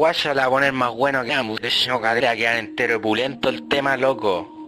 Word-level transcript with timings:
guaya 0.00 0.32
la 0.32 0.46
a 0.46 0.48
poner 0.48 0.72
más 0.72 0.94
bueno 0.94 1.22
que 1.22 1.34
ambos. 1.34 1.60
De 1.60 1.68
hecho, 1.68 2.00
cadera 2.00 2.34
quedar 2.34 2.56
entero 2.56 2.98
pulento 3.02 3.50
el 3.50 3.68
tema, 3.68 3.98
loco. 3.98 4.59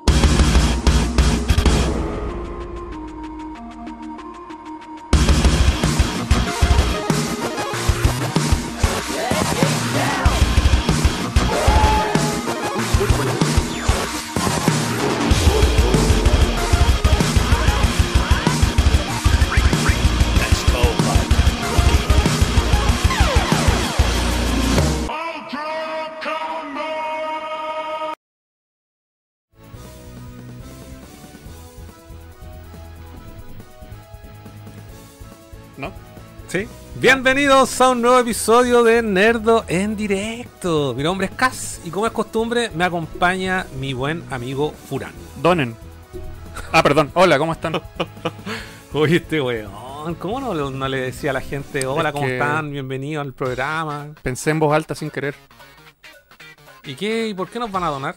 Bienvenidos 37.02 37.80
a 37.80 37.90
un 37.90 38.00
nuevo 38.00 38.18
episodio 38.20 38.82
de 38.84 39.02
Nerdo 39.02 39.64
en 39.66 39.96
directo. 39.96 40.94
Mi 40.96 41.02
nombre 41.02 41.26
es 41.26 41.32
Cas 41.32 41.80
y 41.84 41.90
como 41.90 42.06
es 42.06 42.12
costumbre 42.12 42.70
me 42.74 42.84
acompaña 42.84 43.66
mi 43.78 43.92
buen 43.92 44.22
amigo 44.30 44.72
Furán. 44.88 45.12
Donen. 45.42 45.76
Ah, 46.70 46.80
perdón. 46.82 47.10
Hola, 47.14 47.38
¿cómo 47.38 47.52
están? 47.52 47.80
Oye, 48.92 49.16
este 49.16 49.40
weón, 49.40 50.14
¿cómo 50.14 50.40
no, 50.40 50.70
no 50.70 50.88
le 50.88 51.00
decía 51.00 51.30
a 51.30 51.34
la 51.34 51.40
gente, 51.40 51.86
hola, 51.86 52.10
Es 52.10 52.12
¿cómo 52.14 52.26
que- 52.26 52.34
están? 52.38 52.70
Bienvenidos 52.70 53.26
al 53.26 53.32
programa. 53.32 54.08
Pensé 54.22 54.50
en 54.50 54.60
voz 54.60 54.72
alta 54.74 54.94
sin 54.94 55.10
querer. 55.10 55.34
¿Y 56.84 56.94
qué? 56.94 57.26
¿Y 57.26 57.34
por 57.34 57.48
qué 57.50 57.58
nos 57.58 57.72
van 57.72 57.82
a 57.82 57.88
donar? 57.88 58.14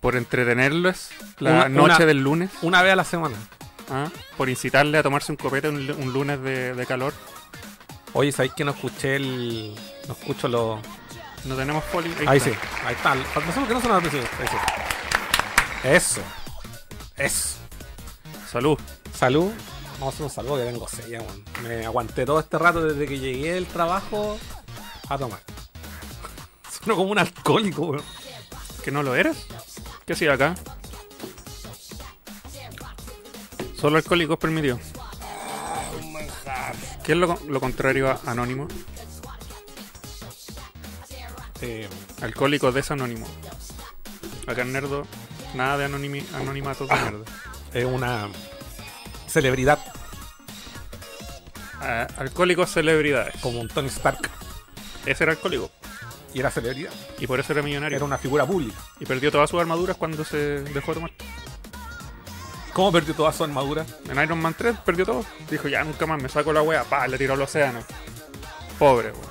Por 0.00 0.16
entretenerlos 0.16 1.08
la 1.38 1.50
Una- 1.52 1.68
noche 1.70 1.94
una- 1.96 2.06
del 2.06 2.18
lunes. 2.22 2.50
Una 2.60 2.82
vez 2.82 2.92
a 2.92 2.96
la 2.96 3.04
semana. 3.04 3.36
¿ah? 3.90 4.08
Por 4.36 4.50
incitarle 4.50 4.98
a 4.98 5.02
tomarse 5.02 5.32
un 5.32 5.36
copete 5.36 5.70
un, 5.70 5.86
lu- 5.86 5.96
un 5.96 6.12
lunes 6.12 6.42
de, 6.42 6.74
de 6.74 6.86
calor. 6.86 7.14
Oye, 8.12 8.32
¿sabéis 8.32 8.52
que 8.54 8.64
no 8.64 8.72
escuché 8.72 9.16
el... 9.16 9.74
No 10.08 10.14
escucho 10.14 10.48
los... 10.48 10.80
No 11.44 11.56
tenemos 11.56 11.82
poli. 11.84 12.12
Ahí 12.26 12.38
está. 12.38 12.50
sí, 12.50 12.56
ahí 12.84 12.94
está. 12.94 13.14
Pasemos 13.34 13.68
que 13.68 13.74
no 13.74 13.80
son 13.80 13.90
las 13.90 14.04
Ahí 14.04 14.20
sí. 14.20 14.56
Eso. 15.84 16.20
Eso. 17.16 17.58
Salud. 18.50 18.78
Salud. 19.14 19.50
Vamos 19.94 20.06
a 20.06 20.08
hacer 20.14 20.24
un 20.24 20.30
saludo 20.30 20.56
que 20.58 20.64
tengo 20.64 20.88
sella, 20.88 21.20
weón. 21.22 21.44
Me 21.62 21.86
aguanté 21.86 22.26
todo 22.26 22.40
este 22.40 22.58
rato 22.58 22.82
desde 22.82 23.06
que 23.06 23.18
llegué 23.18 23.54
del 23.54 23.66
trabajo 23.66 24.38
a 25.08 25.18
tomar. 25.18 25.40
Sueno 26.70 26.96
como 26.96 27.12
un 27.12 27.18
alcohólico, 27.18 27.82
weón. 27.82 28.04
¿Que 28.84 28.90
no 28.90 29.02
lo 29.02 29.14
eres? 29.14 29.46
¿Qué 30.04 30.12
hacía 30.14 30.34
acá? 30.34 30.54
Solo 33.78 33.96
alcohólicos 33.96 34.38
permitido. 34.38 34.78
¿Qué 37.04 37.12
es 37.12 37.18
lo, 37.18 37.38
lo 37.48 37.60
contrario 37.60 38.08
a 38.10 38.20
anónimo? 38.26 38.68
Eh, 41.62 41.88
Alcohólico 42.22 42.72
desanónimo. 42.72 43.26
Acá 44.46 44.62
en 44.62 44.72
Nerdo, 44.72 45.06
nada 45.54 45.78
de 45.78 45.86
anonimi- 45.88 46.26
anonimato 46.34 46.86
de 46.86 46.94
Nerdo. 46.94 47.24
es 47.74 47.84
una 47.84 48.28
celebridad 49.28 49.78
Ah, 51.82 52.06
alcohólicos 52.18 52.70
celebridades. 52.70 53.34
como 53.40 53.60
un 53.60 53.68
Tony 53.68 53.88
Stark. 53.88 54.28
Ese 55.06 55.24
era 55.24 55.32
alcohólico. 55.32 55.70
Y 56.34 56.40
era 56.40 56.50
celebridad. 56.50 56.92
Y 57.18 57.26
por 57.26 57.40
eso 57.40 57.54
era 57.54 57.62
millonario. 57.62 57.96
Era 57.96 58.04
una 58.04 58.18
figura 58.18 58.44
pública. 58.46 58.76
Y 59.00 59.06
perdió 59.06 59.32
todas 59.32 59.48
sus 59.48 59.58
armaduras 59.60 59.96
cuando 59.96 60.22
se 60.24 60.36
dejó 60.62 60.90
de 60.92 60.94
tomar. 60.94 61.10
¿Cómo 62.72 62.92
perdió 62.92 63.14
toda 63.14 63.32
su 63.32 63.44
armadura? 63.44 63.84
En 64.08 64.22
Iron 64.22 64.40
Man 64.40 64.54
3 64.56 64.76
perdió 64.84 65.04
todo. 65.04 65.24
Dijo, 65.50 65.68
ya 65.68 65.82
nunca 65.84 66.06
más 66.06 66.22
me 66.22 66.28
saco 66.28 66.52
la 66.52 66.62
wea. 66.62 66.84
Pa, 66.84 67.06
le 67.08 67.18
tiró 67.18 67.34
al 67.34 67.42
océano. 67.42 67.80
Pobre, 68.78 69.10
weón. 69.10 69.30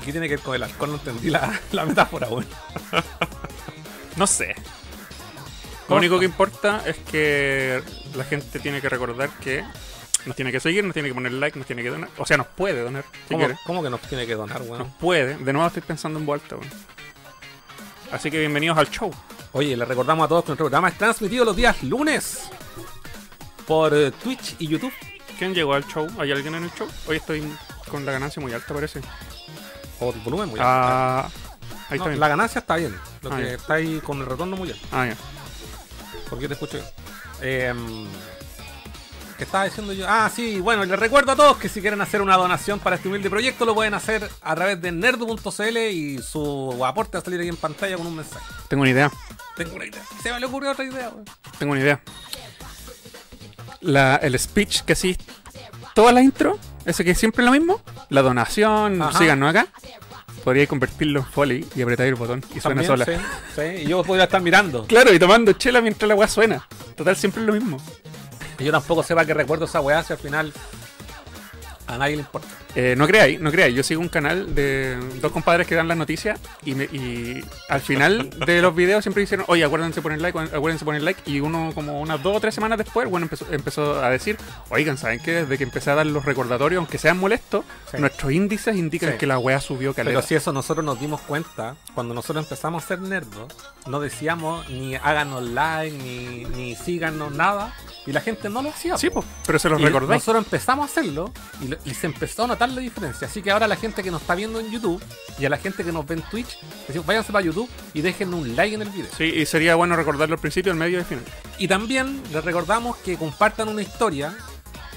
¿Y 0.00 0.04
qué 0.04 0.12
tiene 0.12 0.28
que 0.28 0.36
ver 0.36 0.44
con 0.44 0.54
el 0.54 0.62
alcohol? 0.62 0.90
No 0.90 0.96
entendí 0.96 1.30
la, 1.30 1.58
la 1.72 1.84
metáfora, 1.84 2.28
weón. 2.28 2.46
No 4.16 4.26
sé. 4.26 4.54
Lo 5.88 5.96
único 5.96 6.18
que 6.18 6.24
importa 6.26 6.82
es 6.84 6.96
que 6.98 7.82
la 8.14 8.24
gente 8.24 8.58
tiene 8.58 8.80
que 8.80 8.88
recordar 8.88 9.30
que 9.40 9.64
nos 10.26 10.36
tiene 10.36 10.52
que 10.52 10.60
seguir, 10.60 10.84
nos 10.84 10.92
tiene 10.92 11.08
que 11.08 11.14
poner 11.14 11.32
like, 11.32 11.58
nos 11.58 11.66
tiene 11.66 11.82
que 11.82 11.90
donar. 11.90 12.10
O 12.18 12.26
sea, 12.26 12.36
nos 12.36 12.48
puede 12.48 12.82
donar, 12.82 13.04
si 13.28 13.34
¿Cómo, 13.34 13.48
cómo 13.64 13.82
que 13.82 13.88
nos 13.88 14.00
tiene 14.02 14.26
que 14.26 14.34
donar, 14.34 14.62
weón? 14.62 14.78
Nos 14.80 14.92
puede. 14.96 15.36
De 15.38 15.52
nuevo 15.52 15.66
estoy 15.66 15.82
pensando 15.82 16.18
en 16.18 16.26
vuelta, 16.26 16.56
weón. 16.56 16.68
Así 18.12 18.30
que 18.30 18.38
bienvenidos 18.38 18.76
al 18.76 18.90
show. 18.90 19.10
Oye, 19.52 19.76
les 19.76 19.86
recordamos 19.88 20.24
a 20.24 20.28
todos 20.28 20.44
que 20.44 20.48
nuestro 20.50 20.66
programa 20.66 20.88
es 20.88 20.98
transmitido 20.98 21.44
los 21.44 21.56
días 21.56 21.82
lunes 21.82 22.42
por 23.66 23.92
eh, 23.94 24.12
Twitch 24.12 24.54
y 24.58 24.68
YouTube. 24.68 24.92
¿Quién 25.38 25.54
llegó 25.54 25.74
al 25.74 25.84
show? 25.86 26.06
¿Hay 26.18 26.30
alguien 26.30 26.54
en 26.54 26.64
el 26.64 26.72
show? 26.74 26.86
Hoy 27.08 27.16
estoy 27.16 27.42
con 27.90 28.04
la 28.06 28.12
ganancia 28.12 28.40
muy 28.40 28.52
alta, 28.52 28.72
parece. 28.74 29.00
O 29.98 30.12
el 30.12 30.20
volumen 30.20 30.48
muy 30.50 30.60
alto. 30.60 30.70
Ah, 30.70 31.28
ahí 31.88 31.98
No, 31.98 32.04
está 32.04 32.08
bien. 32.08 32.20
la 32.20 32.28
ganancia 32.28 32.58
está 32.60 32.76
bien. 32.76 32.96
Lo 33.22 33.32
Ah, 33.32 33.36
que 33.38 33.42
ya. 33.44 33.52
está 33.54 33.74
ahí 33.74 34.00
con 34.00 34.20
el 34.20 34.26
retorno 34.26 34.56
muy 34.56 34.70
alto. 34.70 34.86
Ah, 34.92 35.06
ya. 35.06 35.16
Porque 36.28 36.42
yo 36.44 36.48
te 36.48 36.54
escucho 36.54 36.74
bien. 36.78 36.86
Eh, 37.42 37.74
¿Qué 39.36 39.44
estaba 39.44 39.64
diciendo 39.64 39.94
yo? 39.94 40.04
Ah, 40.06 40.30
sí, 40.34 40.60
bueno, 40.60 40.84
les 40.84 40.98
recuerdo 40.98 41.32
a 41.32 41.36
todos 41.36 41.56
que 41.56 41.70
si 41.70 41.80
quieren 41.80 42.02
hacer 42.02 42.20
una 42.20 42.36
donación 42.36 42.78
para 42.78 42.96
este 42.96 43.08
humilde 43.08 43.30
proyecto 43.30 43.64
lo 43.64 43.74
pueden 43.74 43.94
hacer 43.94 44.30
a 44.42 44.54
través 44.54 44.80
de 44.82 44.92
nerdo.cl 44.92 45.76
y 45.90 46.18
su 46.18 46.84
aporte 46.84 47.16
va 47.16 47.22
a 47.22 47.24
salir 47.24 47.40
aquí 47.40 47.48
en 47.48 47.56
pantalla 47.56 47.96
con 47.96 48.06
un 48.06 48.16
mensaje. 48.16 48.44
Tengo 48.68 48.82
una 48.82 48.90
idea. 48.90 49.10
Tengo 49.60 49.76
una 49.76 49.84
idea. 49.84 50.02
Se 50.22 50.32
me 50.32 50.40
le 50.40 50.46
ocurrió 50.46 50.70
otra 50.70 50.86
idea, 50.86 51.10
weón. 51.10 51.26
Tengo 51.58 51.72
una 51.72 51.82
idea. 51.82 52.00
La, 53.82 54.16
el 54.16 54.38
speech 54.38 54.84
que 54.84 54.94
sí, 54.94 55.18
toda 55.94 56.12
la 56.12 56.22
intro, 56.22 56.58
ese 56.86 57.04
que 57.04 57.10
es 57.10 57.18
siempre 57.18 57.44
lo 57.44 57.50
mismo, 57.50 57.82
la 58.08 58.22
donación, 58.22 59.02
Ajá. 59.02 59.18
síganos 59.18 59.50
acá, 59.50 59.66
podría 60.44 60.66
convertirlo 60.66 61.20
en 61.20 61.26
foley 61.26 61.68
y 61.76 61.82
apretar 61.82 62.06
el 62.06 62.14
botón 62.14 62.42
y 62.54 62.60
suena 62.60 62.82
También, 62.82 62.86
sola. 62.86 63.04
Sí, 63.04 63.12
sí, 63.54 63.82
y 63.82 63.88
yo 63.88 64.02
podría 64.02 64.24
estar 64.24 64.40
mirando. 64.40 64.86
Claro, 64.86 65.12
y 65.12 65.18
tomando 65.18 65.52
chela 65.52 65.82
mientras 65.82 66.08
la 66.08 66.14
weá 66.14 66.28
suena. 66.28 66.66
Total, 66.96 67.14
siempre 67.16 67.42
es 67.42 67.46
lo 67.46 67.52
mismo. 67.52 67.76
Y 68.58 68.64
yo 68.64 68.72
tampoco 68.72 69.02
sepa 69.02 69.26
que 69.26 69.34
recuerdo 69.34 69.66
esa 69.66 69.80
weá 69.82 70.02
si 70.02 70.14
al 70.14 70.18
final 70.18 70.52
A 71.86 71.98
nadie 71.98 72.16
le 72.16 72.22
importa. 72.22 72.48
Eh, 72.76 72.94
no 72.96 73.06
creáis, 73.06 73.40
no 73.40 73.50
creáis. 73.50 73.74
Yo 73.74 73.82
sigo 73.82 74.00
un 74.00 74.08
canal 74.08 74.54
de 74.54 74.96
dos 75.20 75.32
compadres 75.32 75.66
que 75.66 75.74
dan 75.74 75.88
las 75.88 75.96
noticias 75.96 76.38
y, 76.64 76.74
me- 76.74 76.84
y 76.84 77.44
al 77.68 77.80
final 77.80 78.30
de 78.30 78.62
los 78.62 78.74
videos 78.74 79.02
siempre 79.02 79.22
dicen, 79.22 79.42
oye, 79.48 79.64
acuérdense 79.64 79.96
de 79.96 80.02
poner 80.02 80.20
like, 80.20 80.38
acuérdense 80.38 80.84
de 80.84 80.84
poner 80.84 81.02
like. 81.02 81.20
Y 81.26 81.40
uno, 81.40 81.72
como 81.74 82.00
unas 82.00 82.22
dos 82.22 82.36
o 82.36 82.40
tres 82.40 82.54
semanas 82.54 82.78
después, 82.78 83.08
bueno, 83.10 83.24
empezó, 83.26 83.46
empezó 83.52 84.02
a 84.04 84.08
decir, 84.10 84.36
oigan, 84.68 84.98
¿saben 84.98 85.18
qué? 85.20 85.32
Desde 85.32 85.58
que 85.58 85.64
empecé 85.64 85.90
a 85.90 85.96
dar 85.96 86.06
los 86.06 86.24
recordatorios, 86.24 86.78
aunque 86.78 86.98
sean 86.98 87.18
molestos, 87.18 87.64
Sí. 87.90 87.96
nuestros 87.98 88.30
índices 88.32 88.76
indican 88.76 89.12
Sí. 89.12 89.18
que 89.18 89.26
la 89.26 89.38
wea 89.38 89.60
subió 89.60 89.92
caleta. 89.92 90.10
Pero 90.18 90.22
si 90.26 90.34
eso 90.36 90.52
nosotros 90.52 90.84
nos 90.84 91.00
dimos 91.00 91.20
cuenta, 91.22 91.74
cuando 91.94 92.14
nosotros 92.14 92.44
empezamos 92.44 92.84
a 92.84 92.86
ser 92.86 93.00
nerdos, 93.00 93.52
no 93.88 93.98
decíamos 93.98 94.68
ni 94.68 94.94
háganos 94.94 95.42
like, 95.42 95.96
ni, 95.96 96.44
ni 96.56 96.76
síganos, 96.76 97.32
nada. 97.32 97.74
Y 98.06 98.12
la 98.12 98.20
gente 98.20 98.48
no 98.48 98.62
lo 98.62 98.70
hacía. 98.70 98.96
Sí, 98.96 99.10
pues, 99.10 99.26
pero 99.46 99.58
se 99.58 99.68
los 99.68 99.80
Y 99.80 99.84
recordáis. 99.84 100.22
Nosotros 100.22 100.44
empezamos 100.44 100.88
a 100.88 100.92
hacerlo 100.92 101.32
y, 101.60 101.68
lo- 101.68 101.76
y 101.84 101.94
se 101.94 102.06
empezó 102.06 102.44
a 102.44 102.46
notar 102.46 102.59
la 102.68 102.80
diferencia. 102.80 103.26
Así 103.26 103.40
que 103.42 103.50
ahora 103.50 103.66
la 103.66 103.76
gente 103.76 104.02
que 104.02 104.10
nos 104.10 104.20
está 104.20 104.34
viendo 104.34 104.60
en 104.60 104.70
YouTube 104.70 105.02
y 105.38 105.44
a 105.46 105.48
la 105.48 105.56
gente 105.56 105.82
que 105.84 105.92
nos 105.92 106.06
ve 106.06 106.16
en 106.16 106.22
Twitch, 106.22 106.58
decimos, 106.86 107.06
váyanse 107.06 107.32
para 107.32 107.44
YouTube 107.44 107.68
y 107.94 108.02
dejen 108.02 108.34
un 108.34 108.54
like 108.54 108.74
en 108.74 108.82
el 108.82 108.90
video. 108.90 109.10
Sí, 109.16 109.24
y 109.24 109.46
sería 109.46 109.74
bueno 109.76 109.96
recordarlo 109.96 110.34
al 110.34 110.40
principio, 110.40 110.70
al 110.72 110.78
medio 110.78 110.98
y 110.98 111.00
al 111.00 111.06
final. 111.06 111.24
Y 111.58 111.66
también 111.68 112.22
les 112.32 112.44
recordamos 112.44 112.96
que 112.98 113.16
compartan 113.16 113.68
una 113.68 113.82
historia 113.82 114.34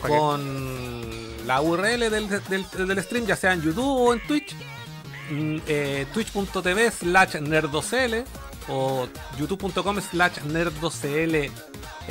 con 0.08 1.48
la 1.48 1.62
URL 1.62 2.10
del, 2.10 2.28
del- 2.30 2.88
del 2.88 3.04
stream, 3.04 3.26
ya 3.26 3.36
sea 3.36 3.54
en 3.54 3.62
YouTube 3.62 3.86
o 3.86 4.14
en 4.14 4.20
Twitch. 4.28 4.56
Mm, 5.32 5.58
eh, 5.68 6.06
twitch.tv 6.14 6.92
slash 6.92 7.36
nerdocl 7.38 8.16
o 8.70 9.08
youtube.com 9.38 10.00
slash 10.02 10.40
nerdocl 10.46 11.50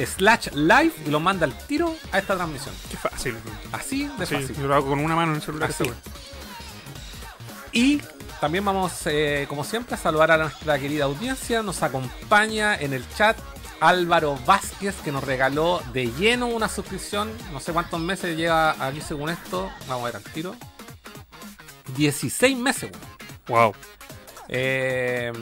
slash 0.06 0.48
live 0.54 0.92
y 1.06 1.10
lo 1.10 1.20
manda 1.20 1.44
al 1.46 1.56
tiro 1.66 1.94
a 2.12 2.18
esta 2.18 2.34
transmisión. 2.36 2.74
Qué 2.90 2.96
fácil. 2.96 3.36
Así 3.72 4.08
de 4.18 4.26
Sí, 4.26 4.34
fácil. 4.36 4.56
yo 4.56 4.66
lo 4.66 4.74
hago 4.74 4.88
con 4.88 5.00
una 5.00 5.14
mano 5.16 5.32
en 5.32 5.36
el 5.36 5.42
celular. 5.42 5.70
Así. 5.70 5.84
Y 7.72 8.00
también 8.40 8.64
vamos, 8.64 8.92
eh, 9.06 9.46
como 9.48 9.64
siempre, 9.64 9.94
a 9.94 9.98
saludar 9.98 10.30
a 10.32 10.36
nuestra 10.38 10.78
querida 10.78 11.04
audiencia. 11.04 11.62
Nos 11.62 11.82
acompaña 11.82 12.74
en 12.74 12.92
el 12.92 13.04
chat 13.16 13.36
Álvaro 13.80 14.38
Vázquez, 14.46 14.94
que 15.02 15.10
nos 15.12 15.24
regaló 15.24 15.82
de 15.92 16.06
lleno 16.12 16.46
una 16.48 16.68
suscripción. 16.68 17.30
No 17.52 17.60
sé 17.60 17.72
cuántos 17.72 18.00
meses 18.00 18.36
lleva 18.36 18.72
aquí 18.84 19.00
según 19.00 19.30
esto. 19.30 19.70
Vamos 19.88 20.02
a 20.02 20.04
ver 20.06 20.16
al 20.16 20.22
tiro. 20.32 20.54
16 21.96 22.56
meses. 22.58 22.90
Wow. 23.48 23.74
Eh, 24.48 25.32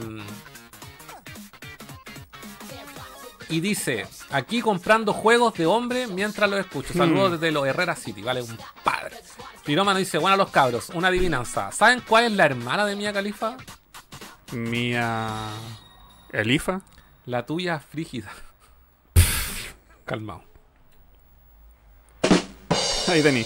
y 3.51 3.61
dice, 3.61 4.07
aquí 4.31 4.61
comprando 4.61 5.13
juegos 5.13 5.55
de 5.55 5.67
hombre 5.67 6.07
mientras 6.07 6.49
los 6.49 6.61
escucho. 6.61 6.95
Saludos 6.95 7.31
Hmm. 7.31 7.33
desde 7.35 7.51
los 7.51 7.67
Herrera 7.67 7.97
City, 7.97 8.23
vale, 8.23 8.43
un 8.43 8.57
padre. 8.85 9.17
Pirómano 9.65 9.99
dice, 9.99 10.19
bueno 10.19 10.37
los 10.37 10.51
cabros, 10.51 10.91
una 10.91 11.09
adivinanza. 11.09 11.71
¿Saben 11.73 12.01
cuál 12.07 12.25
es 12.25 12.33
la 12.33 12.47
hermana 12.47 12.87
de 12.87 12.97
Mia 12.97 13.13
Califa? 13.13 13.57
Mía. 14.53 15.49
Elifa. 16.33 16.81
La 17.27 17.45
tuya 17.45 17.79
frígida. 17.81 18.33
Calmado. 20.05 20.43
Ahí 23.09 23.23
tení. 23.23 23.45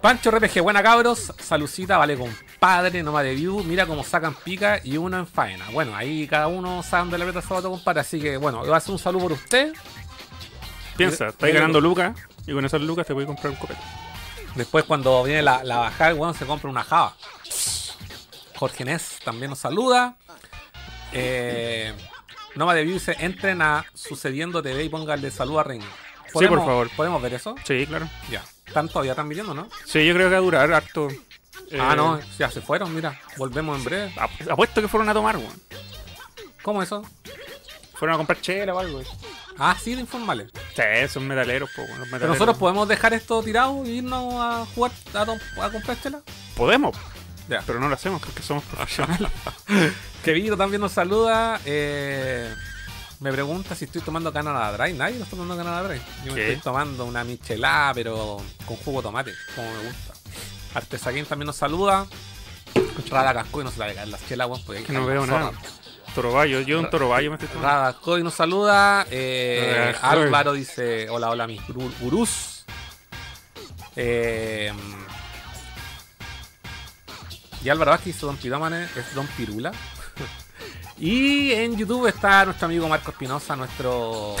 Pancho 0.00 0.30
RPG, 0.30 0.60
buena 0.62 0.82
cabros. 0.82 1.32
Salucita, 1.38 1.96
vale 1.96 2.16
compadre, 2.58 3.02
no 3.04 3.16
de 3.18 3.34
view. 3.34 3.62
Mira 3.62 3.86
cómo 3.86 4.02
sacan 4.02 4.34
pica 4.34 4.80
y 4.82 4.96
uno 4.96 5.18
en 5.18 5.26
faena. 5.26 5.64
Bueno, 5.70 5.94
ahí 5.94 6.26
cada 6.26 6.48
uno 6.48 6.82
sabe 6.82 7.16
le 7.16 7.24
mete 7.24 7.38
el 7.38 7.44
zapato, 7.44 7.70
compadre. 7.70 8.00
Así 8.00 8.20
que 8.20 8.36
bueno, 8.36 8.58
voy 8.58 8.70
a 8.72 8.76
hacer 8.76 8.90
un 8.92 8.98
saludo 8.98 9.22
por 9.24 9.32
usted. 9.32 9.72
Piensa, 10.96 11.24
Mira- 11.24 11.30
estás 11.30 11.46
mira- 11.48 11.60
ganando 11.60 11.80
lucas 11.80 12.16
y 12.46 12.52
con 12.52 12.64
esas 12.64 12.80
lucas 12.80 13.06
te 13.06 13.12
voy 13.12 13.24
a 13.24 13.26
comprar 13.26 13.50
un 13.52 13.56
copete. 13.56 13.80
Después 14.56 14.84
cuando 14.84 15.22
viene 15.22 15.42
la, 15.42 15.62
la 15.62 15.76
bajada, 15.78 16.12
bueno, 16.14 16.34
se 16.34 16.46
compra 16.46 16.68
una 16.68 16.82
java. 16.82 17.14
Jorge 18.56 18.84
Nes 18.84 19.18
también 19.24 19.50
nos 19.50 19.60
saluda. 19.60 20.16
Eh, 21.12 21.92
Nova 22.56 22.74
de 22.74 22.82
View 22.82 22.94
dice, 22.94 23.14
entren 23.20 23.62
a 23.62 23.84
Sucediendo 23.94 24.62
TV 24.62 24.82
y 24.84 24.88
pónganle 24.88 25.30
salud 25.30 25.58
a 25.60 25.62
Reina. 25.62 25.86
por 26.32 26.48
favor. 26.58 26.90
¿Podemos 26.96 27.22
ver 27.22 27.34
eso? 27.34 27.54
Sí, 27.64 27.86
claro. 27.86 28.08
Ya. 28.30 28.42
¿Están 28.66 28.88
todavía 28.88 29.14
transmitiendo, 29.14 29.54
no? 29.54 29.68
Sí, 29.86 30.04
yo 30.04 30.12
creo 30.12 30.26
que 30.28 30.32
va 30.32 30.38
a 30.38 30.42
durar 30.42 30.72
harto. 30.72 31.08
Ah, 31.78 31.92
Eh, 31.92 31.96
no, 31.96 32.20
ya 32.38 32.50
se 32.50 32.60
fueron, 32.60 32.94
mira. 32.94 33.20
Volvemos 33.36 33.76
en 33.78 33.84
breve. 33.84 34.14
ap- 34.18 34.50
Apuesto 34.50 34.80
que 34.80 34.88
fueron 34.88 35.08
a 35.08 35.14
tomar, 35.14 35.36
weón. 35.36 35.52
¿Cómo 36.62 36.82
eso? 36.82 37.02
Fueron 37.94 38.14
a 38.14 38.16
comprar 38.18 38.40
chela 38.40 38.74
o 38.74 38.78
algo. 38.78 39.02
Ah, 39.58 39.76
sí, 39.82 39.94
de 39.94 40.00
informales. 40.00 40.50
Sí, 40.76 40.82
son 41.12 41.26
metaleros, 41.26 41.68
po, 41.74 41.82
Pero 42.12 42.28
nosotros 42.28 42.56
podemos 42.56 42.86
dejar 42.86 43.12
esto 43.12 43.42
tirado 43.42 43.84
e 43.84 43.88
irnos 43.88 44.34
a 44.34 44.64
jugar, 44.74 44.92
a, 45.14 45.70
comprar 45.70 46.00
chela. 46.00 46.20
Podemos, 46.56 46.96
Ya. 47.48 47.62
pero 47.66 47.80
no 47.80 47.88
lo 47.88 47.94
hacemos 47.94 48.22
porque 48.22 48.42
somos 48.42 48.62
profesionales. 48.64 49.30
Kevin 50.24 50.56
también 50.56 50.80
nos 50.80 50.92
saluda. 50.92 51.60
eh, 51.64 52.54
me 53.20 53.32
pregunta 53.32 53.74
si 53.74 53.86
estoy 53.86 54.00
tomando 54.00 54.32
Canada 54.32 54.70
Dry. 54.76 54.92
Nadie 54.92 55.16
está 55.16 55.30
tomando 55.30 55.56
Canada 55.56 55.82
Dry. 55.88 56.00
Yo 56.24 56.34
me 56.34 56.40
estoy 56.40 56.62
tomando 56.62 57.04
una 57.04 57.24
michelada, 57.24 57.94
pero 57.94 58.40
con 58.64 58.76
jugo 58.76 58.98
de 59.00 59.02
tomate, 59.08 59.32
como 59.56 59.72
me 59.72 59.82
gusta. 59.88 60.14
Artesaquín 60.74 61.24
también 61.24 61.46
nos 61.46 61.56
saluda. 61.56 62.06
Rada 63.10 63.34
Cascoy 63.34 63.64
no 63.64 63.70
se 63.70 63.78
la 63.78 64.06
las 64.06 64.26
chelas, 64.26 64.48
weón, 64.48 64.62
porque 64.64 64.82
que 64.82 64.92
no 64.92 65.06
veo 65.06 65.26
nada. 65.26 65.52
Toroballo, 66.14 66.60
yo 66.60 66.80
un 66.80 66.90
toroballo 66.90 67.30
me 67.30 67.34
estoy 67.36 67.48
tomando. 67.48 67.68
Rada 67.68 67.92
Cascoy 67.92 68.22
nos 68.22 68.34
saluda. 68.34 69.06
eh. 69.10 69.94
Álvaro 70.02 70.52
dice: 70.52 71.08
Hola, 71.10 71.30
hola, 71.30 71.46
mis 71.46 71.60
gurús. 72.00 72.64
Eh, 73.96 74.72
y 77.64 77.68
Álvaro 77.68 77.90
Vázquez 77.90 78.14
dice 78.14 78.26
Don 78.26 78.36
Pirómane, 78.36 78.84
es 78.84 79.14
Don 79.14 79.26
Pirula. 79.26 79.72
y 80.98 81.52
en 81.52 81.76
YouTube 81.76 82.06
está 82.06 82.44
nuestro 82.44 82.66
amigo 82.66 82.88
Marco 82.88 83.10
Espinosa, 83.10 83.56
nuestro. 83.56 84.36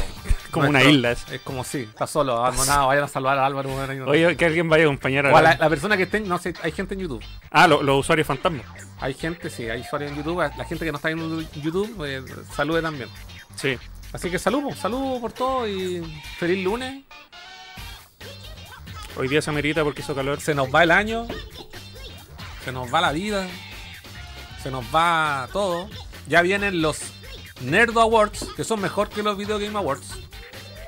Como 0.50 0.68
una 0.68 0.82
isla 0.82 1.12
es. 1.12 1.24
Es 1.30 1.40
como 1.42 1.62
si, 1.64 1.80
está 1.82 2.06
solo, 2.06 2.36
abandonado. 2.36 2.86
Vayan 2.88 3.04
a 3.04 3.08
salvar 3.08 3.38
a 3.38 3.46
Álvaro. 3.46 3.70
Oye, 4.06 4.36
que 4.36 4.44
alguien 4.46 4.68
vaya 4.68 4.84
a 4.84 4.86
acompañar 4.86 5.26
a 5.26 5.32
o 5.32 5.36
a 5.36 5.42
la... 5.42 5.50
la, 5.52 5.58
la 5.58 5.68
persona 5.68 5.96
que 5.96 6.04
esté, 6.04 6.20
no 6.20 6.38
sé, 6.38 6.54
hay 6.62 6.72
gente 6.72 6.94
en 6.94 7.00
YouTube. 7.00 7.24
Ah, 7.50 7.66
lo- 7.68 7.82
los 7.82 8.00
usuarios 8.00 8.26
fantasmas. 8.26 8.64
Hay 9.00 9.14
gente, 9.14 9.50
sí, 9.50 9.68
hay 9.68 9.80
usuarios 9.80 10.10
en 10.12 10.16
YouTube. 10.18 10.38
La 10.56 10.64
gente 10.64 10.84
que 10.84 10.92
no 10.92 10.96
está 10.96 11.10
en 11.10 11.48
YouTube, 11.62 12.04
eh, 12.06 12.22
salude 12.54 12.82
también. 12.82 13.08
Sí. 13.56 13.78
Así 14.12 14.30
que 14.30 14.38
saludos, 14.38 14.78
saludos 14.78 15.20
por 15.20 15.32
todo 15.32 15.68
y 15.68 16.02
feliz 16.38 16.64
lunes. 16.64 17.04
Hoy 19.16 19.28
día 19.28 19.42
se 19.42 19.50
amerita 19.50 19.84
porque 19.84 20.00
hizo 20.02 20.14
calor. 20.14 20.40
Se 20.40 20.54
nos 20.54 20.72
va 20.74 20.82
el 20.82 20.90
año, 20.90 21.26
se 22.64 22.72
nos 22.72 22.92
va 22.92 23.00
la 23.00 23.12
vida, 23.12 23.46
se 24.62 24.70
nos 24.70 24.84
va 24.94 25.48
todo. 25.52 25.88
Ya 26.28 26.40
vienen 26.42 26.80
los 26.82 27.00
Nerd 27.60 27.98
Awards, 27.98 28.46
que 28.56 28.64
son 28.64 28.80
mejor 28.80 29.08
que 29.08 29.22
los 29.22 29.36
Video 29.36 29.58
Game 29.58 29.76
Awards. 29.76 30.08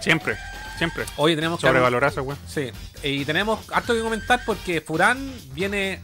Siempre, 0.01 0.37
siempre. 0.79 1.05
Hoy 1.17 1.35
tenemos 1.35 1.61
que 1.61 1.67
Sobrevalorazo, 1.67 2.23
weón. 2.23 2.39
Sí, 2.49 2.71
y 3.03 3.25
tenemos 3.25 3.61
harto 3.73 3.95
que 3.95 4.01
comentar 4.01 4.43
porque 4.45 4.81
Furán 4.81 5.33
viene 5.53 6.01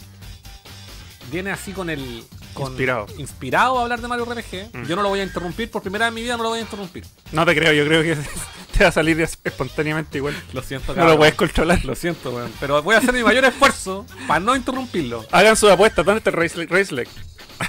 viene 1.31 1.51
así 1.51 1.73
con 1.73 1.91
el 1.91 2.25
con- 2.55 2.69
Inspirado. 2.69 3.07
inspirado 3.19 3.79
a 3.79 3.83
hablar 3.83 4.01
de 4.01 4.09
Mario 4.09 4.25
RPG. 4.27 4.71
Mm. 4.73 4.85
Yo 4.87 4.97
no 4.97 5.03
lo 5.03 5.09
voy 5.09 5.21
a 5.21 5.25
interrumpir 5.25 5.71
por 5.71 5.83
primera 5.83 6.05
vez 6.07 6.09
en 6.11 6.15
mi 6.15 6.23
vida, 6.23 6.37
no 6.37 6.43
lo 6.45 6.51
voy 6.51 6.59
a 6.61 6.63
interrumpir. 6.63 7.05
No 7.33 7.45
te 7.45 7.55
creo, 7.55 7.73
yo 7.73 7.85
creo 7.85 8.03
que 8.03 8.17
te 8.79 8.85
va 8.85 8.89
a 8.89 8.93
salir 8.93 9.21
es- 9.21 9.39
espontáneamente 9.45 10.19
igual. 10.19 10.35
Lo 10.53 10.63
siento, 10.63 10.93
No 10.93 10.97
cabrón. 10.97 11.13
lo 11.15 11.19
puedes 11.19 11.35
controlar. 11.35 11.85
Lo 11.85 11.95
siento, 11.95 12.31
weón. 12.31 12.53
Pero 12.61 12.83
voy 12.83 12.95
a 12.95 12.99
hacer 12.99 13.13
mi 13.13 13.23
mayor 13.25 13.45
esfuerzo 13.45 14.07
para 14.29 14.41
no 14.41 14.55
interrumpirlo. 14.57 15.27
Hagan 15.33 15.57
sus 15.57 15.71
apuestas. 15.71 16.05
¿Dónde 16.05 16.19
está 16.19 16.31
el 16.31 16.37
Race- 16.37 16.67
Raceleg? 16.67 17.09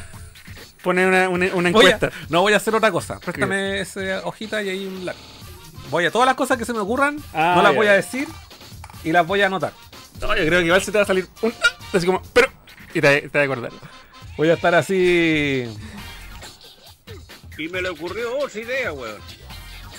Pone 0.84 1.06
una, 1.08 1.28
una, 1.30 1.48
una 1.54 1.72
Voy 1.72 1.86
a- 1.88 1.90
encuesta. 1.96 2.12
no 2.30 2.42
voy 2.42 2.54
a 2.54 2.58
hacer 2.58 2.74
otra 2.76 2.92
cosa. 2.92 3.20
Préstame 3.20 3.82
esa 3.82 4.22
hojita 4.26 4.62
y 4.62 4.70
ahí 4.70 4.86
un. 4.86 5.10
Voy 5.90 6.06
a 6.06 6.12
todas 6.12 6.26
las 6.26 6.36
cosas 6.36 6.58
que 6.58 6.66
se 6.66 6.74
me 6.74 6.80
ocurran, 6.80 7.18
Ah, 7.34 7.54
no 7.56 7.62
las 7.62 7.72
ya. 7.72 7.78
voy 7.78 7.88
a 7.88 7.94
decir 7.94 8.28
y 9.04 9.12
las 9.12 9.26
voy 9.26 9.42
a 9.42 9.48
anotar. 9.48 9.74
No, 10.22 10.36
yo 10.36 10.46
creo 10.46 10.60
que 10.60 10.66
igual 10.66 10.82
se 10.82 10.92
te 10.92 10.98
va 10.98 11.04
a 11.04 11.08
salir 11.08 11.28
un. 11.42 11.54
Así 11.94 12.06
como. 12.06 12.22
Pero. 12.34 12.48
Y 12.94 13.02
te, 13.02 13.22
te 13.22 13.28
vas 13.28 13.36
a 13.36 13.44
acordar. 13.52 13.72
Voy 14.36 14.50
a 14.50 14.54
estar 14.54 14.74
así. 14.76 15.68
Y 17.58 17.70
me 17.70 17.82
le 17.82 17.90
ocurrió 17.90 18.38
otra 18.40 18.60
idea, 18.60 18.92
weón. 18.94 19.22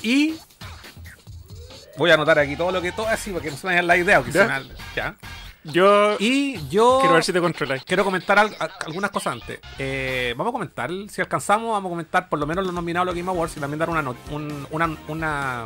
Y 0.02 0.36
voy 1.96 2.10
a 2.10 2.14
anotar 2.14 2.38
aquí 2.38 2.54
todo 2.56 2.70
lo 2.70 2.80
que 2.80 2.92
todo 2.92 3.08
así, 3.08 3.30
porque 3.30 3.50
no 3.50 3.56
se 3.56 3.66
me 3.66 3.72
vaya 3.74 3.82
la 3.82 3.96
idea. 3.96 4.22
¿Ya? 4.32 4.32
se 4.32 4.44
me- 4.64 4.74
ya. 4.94 5.16
Yo. 5.64 6.16
Y 6.18 6.66
yo 6.68 6.98
Quiero 7.00 7.14
ver 7.14 7.24
si 7.24 7.32
te 7.32 7.40
controláis. 7.40 7.84
quiero 7.84 8.04
comentar 8.04 8.38
al- 8.38 8.56
a- 8.58 8.70
algunas 8.86 9.10
cosas 9.10 9.34
antes. 9.34 9.60
Eh, 9.78 10.32
vamos 10.36 10.50
a 10.50 10.52
comentar, 10.52 10.90
si 11.10 11.20
alcanzamos, 11.20 11.72
vamos 11.72 11.88
a 11.88 11.92
comentar 11.92 12.28
por 12.28 12.38
lo 12.38 12.46
menos 12.46 12.64
los 12.64 12.72
nominados 12.74 13.02
a 13.04 13.06
los 13.06 13.14
Game 13.14 13.28
Awards 13.30 13.56
y 13.56 13.60
también 13.60 13.78
dar 13.78 13.90
una, 13.90 14.00
un- 14.30 14.66
una, 14.70 14.96
una, 15.08 15.64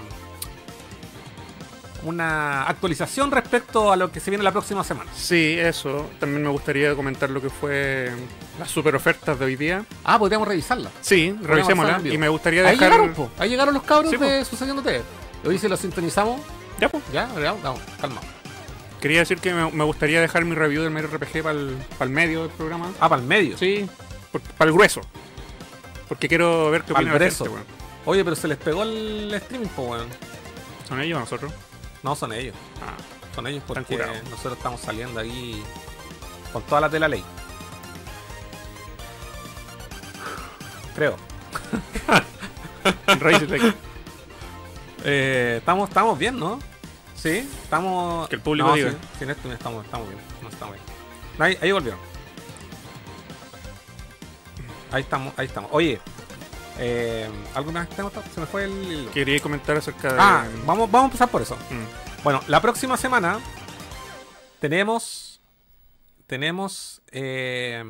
una 2.05 2.65
actualización 2.65 3.31
respecto 3.31 3.93
a 3.93 3.97
lo 3.97 4.11
que 4.11 4.19
se 4.19 4.31
viene 4.31 4.43
la 4.43 4.51
próxima 4.51 4.83
semana. 4.83 5.11
Sí, 5.15 5.57
eso. 5.59 6.11
También 6.19 6.43
me 6.43 6.49
gustaría 6.49 6.97
comentar 6.97 7.31
lo 7.31 7.41
que 7.41 7.49
fue 7.49 8.11
las 8.59 8.69
super 8.71 8.97
ofertas 8.97 9.39
de 9.39 9.45
hoy 9.45 9.55
día. 9.57 9.85
Ah, 10.03 10.19
podríamos 10.19 10.49
revisarla. 10.49 10.91
Sí, 11.01 11.37
revisémosla. 11.43 12.01
Y 12.05 12.19
me 12.19 12.29
gustaría 12.29 12.63
Ahí 12.67 12.73
dejar. 12.73 12.91
llegaron, 12.91 13.15
po. 13.15 13.31
Ahí 13.39 13.51
llegaron 13.51 13.73
los 13.75 13.85
cabros 13.85 14.11
Sí, 14.11 14.17
de 14.17 14.45
Sucediendo 14.45 14.83
TV. 14.83 15.03
Hoy 15.45 15.59
si 15.59 15.69
los 15.69 15.79
sintonizamos. 15.79 16.41
Ya, 16.81 16.89
pues. 16.89 17.05
Ya, 17.13 17.29
ya, 17.41 17.53
vamos, 17.63 17.81
calma. 18.01 18.21
Quería 19.03 19.19
decir 19.19 19.39
que 19.39 19.53
me, 19.53 19.71
me 19.73 19.85
gustaría 19.85 20.21
dejar 20.21 20.45
mi 20.45 20.55
review 20.55 20.83
del 20.83 20.93
Mario 20.93 21.11
RPG 21.13 21.43
para 21.43 21.59
el 22.01 22.11
medio 22.11 22.43
del 22.43 22.51
programa. 22.53 22.91
Ah, 23.01 23.09
para 23.09 23.21
el 23.21 23.27
medio. 23.27 23.59
Sí, 23.59 23.87
para 24.57 24.69
el 24.71 24.75
grueso. 24.75 25.01
Porque 26.09 26.29
quiero 26.29 26.71
ver 26.71 26.85
qué 26.85 26.93
opina 26.93 27.11
la 27.11 27.19
grueso. 27.19 27.45
gente, 27.45 27.59
weón. 27.59 27.67
Oye, 28.07 28.23
pero 28.25 28.37
se 28.37 28.47
les 28.49 28.59
pegó 28.59 28.85
el 28.85 29.35
streaming, 29.35 29.69
pues, 29.75 29.89
weón. 29.91 30.09
¿Son 30.89 31.01
ellos 31.01 31.17
o 31.17 31.21
nosotros? 31.21 31.53
No, 32.03 32.15
son 32.15 32.33
ellos. 32.33 32.55
Ah, 32.81 32.95
Son 33.35 33.47
ellos 33.47 33.63
porque 33.67 33.99
nosotros 34.31 34.57
estamos 34.57 34.81
saliendo 34.81 35.19
aquí 35.21 35.63
con 36.53 36.63
todas 36.63 36.83
las 36.83 36.93
de 36.93 37.01
la 37.01 37.09
ley. 37.09 37.25
Creo. 40.95 41.17
Eh, 45.05 45.57
estamos, 45.59 45.89
estamos 45.89 46.17
bien, 46.17 46.39
¿no? 46.39 46.61
Sí, 47.23 47.49
estamos. 47.63 48.29
Que 48.29 48.35
el 48.35 48.43
público 48.43 48.67
no, 48.67 48.75
diga. 48.75 48.91
sí, 48.91 48.97
sin 49.21 49.31
esto 49.31 49.53
estamos, 49.53 49.85
estamos 49.85 50.09
bien. 50.09 50.21
No 50.43 50.49
estamos 50.49 50.75
bien. 50.75 50.87
Ahí, 51.39 51.57
ahí 51.63 51.71
volvieron. 51.71 52.01
Ahí 54.91 55.03
estamos, 55.03 55.33
ahí 55.37 55.47
estamos. 55.47 55.71
Oye, 55.73 56.01
eh, 56.81 57.31
¿algo 57.55 57.71
más 57.71 57.87
que? 57.87 57.95
Se 58.35 58.41
me 58.41 58.47
fue 58.47 58.65
el. 58.65 59.09
Quería 59.15 59.39
comentar 59.41 59.77
acerca 59.77 60.13
de. 60.13 60.21
Ah, 60.21 60.47
vamos, 60.67 60.91
vamos 60.91 61.05
a 61.05 61.07
empezar 61.07 61.29
por 61.29 61.43
eso. 61.43 61.55
Mm. 61.71 62.25
Bueno, 62.25 62.41
la 62.49 62.61
próxima 62.61 62.97
semana 62.97 63.39
tenemos 64.59 65.41
tenemos 66.27 67.03
eh, 67.13 67.85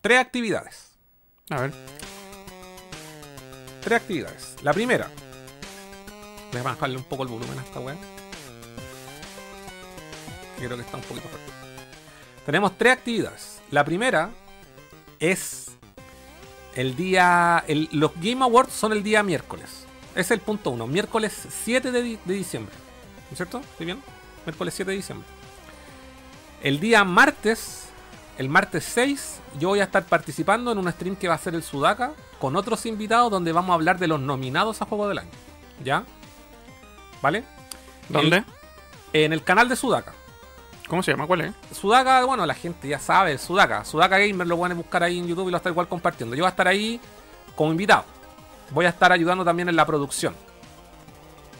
tres 0.00 0.18
actividades. 0.18 0.96
A 1.50 1.60
ver. 1.60 1.72
Tres 3.82 4.00
actividades. 4.00 4.56
La 4.62 4.72
primera. 4.72 5.10
Voy 6.52 6.60
a 6.60 6.64
bajarle 6.64 6.98
un 6.98 7.04
poco 7.04 7.22
el 7.22 7.30
volumen 7.30 7.58
a 7.58 7.62
esta 7.62 7.80
weá. 7.80 7.96
Creo 10.58 10.76
que 10.76 10.82
está 10.82 10.98
un 10.98 11.02
poquito 11.02 11.28
fuerte. 11.28 11.50
Tenemos 12.44 12.76
tres 12.76 12.92
actividades. 12.92 13.62
La 13.70 13.84
primera 13.84 14.30
es 15.18 15.70
el 16.74 16.94
día. 16.94 17.64
los 17.92 18.12
Game 18.20 18.44
Awards 18.44 18.72
son 18.72 18.92
el 18.92 19.02
día 19.02 19.22
miércoles. 19.22 19.86
Es 20.14 20.30
el 20.30 20.40
punto 20.40 20.70
uno. 20.70 20.86
Miércoles 20.86 21.48
7 21.64 21.90
de, 21.90 22.18
de 22.22 22.34
diciembre. 22.34 22.74
¿No 23.30 23.32
es 23.32 23.38
cierto? 23.38 23.60
¿Estoy 23.60 23.86
bien? 23.86 24.02
Miércoles 24.44 24.74
7 24.74 24.90
de 24.90 24.96
diciembre. 24.98 25.26
El 26.62 26.80
día 26.80 27.02
martes, 27.02 27.86
el 28.36 28.50
martes 28.50 28.84
6, 28.84 29.40
yo 29.58 29.68
voy 29.68 29.80
a 29.80 29.84
estar 29.84 30.04
participando 30.04 30.70
en 30.70 30.78
un 30.78 30.92
stream 30.92 31.16
que 31.16 31.28
va 31.28 31.34
a 31.34 31.38
ser 31.38 31.54
el 31.54 31.62
Sudaka 31.62 32.12
con 32.38 32.56
otros 32.56 32.84
invitados 32.84 33.30
donde 33.30 33.52
vamos 33.52 33.70
a 33.70 33.74
hablar 33.74 33.98
de 33.98 34.06
los 34.06 34.20
nominados 34.20 34.82
a 34.82 34.84
Juego 34.84 35.08
del 35.08 35.18
Año. 35.18 35.30
¿Ya? 35.82 36.04
¿Vale? 37.22 37.44
¿Dónde? 38.08 38.44
En 39.12 39.32
el 39.32 39.42
canal 39.42 39.68
de 39.68 39.76
Sudaka. 39.76 40.12
¿Cómo 40.88 41.02
se 41.02 41.12
llama? 41.12 41.26
¿Cuál 41.26 41.42
es? 41.42 41.54
Sudaka, 41.74 42.24
bueno, 42.24 42.44
la 42.44 42.54
gente 42.54 42.88
ya 42.88 42.98
sabe, 42.98 43.38
Sudaka. 43.38 43.84
Sudaka 43.84 44.18
Gamer 44.18 44.46
lo 44.46 44.58
pueden 44.58 44.76
buscar 44.76 45.02
ahí 45.02 45.18
en 45.18 45.26
YouTube 45.28 45.48
y 45.48 45.50
lo 45.50 45.56
está 45.56 45.70
igual 45.70 45.88
compartiendo. 45.88 46.36
Yo 46.36 46.42
voy 46.42 46.48
a 46.48 46.50
estar 46.50 46.68
ahí 46.68 47.00
como 47.56 47.70
invitado. 47.70 48.04
Voy 48.70 48.84
a 48.84 48.90
estar 48.90 49.12
ayudando 49.12 49.44
también 49.44 49.68
en 49.68 49.76
la 49.76 49.86
producción. 49.86 50.34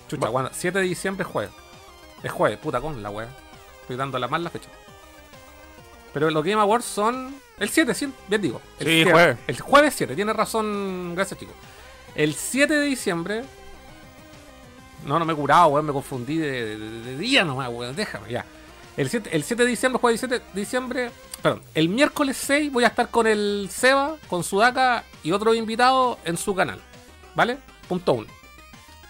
Chucha, 0.09 0.29
bueno, 0.29 0.51
7 0.53 0.79
de 0.79 0.85
diciembre 0.85 1.25
es 1.25 1.31
jueves. 1.33 1.53
Es 2.23 2.31
jueves, 2.31 2.59
puta 2.59 2.81
con 2.81 3.03
la 3.03 3.11
wea. 3.11 3.29
Estoy 3.83 3.97
dando 3.97 4.19
la 4.19 4.29
mal 4.29 4.45
la 4.45 4.51
fecha. 4.51 4.69
Pero 6.13 6.31
los 6.31 6.45
Game 6.45 6.61
Awards 6.61 6.85
son 6.85 7.35
el 7.59 7.71
7, 7.71 7.95
sí, 7.95 8.13
bien 8.29 8.43
digo. 8.43 8.61
El 8.79 8.87
Sí, 8.87 8.93
7, 9.05 9.13
jueves. 9.13 9.39
El 9.47 9.61
jueves 9.61 9.95
7, 9.95 10.15
tiene 10.17 10.33
razón, 10.33 11.15
gracias 11.15 11.39
chicos. 11.41 11.55
El 12.15 12.35
7 12.35 12.75
de 12.75 12.85
diciembre. 12.87 13.45
No, 15.07 15.19
no 15.19 15.25
me 15.25 15.33
he 15.33 15.37
curado, 15.37 15.67
weón, 15.69 15.87
me 15.87 15.93
confundí 15.93 16.39
de, 16.39 16.77
de- 16.79 17.01
de 17.03 17.17
día 17.19 17.45
nomás, 17.45 17.69
weón, 17.71 17.95
déjame, 17.97 18.31
ya. 18.31 18.45
El 18.97 19.09
7, 19.09 19.31
el 19.33 19.43
7 19.43 19.63
de 19.65 19.69
diciembre, 19.71 20.01
jueves 20.01 20.21
17 20.21 20.45
de 20.53 20.61
diciembre. 20.61 21.11
Perdón, 21.43 21.63
el 21.75 21.89
miércoles 21.89 22.37
6 22.37 22.71
voy 22.71 22.85
a 22.85 22.89
estar 22.89 23.09
con 23.09 23.27
el 23.27 23.69
Seba, 23.73 24.17
con 24.29 24.45
Sudaka 24.45 25.05
y 25.25 25.33
otro 25.33 25.55
invitado 25.55 26.19
en 26.25 26.37
su 26.37 26.55
canal. 26.55 26.81
¿Vale? 27.35 27.59
Punto 27.89 28.13
1. 28.13 28.29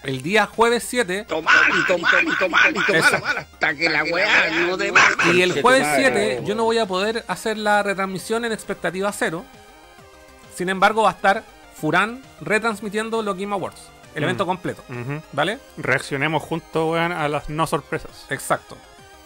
El 0.05 0.21
día 0.23 0.47
jueves 0.47 0.85
7 0.89 1.25
Tomar 1.29 1.55
y 1.79 1.87
tomar 1.87 2.25
y 2.25 2.37
tomar 2.37 2.71
y 2.71 2.75
tomar 2.87 3.39
hasta 3.39 3.75
que 3.77 3.89
la 3.89 4.03
weá 4.05 4.51
no 4.67 4.77
dé 4.77 4.91
más. 4.91 5.05
y 5.33 5.43
el 5.43 5.61
jueves 5.63 5.83
tu 5.83 5.89
madre. 5.89 6.37
7 6.39 6.43
yo 6.45 6.55
no 6.57 6.65
voy 6.65 6.79
a 6.79 6.87
poder 6.87 7.25
hacer 7.29 7.57
la 7.59 7.83
retransmisión 7.85 8.45
en 8.45 8.51
expectativa 8.53 9.13
cero. 9.13 9.45
Sin 10.57 10.69
embargo, 10.69 11.03
va 11.03 11.11
a 11.11 11.13
estar 11.13 11.45
Furán 11.75 12.23
retransmitiendo 12.41 13.23
los 13.23 13.37
Game 13.37 13.53
Awards. 13.55 13.81
El 14.15 14.21
Mm. 14.23 14.25
evento 14.25 14.47
completo. 14.47 14.83
¿Vale? 15.33 15.59
Reaccionemos 15.77 16.43
juntos, 16.43 16.93
weón, 16.93 17.13
a 17.13 17.29
las 17.29 17.49
no 17.49 17.67
sorpresas. 17.67 18.27
Exacto. 18.31 18.77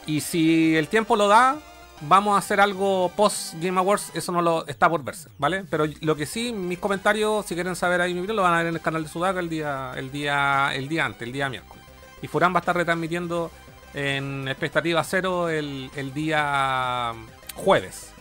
Y 0.07 0.21
si 0.21 0.77
el 0.77 0.89
tiempo 0.89 1.17
lo 1.17 1.27
da, 1.29 1.57
vamos 2.03 2.37
a 2.37 2.39
hacer 2.39 2.61
algo 2.61 3.11
post 3.17 3.55
Game 3.61 3.79
Awards. 3.79 4.13
Eso 4.15 4.31
no 4.33 4.41
lo 4.43 4.67
está 4.67 4.89
por 4.89 5.03
verse, 5.03 5.29
¿vale? 5.39 5.65
Pero 5.69 5.87
lo 6.01 6.15
que 6.15 6.27
sí, 6.27 6.53
mis 6.53 6.79
comentarios, 6.79 7.47
si 7.47 7.55
quieren 7.55 7.75
saber 7.75 8.01
ahí 8.01 8.15
mi 8.15 8.21
video, 8.21 8.37
lo 8.37 8.43
van 8.43 8.55
a 8.55 8.59
ver 8.59 8.67
en 8.69 8.75
el 8.75 8.81
canal 8.81 9.03
de 9.03 9.09
Sudaka 9.09 9.41
el 9.41 9.49
día, 9.49 9.93
el 9.97 10.13
día, 10.13 10.71
el 10.75 10.89
día 10.89 11.05
antes, 11.07 11.23
el 11.23 11.33
día 11.33 11.49
miércoles. 11.49 11.83
Y 12.23 12.29
Furán 12.29 12.53
va 12.55 12.59
a 12.59 12.61
estar 12.61 12.77
retransmitiendo 12.77 13.51
en 13.95 14.47
expectativa 14.49 15.03
cero 15.05 15.49
el, 15.49 15.91
el 15.97 16.13
día 16.15 17.13
jueves 17.55 18.13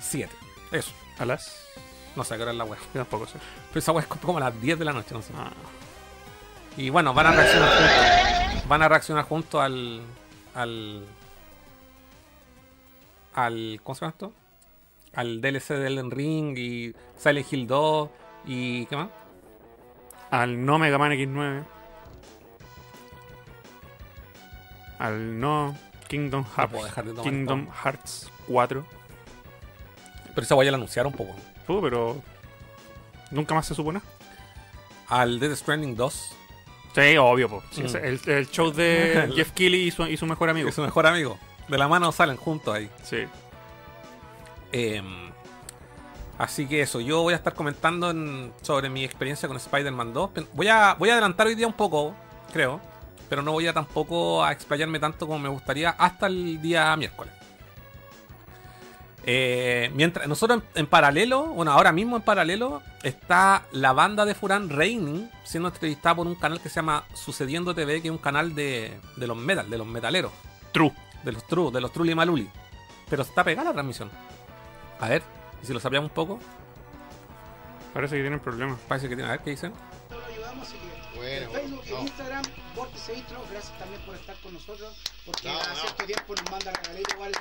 7. 0.00 0.30
Eso. 0.72 0.92
A 1.18 1.24
las. 1.24 1.56
No 2.16 2.24
sé 2.24 2.36
qué 2.36 2.42
hora 2.42 2.50
es 2.52 2.58
la 2.58 2.64
web. 2.64 2.78
Yo 2.94 3.00
tampoco 3.00 3.26
sé. 3.26 3.38
Pero 3.68 3.78
esa 3.78 3.92
web 3.92 4.04
es 4.10 4.18
como 4.18 4.38
a 4.38 4.40
las 4.40 4.60
10 4.60 4.78
de 4.78 4.84
la 4.84 4.92
noche, 4.92 5.14
no 5.14 5.22
sé. 5.22 5.32
Ah, 5.36 5.50
Y 6.80 6.88
bueno, 6.88 7.12
van 7.12 7.26
a 7.26 7.32
reaccionar 7.32 7.68
juntos. 7.68 8.64
Van 8.66 8.82
a 8.82 8.88
reaccionar 8.88 9.24
juntos 9.26 9.60
al. 9.60 10.00
al. 10.54 11.04
al. 13.34 13.80
¿Cómo 13.84 13.94
se 13.94 14.00
llama 14.00 14.12
esto? 14.12 14.32
Al 15.12 15.42
DLC 15.42 15.74
de 15.74 15.86
Elden 15.88 16.10
Ring 16.10 16.56
y 16.56 16.94
Silent 17.18 17.52
Hill 17.52 17.66
2 17.66 18.08
y. 18.46 18.86
¿qué 18.86 18.96
más? 18.96 19.08
al 20.30 20.64
no 20.64 20.78
Mega 20.78 20.96
Man 20.96 21.12
X9. 21.12 21.64
Al 25.00 25.38
no 25.38 25.76
Kingdom 26.08 26.46
Hearts. 26.56 26.94
tomar 26.94 27.22
Kingdom 27.22 27.68
Hearts 27.84 28.30
4. 28.48 28.86
Pero 30.34 30.42
esa 30.42 30.64
ya 30.64 30.70
la 30.70 30.76
anunciaron 30.78 31.12
un 31.12 31.18
poco. 31.18 31.36
Uh, 31.68 31.82
pero. 31.82 32.22
Nunca 33.30 33.54
más 33.54 33.66
se 33.66 33.74
supone. 33.74 34.00
Al 35.08 35.40
Dead 35.40 35.54
Stranding 35.54 35.94
2, 35.94 36.36
Sí, 36.94 37.16
obvio, 37.16 37.48
po. 37.48 37.62
Sí, 37.70 37.82
Mm. 37.82 37.96
el, 38.04 38.20
el 38.26 38.50
show 38.50 38.72
de 38.72 39.30
Jeff 39.36 39.52
Keighley 39.52 39.82
y 39.88 39.90
su, 39.90 40.06
y 40.06 40.16
su 40.16 40.26
mejor 40.26 40.48
amigo. 40.50 40.68
es 40.68 40.74
su 40.74 40.82
mejor 40.82 41.06
amigo. 41.06 41.38
De 41.68 41.78
la 41.78 41.86
mano 41.88 42.10
salen 42.12 42.36
juntos 42.36 42.74
ahí. 42.74 42.90
Sí. 43.02 43.18
Em, 44.72 45.30
así 46.38 46.66
que 46.66 46.82
eso, 46.82 47.00
yo 47.00 47.22
voy 47.22 47.32
a 47.34 47.36
estar 47.36 47.54
comentando 47.54 48.10
en- 48.10 48.52
sobre 48.62 48.88
mi 48.88 49.04
experiencia 49.04 49.48
con 49.48 49.56
Spider-Man 49.56 50.12
2. 50.12 50.30
Pen- 50.30 50.48
Voy 50.52 50.68
a, 50.68 50.94
voy 50.98 51.10
a 51.10 51.12
adelantar 51.12 51.46
hoy 51.46 51.54
día 51.54 51.66
un 51.66 51.72
poco, 51.72 52.14
creo, 52.52 52.80
pero 53.28 53.42
no 53.42 53.52
voy 53.52 53.66
a 53.66 53.72
tampoco 53.72 54.44
a 54.44 54.52
explayarme 54.52 54.98
tanto 54.98 55.26
como 55.26 55.38
me 55.38 55.48
gustaría 55.48 55.90
hasta 55.90 56.26
el 56.26 56.60
día 56.60 56.94
miércoles. 56.96 57.32
Eh, 59.24 59.90
mientras 59.94 60.26
nosotros 60.28 60.62
en, 60.74 60.80
en 60.80 60.86
paralelo, 60.86 61.44
bueno, 61.46 61.72
ahora 61.72 61.92
mismo 61.92 62.16
en 62.16 62.22
paralelo, 62.22 62.82
está 63.02 63.64
la 63.72 63.92
banda 63.92 64.24
de 64.24 64.34
Furán 64.34 64.70
Raining 64.70 65.30
siendo 65.44 65.68
entrevistada 65.68 66.14
por 66.16 66.26
un 66.26 66.34
canal 66.36 66.60
que 66.60 66.68
se 66.68 66.76
llama 66.76 67.04
Sucediendo 67.14 67.74
TV, 67.74 68.00
que 68.00 68.08
es 68.08 68.12
un 68.12 68.18
canal 68.18 68.54
de, 68.54 68.98
de 69.16 69.26
los 69.26 69.36
metal, 69.36 69.68
de 69.68 69.78
los 69.78 69.86
metaleros, 69.86 70.32
True. 70.72 70.92
de 71.22 71.32
los 71.32 71.46
true, 71.46 71.70
de 71.70 71.80
los 71.80 71.92
Trulli 71.92 72.14
Maluli. 72.14 72.48
Pero 73.10 73.22
está 73.22 73.44
pegada 73.44 73.68
la 73.70 73.72
transmisión. 73.74 74.10
A 75.00 75.08
ver, 75.08 75.22
y 75.62 75.66
si 75.66 75.72
lo 75.72 75.80
sabíamos 75.80 76.10
un 76.10 76.14
poco, 76.14 76.38
Parece 77.92 78.14
que 78.16 78.20
tienen 78.22 78.38
problemas. 78.38 78.78
parece 78.86 79.08
que 79.08 79.16
tiene. 79.16 79.28
A 79.28 79.32
ver 79.32 79.40
qué 79.40 79.50
dicen. 79.50 79.72
Bueno, 81.16 81.46
en 81.46 81.50
Facebook, 81.50 81.82
no. 81.90 81.96
en 81.98 82.02
Instagram, 82.02 82.42
Vórtice 82.76 83.14
Intro, 83.14 83.44
gracias 83.50 83.76
también 83.78 84.00
por 84.02 84.14
estar 84.14 84.36
con 84.36 84.54
nosotros, 84.54 84.96
porque 85.26 85.48
No, 85.48 85.58
hace 85.58 85.70
no. 85.70 85.76
cierto 85.76 86.04
tiempo 86.04 86.34
nos 86.36 86.50
manda 86.52 86.72
regalito 86.72 87.14
igual. 87.14 87.32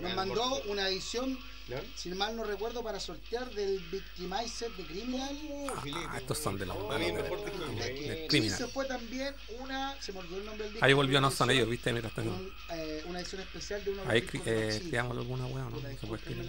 Nos 0.00 0.14
mandó 0.14 0.62
una 0.64 0.88
edición, 0.88 1.38
¿Ya? 1.68 1.82
si 1.96 2.10
mal 2.10 2.36
no 2.36 2.44
recuerdo, 2.44 2.82
para 2.84 3.00
sortear 3.00 3.50
del 3.50 3.80
Victimizer 3.90 4.70
de 4.72 4.84
Criminal. 4.84 5.36
Ah, 5.94 6.18
estos 6.18 6.38
son 6.38 6.58
de 6.58 6.66
los 6.66 6.76
malos 6.86 7.00
de 7.00 8.28
Y 8.30 8.50
se 8.50 8.68
fue 8.68 8.84
también 8.86 9.34
una, 9.60 10.00
se 10.00 10.12
me 10.12 10.20
olvidó 10.20 10.36
el 10.38 10.44
nombre 10.46 10.64
del 10.64 10.74
disco. 10.74 10.84
Ahí 10.86 10.92
volvió, 10.92 11.18
una 11.18 11.28
no 11.28 11.34
son 11.34 11.50
ellos, 11.50 11.68
viste, 11.68 11.92
mira, 11.92 12.08
están- 12.08 12.28
un, 12.28 12.52
eh, 12.70 13.02
una 13.06 13.20
edición 13.20 13.40
especial 13.42 13.84
de 13.84 13.90
uno 13.90 14.04
de 14.04 14.12
Ahí 14.12 14.18
eh, 14.18 14.22
Maxine. 14.34 14.68
escribamos 14.68 15.16
alguna 15.18 15.46
wea, 15.46 15.64
¿no? 15.64 15.80
Se 15.80 16.06
puede 16.06 16.22
escribir. 16.22 16.44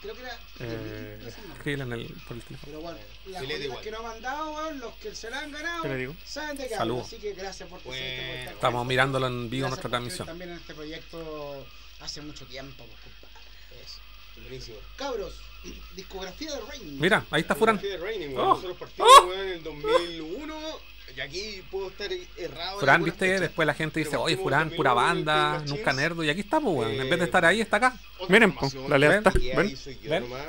creo 0.00 0.14
que 0.14 0.20
era 0.20 0.38
Eh. 0.60 1.32
Escríbela 1.56 1.84
en 1.84 1.92
el, 1.94 2.06
por 2.28 2.36
el 2.36 2.42
teléfono. 2.42 2.58
Pero 2.66 2.80
bueno, 2.80 2.98
las 3.26 3.42
igual. 3.64 3.82
que 3.82 3.90
nos 3.90 4.00
han 4.00 4.06
mandado, 4.06 4.52
weón, 4.54 4.78
los 4.80 4.94
que 4.96 5.14
se 5.14 5.30
la 5.30 5.40
han 5.40 5.50
ganado, 5.50 5.82
¿Qué 5.82 5.88
le 5.88 5.96
digo? 5.96 6.16
saben 6.24 6.56
de 6.56 6.68
qué. 6.68 6.74
Así 6.76 7.16
que 7.16 7.32
gracias 7.34 7.68
por 7.68 7.80
tu 7.80 7.92
Estamos 7.92 8.86
mirándolo 8.86 9.26
en 9.26 9.50
vivo 9.50 9.66
Gracias 9.66 9.70
nuestra 9.70 9.90
transmisión. 9.90 10.26
También 10.26 10.50
en 10.50 10.56
este 10.56 10.74
proyecto 10.74 11.66
hace 12.00 12.20
mucho 12.22 12.44
tiempo, 12.46 12.84
pues, 12.84 13.00
compadre. 13.00 13.46
Eso. 13.84 14.00
Buenísimo. 14.42 14.76
Cabros, 14.96 15.34
discografía 15.96 16.54
de 16.54 16.60
Raining. 16.62 17.00
Mira, 17.00 17.24
ahí 17.30 17.40
está 17.42 17.54
Furán. 17.54 17.78
Fui 17.80 17.88
de 17.88 17.96
Raining, 17.98 18.28
weón. 18.34 18.40
Oh. 18.48 18.54
Nosotros 18.54 18.76
partimos, 18.78 19.10
Oh. 19.20 19.26
weón, 19.26 19.40
en 19.46 19.52
el 19.54 19.62
2001. 19.62 20.80
Y 21.16 21.20
aquí 21.20 21.62
puedo 21.70 21.88
estar 21.88 22.10
errado. 22.36 22.74
en 22.74 22.80
Furán, 22.80 23.02
viste, 23.04 23.26
fechas. 23.26 23.40
después 23.40 23.64
la 23.66 23.74
gente 23.74 24.00
dice, 24.00 24.16
oye, 24.16 24.36
Furán, 24.36 24.70
pura 24.70 24.90
2001 24.90 25.24
banda, 25.24 25.64
nunca 25.66 25.92
nerdo. 25.92 26.22
Y 26.24 26.28
aquí 26.30 26.40
está, 26.40 26.60
pues, 26.60 26.76
weón. 26.76 26.90
En 26.92 27.08
vez 27.08 27.18
de 27.18 27.24
Eh, 27.24 27.24
estar 27.24 27.44
ahí, 27.44 27.60
está 27.60 27.76
acá. 27.78 27.96
Miren, 28.28 28.52
po, 28.54 28.68
la 28.88 28.98
lealtad, 28.98 29.32
¿ven? 29.34 29.76
soy 29.76 29.98
yo 30.02 30.10
¿Ven? 30.10 30.22
nomás. 30.24 30.46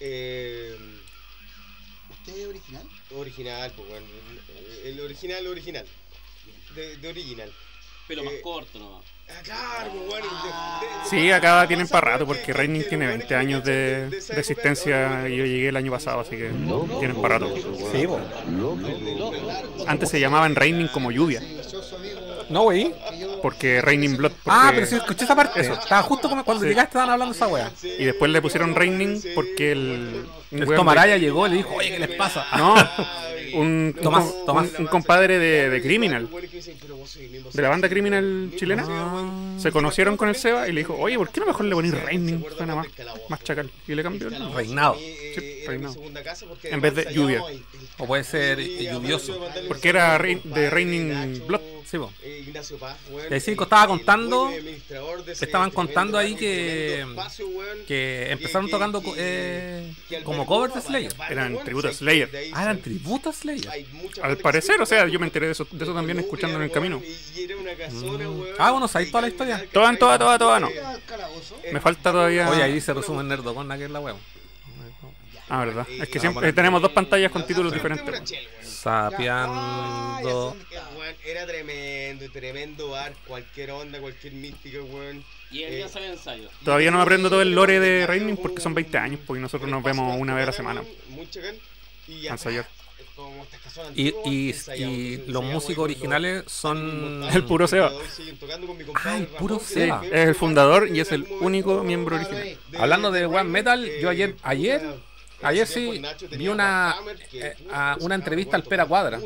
Eh, 0.00 0.76
¿Usted 2.10 2.36
es 2.38 2.46
original? 2.48 2.88
original, 3.14 3.72
pues, 3.76 3.88
weón. 3.90 4.04
El 4.84 5.00
original, 5.00 5.46
original. 5.46 5.86
De, 6.74 6.96
de 6.96 7.08
original. 7.08 7.52
Pelo 8.08 8.24
más 8.24 8.34
Eh, 8.34 8.40
corto 8.42 8.78
nomás. 8.78 9.02
Claro, 9.42 9.90
weón. 9.92 10.10
de- 10.10 10.18
de- 10.18 11.08
Sí, 11.08 11.30
acá 11.30 11.66
tienen 11.66 11.88
para 11.88 12.12
rato 12.12 12.26
porque 12.26 12.52
que 12.52 12.88
tiene 12.90 13.06
los 13.06 13.16
20 13.18 13.34
weones 13.34 13.46
años 13.46 13.64
de, 13.64 14.08
existencia 14.36 15.28
y 15.28 15.36
yo 15.36 15.44
llegué 15.46 15.68
el 15.68 15.76
año 15.76 15.90
pasado, 15.90 16.20
así 16.20 16.32
que 16.36 16.50
tienen 16.98 17.16
para 17.20 17.38
rato. 17.38 17.54
Sí. 17.92 18.06
Antes 19.86 20.10
se 20.10 20.20
llamaban 20.20 20.54
Raining 20.54 20.88
como 20.88 21.10
lluvia. 21.10 21.42
No, 22.50 22.64
güey. 22.64 22.94
porque 23.40 23.80
Raining 23.82 24.16
Blood. 24.16 24.32
Ah, 24.46 24.70
pero 24.74 24.86
sí, 24.86 24.96
escuché 24.96 25.24
esa 25.24 25.34
parte. 25.36 25.60
Estaba 25.60 26.02
justo 26.02 26.28
como 26.28 26.44
cuando 26.44 26.62
Sí. 26.62 26.68
llegaste, 26.68 26.90
estaban 26.90 27.10
hablando 27.10 27.34
esa 27.34 27.46
wea. 27.46 27.70
Y 27.82 28.04
después 28.04 28.30
le 28.30 28.40
pusieron 28.42 28.74
Raining 28.74 29.20
porque 29.34 29.72
el... 29.72 30.26
El 30.50 30.66
Tomaraya 30.66 31.16
llegó 31.16 31.46
y 31.46 31.50
le 31.50 31.56
dijo, 31.56 31.74
oye, 31.74 31.90
¿qué 31.90 31.98
les 31.98 32.10
pasa? 32.16 32.46
No, 32.56 32.74
un, 33.54 33.94
Tomás, 34.02 34.24
un, 34.40 34.46
Tomás. 34.46 34.68
un 34.78 34.86
compadre 34.86 35.38
de, 35.38 35.70
de 35.70 35.82
Criminal, 35.82 36.28
de 37.52 37.62
la 37.62 37.68
banda 37.68 37.88
Criminal 37.88 38.50
chilena, 38.56 38.84
Ah. 38.88 39.56
se 39.60 39.70
conocieron 39.70 40.16
con 40.16 40.28
el 40.28 40.34
Seba 40.34 40.68
y 40.68 40.72
le 40.72 40.80
dijo, 40.80 40.96
oye, 40.98 41.16
¿por 41.16 41.30
qué 41.30 41.40
no 41.40 41.46
mejor 41.46 41.64
le 41.66 41.74
ponís 41.74 41.94
Raining? 41.94 42.44
Suena 42.56 42.74
más, 42.74 42.86
más 43.28 43.42
chacal. 43.44 43.70
Y 43.86 43.94
le 43.94 44.02
cambió 44.02 44.28
el 44.28 44.38
nombre. 44.38 44.64
Reinado. 44.64 44.96
Sí, 44.96 45.64
reinado. 45.66 45.94
reinado. 45.94 46.24
En 46.64 46.80
vez 46.80 46.94
de 46.94 47.12
lluvia. 47.14 47.42
O 47.98 48.06
puede 48.06 48.24
ser 48.24 48.58
eh, 48.60 48.90
lluvioso. 48.92 49.38
Porque 49.68 49.88
era 49.88 50.18
Rein- 50.18 50.42
de 50.42 50.68
Raining 50.70 51.46
Blood. 51.46 51.60
Sí, 51.84 51.98
po. 51.98 52.10
Eh, 52.22 52.44
Y 53.30 53.34
ahí 53.34 53.40
sí, 53.40 53.52
estaba 53.52 53.86
contando- 53.86 54.50
estaban 55.40 55.70
contando 55.70 56.18
ahí 56.18 56.34
que- 56.34 57.04
Que 57.86 58.32
empezaron 58.32 58.68
tocando 58.68 59.02
eh, 59.16 59.92
como 60.36 60.46
covers 60.46 60.74
de 60.74 60.80
Slayer. 60.80 61.12
Eran 61.30 61.58
tributo 61.64 61.88
a 61.88 61.92
Slayer. 61.92 62.30
Ah, 62.52 62.62
eran 62.62 62.80
tributo 62.80 63.30
a 63.30 63.32
Slayer. 63.32 63.86
Al 64.22 64.36
parecer, 64.38 64.80
o 64.80 64.86
sea, 64.86 65.06
yo 65.08 65.18
me 65.18 65.26
enteré 65.26 65.46
de 65.46 65.52
eso, 65.52 65.66
de 65.70 65.84
eso 65.84 65.94
también 65.94 66.18
escuchando 66.18 66.56
en 66.56 66.64
el 66.64 66.70
camino. 66.70 67.00
Ah, 68.58 68.70
bueno, 68.70 68.88
¿sabéis 68.88 69.10
toda 69.10 69.22
la 69.22 69.28
historia? 69.28 69.64
Toda, 69.72 69.96
toda, 69.96 70.18
toda, 70.18 70.38
toda, 70.38 70.60
no. 70.60 70.68
Me 71.72 71.80
falta 71.80 72.12
todavía... 72.12 72.48
Oye, 72.50 72.62
ahí 72.62 72.72
dice 72.72 72.92
resumen 72.92 73.28
nerdocon, 73.28 73.68
que 73.68 73.84
es 73.84 73.90
la 73.90 74.00
wea. 74.00 74.14
Ah, 75.48 75.64
verdad. 75.64 75.86
Es 75.88 76.08
que 76.08 76.18
siempre 76.20 76.52
tenemos 76.52 76.80
dos 76.82 76.92
pantallas 76.92 77.30
con 77.30 77.46
títulos 77.46 77.72
diferentes. 77.72 78.32
Sapeando. 78.62 80.56
Era 81.26 81.46
tremendo, 81.46 82.30
tremendo 82.30 82.90
bar, 82.90 83.14
cualquier 83.26 83.70
onda, 83.70 83.98
cualquier 83.98 84.32
mística, 84.34 84.78
weón. 84.82 85.24
Y 85.50 85.62
él 85.62 85.78
ya 85.78 85.88
sabe 85.88 86.08
ensayo. 86.08 86.48
Todavía 86.64 86.90
no 86.90 86.98
me 86.98 87.02
aprendo 87.02 87.30
todo 87.30 87.40
el 87.42 87.54
lore 87.54 87.80
de 87.80 88.06
Raining 88.06 88.36
porque 88.36 88.60
son 88.60 88.74
20 88.74 88.98
años, 88.98 89.20
porque 89.26 89.40
nosotros 89.40 89.70
nos 89.70 89.82
vemos 89.82 90.16
una 90.18 90.34
vez 90.34 90.42
a 90.42 90.46
la 90.46 90.52
semana. 90.52 90.82
Y 92.08 92.26
ensayar. 92.26 92.66
Y, 93.94 94.12
y, 94.76 95.24
los 95.28 95.44
músicos 95.44 95.84
originales 95.84 96.44
son. 96.46 97.24
El 97.32 97.44
puro 97.44 97.66
Seba. 97.68 97.90
Ah, 99.04 99.16
el 99.16 99.26
puro 99.26 99.58
Seba. 99.60 100.02
Es 100.04 100.28
el 100.28 100.34
fundador 100.34 100.88
y 100.94 101.00
es 101.00 101.10
el 101.12 101.26
único 101.40 101.82
miembro 101.84 102.16
original. 102.16 102.42
eh. 102.46 102.58
Hablando 102.78 103.10
de 103.12 103.24
One 103.26 103.44
Metal, 103.44 103.88
yo 104.00 104.10
ayer- 104.10 104.36
ayer- 104.42 104.82
Ayer 105.44 105.66
sí 105.66 106.02
vi 106.36 106.48
una, 106.48 106.94
eh, 107.32 107.54
a- 107.70 107.96
una 108.00 108.14
entrevista 108.14 108.56
al 108.56 108.62
Pera 108.64 108.86
Cuadra. 108.86 109.18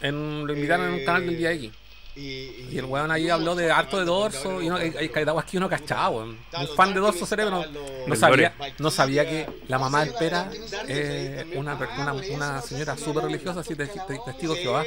En, 0.00 0.46
lo 0.46 0.52
invitaron 0.52 0.86
en 0.88 0.92
un 0.94 1.04
canal 1.04 1.26
del 1.26 1.36
día 1.38 1.52
X. 1.52 1.70
Y 2.14 2.76
el 2.76 2.84
weón 2.84 3.10
ahí 3.10 3.30
habló 3.30 3.54
de 3.54 3.70
harto 3.70 3.98
de 3.98 4.04
dorso. 4.04 4.60
Y 4.62 4.68
uno, 4.68 4.78
cagadas 5.12 5.44
que 5.46 5.56
uno 5.56 5.68
cachaba, 5.68 6.10
weón. 6.10 6.38
Un 6.58 6.68
fan 6.76 6.92
de 6.94 7.00
dorso 7.00 7.24
cerebro 7.26 7.64
no, 8.06 8.16
sabía, 8.16 8.54
no 8.78 8.90
sabía 8.90 9.28
que 9.28 9.46
la 9.68 9.78
mamá 9.78 10.04
del 10.04 10.14
Pera 10.14 10.50
es 10.88 11.46
una, 11.56 11.74
una, 11.98 12.12
una 12.12 12.62
señora 12.62 12.96
súper 12.96 13.24
religiosa, 13.24 13.60
así 13.60 13.74
de, 13.74 13.86
de- 13.86 14.20
testigo 14.26 14.54
de 14.54 14.60
Jehová. 14.60 14.84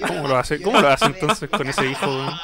¿Cómo 0.06 0.28
lo 0.28 0.36
hace? 0.36 0.60
¿Cómo 0.60 0.80
lo 0.80 0.88
hace 0.88 1.06
entonces 1.06 1.48
con 1.48 1.68
ese 1.68 1.86
hijo? 1.86 2.06
weón? 2.06 2.30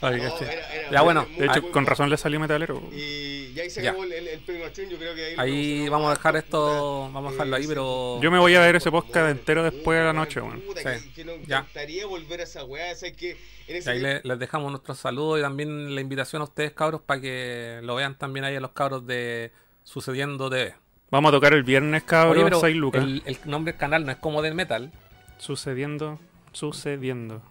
Ay, 0.00 0.20
caché. 0.20 0.58
Ya 0.92 1.00
bueno, 1.02 1.26
De 1.38 1.46
hecho, 1.46 1.54
ahí- 1.64 1.70
con 1.70 1.86
razón 1.86 2.10
le 2.10 2.16
salió 2.18 2.38
metalero. 2.38 2.82
Y, 2.92 3.52
y 3.54 3.60
ahí 3.60 3.70
se 3.70 3.82
Ya. 3.82 3.90
acabó 3.90 4.04
el, 4.04 4.12
yo 4.44 4.98
creo 4.98 5.14
que 5.14 5.34
ahí, 5.38 5.88
vamos 5.88 6.08
a 6.10 6.14
dejar 6.14 6.36
esto, 6.36 7.10
vamos 7.12 7.30
a 7.30 7.32
dejarlo 7.32 7.56
ahí, 7.56 7.66
pero... 7.66 8.20
Yo 8.20 8.30
me 8.30 8.38
voy 8.38 8.54
a 8.54 8.60
ver 8.60 8.76
ese 8.76 8.90
podcast 8.90 9.30
entero 9.30 9.62
después 9.62 9.98
de 9.98 10.04
la 10.04 10.12
noche, 10.12 10.40
weón. 10.40 10.62
Sí. 10.76 10.82
que, 10.84 11.12
que 11.14 11.24
nos 11.24 11.36
Ya. 11.46 11.58
encantaría 11.58 12.06
volver 12.06 12.40
a 12.40 12.44
esa 12.44 12.64
weá, 12.64 12.94
que 13.16 13.32
en 13.66 13.76
Y 13.76 13.78
ese 13.78 13.90
ahí 13.90 14.00
le- 14.00 14.20
les 14.22 14.38
dejamos 14.38 14.70
nuestros 14.70 14.98
saludos 14.98 15.38
y 15.38 15.42
también 15.42 15.94
la 15.94 16.00
invitación 16.00 16.42
a 16.42 16.44
ustedes, 16.44 16.72
cabros, 16.72 17.00
para 17.02 17.20
que 17.20 17.80
lo 17.82 17.94
vean 17.94 18.16
también 18.18 18.44
ahí 18.44 18.56
a 18.56 18.60
los 18.60 18.72
cabros 18.72 19.06
de 19.06 19.52
Sucediendo 19.84 20.48
TV. 20.50 20.74
Vamos 21.10 21.28
a 21.28 21.32
tocar 21.32 21.52
el 21.52 21.62
viernes, 21.62 22.02
Oye, 22.02 22.08
cabros, 22.08 22.44
pero 22.44 22.60
6 22.60 22.76
lucas. 22.76 23.02
el, 23.04 23.22
el 23.26 23.38
nombre 23.44 23.72
del 23.72 23.78
canal 23.80 24.04
no 24.06 24.12
es 24.12 24.18
como 24.18 24.42
del 24.42 24.54
metal. 24.54 24.90
Sucediendo, 25.38 26.18
sucediendo. 26.52 27.42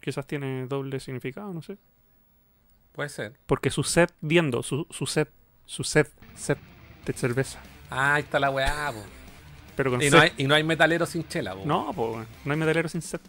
Quizás 0.00 0.26
tiene 0.26 0.66
doble 0.66 0.98
significado, 1.00 1.52
no 1.52 1.62
sé. 1.62 1.76
Puede 2.92 3.08
ser. 3.08 3.34
Porque 3.46 3.70
sucediendo, 3.70 4.62
su, 4.62 4.86
suced, 4.90 5.28
suced, 5.66 6.06
set 6.34 6.58
de 7.04 7.12
cerveza. 7.12 7.60
Ah, 7.90 8.14
ahí 8.14 8.22
está 8.22 8.40
la 8.40 8.50
weá, 8.50 8.90
po. 8.92 9.02
Pero 9.76 9.90
con 9.90 10.00
Y 10.02 10.08
no, 10.08 10.18
hay, 10.18 10.32
y 10.38 10.44
no 10.46 10.54
hay 10.54 10.64
metalero 10.64 11.04
sin 11.06 11.26
chela, 11.28 11.54
po. 11.54 11.62
No, 11.66 11.92
pues, 11.94 12.08
weón. 12.14 12.26
no 12.44 12.52
hay 12.52 12.58
metalero 12.58 12.88
sin 12.88 13.02
set. 13.02 13.20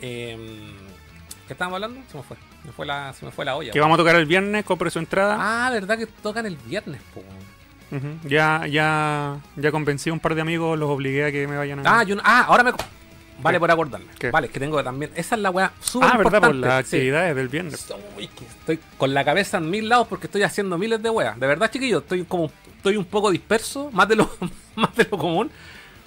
Em, 0.00 0.72
¿Qué 1.46 1.52
estábamos 1.52 1.76
hablando? 1.76 2.00
Se 2.10 2.16
me 2.16 2.22
fue. 2.22 2.36
Se 2.62 2.66
me 2.68 2.72
fue 2.72 2.86
la, 2.86 3.12
se 3.12 3.24
me 3.26 3.30
fue 3.30 3.44
la 3.44 3.56
olla. 3.56 3.72
Que 3.72 3.80
vamos 3.80 3.96
a 3.96 3.98
tocar 3.98 4.16
el 4.16 4.26
viernes, 4.26 4.64
compre 4.64 4.90
su 4.90 4.98
entrada. 4.98 5.36
Ah, 5.38 5.70
¿verdad 5.70 5.98
que 5.98 6.06
tocan 6.06 6.46
el 6.46 6.56
viernes, 6.56 7.00
po? 7.12 7.22
Ya, 8.24 8.66
ya, 8.66 9.38
ya 9.54 9.70
convencí 9.70 10.10
a 10.10 10.12
un 10.12 10.18
par 10.18 10.34
de 10.34 10.40
amigos, 10.40 10.76
los 10.78 10.90
obligué 10.90 11.26
a 11.26 11.32
que 11.32 11.46
me 11.46 11.56
vayan 11.56 11.86
a. 11.86 12.00
Ah, 12.00 12.02
yo 12.02 12.16
ah, 12.24 12.44
ahora 12.48 12.64
me... 12.64 12.72
Vale, 13.40 13.56
¿Qué? 13.56 13.60
por 13.60 13.70
acordarme. 13.70 14.06
¿Qué? 14.18 14.30
Vale, 14.30 14.46
es 14.46 14.52
que 14.52 14.58
tengo 14.60 14.76
que 14.76 14.82
también... 14.84 15.10
Esa 15.14 15.34
es 15.34 15.40
la 15.40 15.50
weá 15.50 15.72
súper 15.80 16.08
Ah, 16.12 16.16
verdad, 16.16 16.40
por 16.40 16.54
las 16.54 16.86
Sí. 16.86 16.96
actividades 16.96 17.36
del 17.36 17.48
viernes. 17.48 17.86
Uy, 18.16 18.28
que 18.28 18.44
estoy 18.46 18.78
con 18.96 19.12
la 19.14 19.24
cabeza 19.24 19.58
en 19.58 19.70
mil 19.70 19.88
lados 19.88 20.08
porque 20.08 20.26
estoy 20.26 20.42
haciendo 20.42 20.78
miles 20.78 21.02
de 21.02 21.10
weas. 21.10 21.38
De 21.38 21.46
verdad, 21.46 21.70
chiquillos, 21.70 22.02
estoy 22.02 22.24
como 22.24 22.50
estoy 22.76 22.96
un 22.96 23.04
poco 23.04 23.30
disperso, 23.30 23.90
más 23.92 24.08
de 24.08 24.16
lo, 24.16 24.30
más 24.76 24.94
de 24.96 25.06
lo 25.10 25.18
común, 25.18 25.50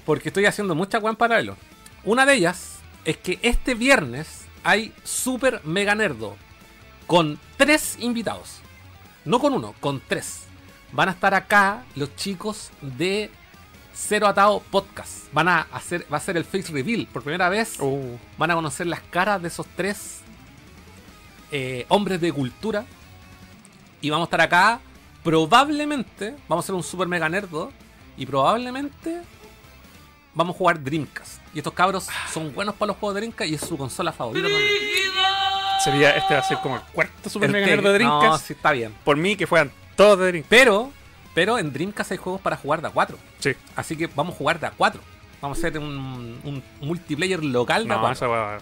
porque 0.05 0.29
estoy 0.29 0.45
haciendo 0.45 0.73
muchas 0.75 1.01
weas 1.01 1.13
en 1.13 1.17
paralelo. 1.17 1.57
Una 2.03 2.25
de 2.25 2.33
ellas 2.33 2.76
es 3.07 3.15
que 3.15 3.39
este 3.41 3.73
viernes 3.73 4.41
hay 4.65 4.93
Super 5.05 5.61
Mega 5.63 5.95
Nerdo 5.95 6.35
con 7.07 7.39
tres 7.55 7.95
invitados. 8.01 8.59
No 9.23 9.39
con 9.39 9.53
uno, 9.53 9.73
con 9.79 10.01
tres. 10.05 10.43
Van 10.91 11.07
a 11.07 11.13
estar 11.13 11.33
acá 11.33 11.85
los 11.95 12.13
chicos 12.17 12.69
de 12.81 13.31
Cero 13.93 14.27
Atado 14.27 14.59
Podcast. 14.59 15.31
Van 15.31 15.47
a 15.47 15.61
hacer, 15.71 16.05
va 16.11 16.17
a 16.17 16.19
ser 16.19 16.35
el 16.35 16.43
face 16.43 16.73
reveal 16.73 17.07
por 17.07 17.23
primera 17.23 17.47
vez 17.47 17.79
Uh, 17.79 18.17
van 18.37 18.51
a 18.51 18.55
conocer 18.55 18.87
las 18.87 18.99
caras 18.99 19.41
de 19.41 19.47
esos 19.47 19.65
tres 19.77 20.19
eh, 21.53 21.85
hombres 21.87 22.19
de 22.19 22.33
cultura. 22.33 22.85
Y 24.01 24.09
vamos 24.09 24.25
a 24.25 24.27
estar 24.27 24.41
acá. 24.41 24.81
Probablemente 25.23 26.35
vamos 26.49 26.63
a 26.63 26.65
hacer 26.65 26.75
un 26.75 26.83
super 26.83 27.07
mega 27.07 27.29
nerdo. 27.29 27.71
Y 28.17 28.25
probablemente 28.25 29.21
vamos 30.33 30.55
a 30.55 30.57
jugar 30.57 30.83
Dreamcast. 30.83 31.36
Y 31.53 31.59
estos 31.59 31.73
cabros 31.73 32.07
son 32.31 32.53
buenos 32.53 32.75
para 32.75 32.87
los 32.87 32.97
juegos 32.97 33.15
de 33.15 33.21
Dreamcast 33.21 33.49
y 33.51 33.55
es 33.55 33.61
su 33.61 33.77
consola 33.77 34.11
favorita 34.11 34.47
también. 34.47 34.67
sería, 35.83 36.11
este 36.17 36.33
va 36.33 36.39
a 36.39 36.43
ser 36.43 36.57
como 36.59 36.75
el 36.75 36.81
cuarto 36.93 37.29
Super 37.29 37.49
El 37.49 37.53
Mega. 37.53 37.67
Nerd 37.67 37.77
de 37.83 37.87
No, 37.89 37.93
Dreamcast. 37.93 38.45
sí, 38.47 38.53
está 38.53 38.71
bien. 38.71 38.93
Por 39.03 39.17
mí, 39.17 39.35
que 39.35 39.47
fueran 39.47 39.71
todos 39.95 40.19
de 40.19 40.27
Dreamcast. 40.27 40.49
Pero, 40.49 40.91
pero 41.33 41.57
en 41.57 41.71
Dreamcast 41.73 42.11
hay 42.11 42.17
juegos 42.17 42.41
para 42.41 42.57
jugar 42.57 42.81
de 42.81 42.87
a 42.87 42.91
4. 42.91 43.17
Sí. 43.39 43.51
Así 43.75 43.95
que 43.95 44.07
vamos 44.07 44.35
a 44.35 44.37
jugar 44.37 44.59
de 44.59 44.67
a 44.67 44.71
4. 44.71 45.01
Vamos 45.41 45.57
a 45.57 45.59
hacer 45.67 45.77
un, 45.79 46.39
un 46.43 46.63
multiplayer 46.81 47.43
local 47.43 47.87
de 47.87 47.93
a 47.93 47.95
No, 47.95 48.01
4. 48.01 48.13
esa 48.13 48.27
va. 48.27 48.57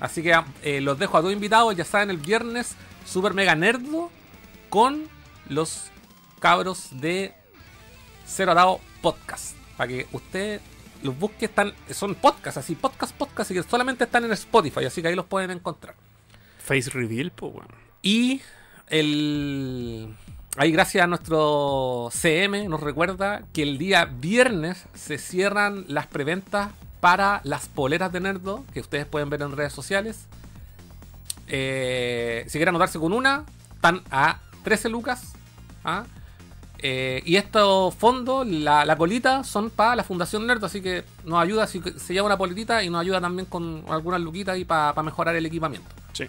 Así 0.00 0.22
que 0.22 0.38
eh, 0.62 0.80
los 0.80 0.98
dejo 0.98 1.16
a 1.16 1.20
todos 1.20 1.32
invitados, 1.32 1.76
ya 1.76 1.84
saben, 1.84 2.10
el 2.10 2.16
viernes, 2.18 2.74
Super 3.06 3.34
Mega 3.34 3.54
Nerdo 3.54 4.10
con 4.68 5.08
los 5.48 5.90
cabros 6.40 6.88
de 6.90 7.32
Cero 8.26 8.54
Dado 8.54 8.80
Podcast. 9.00 9.54
Para 9.76 9.88
que 9.88 10.06
usted 10.12 10.60
los 11.02 11.18
busque, 11.18 11.46
están, 11.46 11.72
son 11.90 12.14
podcasts, 12.14 12.58
así, 12.58 12.74
podcast, 12.74 13.14
podcast, 13.14 13.50
y 13.50 13.54
que 13.54 13.62
solamente 13.62 14.04
están 14.04 14.24
en 14.24 14.32
Spotify, 14.32 14.84
así 14.84 15.02
que 15.02 15.08
ahí 15.08 15.14
los 15.14 15.26
pueden 15.26 15.50
encontrar. 15.50 15.94
Face 16.58 16.90
Reveal, 16.90 17.32
pues, 17.32 17.52
weón. 17.52 17.68
Y 18.02 18.40
el. 18.88 20.14
Ahí, 20.56 20.70
gracias 20.70 21.02
a 21.02 21.06
nuestro 21.06 22.10
CM, 22.12 22.68
nos 22.68 22.80
recuerda 22.80 23.42
que 23.54 23.62
el 23.62 23.78
día 23.78 24.04
viernes 24.04 24.84
se 24.94 25.16
cierran 25.16 25.86
las 25.88 26.06
preventas 26.06 26.70
para 27.00 27.40
las 27.44 27.68
poleras 27.68 28.12
de 28.12 28.20
Nerdo, 28.20 28.64
que 28.72 28.80
ustedes 28.80 29.06
pueden 29.06 29.30
ver 29.30 29.42
en 29.42 29.56
redes 29.56 29.72
sociales. 29.72 30.26
Eh, 31.48 32.44
si 32.46 32.52
quieren 32.52 32.68
anotarse 32.68 32.98
con 32.98 33.12
una, 33.12 33.44
están 33.74 34.02
a 34.10 34.40
13 34.62 34.88
lucas. 34.90 35.32
¿ah? 35.84 36.04
Eh, 36.84 37.22
y 37.24 37.36
estos 37.36 37.94
fondos, 37.94 38.44
la, 38.46 38.84
la 38.84 38.96
colita, 38.96 39.44
son 39.44 39.70
para 39.70 39.94
la 39.94 40.02
Fundación 40.04 40.46
Nerd, 40.46 40.64
así 40.64 40.82
que 40.82 41.04
nos 41.24 41.40
ayuda 41.40 41.66
si 41.68 41.80
se 41.96 42.12
lleva 42.12 42.26
una 42.26 42.36
politita 42.36 42.82
y 42.82 42.90
nos 42.90 43.00
ayuda 43.00 43.20
también 43.20 43.46
con 43.46 43.84
algunas 43.88 44.20
luquitas 44.20 44.58
y 44.58 44.64
para 44.64 45.00
mejorar 45.02 45.36
el 45.36 45.46
equipamiento. 45.46 45.88
Sí. 46.12 46.24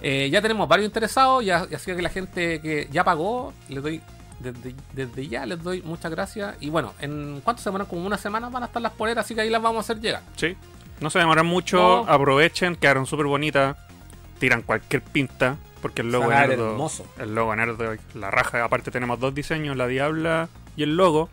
Eh, 0.00 0.28
ya 0.32 0.42
tenemos 0.42 0.68
varios 0.68 0.86
interesados, 0.86 1.44
ya, 1.44 1.66
y 1.70 1.74
así 1.74 1.94
que 1.94 2.02
la 2.02 2.08
gente 2.08 2.60
que 2.60 2.88
ya 2.90 3.04
pagó, 3.04 3.52
les 3.68 3.80
doy 3.82 4.00
desde, 4.40 4.74
desde 4.92 5.28
ya 5.28 5.46
les 5.46 5.62
doy 5.62 5.82
muchas 5.82 6.10
gracias. 6.10 6.56
Y 6.58 6.68
bueno, 6.70 6.94
en 7.00 7.40
cuántas 7.44 7.62
semanas, 7.62 7.86
como 7.86 8.04
una 8.04 8.18
semana 8.18 8.48
van 8.48 8.64
a 8.64 8.66
estar 8.66 8.82
las 8.82 8.92
poleras, 8.92 9.24
así 9.24 9.36
que 9.36 9.42
ahí 9.42 9.50
las 9.50 9.62
vamos 9.62 9.76
a 9.78 9.80
hacer 9.92 10.02
llegar. 10.02 10.22
Sí. 10.34 10.56
No 11.00 11.10
se 11.10 11.20
demoran 11.20 11.46
mucho, 11.46 11.76
No. 12.04 12.12
aprovechen, 12.12 12.74
quedaron 12.74 13.06
súper 13.06 13.26
bonitas. 13.26 13.76
Tiran 14.40 14.62
cualquier 14.62 15.02
pinta, 15.02 15.56
porque 15.82 16.00
el 16.00 16.10
logo 16.10 16.28
ver 16.28 16.48
nerdo. 16.48 16.70
hermoso. 16.70 17.04
El 17.18 17.34
logo 17.34 17.54
nerdo, 17.54 17.94
la 18.14 18.30
raja. 18.30 18.64
Aparte, 18.64 18.90
tenemos 18.90 19.20
dos 19.20 19.34
diseños: 19.34 19.76
la 19.76 19.86
diabla 19.86 20.48
y 20.76 20.84
el 20.84 20.96
logo. 20.96 21.28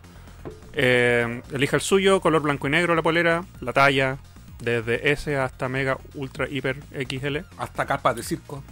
Eh, 0.73 1.41
elija 1.53 1.77
el 1.77 1.81
suyo, 1.81 2.19
color 2.19 2.41
blanco 2.41 2.67
y 2.67 2.71
negro, 2.71 2.95
la 2.95 3.01
polera, 3.01 3.43
la 3.61 3.73
talla, 3.73 4.17
desde 4.59 5.11
S 5.11 5.35
hasta 5.37 5.69
Mega 5.69 5.97
Ultra 6.15 6.47
Hiper 6.49 6.77
XL. 6.91 7.37
Hasta 7.57 7.85
carpas 7.85 8.15
de 8.15 8.23
circo. 8.23 8.63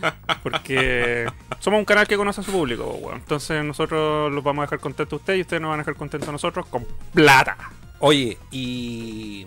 Porque 0.42 1.26
somos 1.60 1.78
un 1.78 1.84
canal 1.84 2.08
que 2.08 2.16
conoce 2.16 2.40
a 2.40 2.44
su 2.44 2.52
público, 2.52 2.84
weón. 3.00 3.18
Entonces, 3.18 3.64
nosotros 3.64 4.32
los 4.32 4.42
vamos 4.42 4.62
a 4.62 4.66
dejar 4.66 4.80
contentos 4.80 5.12
a 5.12 5.16
ustedes 5.16 5.38
y 5.38 5.42
ustedes 5.42 5.60
nos 5.60 5.70
van 5.70 5.80
a 5.80 5.82
dejar 5.82 5.96
contentos 5.96 6.28
a 6.28 6.32
nosotros 6.32 6.66
con 6.66 6.86
plata. 7.12 7.56
Oye, 8.00 8.38
y. 8.50 9.46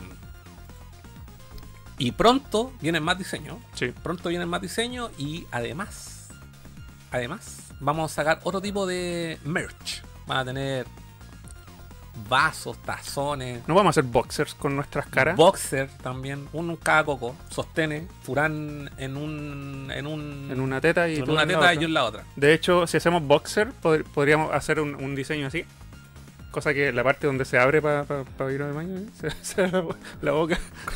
Y 1.98 2.12
pronto 2.12 2.74
vienen 2.82 3.04
más 3.04 3.18
diseños. 3.18 3.58
Sí. 3.74 3.94
Pronto 4.04 4.30
vienen 4.30 4.50
más 4.50 4.62
diseños 4.62 5.12
y 5.18 5.46
además. 5.52 6.30
Además, 7.12 7.60
vamos 7.80 8.12
a 8.12 8.16
sacar 8.16 8.40
otro 8.44 8.62
tipo 8.62 8.86
de 8.86 9.40
merch. 9.46 10.04
Van 10.28 10.40
a 10.40 10.46
tener 10.46 10.86
vasos, 12.30 12.78
tazones, 12.82 13.62
No 13.68 13.76
vamos 13.76 13.90
a 13.96 14.00
hacer 14.00 14.10
boxers 14.10 14.56
con 14.56 14.76
nuestras 14.76 15.06
caras. 15.08 15.36
boxer 15.36 15.90
también, 16.02 16.48
en 16.54 16.76
cada 16.78 17.04
coco, 17.04 17.36
sostenes, 17.50 18.04
furán 18.24 18.90
en 18.98 19.18
un. 19.18 19.92
en 19.94 20.08
un. 20.08 20.50
en 20.52 20.60
una 20.60 20.80
teta 20.82 21.08
y 21.10 21.18
en 21.18 21.30
una 21.30 21.42
teta 21.46 21.54
y 21.54 21.56
otra. 21.56 21.74
yo 21.76 21.88
en 21.88 21.94
la 21.94 22.04
otra. 22.06 22.24
De 22.36 22.54
hecho, 22.54 22.88
si 22.88 22.98
hacemos 22.98 23.22
boxer, 23.24 23.72
pod- 23.82 24.04
podríamos 24.06 24.54
hacer 24.54 24.80
un, 24.80 24.96
un 24.96 25.14
diseño 25.16 25.48
así. 25.48 25.66
Cosa 26.56 26.74
que 26.74 26.94
la 26.94 27.04
parte 27.04 27.28
donde 27.28 27.44
se 27.44 27.60
abre 27.60 27.82
para 27.82 28.06
ir 28.54 28.62
al 28.62 28.72
baño, 28.72 28.98
¿eh? 28.98 29.06
se, 29.20 29.30
se 29.42 29.62
abre 29.64 29.74
la, 29.74 29.96
la 30.22 30.32
boca. 30.32 30.58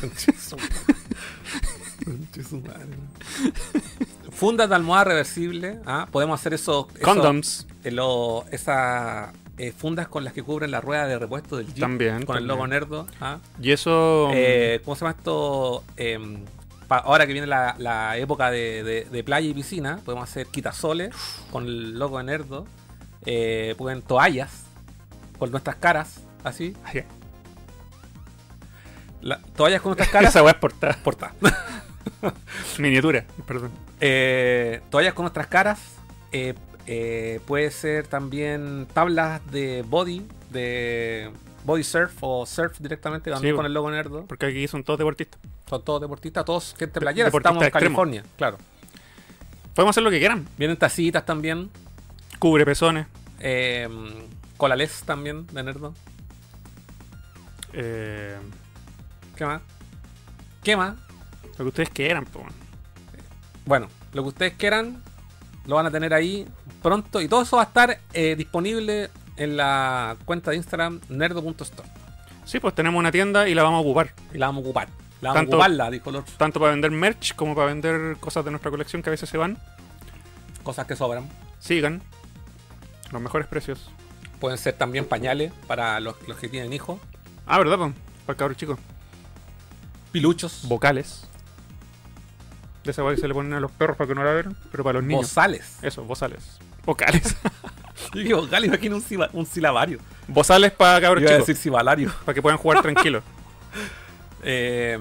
Fundas 4.32 4.68
de 4.70 4.74
almohada 4.74 5.04
reversible. 5.04 5.78
¿ah? 5.84 6.08
Podemos 6.10 6.40
hacer 6.40 6.54
esos. 6.54 6.86
esos- 6.94 7.02
Condoms. 7.02 7.66
lo- 7.84 8.44
esa 8.50 9.32
eh, 9.58 9.72
fundas 9.76 10.08
con 10.08 10.24
las 10.24 10.32
que 10.32 10.42
cubren 10.42 10.70
la 10.70 10.80
rueda 10.80 11.06
de 11.06 11.18
repuesto 11.18 11.58
del 11.58 11.66
Jeep 11.66 11.80
También, 11.80 12.24
con 12.24 12.38
el 12.38 12.46
logo 12.46 12.66
nerdo 12.66 13.06
¿ah? 13.20 13.38
Y 13.60 13.72
eso. 13.72 14.30
Eh, 14.32 14.80
¿cómo 14.84 14.94
se 14.96 15.00
llama 15.04 15.10
esto? 15.18 15.84
Em, 15.98 16.38
pa- 16.88 16.98
ahora 17.00 17.26
que 17.26 17.32
viene 17.34 17.46
la, 17.46 17.74
la 17.78 18.16
época 18.16 18.50
de, 18.50 18.82
de- 18.82 19.04
de 19.04 19.24
playa 19.24 19.46
y 19.46 19.52
piscina 19.52 19.98
podemos 20.06 20.24
hacer 20.26 20.46
quitasoles 20.46 21.14
con 21.52 21.66
el 21.66 21.98
logo 21.98 22.16
de 22.16 22.24
nerdo 22.24 22.66
eh, 23.26 23.74
pueden 23.76 24.00
toallas 24.00 24.64
con 25.40 25.50
nuestras 25.50 25.74
caras 25.76 26.20
así 26.44 26.76
La- 29.20 29.40
toallas 29.56 29.80
con 29.82 29.90
nuestras 29.90 30.08
caras 30.10 30.30
Esa 30.34 30.42
weá 30.42 30.52
es 30.52 30.58
portada. 30.58 30.96
porta 31.02 31.32
Miniatura, 32.78 33.24
perdón. 33.46 33.70
Eh, 34.00 34.80
toallas 34.90 35.14
con 35.14 35.24
nuestras 35.24 35.46
caras. 35.48 35.80
eh, 36.32 36.54
eh, 36.86 37.40
puede 37.46 37.70
ser 37.70 38.06
también 38.06 38.86
tablas 38.92 39.40
de 39.52 39.82
body, 39.86 40.26
de 40.50 41.30
body 41.64 41.84
surf 41.84 42.12
o 42.22 42.46
surf 42.46 42.78
directamente 42.80 43.30
también 43.30 43.52
Sí, 43.54 43.56
con 43.56 43.66
el 43.66 43.72
logo 43.74 43.90
nerdo. 43.90 44.24
Porque 44.26 44.46
aquí 44.46 44.66
son 44.66 44.82
todos 44.82 44.98
deportistas. 44.98 45.38
Son 45.68 45.84
todos 45.84 46.00
deportistas, 46.00 46.44
todos 46.44 46.74
gente 46.78 46.98
playera. 46.98 47.26
deportistas 47.26 47.52
Estamos 47.52 47.64
en. 47.64 47.70
California, 47.70 48.24
claro. 48.36 48.56
Podemos 49.74 49.92
hacer 49.92 50.02
lo 50.02 50.10
que 50.10 50.18
quieran. 50.18 50.48
Vienen 50.58 50.76
tacitas 50.76 51.24
también. 51.24 51.70
Cubre 52.38 52.64
pezones. 52.64 53.06
Eh, 53.40 53.88
colales 54.60 55.02
también 55.04 55.46
de 55.48 55.62
nerdo. 55.64 55.94
eh, 57.72 58.36
¿Qué 59.36 59.44
más? 59.44 59.62
¿Qué 60.62 60.76
más? 60.76 60.94
lo 61.58 61.64
que 61.64 61.68
ustedes 61.68 61.90
quieran, 61.90 62.24
po. 62.24 62.42
Bueno, 63.66 63.88
lo 64.14 64.22
que 64.22 64.28
ustedes 64.28 64.54
quieran 64.54 65.02
lo 65.66 65.76
van 65.76 65.86
a 65.86 65.90
tener 65.90 66.14
ahí 66.14 66.46
pronto 66.82 67.20
y 67.20 67.28
todo 67.28 67.42
eso 67.42 67.56
va 67.56 67.62
a 67.64 67.66
estar 67.66 67.98
eh, 68.14 68.34
disponible 68.36 69.10
en 69.36 69.56
la 69.58 70.16
cuenta 70.24 70.50
de 70.52 70.56
Instagram 70.56 71.00
nerdo.store. 71.10 71.88
Sí, 72.46 72.60
pues 72.60 72.74
tenemos 72.74 72.98
una 72.98 73.12
tienda 73.12 73.46
y 73.48 73.54
la 73.54 73.62
vamos 73.62 73.78
a 73.78 73.80
ocupar. 73.82 74.14
Y 74.32 74.38
la 74.38 74.46
vamos 74.46 74.62
a 74.64 74.66
ocupar. 74.68 74.88
La 75.20 75.28
vamos 75.30 75.42
Tanto- 75.42 75.56
a 75.56 75.58
ocuparla, 75.58 75.90
dijo. 75.90 76.24
Tanto 76.38 76.58
para 76.60 76.72
vender 76.72 76.90
merch 76.90 77.34
como 77.34 77.54
para 77.54 77.66
vender 77.68 78.16
cosas 78.18 78.42
de 78.44 78.50
nuestra 78.50 78.70
colección 78.70 79.02
que 79.02 79.10
a 79.10 79.12
veces 79.12 79.28
se 79.28 79.36
van. 79.36 79.58
Cosas 80.62 80.86
que 80.86 80.96
sobran. 80.96 81.28
Sigan. 81.58 82.00
Los 83.12 83.20
mejores 83.20 83.46
precios. 83.46 83.90
Pueden 84.40 84.58
ser 84.58 84.74
también 84.74 85.04
pañales 85.04 85.52
para 85.66 86.00
los, 86.00 86.16
los 86.26 86.36
que 86.38 86.48
tienen 86.48 86.72
hijos. 86.72 86.98
Ah, 87.46 87.58
¿verdad? 87.58 87.78
Para 87.78 87.92
el 88.28 88.36
cabro 88.36 88.54
chico. 88.54 88.78
Piluchos. 90.12 90.62
Vocales. 90.66 91.24
De 92.84 92.90
esa 92.92 93.02
que 93.10 93.16
se 93.18 93.28
le 93.28 93.34
ponen 93.34 93.52
a 93.52 93.60
los 93.60 93.70
perros 93.70 93.96
para 93.96 94.08
que 94.08 94.14
no 94.14 94.24
la 94.24 94.32
vean. 94.32 94.56
Pero 94.70 94.82
para 94.82 94.98
los 95.00 95.04
niños. 95.06 95.22
Bozales. 95.26 95.76
Eso, 95.82 96.02
vocales. 96.04 96.58
Vocales. 96.86 97.36
Yo 98.14 98.20
dije 98.20 98.32
vocal, 98.32 98.64
imagino 98.64 98.96
un, 98.96 99.02
siba- 99.02 99.28
un 99.34 99.44
silabario. 99.44 99.98
vocales 100.26 100.72
para 100.72 100.98
cabros 101.02 101.22
chicos. 101.22 101.38
decir 101.46 101.56
sibalario. 101.56 102.10
Para 102.24 102.34
que 102.34 102.40
puedan 102.40 102.56
jugar 102.58 102.80
tranquilos. 102.82 103.22
Eh, 104.42 104.98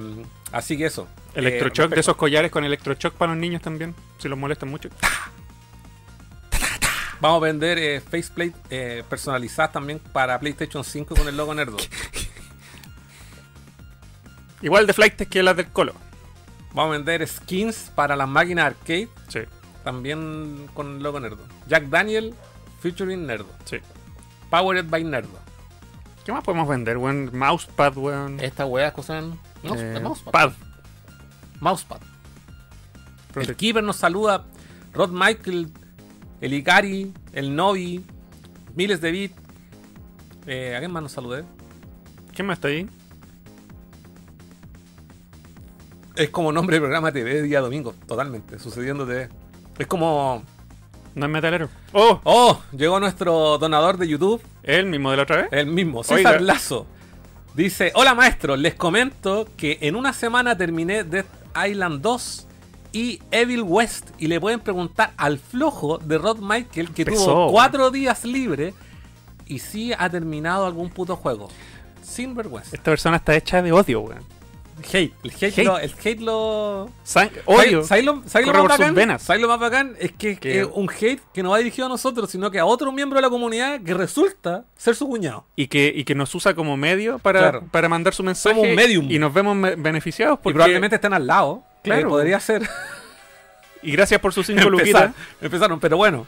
así 0.51 0.77
que 0.77 0.85
eso. 0.85 1.07
Electrochoc 1.33 1.91
Eh, 1.91 1.95
de 1.95 2.01
esos 2.01 2.17
collares 2.17 2.51
con 2.51 2.65
electrochoc 2.65 3.13
para 3.13 3.31
los 3.31 3.39
niños 3.39 3.61
también. 3.61 3.95
Si 4.17 4.27
los 4.27 4.37
molestan 4.37 4.67
mucho. 4.69 4.89
Vamos 7.21 7.43
a 7.43 7.45
vender 7.45 7.77
eh, 7.77 7.99
faceplate 8.01 8.53
eh, 8.69 9.03
personalizadas 9.09 9.73
también 9.73 9.99
para 9.99 10.39
PlayStation 10.39 10.83
5 10.83 11.15
con 11.15 11.27
el 11.27 11.35
logo 11.35 11.53
nerdo. 11.53 11.77
Igual 14.61 14.87
de 14.87 14.93
flights 14.93 15.27
que 15.27 15.43
las 15.43 15.55
del 15.55 15.67
colo. 15.67 15.93
Vamos 16.73 16.93
a 16.93 16.97
vender 16.97 17.25
skins 17.27 17.91
para 17.95 18.15
las 18.15 18.27
máquinas 18.27 18.67
arcade 18.67 19.09
Sí, 19.27 19.39
también 19.83 20.67
con 20.73 20.97
el 20.97 21.03
logo 21.03 21.19
nerdo. 21.19 21.39
Jack 21.67 21.85
Daniel 21.89 22.33
featuring 22.81 23.25
nerdo. 23.25 23.47
sí. 23.65 23.77
Powered 24.49 24.89
by 24.89 25.03
nerdo. 25.03 25.37
¿Qué 26.25 26.31
más 26.31 26.43
podemos 26.43 26.67
vender, 26.67 26.97
weón? 26.97 27.29
Mousepad, 27.37 27.95
weón. 27.97 28.39
Esta 28.39 28.65
wea 28.65 28.91
cosa 28.93 29.19
en 29.19 29.39
Eh, 29.63 29.99
mousepad. 30.01 30.31
pad. 30.31 30.51
Mousepad. 31.59 31.99
El 33.35 33.55
Keeper 33.55 33.83
nos 33.83 33.97
saluda. 33.97 34.45
Rod 34.93 35.11
Michael, 35.11 35.71
el 36.41 36.53
Ikari, 36.53 37.13
el 37.33 37.55
Novi, 37.55 38.03
miles 38.75 39.01
de 39.01 39.11
bits. 39.11 39.35
Eh, 40.47 40.75
¿A 40.75 40.79
quién 40.79 40.91
más 40.91 41.03
nos 41.03 41.11
saludé? 41.11 41.43
¿Quién 42.33 42.47
más 42.47 42.57
está 42.57 42.69
ahí? 42.69 42.87
Es 46.15 46.29
como 46.29 46.51
nombre 46.51 46.75
de 46.75 46.81
programa 46.81 47.11
TV 47.11 47.41
día 47.43 47.61
domingo, 47.61 47.93
totalmente, 48.07 48.59
sucediendo 48.59 49.05
TV. 49.05 49.29
Es 49.77 49.87
como. 49.87 50.43
No 51.15 51.25
es 51.25 51.31
metalero. 51.31 51.69
¡Oh! 51.93 52.19
¡Oh! 52.23 52.61
Llegó 52.71 52.99
nuestro 52.99 53.57
donador 53.57 53.97
de 53.97 54.07
YouTube, 54.07 54.41
¿Es 54.63 54.77
el 54.77 54.85
mismo 54.85 55.11
de 55.11 55.17
la 55.17 55.23
otra 55.23 55.37
vez? 55.37 55.47
el 55.51 55.67
mismo, 55.67 56.03
César 56.03 56.35
Oiga. 56.35 56.39
Lazo. 56.53 56.85
Dice: 57.55 57.91
Hola 57.95 58.13
maestro, 58.15 58.55
les 58.55 58.75
comento 58.75 59.47
que 59.57 59.77
en 59.81 59.95
una 59.95 60.13
semana 60.13 60.57
terminé 60.57 61.03
Death 61.03 61.25
Island 61.67 62.01
2 62.01 62.47
y 62.91 63.21
Evil 63.31 63.61
West. 63.63 64.09
Y 64.17 64.27
le 64.27 64.39
pueden 64.39 64.59
preguntar 64.59 65.11
al 65.17 65.37
flojo 65.39 65.97
de 65.97 66.17
Rod 66.17 66.39
Michael 66.39 66.91
que 66.91 67.05
tuvo 67.05 67.51
cuatro 67.51 67.91
días 67.91 68.25
libre 68.25 68.73
y 69.45 69.59
sí 69.59 69.91
ha 69.97 70.09
terminado 70.09 70.65
algún 70.65 70.89
puto 70.89 71.15
juego. 71.15 71.49
Sin 72.01 72.35
vergüenza. 72.35 72.75
Esta 72.75 72.91
persona 72.91 73.17
está 73.17 73.35
hecha 73.35 73.61
de 73.61 73.71
odio, 73.71 74.01
weón. 74.01 74.23
Hate. 74.93 75.11
El 75.23 75.31
hate, 75.31 75.43
Hate. 75.59 75.63
Lo, 75.65 75.77
el 75.77 75.93
hate 76.03 76.21
lo. 76.21 76.89
Sang- 77.05 77.29
odio. 77.45 77.83
¿Sabes 77.83 78.05
lo, 78.05 78.13
lo 78.13 78.63
más 78.63 78.77
bacán? 78.79 78.95
venas. 78.95 79.21
¿Sabes 79.21 79.41
lo 79.41 79.49
más 79.49 79.59
bacán? 79.59 79.95
Es 79.99 80.13
que 80.13 80.39
es 80.41 80.67
un 80.73 80.89
hate 80.89 81.19
que 81.33 81.43
no 81.43 81.49
va 81.49 81.57
dirigido 81.57 81.87
a 81.87 81.89
nosotros, 81.89 82.29
sino 82.31 82.49
que 82.49 82.59
a 82.59 82.65
otro 82.65 82.89
miembro 82.93 83.17
de 83.17 83.21
la 83.23 83.29
comunidad 83.29 83.81
que 83.81 83.93
resulta 83.93 84.63
ser 84.77 84.95
su 84.95 85.05
cuñado. 85.09 85.45
Y 85.57 85.67
que, 85.67 85.91
y 85.93 86.05
que 86.05 86.15
nos 86.15 86.33
usa 86.33 86.53
como 86.53 86.77
medio 86.77 87.19
para, 87.19 87.39
Claro. 87.39 87.63
para 87.69 87.89
mandar 87.89 88.13
su 88.13 88.23
mensaje. 88.23 88.55
Somos 88.55 88.69
un 88.69 88.75
medium. 88.75 89.11
Y 89.11 89.19
nos 89.19 89.33
vemos 89.33 89.57
beneficiados 89.77 90.39
Y 90.39 90.43
porque... 90.43 90.53
probablemente 90.55 90.95
estén 90.95 91.11
al 91.13 91.27
lado. 91.27 91.63
Claro. 91.83 92.01
Eh, 92.01 92.05
podría 92.09 92.39
ser. 92.39 92.61
Y 93.81 93.93
gracias 93.93 94.19
por 94.19 94.33
sus 94.33 94.45
cinco 94.45 94.69
luquitas. 94.69 95.11
empezaron, 95.39 95.79
pero 95.79 95.95
bueno. 95.95 96.27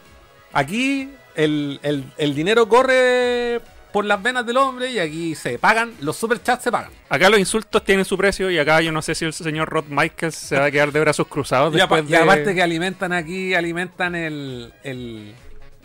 Aquí 0.53 1.09
el, 1.35 1.79
el- 1.83 2.05
el 2.17 2.33
dinero 2.33 2.69
corre 2.69 3.59
por 3.91 4.05
las 4.05 4.23
venas 4.23 4.45
del 4.45 4.55
hombre 4.55 4.89
y 4.89 4.99
aquí 4.99 5.35
se 5.35 5.59
pagan, 5.59 5.93
los 5.99 6.15
superchats 6.15 6.63
se 6.63 6.71
pagan. 6.71 6.91
Acá 7.09 7.29
los 7.29 7.37
insultos 7.39 7.83
tienen 7.83 8.05
su 8.05 8.17
precio 8.17 8.49
y 8.49 8.57
acá 8.57 8.79
yo 8.79 8.93
no 8.93 9.01
sé 9.01 9.15
si 9.15 9.25
el 9.25 9.33
señor 9.33 9.67
Rod 9.67 9.83
Michaels 9.89 10.33
se 10.35 10.57
va 10.57 10.63
a 10.65 10.71
quedar 10.71 10.93
de 10.93 11.01
brazos 11.01 11.27
cruzados 11.27 11.73
después 11.73 12.05
y 12.05 12.11
de... 12.11 12.17
aparte 12.17 12.55
que 12.55 12.61
alimentan 12.61 13.11
aquí, 13.11 13.53
alimentan 13.53 14.15
el, 14.15 14.73
el... 14.83 15.35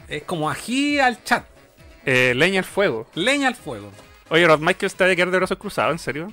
Es 0.07 0.23
como 0.23 0.49
ají 0.49 1.01
al 1.01 1.25
chat, 1.25 1.47
eh, 2.05 2.33
leña 2.37 2.61
al 2.61 2.65
fuego. 2.65 3.09
leña 3.17 3.49
al 3.49 3.57
fuego. 3.57 3.91
Oye, 4.29 4.47
Rod 4.47 4.61
Michaels 4.61 4.95
te 4.95 5.05
va 5.05 5.11
a 5.11 5.17
quedar 5.17 5.33
de 5.33 5.39
brazos 5.39 5.59
cruzados, 5.59 5.91
¿en 5.91 5.99
serio? 5.99 6.33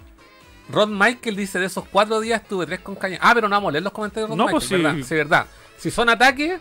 Rod 0.69 0.87
Michael 0.89 1.35
dice, 1.35 1.59
de 1.59 1.65
esos 1.65 1.85
cuatro 1.89 2.19
días 2.21 2.41
tuve 2.47 2.65
tres 2.65 2.79
con 2.79 2.95
caña. 2.95 3.17
Ah, 3.21 3.33
pero 3.35 3.47
no 3.49 3.55
vamos 3.55 3.69
a 3.69 3.71
leer 3.73 3.83
los 3.83 3.93
comentarios 3.93 4.29
de 4.29 4.33
Rod 4.33 4.37
No, 4.37 4.45
Michael, 4.45 4.59
pues 4.59 4.69
sí. 4.69 4.75
¿verdad? 4.75 5.05
Sí, 5.07 5.15
verdad. 5.15 5.45
Si 5.77 5.91
son 5.91 6.09
ataques 6.09 6.59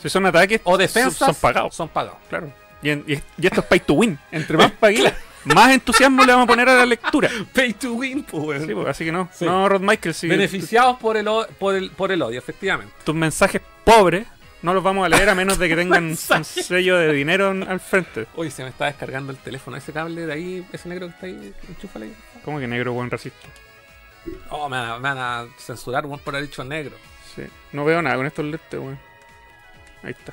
Si 0.00 0.08
son 0.08 0.26
ataques 0.26 0.60
o 0.64 0.76
defensas, 0.76 1.14
son, 1.16 1.26
son 1.28 1.34
pagados. 1.40 1.74
Son 1.74 1.88
pagados. 1.88 2.18
Claro. 2.28 2.52
Y, 2.82 2.90
en- 2.90 3.04
y- 3.06 3.14
y 3.14 3.46
esto 3.46 3.60
es 3.60 3.66
pay 3.66 3.80
to 3.80 3.94
win. 3.94 4.18
Entre 4.32 4.56
más 4.56 4.70
pagué, 4.80 5.12
más 5.44 5.70
entusiasmo 5.72 6.24
le 6.24 6.32
vamos 6.32 6.44
a 6.44 6.48
poner 6.48 6.68
a 6.68 6.74
la 6.74 6.86
lectura. 6.86 7.30
Pay 7.54 7.72
to 7.74 7.92
win, 7.94 8.22
pues. 8.24 8.64
Sí, 8.66 8.74
pues, 8.74 8.86
así 8.88 9.04
que 9.04 9.12
no. 9.12 9.28
Sí. 9.32 9.44
No, 9.44 9.68
Rod 9.68 9.80
Michaels, 9.80 10.16
sí. 10.16 10.28
Beneficiados 10.28 10.98
por 10.98 11.16
el, 11.16 11.26
por, 11.58 11.74
el, 11.74 11.90
por 11.92 12.10
el 12.12 12.20
odio, 12.22 12.38
efectivamente. 12.38 12.92
tus 13.04 13.14
mensajes 13.14 13.62
pobres 13.84 14.26
no 14.62 14.74
los 14.74 14.82
vamos 14.82 15.06
a 15.06 15.08
leer 15.08 15.28
a 15.30 15.34
menos 15.36 15.58
de 15.58 15.68
que 15.68 15.76
tengan 15.76 16.04
un 16.04 16.16
sello 16.16 16.96
de 16.96 17.12
dinero 17.12 17.50
al 17.50 17.78
frente. 17.80 18.26
Uy, 18.34 18.50
se 18.50 18.64
me 18.64 18.70
está 18.70 18.86
descargando 18.86 19.30
el 19.32 19.38
teléfono. 19.38 19.76
Ese 19.76 19.92
cable 19.92 20.26
de 20.26 20.32
ahí, 20.32 20.66
ese 20.72 20.88
negro 20.88 21.06
que 21.06 21.14
está 21.14 21.26
ahí, 21.26 21.54
enchúfale 21.68 22.06
ahí. 22.06 22.14
¿Cómo 22.46 22.58
que 22.60 22.66
negro 22.66 22.92
buen 22.94 23.10
racista? 23.10 23.46
Oh, 24.50 24.68
me 24.68 24.78
van 24.78 24.90
a, 24.90 24.94
me 24.98 25.08
van 25.14 25.18
a 25.18 25.46
censurar 25.58 26.06
weón, 26.06 26.20
por 26.20 26.34
haber 26.34 26.48
dicho 26.48 26.64
negro. 26.64 26.96
Sí. 27.34 27.42
No 27.72 27.84
veo 27.84 28.00
nada 28.00 28.16
con 28.16 28.26
estos 28.26 28.44
lentes, 28.44 28.80
weón. 28.80 28.98
Ahí 30.02 30.12
está. 30.12 30.32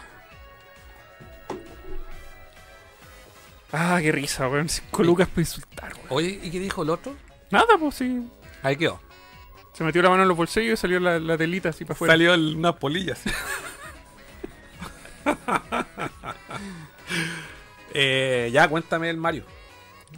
Ah, 3.72 4.00
qué 4.02 4.12
risa, 4.12 4.48
weón. 4.48 4.70
Cinco 4.70 5.04
lucas 5.04 5.28
para 5.28 5.42
insultar, 5.42 5.94
weón. 5.96 6.08
Oye, 6.10 6.40
¿y 6.44 6.52
qué 6.52 6.60
dijo 6.60 6.84
el 6.84 6.92
otro? 6.92 7.16
Nada, 7.50 7.78
pues 7.80 7.96
sí. 7.96 8.22
Ahí 8.62 8.76
quedó. 8.78 9.00
Se 9.74 9.84
metió 9.84 10.02
la 10.04 10.10
mano 10.10 10.22
en 10.22 10.28
los 10.30 10.38
bolsillos 10.38 10.80
y 10.80 10.82
salió 10.82 11.00
la, 11.00 11.20
la 11.20 11.36
telita 11.38 11.70
así 11.70 11.84
para 11.84 11.96
afuera. 11.96 12.14
Salió 12.14 12.34
el- 12.36 12.56
unas 12.58 12.76
polillas. 12.76 13.22
eh, 17.94 18.50
ya, 18.54 18.68
cuéntame 18.68 19.10
el 19.10 19.18
Mario. 19.18 19.46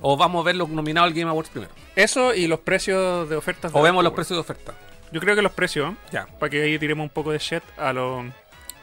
O 0.02 0.18
vamos 0.18 0.42
a 0.42 0.46
ver 0.46 0.56
los 0.56 0.70
nominados 0.70 1.08
al 1.10 1.14
Game 1.14 1.30
Awards 1.30 1.50
primero. 1.50 1.72
Eso 1.96 2.34
y 2.34 2.48
los 2.48 2.60
precios 2.60 3.28
de 3.30 3.36
ofertas. 3.36 3.72
de 3.74 3.80
O 3.80 3.82
vemos 3.82 4.04
los 4.04 4.14
precios 4.14 4.38
de 4.38 4.42
oferta. 4.42 4.74
Yo 5.12 5.22
creo 5.22 5.36
que 5.36 5.42
los 5.42 5.52
precios, 5.54 5.94
Ya. 6.12 6.26
para 6.40 6.50
que 6.50 6.62
ahí 6.64 6.78
tiremos 6.80 7.04
un 7.04 7.10
poco 7.10 7.32
de 7.32 7.38
shit 7.40 7.64
a 7.78 7.94
lo, 7.94 8.20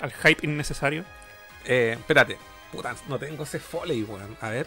al 0.01 0.13
hype 0.13 0.47
innecesario. 0.47 1.05
Eh, 1.65 1.97
espérate. 1.99 2.39
Puta, 2.73 2.95
no 3.09 3.19
tengo 3.19 3.45
ese 3.45 3.59
foley, 3.61 4.03
weón. 4.03 4.37
A 4.41 4.49
ver. 4.49 4.67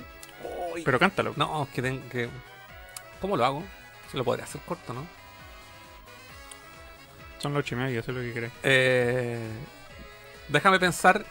Uy. 0.73 0.83
Pero 0.83 0.99
cántalo. 0.99 1.33
No, 1.35 1.63
es 1.63 1.69
que 1.69 1.81
tengo 1.81 2.07
que. 2.09 2.29
¿Cómo 3.19 3.35
lo 3.35 3.43
hago? 3.45 3.63
Se 4.11 4.17
lo 4.17 4.23
podría 4.23 4.45
hacer 4.45 4.61
corto, 4.61 4.93
¿no? 4.93 5.05
Son 7.39 7.53
los 7.53 7.61
ocho 7.61 7.75
y 7.75 7.77
media, 7.79 7.99
eso 7.99 8.11
es 8.11 8.17
lo 8.17 8.23
que 8.23 8.33
querés. 8.33 8.51
Eh, 8.63 9.49
déjame 10.49 10.79
pensar 10.79 11.25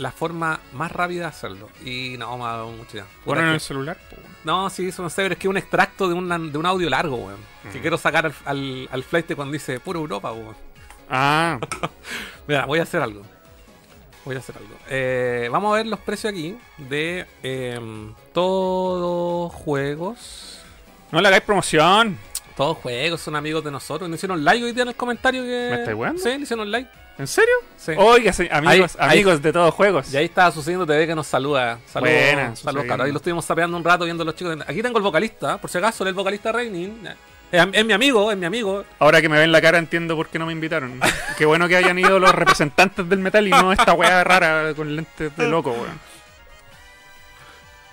la 0.00 0.10
forma 0.10 0.60
más 0.72 0.90
rápida 0.90 1.20
de 1.22 1.26
hacerlo. 1.26 1.68
Y 1.84 2.16
no, 2.18 2.36
me 2.38 2.44
ha 2.44 2.48
dado 2.48 2.70
mucho 2.70 2.96
ya. 2.98 3.06
Bueno, 3.24 3.42
en 3.42 3.48
el 3.54 3.60
celular. 3.60 3.98
No, 4.44 4.70
sí, 4.70 4.88
eso 4.88 5.02
no 5.02 5.10
sé, 5.10 5.22
pero 5.22 5.34
es 5.34 5.38
que 5.38 5.46
es 5.46 5.50
un 5.50 5.56
extracto 5.58 6.08
de, 6.08 6.14
una- 6.14 6.38
de 6.38 6.56
un 6.58 6.64
audio 6.66 6.88
largo, 6.88 7.16
weón. 7.16 7.38
Que 7.72 7.78
Mm. 7.78 7.82
quiero 7.82 7.98
sacar 7.98 8.26
al, 8.26 8.34
al, 8.46 8.88
al 8.90 9.02
flight 9.04 9.34
cuando 9.34 9.52
dice 9.52 9.78
puro 9.80 10.00
Europa, 10.00 10.32
weón. 10.32 10.56
Ah, 11.10 11.58
Mira, 12.48 12.64
voy 12.66 12.78
a 12.78 12.82
hacer 12.84 13.02
algo. 13.02 13.22
Voy 14.24 14.36
a 14.36 14.38
hacer 14.38 14.56
algo. 14.56 14.74
Eh, 14.88 15.48
vamos 15.50 15.72
a 15.72 15.76
ver 15.76 15.86
los 15.86 15.98
precios 16.00 16.32
aquí 16.32 16.56
de 16.78 17.26
em, 17.42 18.14
todos 18.32 19.52
juegos. 19.52 20.60
no 21.10 21.20
le 21.20 21.28
hagáis 21.28 21.42
promoción. 21.42 22.18
Todos 22.56 22.76
juegos 22.78 23.20
son 23.20 23.36
amigos 23.36 23.64
de 23.64 23.70
nosotros. 23.70 24.08
Nos 24.10 24.18
hicieron 24.18 24.44
like 24.44 24.62
hoy 24.64 24.72
día 24.72 24.82
en 24.82 24.88
el 24.90 24.94
comentario 24.94 25.42
que. 25.42 25.68
¿Me 25.70 25.80
estáis? 25.82 26.22
Sí, 26.22 26.28
le 26.30 26.42
hicieron 26.42 26.70
like. 26.70 26.90
¿En 27.20 27.26
serio? 27.26 27.52
Sí. 27.76 27.92
Oiga, 27.98 28.32
se- 28.32 28.48
amigos, 28.50 28.96
Ahí- 28.98 29.10
amigos 29.18 29.42
de 29.42 29.52
todos 29.52 29.74
juegos. 29.74 30.12
Y 30.12 30.16
ahí 30.16 30.24
estaba 30.24 30.50
sucediendo 30.50 30.86
TV 30.86 31.06
que 31.06 31.14
nos 31.14 31.26
saluda. 31.26 31.78
Saludos, 31.86 32.12
Buena, 32.14 32.40
saludos, 32.42 32.58
sucediendo. 32.60 32.88
cabrón. 32.88 33.06
Ahí 33.06 33.12
lo 33.12 33.18
estuvimos 33.18 33.44
sapeando 33.44 33.76
un 33.76 33.84
rato 33.84 34.04
viendo 34.06 34.22
a 34.22 34.26
los 34.26 34.34
chicos. 34.34 34.56
Aquí 34.66 34.82
tengo 34.82 34.96
el 34.96 35.04
vocalista, 35.04 35.58
por 35.58 35.68
si 35.70 35.76
acaso, 35.76 36.06
el 36.08 36.14
vocalista 36.14 36.50
Reining. 36.50 37.06
Es, 37.52 37.66
es 37.72 37.84
mi 37.84 37.92
amigo, 37.92 38.32
es 38.32 38.38
mi 38.38 38.46
amigo. 38.46 38.84
Ahora 38.98 39.20
que 39.20 39.28
me 39.28 39.38
ven 39.38 39.52
la 39.52 39.60
cara 39.60 39.76
entiendo 39.76 40.16
por 40.16 40.28
qué 40.28 40.38
no 40.38 40.46
me 40.46 40.52
invitaron. 40.54 40.98
Qué 41.36 41.44
bueno 41.44 41.68
que 41.68 41.76
hayan 41.76 41.98
ido 41.98 42.18
los 42.18 42.34
representantes 42.34 43.06
del 43.06 43.18
metal 43.18 43.46
y 43.46 43.50
no 43.50 43.70
esta 43.72 43.92
weá 43.92 44.24
rara 44.24 44.72
con 44.74 44.96
lentes 44.96 45.36
de 45.36 45.46
loco, 45.46 45.72
weón. 45.72 46.00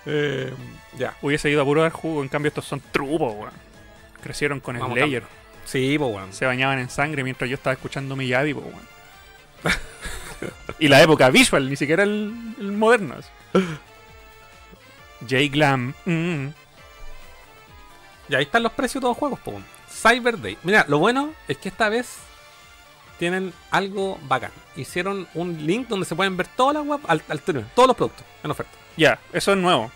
Eh, 0.06 0.52
ya. 0.96 1.14
Hubiese 1.22 1.50
ido 1.50 1.60
a 1.60 1.64
puro 1.64 1.82
dar 1.82 1.92
jugo, 1.92 2.22
en 2.22 2.28
cambio 2.28 2.48
estos 2.48 2.64
son 2.64 2.80
trupos, 2.92 3.34
weón. 3.34 3.52
Crecieron 4.22 4.60
con 4.60 4.78
Vamos, 4.78 4.96
Slayer. 4.96 5.24
Sí, 5.64 5.96
pues, 5.98 6.14
weón. 6.14 6.32
Se 6.32 6.46
bañaban 6.46 6.78
en 6.78 6.88
sangre 6.88 7.22
mientras 7.22 7.50
yo 7.50 7.54
estaba 7.54 7.74
escuchando 7.74 8.16
Miyavi, 8.16 8.54
po, 8.54 8.60
weón. 8.60 8.97
y 10.78 10.88
la 10.88 11.02
época 11.02 11.30
visual, 11.30 11.68
ni 11.68 11.76
siquiera 11.76 12.02
el, 12.02 12.32
el 12.58 12.72
moderno. 12.72 13.16
así. 13.18 13.28
J 15.20 15.36
Glam. 15.50 15.94
mm. 16.04 16.46
Y 18.30 18.34
ahí 18.34 18.42
están 18.42 18.62
los 18.62 18.72
precios 18.72 19.00
de 19.00 19.00
todos 19.00 19.12
los 19.12 19.18
juegos, 19.18 19.40
weón. 19.46 19.64
Cyber 19.90 20.38
Day. 20.38 20.58
Mira, 20.62 20.84
lo 20.86 20.98
bueno 20.98 21.32
es 21.48 21.56
que 21.56 21.70
esta 21.70 21.88
vez 21.88 22.18
tienen 23.18 23.52
algo 23.70 24.18
bacán. 24.28 24.52
Hicieron 24.76 25.26
un 25.34 25.66
link 25.66 25.88
donde 25.88 26.06
se 26.06 26.14
pueden 26.14 26.36
ver 26.36 26.46
todas 26.46 26.74
las 26.74 26.86
web 26.86 27.00
al, 27.08 27.22
al 27.28 27.40
todos 27.40 27.86
los 27.88 27.96
productos 27.96 28.24
en 28.44 28.50
oferta. 28.50 28.72
Ya, 28.96 29.18
eso 29.32 29.52
es 29.52 29.58
nuevo. 29.58 29.90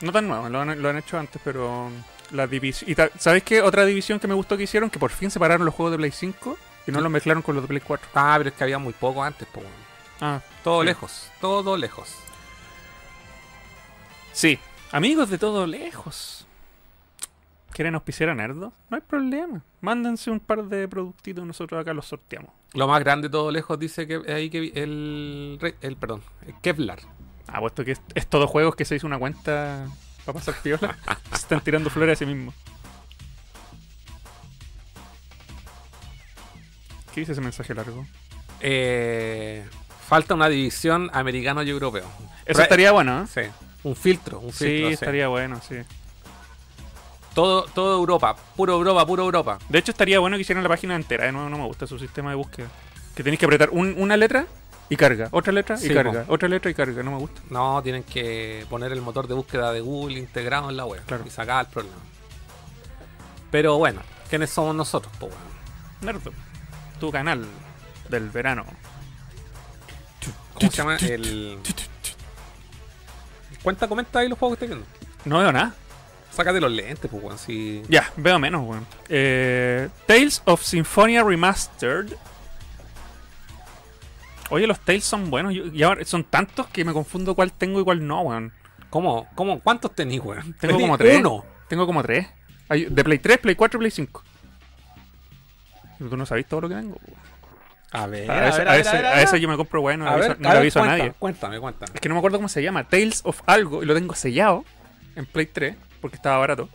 No 0.00 0.12
tan 0.12 0.28
nuevo, 0.28 0.48
lo 0.48 0.60
han, 0.60 0.80
lo 0.80 0.88
han 0.88 0.98
hecho 0.98 1.18
antes, 1.18 1.40
pero 1.44 1.90
la 2.30 2.46
división... 2.46 2.90
¿Y 2.90 2.94
sabes 3.18 3.42
qué? 3.42 3.60
Otra 3.60 3.84
división 3.84 4.20
que 4.20 4.28
me 4.28 4.34
gustó 4.34 4.56
que 4.56 4.64
hicieron, 4.64 4.88
que 4.90 4.98
por 4.98 5.10
fin 5.10 5.30
separaron 5.30 5.64
los 5.64 5.74
juegos 5.74 5.92
de 5.92 5.98
Play 5.98 6.10
5 6.10 6.56
y 6.86 6.92
no 6.92 7.00
los 7.00 7.10
mezclaron 7.10 7.42
con 7.42 7.54
los 7.54 7.64
de 7.64 7.68
Play 7.68 7.80
4. 7.80 8.08
Ah, 8.14 8.34
pero 8.38 8.50
es 8.50 8.54
que 8.56 8.64
había 8.64 8.78
muy 8.78 8.92
poco 8.92 9.22
antes, 9.24 9.46
pues. 9.52 9.66
Ah, 10.20 10.40
Todo 10.62 10.80
Sí. 10.82 10.86
lejos, 10.86 11.30
todo 11.40 11.76
lejos. 11.76 12.14
sí. 14.32 14.58
Amigos 14.92 15.28
de 15.28 15.38
todo 15.38 15.66
lejos. 15.66 16.46
¿Quieren 17.72 17.96
auspiciar 17.96 18.28
a 18.28 18.34
Nerdo? 18.36 18.72
No 18.88 18.96
hay 18.96 19.00
problema. 19.00 19.60
Mándense 19.80 20.30
un 20.30 20.38
par 20.38 20.62
de 20.64 20.86
productitos, 20.86 21.44
nosotros 21.44 21.80
acá 21.80 21.92
los 21.92 22.06
sorteamos. 22.06 22.50
Lo 22.74 22.86
más 22.86 23.00
grande 23.00 23.28
todo 23.28 23.50
lejos 23.50 23.76
dice 23.78 24.06
que 24.06 24.22
ahí 24.32 24.48
que 24.50 24.70
el, 24.76 25.58
el 25.80 25.96
perdón, 25.96 26.22
el 26.46 26.54
Kevlar. 26.60 27.00
Ah, 27.48 27.58
puesto 27.58 27.84
que 27.84 27.92
es, 27.92 28.00
es 28.14 28.28
todo 28.28 28.46
juegos 28.46 28.76
que 28.76 28.84
se 28.84 28.94
hizo 28.94 29.06
una 29.08 29.18
cuenta 29.18 29.88
para 30.24 30.38
pasar 30.38 30.54
piola. 30.62 30.96
se 31.30 31.36
están 31.36 31.60
tirando 31.60 31.90
flores 31.90 32.16
a 32.16 32.24
sí 32.24 32.26
mismos. 32.26 32.54
¿Qué 37.14 37.20
dice 37.20 37.32
ese 37.32 37.40
mensaje 37.40 37.74
largo? 37.74 38.04
Eh, 38.60 39.64
falta 40.08 40.34
una 40.34 40.48
división 40.48 41.10
americano 41.12 41.62
y 41.62 41.70
europeo. 41.70 42.04
Eso 42.04 42.44
Pero- 42.46 42.62
estaría 42.62 42.92
bueno, 42.92 43.22
¿eh? 43.22 43.26
Sí, 43.32 43.40
un 43.84 43.94
filtro, 43.96 44.40
un 44.40 44.52
filtro. 44.52 44.88
sí. 44.88 44.92
estaría 44.94 45.28
bueno, 45.28 45.60
sí. 45.66 45.76
Todo, 47.34 47.64
todo 47.64 47.96
Europa, 47.96 48.36
puro 48.56 48.74
Europa, 48.74 49.06
puro 49.06 49.24
Europa. 49.24 49.58
De 49.68 49.78
hecho, 49.78 49.90
estaría 49.90 50.18
bueno 50.20 50.36
que 50.36 50.42
hicieran 50.42 50.62
la 50.62 50.68
página 50.68 50.94
entera. 50.94 51.24
De 51.24 51.32
nuevo, 51.32 51.48
no 51.48 51.58
me 51.58 51.64
gusta 51.66 51.86
su 51.86 51.98
sistema 51.98 52.30
de 52.30 52.36
búsqueda. 52.36 52.68
Que 53.14 53.22
tenéis 53.24 53.40
que 53.40 53.46
apretar 53.46 53.70
un- 53.70 53.94
una 53.98 54.16
letra 54.16 54.46
y 54.88 54.96
carga, 54.96 55.28
otra 55.32 55.52
letra 55.52 55.76
y 55.76 55.88
Sí, 55.88 55.94
carga, 55.94 56.24
otra 56.28 56.48
letra 56.48 56.70
y 56.70 56.74
carga. 56.74 57.02
No 57.02 57.10
me 57.12 57.18
gusta. 57.18 57.40
No, 57.50 57.82
tienen 57.82 58.04
que 58.04 58.64
poner 58.70 58.92
el 58.92 59.00
motor 59.02 59.26
de 59.26 59.34
búsqueda 59.34 59.72
de 59.72 59.80
Google 59.80 60.18
integrado 60.18 60.70
en 60.70 60.76
la 60.76 60.84
web 60.84 61.02
Claro. 61.06 61.24
y 61.26 61.30
sacar 61.30 61.66
el 61.66 61.72
problema. 61.72 61.96
Pero 63.50 63.78
bueno, 63.78 64.00
¿quiénes 64.28 64.50
somos 64.50 64.74
nosotros? 64.74 65.12
po, 65.18 65.26
weón? 65.26 65.38
Nerdo, 66.02 66.32
tu 67.00 67.10
canal 67.10 67.44
del 68.08 68.30
verano. 68.30 68.64
¿Cómo 70.54 70.70
se 70.70 70.76
llama? 70.76 70.96
El... 70.96 71.58
Cuenta, 73.62 73.88
comenta 73.88 74.18
ahí 74.20 74.28
los 74.28 74.38
juegos 74.38 74.58
que 74.58 74.64
estés 74.66 74.76
viendo. 74.78 74.98
No 75.24 75.38
veo 75.38 75.50
nada. 75.52 75.74
Sácate 76.30 76.60
los 76.60 76.70
lentes, 76.70 77.10
pues, 77.10 77.22
weón. 77.22 77.38
Si... 77.38 77.82
Ya, 77.88 78.10
veo 78.16 78.38
menos, 78.38 78.62
weón. 78.66 78.86
Eh, 79.08 79.88
Tales 80.06 80.42
of 80.44 80.62
Symphonia 80.62 81.22
Remastered. 81.22 82.12
Oye, 84.50 84.66
los 84.66 84.78
Tales 84.80 85.04
son 85.04 85.30
buenos. 85.30 85.54
Yo- 85.54 85.66
y 85.66 85.82
ahora 85.82 86.04
son 86.04 86.24
tantos 86.24 86.66
que 86.68 86.84
me 86.84 86.92
confundo 86.92 87.34
cuál 87.34 87.52
tengo 87.52 87.80
y 87.80 87.84
cuál 87.84 88.06
no, 88.06 88.20
weón. 88.22 88.52
¿Cómo? 88.90 89.28
¿Cómo? 89.34 89.60
¿Cuántos 89.60 89.94
tenís, 89.94 90.20
weón? 90.20 90.54
Tengo 90.60 90.78
como 90.78 90.98
tres. 90.98 91.18
Uno. 91.18 91.44
Tengo 91.68 91.86
como 91.86 92.02
tres. 92.02 92.26
Hay- 92.68 92.84
de 92.86 93.04
Play 93.04 93.18
3, 93.18 93.38
Play 93.38 93.54
4 93.54 93.78
y 93.78 93.80
Play 93.80 93.90
5. 93.90 94.22
Tú 96.08 96.16
no 96.16 96.26
sabes 96.26 96.46
todo 96.46 96.62
lo 96.62 96.68
que 96.68 96.74
tengo. 96.74 96.96
A 97.92 98.06
ver, 98.06 98.28
A, 98.30 99.20
ese 99.22 99.40
yo 99.40 99.48
me 99.48 99.56
compro, 99.56 99.80
bueno, 99.80 100.04
no, 100.04 100.10
A 100.10 100.16
ver, 100.16 100.24
aviso, 100.32 100.40
no 100.42 100.48
a 100.48 100.52
le 100.52 100.54
ver, 100.58 100.62
aviso 100.62 100.82
a 100.82 100.86
nadie. 100.86 101.12
Cuéntame, 101.18 101.60
cuéntame. 101.60 101.92
Es 101.94 102.00
que 102.00 102.08
no 102.08 102.16
me 102.16 102.18
acuerdo 102.18 102.38
cómo 102.38 102.48
se 102.48 102.60
llama. 102.62 102.88
Tales 102.88 103.20
of 103.24 103.40
algo. 103.46 103.82
Y 103.82 103.86
lo 103.86 103.94
tengo 103.94 104.14
sellado 104.16 104.64
en 105.14 105.26
Play 105.26 105.46
3 105.46 105.76
porque 106.00 106.16
estaba 106.16 106.38
barato. 106.38 106.68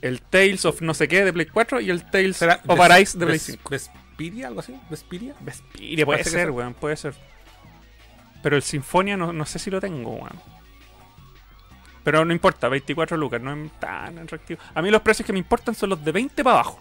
El 0.00 0.22
Tales 0.22 0.64
of 0.64 0.80
no 0.82 0.94
sé 0.94 1.08
qué 1.08 1.24
de 1.24 1.32
Play 1.32 1.46
4 1.46 1.80
y 1.80 1.90
el 1.90 2.08
Tales 2.08 2.36
¿Será 2.36 2.60
of 2.66 2.78
Arise 2.80 3.18
de 3.18 3.26
Play 3.26 3.38
Ves- 3.38 3.42
5. 3.46 3.70
Vespiria, 3.70 4.46
algo 4.46 4.60
así? 4.60 4.78
¿Vespiria? 4.88 5.34
Vespiria, 5.40 6.04
puede 6.06 6.18
Parece 6.18 6.30
ser, 6.30 6.50
weón, 6.52 6.74
puede 6.74 6.96
ser. 6.96 7.14
Pero 8.40 8.54
el 8.54 8.62
Sinfonia 8.62 9.16
no, 9.16 9.32
no 9.32 9.44
sé 9.46 9.58
si 9.58 9.68
lo 9.68 9.80
tengo, 9.80 10.12
weón. 10.12 10.40
Pero 12.04 12.24
no 12.24 12.32
importa, 12.32 12.68
24 12.68 13.16
lucas, 13.16 13.40
no 13.40 13.52
es 13.52 13.72
tan 13.80 14.16
atractivo. 14.18 14.60
A 14.74 14.80
mí 14.80 14.90
los 14.90 15.02
precios 15.02 15.26
que 15.26 15.32
me 15.32 15.40
importan 15.40 15.74
son 15.74 15.90
los 15.90 16.04
de 16.04 16.12
20 16.12 16.44
para 16.44 16.54
abajo. 16.60 16.80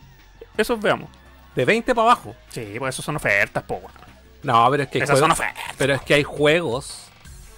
Esos 0.57 0.79
veamos. 0.79 1.09
De 1.55 1.65
20 1.65 1.93
para 1.95 2.05
abajo. 2.11 2.35
Sí, 2.49 2.75
pues 2.77 2.95
esos 2.95 3.05
son 3.05 3.15
ofertas, 3.15 3.63
po. 3.63 3.81
No, 4.43 4.67
pero 4.69 4.83
es 4.83 4.89
que 4.89 4.99
Esas 4.99 5.17
son 5.19 5.31
ofertas. 5.31 5.63
pero 5.77 5.93
es 5.95 6.01
que 6.01 6.13
hay 6.13 6.23
juegos, 6.23 7.05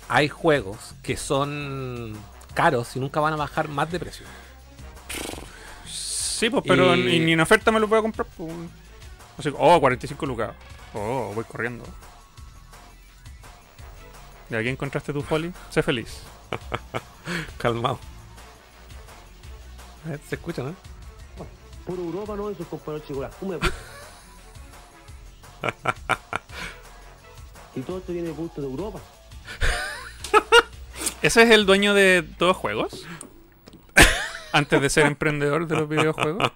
hay 0.07 0.29
juegos 0.29 0.95
que 1.03 1.17
son 1.17 2.17
caros 2.53 2.95
y 2.95 2.99
nunca 2.99 3.19
van 3.19 3.33
a 3.33 3.35
bajar 3.35 3.67
más 3.67 3.91
de 3.91 3.99
precio. 3.99 4.25
Sí, 5.85 6.49
pues, 6.49 6.63
pero 6.65 6.95
Y- 6.95 7.03
ni, 7.03 7.19
ni 7.19 7.33
en 7.33 7.41
oferta 7.41 7.71
me 7.71 7.79
lo 7.79 7.88
voy 7.88 7.99
a 7.99 8.01
comprar. 8.01 8.25
Pues. 8.38 8.51
Así, 9.38 9.51
oh, 9.57 9.79
45 9.79 10.25
lucas. 10.25 10.51
Oh, 10.93 11.31
voy 11.35 11.43
corriendo. 11.43 11.83
¿Y 14.49 14.55
aquí 14.55 14.69
encontraste 14.69 15.13
tu 15.13 15.21
folly? 15.21 15.51
Sé 15.69 15.83
feliz. 15.83 16.21
Calmado. 17.57 17.99
Se 20.27 20.35
escucha, 20.35 20.63
¿no? 20.63 20.73
Por 21.89 21.97
Europa 21.97 22.36
no, 22.36 22.52
esos 22.52 22.67
compañeros 22.67 23.08
chicos, 23.08 23.28
¿cómo 23.39 23.54
me 23.54 23.60
Y 27.75 27.82
todo 27.82 27.97
esto 27.97 28.13
viene 28.13 28.28
de 28.28 28.34
punto 28.36 28.62
de 28.62 28.67
Europa. 28.67 28.99
¿Ese 31.23 31.41
es 31.41 31.49
el 31.49 31.65
dueño 31.65 31.95
de 31.95 32.23
todos 32.38 32.56
juegos? 32.56 33.08
Antes 34.52 34.80
de 34.80 34.89
ser 34.91 35.08
emprendedor 35.08 35.65
de 35.65 35.78
los 35.78 35.89
videojuegos, 35.89 36.52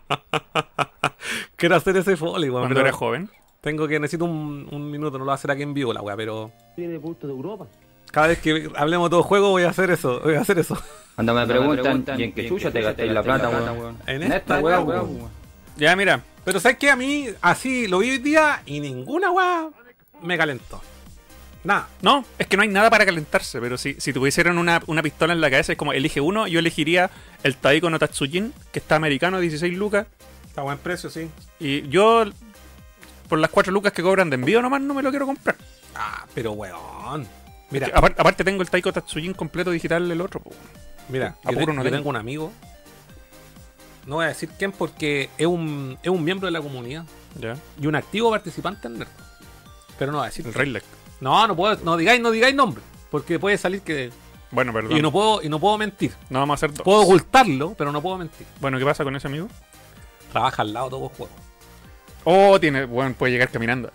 Quiero 1.56 1.78
hacer 1.78 1.98
ese 1.98 2.16
foley, 2.16 2.52
weón. 2.52 2.66
cuando 2.66 2.82
era 2.82 2.92
joven. 2.92 3.32
Tengo 3.62 3.88
que, 3.88 4.00
necesito 4.00 4.26
un, 4.26 4.68
un 4.72 4.92
minuto, 4.92 5.14
no 5.14 5.20
lo 5.20 5.26
voy 5.26 5.32
a 5.32 5.36
hacer 5.36 5.50
aquí 5.50 5.64
en 5.64 5.74
vivo 5.74 5.94
la 5.94 6.02
weá, 6.04 6.16
pero 6.16 6.52
Viene 6.78 6.94
de 6.94 7.00
punto 7.00 7.26
de 7.26 7.34
Europa. 7.34 7.66
Cada 8.14 8.28
vez 8.28 8.38
que 8.38 8.70
hablemos 8.76 9.10
de 9.10 9.16
todo 9.16 9.24
juego 9.24 9.50
voy 9.50 9.64
a 9.64 9.70
hacer 9.70 9.90
eso, 9.90 10.20
voy 10.20 10.36
a 10.36 10.42
hacer 10.42 10.60
eso. 10.60 10.78
Cuando 11.16 11.34
me 11.34 11.48
preguntan, 11.48 12.20
¿y 12.20 12.24
en 12.26 12.32
qué 12.32 12.48
chucha 12.48 12.70
te 12.70 12.80
gastáis 12.80 13.12
la 13.12 13.24
plata, 13.24 13.50
weón? 13.50 13.98
En 14.06 14.22
En 14.22 14.32
esta 14.32 14.60
weón. 14.60 14.88
weón. 14.88 15.30
Ya, 15.78 15.96
mira. 15.96 16.22
Pero 16.46 16.60
¿sabes 16.60 16.78
qué? 16.78 16.92
A 16.92 16.96
mí, 16.96 17.28
así, 17.42 17.88
lo 17.88 17.98
vi 17.98 18.12
hoy 18.12 18.18
día 18.20 18.62
y 18.68 18.80
ninguna 18.82 19.32
weá 19.32 19.68
me 20.22 20.38
calentó. 20.38 20.80
Nada. 21.64 21.88
No, 22.04 22.24
es 22.38 22.46
que 22.46 22.56
no 22.56 22.62
hay 22.62 22.70
nada 22.70 22.92
para 22.92 23.04
calentarse, 23.04 23.60
pero 23.60 23.80
si, 23.80 23.96
si 23.96 24.14
tuvieran 24.14 24.60
una, 24.60 24.80
una 24.86 25.02
pistola 25.02 25.34
en 25.34 25.42
la 25.42 25.50
cabeza, 25.50 25.72
es 25.72 25.78
como 25.78 25.94
elige 25.94 26.22
uno, 26.22 26.46
yo 26.46 26.60
elegiría 26.60 27.10
el 27.42 27.56
Taiko 27.56 27.90
no 27.90 27.98
Tatsujin, 27.98 28.54
que 28.72 28.78
está 28.78 28.96
americano, 28.96 29.40
16 29.40 29.76
lucas. 29.76 30.06
Está 30.46 30.62
buen 30.62 30.78
precio, 30.78 31.10
sí. 31.10 31.32
Y 31.60 31.88
yo, 31.90 32.26
por 33.28 33.40
las 33.40 33.50
4 33.50 33.74
lucas 33.74 33.92
que 33.92 34.04
cobran 34.04 34.30
de 34.30 34.36
envío 34.36 34.62
nomás, 34.62 34.82
no 34.82 34.94
me 34.94 35.02
lo 35.02 35.10
quiero 35.10 35.26
comprar. 35.26 35.56
Ah, 35.96 36.26
pero 36.36 36.52
weón. 36.52 37.28
Mira, 37.70 37.88
Que 37.88 37.94
apar- 37.94 38.16
aparte 38.18 38.44
tengo 38.44 38.62
el 38.62 38.70
Taiko 38.70 38.92
Tatsujin 38.94 39.34
completo 39.34 39.72
digital 39.72 40.10
el 40.12 40.22
otro. 40.22 40.40
po. 40.42 40.52
mira, 41.10 41.36
yo, 41.44 41.58
te- 41.58 41.66
no 41.66 41.74
yo 41.74 41.84
tengo. 41.84 41.90
tengo 41.98 42.10
un 42.10 42.16
amigo. 42.16 42.52
No 44.06 44.16
voy 44.16 44.26
a 44.26 44.30
decir 44.30 44.50
quién 44.58 44.72
porque 44.72 45.30
es 45.38 45.48
un, 45.48 45.98
es 46.04 46.10
un 46.10 46.24
miembro 46.24 46.46
de 46.48 46.52
la 46.52 46.62
comunidad 46.62 47.06
Ya, 47.40 47.56
y 47.82 47.88
un 47.88 47.96
activo 47.96 48.30
participante 48.32 48.88
en 48.88 49.00
Nerd. 49.00 49.08
Pero 49.98 50.12
no 50.12 50.18
voy 50.20 50.26
a 50.26 50.30
decir. 50.30 50.46
el. 50.46 50.54
Rayleigh. 50.54 50.84
No, 51.22 51.48
no 51.48 51.56
puedo, 51.56 51.78
no 51.84 51.96
digáis, 51.96 52.20
no 52.22 52.32
digáis 52.32 52.54
nombre. 52.54 52.84
Porque 53.10 53.40
puede 53.40 53.58
salir 53.58 53.82
que. 53.82 54.12
Bueno, 54.52 54.74
perdón. 54.74 54.98
Y 54.98 55.02
no 55.02 55.12
puedo, 55.12 55.42
y 55.42 55.50
no 55.50 55.60
puedo 55.60 55.78
mentir. 55.78 56.12
No 56.30 56.40
vamos 56.40 56.56
a 56.56 56.56
hacer 56.56 56.74
dos. 56.74 56.84
Puedo 56.84 57.02
ocultarlo, 57.02 57.74
pero 57.78 57.92
no 57.92 58.02
puedo 58.02 58.18
mentir. 58.18 58.46
Bueno, 58.60 58.78
¿qué 58.78 58.86
pasa 58.86 59.04
con 59.04 59.16
ese 59.16 59.28
amigo? 59.28 59.48
Trabaja 60.32 60.62
al 60.64 60.74
lado 60.74 60.88
de 60.88 60.90
todo 60.92 61.04
el 61.06 61.16
juego. 61.16 61.32
Oh, 62.26 62.60
tiene, 62.60 62.86
bueno, 62.86 63.16
puede 63.18 63.32
llegar 63.34 63.50
caminando. 63.50 63.92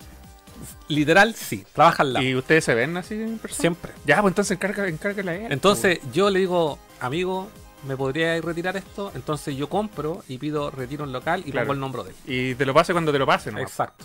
Literal, 0.89 1.35
sí, 1.35 1.65
trabaja 1.75 2.03
al 2.03 2.13
lado. 2.15 2.27
¿Y 2.27 2.35
ustedes 2.35 2.65
se 2.65 2.75
ven 2.75 2.97
así 2.97 3.15
en 3.15 3.39
persona? 3.39 3.61
Siempre. 3.61 3.93
Ya, 4.07 4.21
pues 4.23 4.33
entonces 4.33 4.53
encarga, 4.57 4.89
encárgala 4.89 5.35
él. 5.35 5.53
Entonces 5.53 6.01
yo 6.13 6.31
le 6.31 6.41
digo, 6.41 6.79
amigo, 7.01 7.49
¿me 7.87 7.97
podría 7.97 8.41
retirar 8.41 8.77
esto? 8.77 9.13
Entonces 9.15 9.57
yo 9.57 9.69
compro 9.69 10.23
y 10.29 10.39
pido 10.39 10.71
retiro 10.71 11.05
en 11.05 11.13
local 11.13 11.43
y 11.47 11.53
Claro. 11.53 11.67
pongo 11.67 11.75
el 11.75 11.81
nombre 11.81 12.03
de 12.05 12.11
él. 12.11 12.17
Y 12.27 12.55
te 12.55 12.65
lo 12.67 12.75
pase 12.75 12.93
cuando 12.93 13.13
te 13.13 13.19
lo 13.19 13.27
pase, 13.27 13.53
¿no? 13.53 13.59
Exacto. 13.61 14.05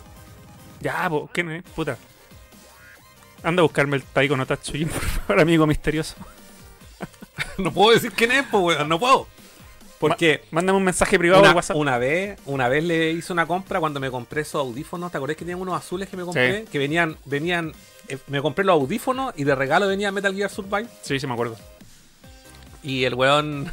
Ya, 0.81 1.09
pues, 1.09 1.23
¿qué 1.33 1.43
no 1.43 1.51
es? 1.51 1.63
Puta. 1.63 1.97
Anda 3.43 3.61
a 3.61 3.63
buscarme 3.63 3.97
el 3.97 4.03
Taiko 4.03 4.37
no 4.37 4.45
Tatsujin, 4.45 4.87
por 4.89 5.01
favor, 5.01 5.39
amigo 5.41 5.65
misterioso. 5.67 6.15
no 7.57 7.71
puedo 7.71 7.93
decir 7.93 8.11
quién 8.13 8.31
es, 8.31 8.45
pues, 8.49 8.77
weón, 8.77 8.89
no 8.89 8.99
puedo. 8.99 9.27
Porque 10.09 10.41
Mándame 10.51 10.77
un 10.77 10.83
mensaje 10.83 11.17
privado 11.17 11.41
una, 11.41 11.49
de 11.49 11.55
WhatsApp. 11.55 11.77
una 11.77 11.97
vez, 11.97 12.37
una 12.45 12.67
vez 12.67 12.83
le 12.83 13.11
hice 13.11 13.31
una 13.31 13.45
compra 13.45 13.79
cuando 13.79 13.99
me 13.99 14.11
compré 14.11 14.41
esos 14.41 14.55
audífonos. 14.55 15.11
¿Te 15.11 15.17
acordás 15.17 15.37
que 15.37 15.45
tenían 15.45 15.61
unos 15.61 15.75
azules 15.75 16.09
que 16.09 16.17
me 16.17 16.23
compré? 16.23 16.61
Sí. 16.61 16.67
Que 16.71 16.77
venían, 16.77 17.17
venían, 17.25 17.71
eh, 18.09 18.17
me 18.27 18.41
compré 18.41 18.65
los 18.65 18.73
audífonos 18.73 19.33
y 19.37 19.45
de 19.45 19.55
regalo 19.55 19.87
venía 19.87 20.11
Metal 20.11 20.35
Gear 20.35 20.49
Survive. 20.49 20.87
Sí, 21.01 21.19
sí, 21.19 21.25
me 21.25 21.33
acuerdo. 21.33 21.55
Y 22.83 23.05
el 23.05 23.13
weón 23.13 23.71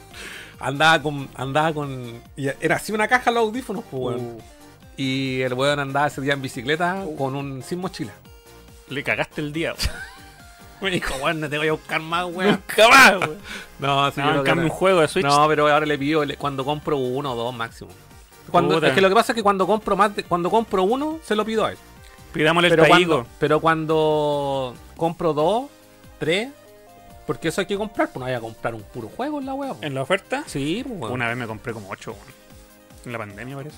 andaba 0.60 1.02
con, 1.02 1.28
andaba 1.34 1.74
con, 1.74 2.22
era 2.36 2.76
así 2.76 2.92
una 2.92 3.06
caja 3.06 3.30
los 3.30 3.42
audífonos, 3.42 3.84
pues, 3.90 4.02
weón. 4.02 4.38
Y 4.96 5.42
el 5.42 5.52
weón 5.52 5.78
andaba 5.78 6.06
ese 6.06 6.22
día 6.22 6.32
en 6.32 6.40
bicicleta 6.40 7.04
con 7.18 7.36
un 7.36 7.62
sin 7.62 7.80
mochila. 7.80 8.14
Le 8.88 9.04
cagaste 9.04 9.42
el 9.42 9.52
día. 9.52 9.74
Me 10.80 10.90
dijo, 10.90 11.14
weón, 11.22 11.40
no 11.40 11.48
te 11.48 11.58
voy 11.58 11.68
a 11.68 11.72
buscar 11.72 12.00
más, 12.00 12.26
weón. 12.26 12.50
Nunca 12.68 12.88
más, 12.88 13.12
weón. 13.16 13.38
No, 13.78 14.10
sí, 14.10 14.20
No, 14.20 14.34
yo 14.36 14.44
cambio, 14.44 14.64
un 14.64 14.70
juego 14.70 15.00
de 15.00 15.08
Switch. 15.08 15.24
No, 15.24 15.46
pero 15.48 15.68
ahora 15.72 15.84
le 15.86 15.98
pido 15.98 16.24
le- 16.24 16.36
cuando 16.36 16.64
compro 16.64 16.96
uno 16.96 17.32
o 17.32 17.36
dos 17.36 17.54
máximo. 17.54 17.90
Cuando, 18.50 18.74
Puta. 18.76 18.88
es 18.88 18.94
que 18.94 19.00
lo 19.00 19.08
que 19.08 19.14
pasa 19.14 19.32
es 19.32 19.36
que 19.36 19.42
cuando 19.42 19.66
compro 19.66 19.96
más 19.96 20.14
de- 20.16 20.24
cuando 20.24 20.50
compro 20.50 20.82
uno, 20.84 21.18
se 21.22 21.34
lo 21.34 21.44
pido 21.44 21.64
a 21.64 21.72
él. 21.72 21.78
Pidámosle 22.32 22.68
Pero 22.70 22.82
el 22.84 22.88
cuando, 22.88 23.26
pero 23.38 23.60
cuando 23.60 24.74
compro 24.96 25.32
dos, 25.32 25.64
tres, 26.18 26.48
porque 27.26 27.48
eso 27.48 27.60
hay 27.62 27.66
que 27.66 27.76
comprar, 27.76 28.08
pues 28.08 28.16
no 28.20 28.24
vaya 28.26 28.36
a 28.38 28.40
comprar 28.40 28.74
un 28.74 28.82
puro 28.82 29.08
juego 29.08 29.40
en 29.40 29.46
la 29.46 29.54
web. 29.54 29.74
¿En 29.80 29.94
la 29.94 30.02
oferta? 30.02 30.44
Sí, 30.46 30.82
pues, 30.86 31.00
weón. 31.00 31.12
Una 31.14 31.28
vez 31.28 31.36
me 31.36 31.46
compré 31.46 31.72
como 31.72 31.88
8, 31.90 32.14
En 33.04 33.12
la 33.12 33.18
pandemia, 33.18 33.56
parece. 33.56 33.76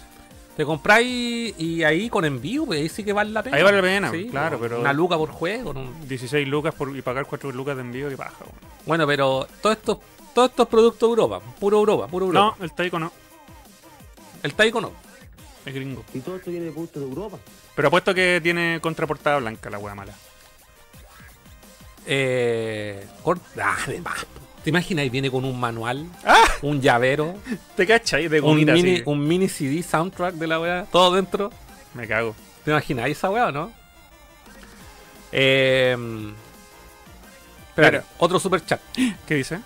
Te 0.58 0.64
compráis 0.64 1.54
y 1.56 1.84
ahí 1.84 2.10
con 2.10 2.24
envío, 2.24 2.66
pues 2.66 2.80
ahí 2.80 2.88
sí 2.88 3.04
que 3.04 3.12
vale 3.12 3.30
la 3.30 3.44
pena. 3.44 3.56
Ahí 3.56 3.62
vale 3.62 3.76
la 3.76 3.82
pena, 3.84 4.10
Sí, 4.10 4.26
claro, 4.28 4.58
pues, 4.58 4.68
pero- 4.68 4.80
Una 4.80 4.92
luca 4.92 5.16
por 5.16 5.30
juego. 5.30 5.72
¿no? 5.72 5.88
16 6.08 6.48
lucas 6.48 6.74
por, 6.74 6.96
y 6.96 7.00
pagar 7.00 7.26
4 7.26 7.52
lucas 7.52 7.76
de 7.76 7.82
envío, 7.82 8.08
que 8.08 8.16
baja, 8.16 8.34
weón. 8.40 8.56
Bueno, 8.84 9.06
pero 9.06 9.46
todos 9.62 9.76
estos 9.76 9.98
todos 10.34 10.50
estos 10.50 10.66
productos 10.66 11.08
de 11.08 11.10
Europa, 11.10 11.40
puro 11.60 11.78
Europa, 11.78 12.08
puro 12.08 12.26
Europa. 12.26 12.56
No, 12.58 12.64
el 12.64 12.72
Taiko 12.72 12.98
no. 12.98 13.12
El 14.42 14.54
Taiko 14.54 14.80
no. 14.80 14.90
Es 15.64 15.72
gringo. 15.72 16.04
Y 16.12 16.18
todo 16.20 16.34
esto 16.36 16.50
viene 16.50 16.66
de 16.66 16.72
punto 16.72 16.98
de 16.98 17.06
Europa. 17.06 17.38
Pero 17.76 17.86
apuesto 17.86 18.12
que 18.12 18.40
tiene 18.42 18.80
contraportada 18.80 19.38
blanca 19.38 19.70
la 19.70 19.78
wea 19.78 19.94
mala. 19.94 20.14
Eh, 22.04 23.06
cor- 23.22 23.38
ah, 23.62 23.76
de 23.86 24.00
más. 24.00 24.26
¿Te 24.68 24.70
imaginas? 24.70 25.10
Viene 25.10 25.30
con 25.30 25.46
un 25.46 25.58
manual, 25.58 26.04
¡Ah! 26.26 26.44
un 26.60 26.82
llavero, 26.82 27.34
¿Te 27.74 27.86
cachai? 27.86 28.28
De 28.28 28.42
un 28.42 28.54
mini, 28.54 28.70
así. 28.96 29.02
un 29.06 29.26
mini 29.26 29.48
CD 29.48 29.82
soundtrack 29.82 30.34
de 30.34 30.46
la 30.46 30.60
weá, 30.60 30.86
todo 30.92 31.14
dentro. 31.14 31.50
Me 31.94 32.06
cago. 32.06 32.36
¿Te 32.66 32.72
imaginas 32.72 33.08
esa 33.08 33.30
weá 33.30 33.46
o 33.46 33.50
no? 33.50 33.72
Eh, 35.32 35.96
espérate, 37.70 37.96
Mira. 37.96 38.04
otro 38.18 38.38
super 38.38 38.62
chat. 38.62 38.78
¿Qué 39.26 39.36
dice? 39.36 39.60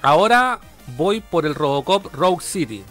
Ahora 0.00 0.58
voy 0.96 1.20
por 1.20 1.44
el 1.44 1.54
Robocop 1.54 2.06
Rogue 2.14 2.42
City. 2.42 2.84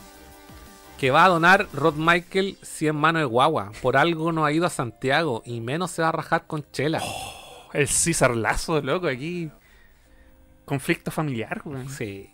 Que 0.99 1.09
va 1.09 1.25
a 1.25 1.29
donar 1.29 1.67
Rod 1.73 1.95
Michael 1.95 2.59
100 2.61 2.95
manos 2.95 3.21
de 3.21 3.25
guagua. 3.25 3.71
Por 3.81 3.97
algo 3.97 4.31
no 4.31 4.45
ha 4.45 4.51
ido 4.51 4.67
a 4.67 4.69
Santiago 4.69 5.41
y 5.47 5.61
menos 5.61 5.89
se 5.89 6.03
va 6.03 6.09
a 6.09 6.11
rajar 6.11 6.43
con 6.45 6.63
Chela. 6.71 7.01
El 7.73 7.87
César 7.87 8.35
Lazo, 8.35 8.79
loco, 8.83 9.07
aquí. 9.07 9.49
Conflicto 10.67 11.09
familiar, 11.11 11.61
weón. 11.65 11.89
Sí. 11.89 12.29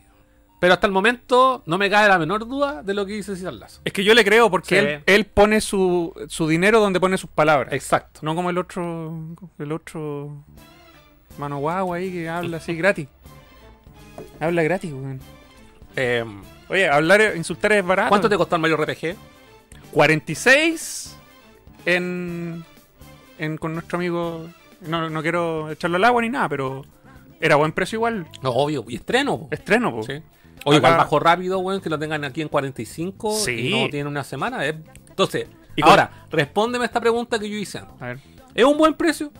Pero 0.59 0.73
hasta 0.73 0.87
el 0.87 0.93
momento 0.93 1.61
no 1.65 1.77
me 1.77 1.89
cae 1.89 2.07
la 2.09 2.17
menor 2.17 2.47
duda 2.47 2.83
de 2.83 2.93
lo 2.93 3.05
que 3.05 3.13
dice 3.13 3.35
César 3.35 3.53
Lazo. 3.53 3.81
Es 3.85 3.93
que 3.93 4.03
yo 4.03 4.13
le 4.13 4.23
creo 4.25 4.49
porque 4.49 4.67
Sí. 4.69 4.75
él, 4.75 5.03
él 5.05 5.25
pone 5.25 5.61
su, 5.61 6.13
su 6.27 6.47
dinero 6.47 6.79
donde 6.79 6.99
pone 6.99 7.17
sus 7.17 7.29
palabras. 7.29 7.71
Exacto. 7.73 8.21
No 8.23 8.33
como 8.33 8.49
el 8.49 8.57
otro. 8.57 9.13
El 9.59 9.71
otro. 9.71 10.43
Mano 11.37 11.57
guagua 11.59 11.97
ahí 11.97 12.11
que 12.11 12.27
habla 12.29 12.57
así 12.57 12.75
gratis. 12.75 13.07
Habla 14.39 14.63
gratis, 14.63 14.91
weón. 14.93 15.19
Eh, 15.95 16.25
Oye, 16.69 16.87
hablar, 16.89 17.33
insultar 17.35 17.73
es 17.73 17.85
barato. 17.85 18.09
¿Cuánto 18.09 18.29
te 18.29 18.37
costó 18.37 18.55
el 18.55 18.61
Mario 18.61 18.77
RPG? 18.77 19.15
46 19.91 21.17
en, 21.85 22.63
en 23.37 23.57
con 23.57 23.73
nuestro 23.73 23.97
amigo. 23.97 24.47
No, 24.81 25.09
no 25.09 25.21
quiero 25.21 25.69
echarlo 25.71 25.97
al 25.97 26.03
agua 26.05 26.21
ni 26.21 26.29
nada, 26.29 26.49
pero 26.49 26.83
era 27.43 27.55
buen 27.57 27.71
precio 27.71 27.97
igual. 27.97 28.27
No, 28.41 28.49
obvio. 28.51 28.83
Y 28.87 28.95
estreno, 28.95 29.39
po. 29.41 29.47
Estreno, 29.51 29.91
po. 29.91 30.03
Sí. 30.03 30.13
Acá- 30.13 30.75
igual 30.77 30.97
bajo 30.97 31.19
rápido, 31.19 31.59
weón, 31.59 31.81
que 31.81 31.89
lo 31.89 31.99
tengan 31.99 32.23
aquí 32.23 32.41
en 32.41 32.47
45 32.47 33.35
Sí. 33.35 33.51
y 33.69 33.83
no 33.83 33.89
tiene 33.89 34.09
una 34.09 34.23
semana. 34.23 34.65
eh. 34.67 34.81
Entonces, 35.09 35.47
Y 35.75 35.81
ahora, 35.83 36.27
respóndeme 36.29 36.85
esta 36.85 36.99
pregunta 37.01 37.37
que 37.39 37.49
yo 37.49 37.57
hice. 37.57 37.79
A 37.99 38.05
ver. 38.07 38.19
¿Es 38.55 38.63
un 38.63 38.77
buen 38.77 38.93
precio? 38.93 39.31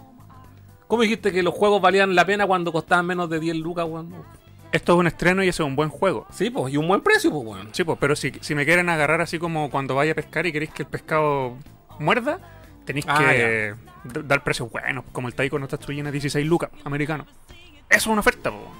¿Cómo 0.87 1.01
dijiste 1.03 1.31
que 1.31 1.41
los 1.43 1.53
juegos 1.53 1.81
valían 1.81 2.13
la 2.15 2.25
pena 2.25 2.45
cuando 2.45 2.71
costaban 2.71 3.05
menos 3.05 3.29
de 3.29 3.39
10 3.39 3.55
lucas, 3.57 3.85
weón? 3.87 4.13
Esto 4.71 4.93
es 4.93 4.99
un 4.99 5.07
estreno 5.07 5.43
y 5.43 5.47
ese 5.49 5.61
es 5.63 5.67
un 5.67 5.75
buen 5.75 5.89
juego. 5.89 6.25
Sí, 6.31 6.49
pues, 6.49 6.73
y 6.73 6.77
un 6.77 6.87
buen 6.87 7.01
precio, 7.01 7.29
pues, 7.31 7.45
weón. 7.45 7.69
Sí, 7.71 7.83
pues, 7.83 7.97
pero 8.01 8.15
si, 8.15 8.31
si 8.41 8.55
me 8.55 8.65
quieren 8.65 8.89
agarrar 8.89 9.21
así 9.21 9.37
como 9.39 9.69
cuando 9.69 9.93
vaya 9.95 10.11
a 10.13 10.15
pescar 10.15 10.45
y 10.47 10.51
queréis 10.51 10.71
que 10.71 10.83
el 10.83 10.89
pescado 10.89 11.57
muerda, 11.99 12.39
Tenéis 12.85 13.05
Ah, 13.07 13.17
que 13.31 13.75
dar 14.25 14.43
precios 14.43 14.69
buenos, 14.69 15.05
como 15.13 15.29
el 15.29 15.33
Taiko 15.35 15.57
no 15.57 15.69
Tatsujin 15.69 16.05
a 16.07 16.11
16 16.11 16.45
lucas, 16.45 16.69
americano. 16.83 17.25
Eso 17.89 17.97
es 17.97 18.07
una 18.07 18.21
oferta, 18.21 18.51
po. 18.51 18.71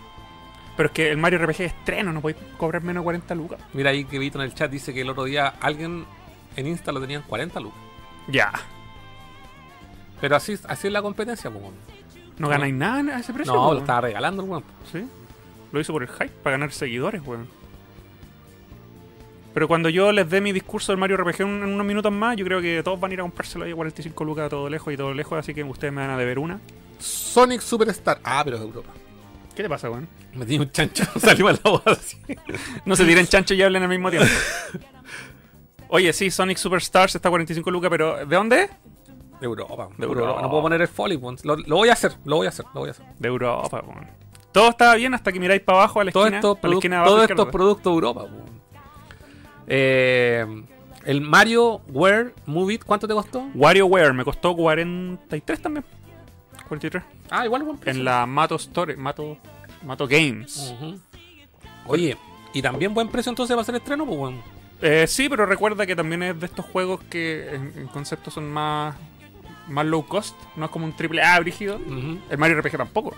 Pero 0.76 0.88
es 0.88 0.93
que 0.93 1.12
el 1.12 1.18
Mario 1.18 1.39
RPG 1.39 1.49
es 1.51 1.60
estreno, 1.74 2.12
no 2.12 2.22
podéis 2.22 2.41
cobrar 2.58 2.82
menos 2.84 3.01
de 3.01 3.06
40 3.06 3.36
lucas. 3.36 3.60
Mira 3.74 3.91
ahí 3.91 4.06
que 4.06 4.18
Vito 4.18 4.39
en 4.39 4.45
el 4.45 4.56
chat 4.56 4.72
dice 4.72 4.93
que 4.93 5.01
el 5.01 5.10
otro 5.10 5.26
día 5.26 5.54
alguien 5.62 6.06
en 6.56 6.68
Insta 6.68 6.91
lo 6.91 6.99
tenían 6.99 7.22
40 7.22 7.60
lucas. 7.60 7.80
Ya. 8.28 8.51
Pero 10.20 10.36
así, 10.36 10.58
así 10.68 10.88
es 10.88 10.93
la 10.93 11.01
competencia, 11.01 11.49
weón. 11.49 11.76
No 12.38 12.47
ganáis 12.49 12.74
nada 12.74 13.18
a 13.18 13.20
ese 13.20 13.34
precio. 13.34 13.54
No, 13.54 13.68
po. 13.68 13.74
lo 13.76 13.80
estaba 13.82 14.01
regalando 14.01 14.43
el 14.43 14.49
weón. 14.49 14.64
Sí. 14.91 15.06
Lo 15.72 15.80
hizo 15.80 15.93
por 15.93 16.04
el 16.04 16.10
hype, 16.10 16.30
para 16.41 16.56
ganar 16.56 16.72
seguidores, 16.72 17.22
weón. 17.26 17.47
Pero 19.54 19.68
cuando 19.68 19.89
yo 19.89 20.12
les 20.12 20.28
dé 20.28 20.41
mi 20.41 20.51
discurso 20.51 20.91
del 20.91 20.99
Mario 20.99 21.18
RPG 21.18 21.41
en 21.41 21.64
en 21.64 21.70
unos 21.70 21.86
minutos 21.86 22.12
más, 22.12 22.36
yo 22.36 22.45
creo 22.45 22.60
que 22.60 22.82
todos 22.84 22.99
van 22.99 23.12
a 23.12 23.14
ir 23.14 23.20
a 23.20 23.24
comprárselo 23.24 23.66
ahí 23.66 23.72
a 23.72 23.76
45 23.76 24.26
lucas 24.26 24.45
a 24.45 24.49
todo 24.49 24.68
lejos 24.68 24.91
y 24.91 24.97
todo 24.97 25.14
lejos, 25.14 25.38
así 25.38 25.54
que 25.54 25.64
ustedes 25.64 25.93
me 25.93 26.01
van 26.01 26.10
a 26.10 26.18
deber 26.18 26.39
una. 26.39 26.60
Sonic 27.00 27.62
Superstar. 27.62 28.20
Ah, 28.24 28.41
pero 28.44 28.58
es 28.58 28.62
Europa. 28.64 28.91
¿Qué 29.56 29.64
te 29.64 29.70
pasa, 29.70 29.89
weón? 29.89 30.08
Me 30.34 30.46
tiene 30.46 30.66
un 30.66 30.72
chancho, 30.72 31.04
salió 31.20 31.48
al 31.48 31.60
agua 31.64 31.84
así. 31.86 32.18
No 32.86 32.96
se 32.96 33.06
tiren 33.06 33.28
chancho 33.28 33.54
y 33.54 33.62
hablen 33.62 33.84
al 33.84 33.89
mismo 33.89 34.10
tiempo. 34.10 34.28
Oye, 35.89 36.12
sí, 36.14 36.32
Sonic 36.32 36.58
Superstars 36.58 37.14
está 37.16 37.30
a 37.30 37.32
45 37.32 37.70
lucas, 37.70 37.89
pero 37.91 38.26
¿de 38.26 38.36
dónde? 38.36 38.58
De 39.39 39.46
Europa. 39.46 39.89
De 39.98 40.06
Europa. 40.06 40.41
No 40.41 40.50
puedo 40.50 40.64
poner 40.64 40.82
el 40.82 40.88
folly. 40.88 41.20
Lo, 41.44 41.56
lo 41.58 41.76
voy 41.76 41.89
a 41.89 41.94
hacer, 41.94 42.14
lo 42.26 42.38
voy 42.38 42.48
a 42.48 42.50
hacer, 42.50 42.66
lo 42.74 42.80
voy 42.80 42.88
a 42.89 42.91
hacer. 42.91 43.06
De 43.20 43.28
Europa, 43.28 43.84
weón. 43.86 44.08
Todo 44.52 44.70
estaba 44.70 44.96
bien 44.96 45.14
hasta 45.14 45.32
que 45.32 45.39
miráis 45.39 45.62
para 45.62 45.80
abajo 45.80 46.00
a 46.00 46.04
la 46.06 46.12
Todos 46.12 46.26
esquina. 46.28 46.38
estos, 46.39 46.58
a 46.58 46.62
la 46.62 46.70
produ- 46.74 46.78
esquina 46.78 46.96
de 46.96 47.00
abajo 47.00 47.12
todos 47.16 47.24
izquierda. 47.24 47.41
estos 47.44 47.52
productos 47.54 47.84
de 47.91 47.94
Europa, 47.96 48.24
weón. 48.24 48.62
Eh, 49.68 50.64
el 51.06 51.22
Mario 51.22 51.82
Wear 51.89 52.34
Move 52.46 52.74
It, 52.76 52.84
¿cuánto 52.86 53.08
te 53.08 53.14
costó? 53.14 53.48
WarioWare 53.54 54.14
me 54.14 54.24
costó 54.24 54.56
43 54.56 55.62
también. 55.62 55.86
43. 56.68 57.03
Ah, 57.30 57.45
igual 57.45 57.64
buen 57.64 57.78
precio. 57.78 57.99
En 57.99 58.05
la 58.05 58.26
Mato 58.26 58.55
Store, 58.55 58.95
Mato, 58.95 59.38
Mato 59.86 60.07
Games. 60.07 60.74
Oye, 61.86 62.18
y 62.53 62.61
también 62.61 62.93
buen 62.93 63.09
precio 63.09 63.30
entonces 63.30 63.55
va 63.55 63.61
a 63.61 63.66
ser 63.66 63.76
estreno, 63.76 64.05
pues 64.05 64.18
weón. 64.18 64.41
Eh, 64.82 65.07
sí, 65.07 65.30
pero 65.30 65.45
recuerda 65.45 65.86
que 65.86 65.95
también 65.95 66.24
es 66.24 66.39
de 66.39 66.45
estos 66.45 66.66
juegos 66.66 67.01
que 67.09 67.55
en, 67.55 67.74
en 67.78 67.88
concepto 67.88 68.30
son 68.32 68.51
más, 68.51 68.95
más 69.70 69.86
low 69.86 70.05
cost. 70.05 70.36
No 70.55 70.66
es 70.66 70.72
como 70.72 70.86
un 70.86 70.93
triple 70.95 71.22
A 71.22 71.39
brígido. 71.39 71.80
El 72.30 72.38
Mario 72.38 72.59
RPG 72.59 72.78
tampoco. 72.78 73.16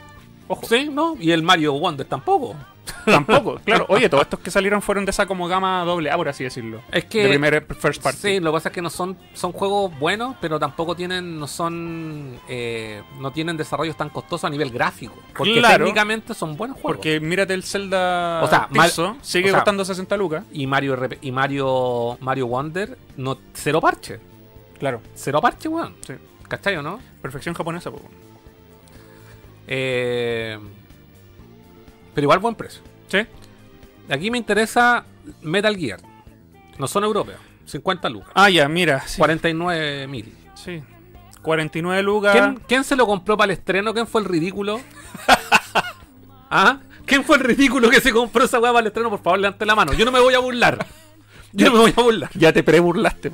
Ojo. 0.47 0.65
Sí, 0.67 0.89
¿no? 0.91 1.15
Y 1.19 1.31
el 1.31 1.43
Mario 1.43 1.73
Wonder 1.73 2.05
tampoco. 2.05 2.55
Tampoco, 3.05 3.59
claro. 3.65 3.85
Oye, 3.89 4.09
todos 4.09 4.23
estos 4.23 4.39
que 4.39 4.51
salieron 4.51 4.79
fueron 4.81 5.05
de 5.05 5.11
esa 5.11 5.25
como 5.25 5.47
gama 5.47 5.83
doble 5.85 6.09
A, 6.11 6.17
por 6.17 6.29
así 6.29 6.43
decirlo. 6.43 6.81
Es 6.91 7.05
que. 7.05 7.23
de 7.23 7.29
primer 7.29 7.65
first 7.79 8.01
party. 8.01 8.17
Sí, 8.19 8.39
lo 8.39 8.51
que 8.51 8.55
pasa 8.57 8.69
es 8.69 8.73
que 8.75 8.81
no 8.81 8.89
son, 8.91 9.17
son 9.33 9.51
juegos 9.53 9.97
buenos, 9.99 10.35
pero 10.39 10.59
tampoco 10.59 10.95
tienen, 10.95 11.39
no 11.39 11.47
son, 11.47 12.39
eh, 12.47 13.01
no 13.19 13.31
tienen 13.31 13.57
desarrollos 13.57 13.95
tan 13.97 14.09
costosos 14.09 14.43
a 14.45 14.49
nivel 14.51 14.69
gráfico. 14.71 15.15
Porque 15.35 15.53
Claro. 15.59 15.83
técnicamente 15.85 16.33
son 16.35 16.57
buenos 16.57 16.77
juegos. 16.79 16.97
Porque 16.97 17.19
mírate 17.19 17.53
el 17.55 17.63
Zelda 17.63 18.41
O 18.43 18.47
sea, 18.47 18.69
Tirso, 18.71 19.17
sigue 19.21 19.45
o 19.45 19.49
sea, 19.49 19.59
costando 19.59 19.83
60 19.85 20.15
lucas. 20.17 20.43
y 20.51 20.65
Mario 20.67 20.95
RP 20.95 21.17
y 21.21 21.31
Mario 21.31 22.17
Mario 22.21 22.47
Wonder 22.47 22.97
no 23.17 23.37
cero 23.53 23.81
parche, 23.81 24.19
Claro, 24.79 25.01
cero 25.15 25.41
parche, 25.41 25.69
weón. 25.69 25.95
sí. 26.05 26.13
¿Cachai 26.47 26.75
o 26.75 26.83
no? 26.83 26.99
Perfección 27.23 27.55
japonesa, 27.55 27.89
po. 27.89 27.99
Eh, 29.67 30.59
pero 32.13 32.25
igual 32.25 32.39
buen 32.39 32.55
precio. 32.55 32.81
Sí. 33.07 33.19
Aquí 34.09 34.29
me 34.31 34.37
interesa 34.37 35.05
Metal 35.41 35.75
Gear. 35.75 35.99
No 36.77 36.87
son 36.87 37.03
europeos. 37.03 37.39
50 37.65 38.09
lucas. 38.09 38.31
Ah, 38.35 38.49
ya, 38.49 38.67
mira. 38.67 39.01
Sí. 39.07 39.17
49 39.17 40.07
mil. 40.07 40.33
sí. 40.55 40.81
49 41.41 42.01
lucas. 42.01 42.31
¿Quién, 42.31 42.59
quién 42.67 42.83
se 42.83 42.95
lo 42.95 43.05
compró 43.05 43.37
para 43.37 43.51
el 43.53 43.59
estreno? 43.59 43.93
¿Quién 43.93 44.07
fue 44.07 44.21
el 44.21 44.27
ridículo? 44.27 44.81
¿Ah? 46.49 46.79
¿Quién 47.05 47.23
fue 47.23 47.37
el 47.37 47.43
ridículo 47.43 47.89
que 47.91 48.01
se 48.01 48.11
compró 48.11 48.45
esa 48.45 48.59
weá 48.59 48.71
para 48.71 48.81
el 48.81 48.87
estreno? 48.87 49.11
Por 49.11 49.21
favor, 49.21 49.39
levante 49.39 49.63
la 49.63 49.75
mano. 49.75 49.93
Yo 49.93 50.05
no 50.05 50.11
me 50.11 50.19
voy 50.19 50.33
a 50.33 50.39
burlar. 50.39 50.87
Yo 51.53 51.67
no 51.67 51.73
me 51.73 51.79
voy 51.79 51.93
a 51.95 52.01
burlar. 52.01 52.29
Ya 52.33 52.51
te 52.51 52.63
pre-burlaste, 52.63 53.31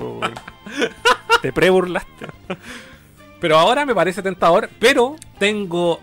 te 1.42 1.54
pre-burlaste. 1.54 2.28
Pero 3.40 3.58
ahora 3.58 3.86
me 3.86 3.96
parece 3.96 4.22
tentador. 4.22 4.70
Pero 4.80 5.16
tengo. 5.40 6.02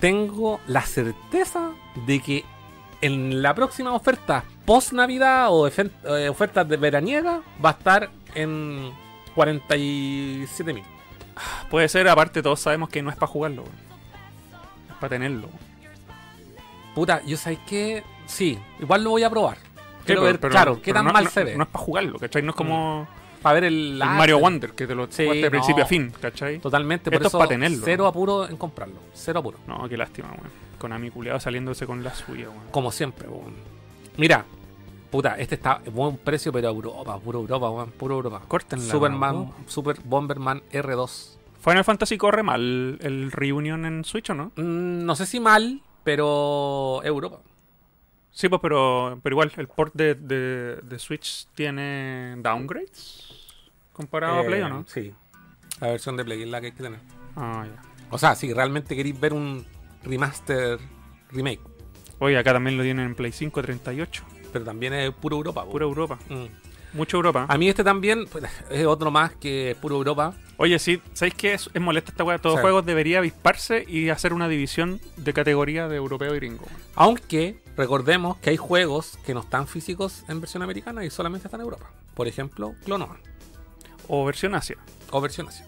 Tengo 0.00 0.60
la 0.66 0.82
certeza 0.82 1.70
de 2.06 2.20
que 2.20 2.44
en 3.00 3.42
la 3.42 3.54
próxima 3.54 3.92
oferta 3.94 4.44
post 4.64 4.92
Navidad 4.92 5.48
o 5.50 5.66
ofertas 6.30 6.68
de 6.68 6.76
veraniega 6.76 7.40
va 7.64 7.70
a 7.70 7.72
estar 7.72 8.10
en 8.34 8.90
47 9.34 10.72
mil. 10.72 10.84
Puede 11.70 11.88
ser, 11.88 12.08
aparte, 12.08 12.42
todos 12.42 12.60
sabemos 12.60 12.88
que 12.88 13.02
no 13.02 13.10
es 13.10 13.16
para 13.16 13.30
jugarlo. 13.30 13.64
Es 14.88 14.94
para 14.96 15.10
tenerlo. 15.10 15.48
Puta, 16.94 17.22
yo 17.24 17.36
sé 17.36 17.58
que. 17.66 18.02
Sí, 18.26 18.58
igual 18.80 19.04
lo 19.04 19.10
voy 19.10 19.22
a 19.22 19.30
probar. 19.30 19.56
Sí, 19.58 19.62
Quiero 20.06 20.20
pero- 20.22 20.32
ver, 20.32 20.40
pero 20.40 20.50
claro, 20.52 20.82
qué 20.82 20.92
tan 20.92 21.04
no- 21.04 21.12
mal 21.12 21.24
no- 21.24 21.30
se 21.30 21.44
ve. 21.44 21.56
No 21.56 21.62
es 21.64 21.68
para 21.68 21.84
jugarlo, 21.84 22.18
¿cachai? 22.18 22.42
No 22.42 22.50
es 22.50 22.56
como 22.56 23.06
para 23.42 23.54
ver 23.54 23.64
el. 23.64 23.98
Mario 23.98 24.38
Wonder, 24.38 24.72
que 24.72 24.86
te 24.86 24.94
lo 24.94 25.06
Sí, 25.10 25.24
de 25.24 25.50
principio 25.50 25.78
no. 25.78 25.84
a 25.84 25.86
fin, 25.86 26.12
¿cachai? 26.20 26.58
Totalmente, 26.58 27.10
por 27.10 27.14
Esto 27.16 27.26
es 27.28 27.30
eso 27.32 27.38
pa' 27.38 27.48
tenerlo. 27.48 27.82
cero 27.84 28.06
apuro 28.06 28.48
en 28.48 28.56
comprarlo. 28.56 28.96
Cero 29.14 29.40
apuro. 29.40 29.58
No, 29.66 29.88
qué 29.88 29.96
lástima, 29.96 30.28
weón. 30.30 30.50
Con 30.78 31.00
mi 31.00 31.10
culeado 31.10 31.40
saliéndose 31.40 31.86
con 31.86 32.02
la 32.04 32.14
suya, 32.14 32.48
weón. 32.48 32.70
Como 32.70 32.92
siempre, 32.92 33.28
weón. 33.28 33.54
Mira, 34.16 34.44
puta, 35.10 35.36
este 35.38 35.54
está 35.56 35.72
a 35.72 35.90
buen 35.90 36.16
precio, 36.18 36.52
pero 36.52 36.68
Europa, 36.68 37.18
puro 37.18 37.40
Europa, 37.40 37.70
weón, 37.70 37.90
puro 37.92 38.16
Europa. 38.16 38.42
Córtenla, 38.46 38.84
Superman, 38.92 39.34
weón. 39.36 39.52
Super 39.66 39.96
Bomberman 40.04 40.62
R2. 40.72 41.36
Final 41.60 41.84
Fantasy 41.84 42.16
corre 42.16 42.42
mal 42.42 42.98
el 43.02 43.32
Reunion 43.32 43.84
en 43.84 44.04
Switch, 44.04 44.30
¿o 44.30 44.34
no? 44.34 44.52
Mm, 44.56 45.04
no 45.04 45.16
sé 45.16 45.26
si 45.26 45.40
mal, 45.40 45.80
pero 46.04 47.00
Europa. 47.04 47.40
Sí, 48.38 48.48
pues, 48.48 48.60
pero, 48.62 49.18
pero 49.20 49.34
igual, 49.34 49.50
el 49.56 49.66
port 49.66 49.92
de, 49.94 50.14
de, 50.14 50.76
de 50.80 50.98
Switch 51.00 51.48
tiene 51.56 52.36
downgrades 52.38 53.26
comparado 53.92 54.38
a 54.38 54.44
Play, 54.44 54.60
¿o 54.62 54.66
Eh, 54.66 54.70
no? 54.70 54.84
Sí. 54.86 55.12
La 55.80 55.88
versión 55.88 56.16
de 56.16 56.24
Play 56.24 56.42
es 56.42 56.48
la 56.48 56.60
que 56.60 56.66
hay 56.66 56.72
que 56.72 56.82
tener. 56.84 57.00
Ah, 57.34 57.66
ya. 57.66 57.82
O 58.10 58.16
sea, 58.16 58.36
si 58.36 58.52
realmente 58.54 58.94
queréis 58.94 59.18
ver 59.18 59.32
un 59.32 59.66
remaster 60.04 60.78
remake, 61.32 61.60
Oye, 62.20 62.38
acá 62.38 62.52
también 62.52 62.76
lo 62.76 62.84
tienen 62.84 63.06
en 63.06 63.14
Play 63.16 63.32
5 63.32 63.60
38. 63.60 64.24
pero 64.52 64.64
también 64.64 64.92
es 64.94 65.10
puro 65.12 65.36
Europa. 65.36 65.64
Pura 65.64 65.84
Europa. 65.84 66.16
Mm. 66.28 66.96
Mucho 66.96 67.16
Europa. 67.16 67.46
A 67.48 67.58
mí 67.58 67.68
este 67.68 67.82
también 67.82 68.26
pues, 68.30 68.44
es 68.70 68.86
otro 68.86 69.10
más 69.10 69.32
que 69.34 69.76
puro 69.80 69.96
Europa. 69.96 70.32
Oye, 70.58 70.78
sí, 70.78 71.02
¿sabéis 71.12 71.34
qué? 71.34 71.54
Es, 71.54 71.68
es 71.74 71.80
molesta 71.82 72.12
esta 72.12 72.22
weá. 72.22 72.38
Todo 72.38 72.54
Sí. 72.54 72.60
juegos 72.60 72.86
debería 72.86 73.18
avisparse 73.18 73.84
y 73.86 74.10
hacer 74.10 74.32
una 74.32 74.46
división 74.48 75.00
de 75.16 75.32
categoría 75.32 75.88
de 75.88 75.96
europeo 75.96 76.32
y 76.34 76.38
gringo. 76.38 76.66
Aunque 76.94 77.58
recordemos 77.78 78.36
que 78.38 78.50
hay 78.50 78.56
juegos 78.56 79.18
que 79.24 79.32
no 79.32 79.40
están 79.40 79.66
físicos 79.66 80.24
en 80.28 80.40
versión 80.40 80.62
americana 80.62 81.04
y 81.04 81.10
solamente 81.10 81.46
están 81.46 81.60
en 81.60 81.64
Europa. 81.66 81.90
Por 82.14 82.26
ejemplo, 82.28 82.74
Clonoa 82.84 83.16
O 84.08 84.24
versión 84.24 84.54
Asia. 84.54 84.76
o 85.10 85.20
versión 85.20 85.48
Asia. 85.48 85.64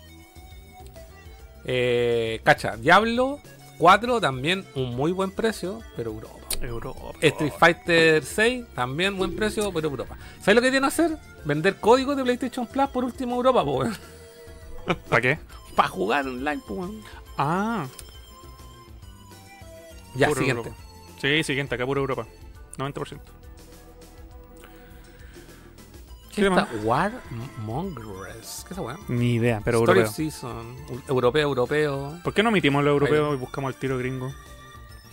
Eh, 1.64 2.40
cacha, 2.42 2.76
Diablo 2.76 3.38
4 3.78 4.20
también 4.20 4.66
un 4.74 4.94
muy 4.96 5.12
buen 5.12 5.30
precio, 5.30 5.80
pero 5.96 6.10
Europa. 6.10 6.34
Europa. 6.60 7.00
Street 7.20 7.52
Fighter 7.58 8.24
6 8.24 8.66
también 8.74 9.16
buen 9.16 9.34
precio, 9.36 9.72
pero 9.72 9.88
Europa. 9.88 10.16
¿Sabes 10.40 10.56
lo 10.56 10.60
que 10.62 10.70
tienen 10.70 10.82
que 10.90 10.94
hacer? 10.94 11.16
Vender 11.44 11.78
códigos 11.80 12.16
de 12.16 12.24
PlayStation 12.24 12.66
Plus 12.66 12.88
por 12.88 13.04
último 13.04 13.36
Europa, 13.36 13.64
pues. 13.64 13.98
¿Para 15.08 15.22
qué? 15.22 15.38
Para 15.76 15.88
jugar 15.88 16.26
online, 16.26 16.60
pues. 16.66 16.90
Ah, 17.38 17.86
Ya, 20.16 20.28
siguiente. 20.30 20.68
Europa. 20.68 20.89
Sí, 21.20 21.42
siguiente, 21.44 21.74
acá 21.74 21.84
pura 21.86 22.00
Europa. 22.00 22.26
90%. 22.78 23.20
¿Qué 26.34 26.42
¿Qué 26.42 26.48
está? 26.48 26.50
más? 26.50 26.68
War 26.84 27.12
Mongrels. 27.64 28.64
¿Qué 28.68 28.74
es 28.74 28.78
esa? 28.80 28.96
Ni 29.08 29.34
idea, 29.34 29.60
pero 29.64 29.78
Story 29.80 30.00
europeo. 30.00 30.14
Season. 30.16 30.76
Europeo, 31.08 31.42
europeo. 31.48 32.18
¿Por 32.22 32.32
qué 32.32 32.42
no 32.42 32.50
omitimos 32.50 32.84
lo 32.84 32.90
europeo 32.90 33.34
y 33.34 33.36
buscamos 33.36 33.74
el 33.74 33.80
tiro 33.80 33.98
gringo? 33.98 34.32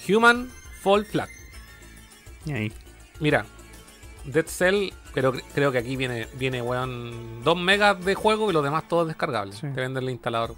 Human 0.08 0.50
Fall 0.82 1.06
Flat. 1.06 1.30
Y 2.46 2.52
ahí. 2.54 2.74
Mira, 3.20 3.46
Dead 4.26 4.46
Cell, 4.46 4.92
pero 5.16 5.34
cre- 5.34 5.44
creo 5.56 5.72
que 5.72 5.80
aquí 5.80 5.96
viene, 5.96 6.28
viene 6.36 6.62
weón, 6.62 7.44
2 7.44 7.58
megas 7.58 8.06
de 8.06 8.14
juego 8.14 8.52
y 8.52 8.54
los 8.54 8.64
demás 8.64 8.88
todos 8.88 9.08
descargables. 9.08 9.56
Sí. 9.56 9.68
Te 9.74 9.82
venden 9.82 10.04
el 10.04 10.12
instalador. 10.12 10.56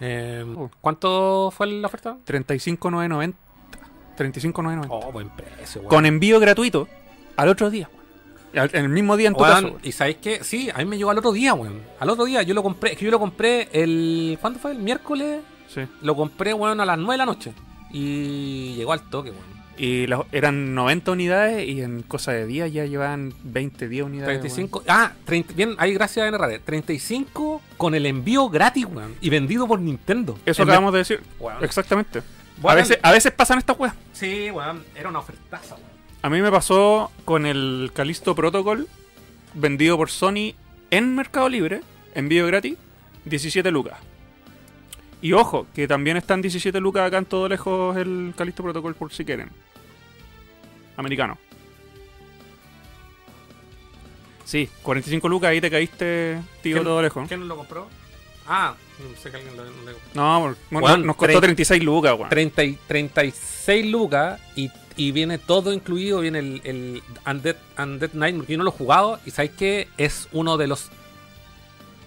Eh, 0.00 0.44
Uh. 0.46 0.68
¿Cuánto 0.80 1.50
fue 1.56 1.66
la 1.68 1.86
oferta? 1.86 2.18
35,990. 2.24 3.38
35,990. 4.24 4.94
Oh, 4.94 5.10
buen 5.12 5.30
precio, 5.30 5.80
weón. 5.80 5.88
Con 5.88 6.04
envío 6.06 6.38
gratuito 6.40 6.88
al 7.36 7.48
otro 7.48 7.70
día. 7.70 7.88
Al- 8.54 8.70
En 8.74 8.84
el 8.84 8.90
mismo 8.90 9.16
día 9.16 9.28
en 9.28 9.34
tu 9.34 9.40
Weón, 9.40 9.54
caso. 9.54 9.66
weón. 9.68 9.80
y 9.82 9.92
sabéis 9.92 10.16
qué? 10.20 10.44
Sí, 10.44 10.68
a 10.74 10.78
mí 10.78 10.84
me 10.84 10.98
llegó 10.98 11.10
al 11.10 11.18
otro 11.18 11.32
día, 11.32 11.54
weón. 11.54 11.80
Al 11.98 12.10
otro 12.10 12.24
día, 12.26 12.42
yo 12.42 12.52
lo 12.52 12.62
compré, 12.62 12.92
es 12.92 12.98
que 12.98 13.04
yo 13.06 13.10
lo 13.10 13.18
compré 13.18 13.68
el. 13.72 14.36
¿Cuándo 14.40 14.58
fue? 14.58 14.72
El 14.72 14.78
miércoles. 14.80 15.40
Sí. 15.68 15.82
Lo 16.02 16.14
compré, 16.16 16.52
weón, 16.52 16.80
a 16.80 16.84
las 16.84 16.98
9 16.98 17.12
de 17.14 17.18
la 17.18 17.26
noche. 17.26 17.52
Y 17.92 18.74
llegó 18.76 18.92
al 18.92 19.08
toque, 19.08 19.30
weón. 19.30 19.60
Y 19.78 20.06
las- 20.08 20.20
eran 20.32 20.74
90 20.74 21.12
unidades 21.12 21.66
y 21.66 21.80
en 21.80 22.02
cosa 22.02 22.32
de 22.32 22.44
días 22.44 22.70
ya 22.70 22.84
llevaban 22.84 23.32
20, 23.44 23.88
10 23.88 24.04
unidades. 24.04 24.40
35. 24.40 24.82
Ah, 24.86 25.12
30, 25.24 25.54
bien, 25.54 25.74
ahí 25.78 25.94
gracias 25.94 26.24
a 26.26 26.28
NRD. 26.28 26.58
35 26.58 27.62
con 27.78 27.94
el 27.94 28.04
envío 28.04 28.48
gratis, 28.50 28.84
weón. 28.84 29.14
Y 29.22 29.30
vendido 29.30 29.66
por 29.66 29.80
Nintendo. 29.80 30.36
Eso 30.44 30.62
En 30.64 30.68
acabamos 30.68 30.92
de 30.92 30.98
decir. 30.98 31.22
Weón. 31.38 31.64
Exactamente. 31.64 32.20
Bueno, 32.60 32.72
a, 32.78 32.82
veces, 32.82 32.98
a 33.02 33.10
veces 33.12 33.32
pasan 33.32 33.58
estas 33.58 33.78
weas. 33.78 33.94
Sí, 34.12 34.50
weón. 34.50 34.84
Era 34.94 35.08
una 35.08 35.18
ofertaza, 35.18 35.74
weón. 35.74 35.88
A 36.22 36.28
mí 36.30 36.40
me 36.42 36.50
pasó 36.50 37.10
con 37.24 37.46
el 37.46 37.90
Calisto 37.94 38.34
Protocol 38.34 38.86
vendido 39.54 39.96
por 39.96 40.10
Sony 40.10 40.54
en 40.90 41.14
Mercado 41.14 41.48
Libre, 41.48 41.80
envío 42.14 42.46
gratis, 42.46 42.76
17 43.24 43.70
lucas. 43.70 43.98
Y 45.22 45.32
ojo, 45.32 45.66
que 45.74 45.86
también 45.88 46.16
están 46.16 46.40
17 46.42 46.78
lucas 46.80 47.06
acá 47.06 47.18
en 47.18 47.26
todo 47.26 47.48
lejos 47.48 47.96
el 47.96 48.34
Calisto 48.36 48.62
Protocol 48.62 48.94
por 48.94 49.12
si 49.12 49.24
quieren. 49.24 49.50
Americano. 50.96 51.38
Sí, 54.44 54.68
45 54.82 55.28
lucas, 55.28 55.50
ahí 55.50 55.60
te 55.60 55.70
caíste, 55.70 56.40
tío, 56.62 56.76
¿Quién- 56.76 56.84
todo 56.84 57.00
lejos. 57.02 57.28
¿Quién 57.28 57.46
lo 57.46 57.56
compró? 57.56 57.88
Ah, 58.46 58.74
no 59.08 59.16
sé 59.20 59.30
que 59.30 59.36
alguien 59.38 59.56
lo, 59.56 59.64
lo- 59.64 59.98
No, 60.14 60.56
bueno, 60.70 60.96
nos 60.98 61.16
costó 61.16 61.38
tre- 61.38 61.40
36 61.42 61.82
lucas, 61.82 62.14
weón. 62.16 62.28
30 62.28 62.64
y- 62.64 62.78
36 62.86 63.86
lucas 63.86 64.40
y, 64.56 64.70
y 64.96 65.12
viene 65.12 65.38
todo 65.38 65.72
incluido. 65.72 66.20
Viene 66.20 66.38
el, 66.40 66.60
el 66.64 67.02
Undead, 67.26 67.56
Undead 67.78 68.12
Nightmare, 68.12 68.46
que 68.46 68.52
yo 68.52 68.58
no 68.58 68.64
lo 68.64 68.70
he 68.70 68.74
jugado. 68.76 69.20
Y 69.26 69.30
sabéis 69.30 69.52
que 69.52 69.88
es 69.98 70.28
uno 70.32 70.56
de 70.56 70.66
los 70.66 70.90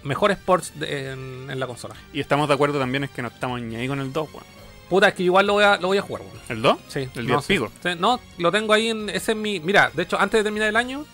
mejores 0.02 0.36
ports 0.38 0.72
de- 0.78 1.12
en, 1.12 1.50
en 1.50 1.60
la 1.60 1.66
consola. 1.66 1.94
Y 2.12 2.20
estamos 2.20 2.48
de 2.48 2.54
acuerdo 2.54 2.78
también 2.78 3.04
es 3.04 3.10
que 3.10 3.22
no 3.22 3.28
estamos 3.28 3.60
ni 3.60 3.76
ahí 3.76 3.88
con 3.88 4.00
el 4.00 4.12
2, 4.12 4.28
weón. 4.32 4.44
Puta, 4.88 5.08
es 5.08 5.14
que 5.14 5.22
igual 5.22 5.46
lo 5.46 5.54
voy 5.54 5.64
a, 5.64 5.78
lo 5.78 5.88
voy 5.88 5.98
a 5.98 6.02
jugar, 6.02 6.22
weón. 6.22 6.38
¿El 6.48 6.60
2? 6.62 6.76
Sí, 6.88 7.08
El 7.14 7.26
no, 7.26 7.34
10 7.36 7.44
sí. 7.44 7.52
pico. 7.54 7.72
Sí, 7.82 7.88
No, 7.98 8.20
lo 8.38 8.52
tengo 8.52 8.72
ahí 8.74 8.88
en. 8.90 9.08
Ese 9.08 9.32
es 9.32 9.38
mi. 9.38 9.58
Mira, 9.60 9.90
de 9.94 10.02
hecho, 10.02 10.20
antes 10.20 10.40
de 10.40 10.44
terminar 10.44 10.68
el 10.68 10.76
año, 10.76 11.06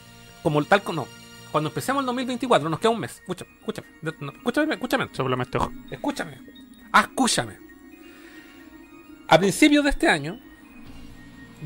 como 0.43 0.62
tal. 0.64 0.83
No. 0.93 1.07
Cuando 1.53 1.68
empecemos 1.70 2.01
el 2.03 2.07
2024, 2.07 2.68
nos 2.68 2.78
queda 2.78 2.90
un 2.90 3.01
mes. 3.01 3.18
Escúchame, 3.18 3.51
escúchame. 3.61 3.86
No, 4.20 4.32
escúchame, 4.32 4.74
escúchame. 4.74 5.42
Este 5.42 5.59
ojo. 5.59 5.72
Escúchame. 5.90 6.38
Ah, 6.92 7.01
escúchame. 7.03 7.57
A 9.28 9.38
principios 9.38 9.84
de 9.84 9.90
este 9.90 10.09
año, 10.09 10.38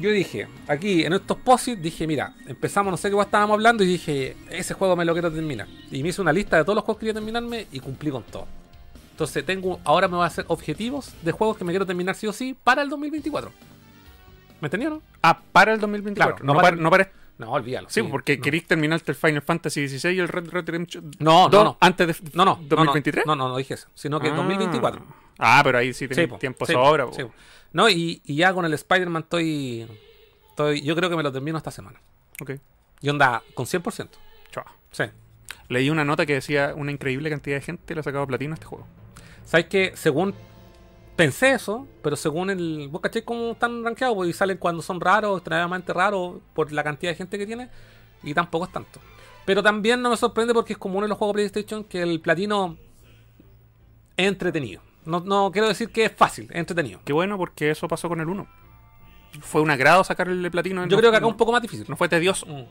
yo 0.01 0.11
dije, 0.11 0.49
aquí 0.69 1.05
en 1.05 1.13
estos 1.15 1.37
posits, 1.39 1.81
dije, 1.83 2.07
mira, 2.07 2.35
empezamos, 2.47 2.91
no 2.91 2.97
sé 2.97 3.11
qué 3.11 3.19
estábamos 3.21 3.55
hablando, 3.55 3.83
y 3.85 3.87
dije, 3.87 4.37
ese 4.51 4.75
juego 4.75 4.97
me 4.97 5.05
lo 5.05 5.13
quiero 5.13 5.31
terminar. 5.33 5.67
Y 5.91 6.03
me 6.03 6.09
hice 6.11 6.21
una 6.21 6.33
lista 6.33 6.57
de 6.57 6.65
todos 6.65 6.77
los 6.77 6.85
juegos 6.85 6.99
que 6.99 7.07
quería 7.07 7.15
terminarme 7.15 7.67
y 7.73 7.81
cumplí 7.81 8.11
con 8.11 8.23
todo. 8.25 8.47
Entonces 9.13 9.47
tengo, 9.47 9.81
ahora 9.85 10.09
me 10.09 10.17
voy 10.17 10.25
a 10.25 10.27
hacer 10.27 10.45
objetivos 10.49 11.13
de 11.23 11.31
juegos 11.33 11.57
que 11.57 11.65
me 11.65 11.73
quiero 11.73 11.87
terminar 11.87 12.17
sí 12.17 12.27
o 12.27 12.33
sí 12.33 12.57
para 12.65 12.83
el 12.83 12.89
2024. 12.89 13.53
¿Me 14.61 14.67
entendieron? 14.67 15.01
Ah, 15.23 15.41
para 15.53 15.73
el 15.73 15.81
2024. 15.81 16.37
Claro, 16.37 16.45
no, 16.47 16.53
no 16.55 16.57
para, 16.61 16.71
para- 16.71 16.83
no 16.83 16.91
para- 16.91 17.24
No, 17.39 17.51
olvídalo. 17.51 17.89
Sí, 17.91 18.03
porque 18.03 18.37
no. 18.37 18.43
queréis 18.43 18.67
terminarte 18.67 19.11
el 19.11 19.17
Final 19.17 19.43
Fantasy 19.43 19.89
XVI 19.89 20.11
y 20.15 20.21
el 20.21 20.29
Red 20.29 20.49
Red 20.51 20.67
Redemption 20.67 21.11
No, 21.19 21.45
no, 21.45 21.49
2 21.49 21.65
no. 21.65 21.79
antes 21.81 22.07
de 22.23 22.31
No, 22.35 22.45
no. 22.45 22.61
2023. 22.63 23.27
No, 23.27 23.35
no, 23.35 23.49
no, 23.49 23.57
dije 23.57 23.75
eso. 23.75 23.89
Sino 23.95 24.21
que 24.21 24.29
Ah. 24.29 24.35
2024. 24.37 25.05
Ah, 25.39 25.61
pero 25.65 25.79
ahí 25.79 25.93
sí 25.93 26.07
po, 26.07 26.39
tiempo 26.39 26.65
sí, 26.65 26.73
sobra. 26.73 27.07
po. 27.07 27.33
No, 27.73 27.89
y, 27.89 28.23
y 28.25 28.37
ya 28.37 28.55
con 28.55 28.65
el 28.65 28.73
Spider-Man 28.73 29.23
estoy, 29.25 29.89
estoy. 30.51 30.81
Yo 30.83 30.95
creo 30.95 31.11
que 31.11 31.17
me 31.17 31.25
lo 31.25 31.33
termino 31.33 31.59
esta 31.59 31.73
semana. 31.73 32.01
Ok. 32.41 32.53
Y 33.01 33.09
onda 33.09 33.43
con 33.55 33.67
100%. 33.67 34.09
Chao. 34.53 34.65
Sí. 34.93 35.05
Leí 35.69 35.91
una 35.91 36.05
nota 36.05 36.25
que 36.27 36.35
decía 36.35 36.73
una 36.77 36.93
increíble 36.93 37.31
cantidad 37.31 37.57
de 37.57 37.63
gente 37.63 37.95
le 37.95 38.01
ha 38.01 38.05
sacado 38.05 38.27
platino 38.29 38.53
a 38.53 38.55
este 38.55 38.67
juego. 38.67 38.87
¿Sabes 39.45 39.67
que 39.67 39.93
Según. 39.97 40.35
Pensé 41.17 41.53
eso, 41.53 41.87
pero 42.03 42.17
según 42.17 42.51
el. 42.51 42.89
¿Vos 42.91 43.01
cachai 43.01 43.23
cómo 43.23 43.53
están 43.53 43.85
rankeados? 43.85 44.17
Pues, 44.17 44.31
y 44.31 44.33
salen 44.33 44.57
cuando 44.59 44.83
son 44.83 45.01
raros, 45.01 45.39
extremadamente 45.39 45.93
raros, 45.93 46.41
por 46.55 46.73
la 46.73 46.83
cantidad 46.83 47.13
de 47.13 47.17
gente 47.17 47.39
que 47.39 47.47
tiene. 47.47 47.69
Y 48.23 48.35
tampoco 48.35 48.65
es 48.65 48.73
tanto. 48.73 49.01
Pero 49.45 49.63
también 49.63 50.01
no 50.03 50.11
me 50.11 50.17
sorprende 50.17 50.55
porque 50.55 50.73
es 50.73 50.79
como 50.79 50.97
uno 50.99 51.05
de 51.05 51.09
los 51.11 51.19
juegos 51.19 51.37
de 51.37 51.43
PlayStation 51.43 51.85
que 51.85 52.03
el 52.03 52.21
platino 52.21 52.77
es 54.17 54.27
entretenido. 54.27 54.81
No, 55.05 55.21
no 55.21 55.51
quiero 55.53 55.69
decir 55.69 55.91
que 55.91 56.07
es 56.07 56.13
fácil, 56.13 56.47
es 56.51 56.57
entretenido. 56.57 57.01
Qué 57.05 57.13
bueno 57.13 57.37
porque 57.37 57.71
eso 57.71 57.87
pasó 57.87 58.09
con 58.09 58.21
el 58.21 58.29
1. 58.29 58.47
Fue 59.41 59.61
un 59.61 59.71
agrado 59.71 60.03
sacarle 60.03 60.51
platino. 60.51 60.81
Yo 60.83 60.87
no- 60.89 60.97
creo 60.97 61.11
que 61.11 61.17
acá 61.19 61.27
no- 61.27 61.29
un 61.29 61.37
poco 61.37 61.53
más 61.53 61.61
difícil. 61.63 61.85
No 61.89 61.97
fue 61.97 62.09
tedioso. 62.09 62.47
Mm. 62.47 62.65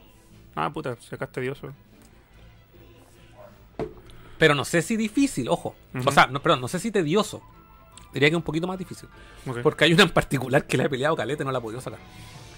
Ah, 0.56 0.72
puta, 0.74 0.98
sacaste 1.00 1.36
tedioso. 1.42 1.72
Pero 4.38 4.56
no 4.56 4.66
sé 4.66 4.82
si 4.82 4.98
difícil, 4.98 5.48
ojo. 5.50 5.76
O 6.06 6.12
sea, 6.12 6.28
no, 6.28 6.42
perdón, 6.42 6.62
no 6.62 6.68
sé 6.68 6.80
si 6.80 6.92
tedioso. 6.92 7.42
Diría 8.14 8.30
que 8.30 8.36
un 8.36 8.42
poquito 8.44 8.68
más 8.68 8.78
difícil. 8.78 9.10
Porque 9.64 9.86
hay 9.86 9.94
una 9.94 10.04
en 10.04 10.10
particular 10.10 10.66
que 10.66 10.78
la 10.78 10.86
he 10.86 10.90
peleado 10.90 11.16
caleta 11.16 11.44
y 11.44 11.46
no 11.46 11.52
la 11.52 11.60
he 11.60 11.62
podido 11.62 11.82
sacar. 11.82 12.00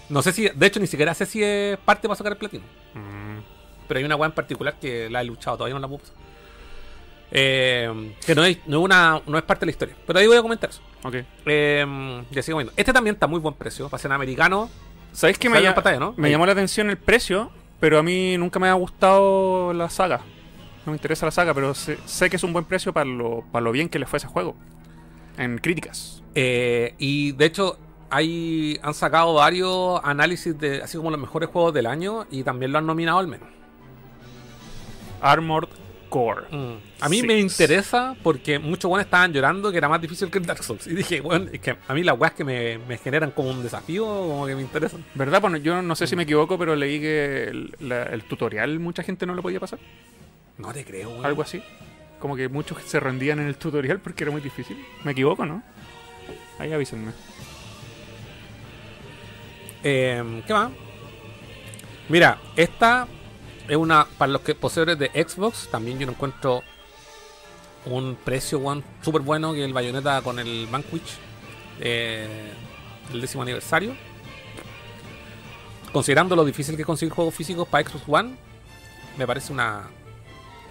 No 0.09 0.21
sé 0.21 0.31
si, 0.31 0.49
de 0.49 0.65
hecho, 0.65 0.79
ni 0.79 0.87
siquiera 0.87 1.13
sé 1.13 1.25
si 1.25 1.41
es 1.43 1.77
parte 1.77 2.07
para 2.07 2.17
sacar 2.17 2.33
el 2.33 2.37
platino. 2.37 2.63
Mm. 2.93 3.39
Pero 3.87 3.97
hay 3.99 4.03
una 4.03 4.15
weá 4.15 4.27
en 4.27 4.35
particular 4.35 4.77
que 4.79 5.09
la 5.09 5.21
he 5.21 5.25
luchado, 5.25 5.57
todavía 5.57 5.75
no 5.75 5.79
la 5.79 5.87
puedo. 5.87 6.01
Eh, 7.31 8.13
que 8.25 8.35
no 8.35 8.43
es, 8.43 8.59
no, 8.67 8.77
es 8.79 8.83
una, 8.83 9.21
no 9.25 9.37
es 9.37 9.43
parte 9.43 9.61
de 9.61 9.65
la 9.67 9.71
historia. 9.71 9.95
Pero 10.05 10.19
ahí 10.19 10.27
voy 10.27 10.37
a 10.37 10.41
comentar 10.41 10.69
eso. 10.69 10.81
Ok. 11.03 11.15
Eh, 11.45 12.23
ya 12.31 12.41
sigo 12.41 12.57
viendo. 12.57 12.73
Este 12.75 12.93
también 12.93 13.15
está 13.15 13.27
muy 13.27 13.39
buen 13.39 13.55
precio. 13.55 13.89
Para 13.89 14.01
ser 14.01 14.11
americano. 14.11 14.69
¿Sabéis 15.11 15.37
que 15.39 15.49
me, 15.49 15.61
pantalla, 15.71 15.99
¿no? 15.99 16.13
me 16.17 16.27
Ahí. 16.27 16.33
llamó 16.33 16.45
la 16.45 16.51
atención 16.51 16.89
el 16.89 16.97
precio? 16.97 17.49
Pero 17.79 17.99
a 17.99 18.03
mí 18.03 18.37
nunca 18.37 18.59
me 18.59 18.67
ha 18.67 18.73
gustado 18.73 19.73
la 19.73 19.89
saga. 19.89 20.21
No 20.85 20.91
me 20.91 20.97
interesa 20.97 21.25
la 21.25 21.31
saga, 21.31 21.53
pero 21.53 21.73
sé, 21.73 21.97
sé 22.05 22.29
que 22.29 22.35
es 22.35 22.43
un 22.43 22.53
buen 22.53 22.65
precio 22.65 22.93
para 22.93 23.05
lo, 23.05 23.43
para 23.51 23.63
lo 23.63 23.71
bien 23.71 23.89
que 23.89 23.97
le 23.97 24.05
fue 24.05 24.17
a 24.17 24.19
ese 24.19 24.27
juego. 24.27 24.55
En 25.37 25.57
críticas. 25.57 26.21
Eh, 26.33 26.93
y 26.97 27.31
de 27.33 27.45
hecho, 27.45 27.77
hay, 28.09 28.79
han 28.81 28.93
sacado 28.93 29.33
varios 29.33 29.99
análisis 30.03 30.57
de 30.59 30.81
así 30.81 30.97
como 30.97 31.11
los 31.11 31.19
mejores 31.19 31.49
juegos 31.49 31.73
del 31.73 31.85
año. 31.87 32.25
Y 32.31 32.43
también 32.43 32.71
lo 32.71 32.77
han 32.77 32.85
nominado 32.85 33.19
al 33.19 33.27
menos. 33.27 33.49
Armored 35.21 35.69
Core. 36.09 36.43
Mm. 36.51 36.77
A 37.01 37.09
mí 37.09 37.23
me 37.23 37.39
interesa 37.39 38.15
porque 38.23 38.59
muchos 38.59 38.87
buenos 38.87 39.05
estaban 39.05 39.33
llorando 39.33 39.71
que 39.71 39.77
era 39.77 39.89
más 39.89 39.99
difícil 40.01 40.29
que 40.29 40.37
el 40.37 40.45
Dark 40.45 40.63
Souls. 40.63 40.85
Y 40.87 40.93
dije, 40.93 41.19
bueno, 41.21 41.47
es 41.51 41.59
que 41.59 41.75
a 41.87 41.93
mí 41.93 42.03
las 42.03 42.17
weas 42.17 42.33
que 42.33 42.43
me, 42.43 42.77
me 42.77 42.97
generan 42.97 43.31
como 43.31 43.49
un 43.49 43.63
desafío, 43.63 44.05
como 44.05 44.45
que 44.45 44.55
me 44.55 44.61
interesan. 44.61 45.03
¿Verdad? 45.15 45.41
Bueno, 45.41 45.57
yo 45.57 45.81
no 45.81 45.95
sé 45.95 46.07
si 46.07 46.15
me 46.15 46.23
equivoco, 46.23 46.57
pero 46.57 46.75
leí 46.75 46.99
que 46.99 47.43
el, 47.45 47.75
la- 47.79 48.03
el 48.03 48.23
tutorial 48.23 48.79
mucha 48.79 49.03
gente 49.03 49.25
no 49.25 49.33
lo 49.33 49.41
podía 49.41 49.59
pasar. 49.59 49.79
No 50.57 50.71
te 50.71 50.85
creo, 50.85 51.09
weón. 51.09 51.25
Algo 51.25 51.41
así. 51.41 51.61
Como 52.19 52.35
que 52.35 52.49
muchos 52.49 52.81
se 52.83 52.99
rendían 52.99 53.39
en 53.39 53.47
el 53.47 53.57
tutorial 53.57 53.99
porque 53.99 54.23
era 54.23 54.31
muy 54.31 54.41
difícil. 54.41 54.83
¿Me 55.03 55.11
equivoco, 55.11 55.45
no? 55.45 55.61
Ahí 56.57 56.71
avísenme. 56.73 57.11
Eh, 59.83 60.43
¿Qué 60.47 60.53
más? 60.53 60.71
Mira, 62.09 62.39
esta 62.55 63.07
es 63.67 63.75
una. 63.75 64.05
Para 64.17 64.31
los 64.31 64.41
que 64.41 64.55
poseedores 64.55 64.97
de 64.97 65.07
Xbox, 65.09 65.69
también 65.69 65.99
yo 65.99 66.05
no 66.05 66.13
encuentro 66.13 66.63
un 67.85 68.15
precio 68.15 68.61
súper 69.01 69.21
bueno 69.21 69.53
que 69.53 69.63
el 69.63 69.73
Bayonetta 69.73 70.21
con 70.21 70.39
el 70.39 70.67
Vanquish. 70.71 71.17
eh, 71.79 72.51
el 73.13 73.21
décimo 73.21 73.43
aniversario. 73.43 73.95
Considerando 75.91 76.35
lo 76.35 76.43
difícil 76.43 76.75
que 76.75 76.81
es 76.81 76.85
conseguir 76.85 77.13
juegos 77.13 77.33
físicos 77.33 77.67
para 77.67 77.87
Xbox 77.87 78.03
One, 78.07 78.35
me 79.17 79.27
parece 79.27 79.53
una 79.53 79.83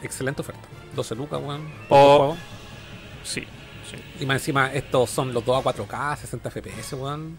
excelente 0.03 0.42
oferta. 0.42 0.68
12 0.95 1.14
lucas, 1.14 1.40
weón. 1.42 1.68
O-. 1.88 2.36
Sí, 3.22 3.45
sí. 3.90 3.97
Y 4.20 4.26
más 4.26 4.36
encima, 4.36 4.72
estos 4.72 5.11
son 5.11 5.32
los 5.32 5.45
dos 5.45 5.64
a 5.64 5.70
4K, 5.70 6.16
60 6.16 6.51
FPS, 6.51 6.92
weón. 6.95 7.36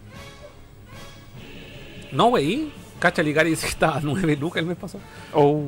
No, 2.12 2.28
wey. 2.28 2.72
Cacha 2.98 3.22
Ligari 3.22 3.50
dice 3.50 3.66
que 3.66 3.72
estaba 3.72 3.96
a 3.96 4.00
9 4.00 4.36
lucas 4.36 4.60
el 4.60 4.66
mes 4.66 4.76
pasado. 4.76 5.02
Oh. 5.34 5.62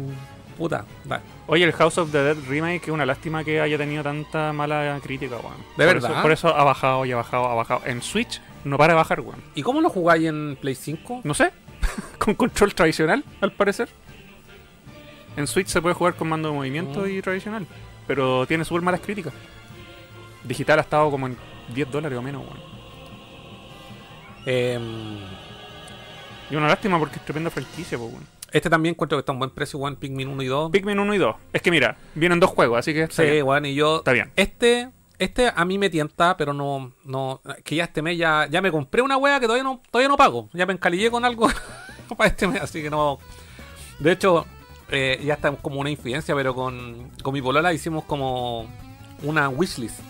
Puta, 0.57 0.84
da. 1.05 1.22
Oye, 1.47 1.64
el 1.64 1.72
House 1.72 1.99
of 1.99 2.11
the 2.11 2.18
Dead 2.18 2.36
Remake 2.49 2.82
es 2.86 2.89
una 2.89 3.07
lástima 3.07 3.45
que 3.45 3.61
haya 3.61 3.78
tenido 3.78 4.03
tanta 4.03 4.53
mala 4.53 4.99
crítica, 5.01 5.36
weón. 5.36 5.59
¿De 5.76 5.84
por 5.84 5.95
verdad? 5.95 6.11
Eso, 6.11 6.22
por 6.22 6.32
eso 6.32 6.49
ha 6.49 6.64
bajado 6.64 7.07
y 7.07 7.12
ha 7.12 7.16
bajado, 7.16 7.47
ha 7.47 7.55
bajado. 7.55 7.82
En 7.84 8.03
Switch 8.03 8.41
no 8.64 8.76
para 8.76 8.93
de 8.93 8.97
bajar, 8.97 9.20
weón. 9.20 9.43
¿Y 9.55 9.62
cómo 9.62 9.80
lo 9.80 9.89
jugáis 9.89 10.26
en 10.26 10.57
Play 10.61 10.74
5? 10.74 11.20
No 11.24 11.34
sé. 11.34 11.53
con 12.18 12.34
control 12.34 12.74
tradicional, 12.74 13.24
al 13.41 13.53
parecer. 13.53 13.89
En 15.39 15.47
Switch 15.47 15.68
se 15.68 15.80
puede 15.80 15.95
jugar 15.95 16.14
con 16.14 16.28
mando 16.28 16.49
de 16.49 16.55
movimiento 16.55 17.01
Mm. 17.01 17.11
y 17.11 17.22
tradicional. 17.22 17.66
Pero 18.07 18.47
tiene 18.47 18.64
súper 18.64 18.82
malas 18.82 19.01
críticas. 19.01 19.32
Digital 20.45 20.78
ha 20.78 20.82
estado 20.82 21.11
como 21.11 21.26
en 21.26 21.36
10 21.74 21.91
dólares 21.91 22.18
o 22.18 22.22
menos, 22.22 22.43
weón. 22.43 22.59
Em, 24.47 25.18
Y 26.51 26.57
una 26.57 26.66
lástima 26.68 26.99
porque 26.99 27.16
es 27.16 27.24
tremenda 27.26 27.51
franquicia, 27.51 27.99
pues, 27.99 28.11
este 28.51 28.70
también 28.70 28.95
encuentro 28.95 29.18
que 29.18 29.20
está 29.20 29.32
a 29.32 29.34
un 29.34 29.39
buen 29.41 29.51
precio, 29.51 29.78
weón. 29.78 29.97
Pikmin 29.97 30.28
1 30.28 30.43
y 30.43 30.47
2. 30.47 30.70
Pikmin 30.72 30.99
1 30.99 31.14
y 31.14 31.18
2. 31.18 31.36
Es 31.53 31.61
que 31.61 31.70
mira, 31.70 31.99
vienen 32.14 32.41
dos 32.41 32.49
juegos, 32.51 32.78
así 32.78 32.95
que 32.95 33.03
está 33.03 33.22
Sí, 33.22 33.30
bien. 33.30 33.45
weón, 33.45 33.66
y 33.66 33.74
yo. 33.74 33.99
Está 33.99 34.12
bien. 34.12 34.32
Este, 34.36 34.89
este 35.18 35.53
a 35.55 35.64
mí 35.66 35.76
me 35.76 35.91
tienta, 35.91 36.39
pero 36.39 36.55
no, 36.55 36.91
no, 37.05 37.43
que 37.64 37.74
ya 37.76 37.84
este 37.84 38.01
mes 38.01 38.16
ya, 38.16 38.47
ya 38.51 38.62
me 38.62 38.70
compré 38.70 39.03
una 39.03 39.18
wea 39.18 39.39
que 39.39 39.45
todavía 39.47 39.64
no, 39.64 39.82
todavía 39.91 40.09
no 40.09 40.16
pago. 40.16 40.49
Ya 40.55 40.64
me 40.64 40.72
encalillé 40.72 41.11
con 41.11 41.26
algo 41.26 41.49
para 42.16 42.30
este 42.30 42.47
mes, 42.49 42.62
así 42.62 42.80
que 42.82 42.89
no. 42.89 43.18
De 43.99 44.12
hecho, 44.12 44.47
eh, 44.91 45.20
ya 45.24 45.34
está 45.34 45.53
como 45.57 45.80
una 45.80 45.91
infidencia, 45.91 46.34
pero 46.34 46.55
con, 46.55 47.11
con 47.22 47.32
mi 47.34 47.43
polola 47.43 47.72
hicimos 47.72 48.05
como 48.05 48.66
una 49.22 49.49
wishlist 49.49 50.01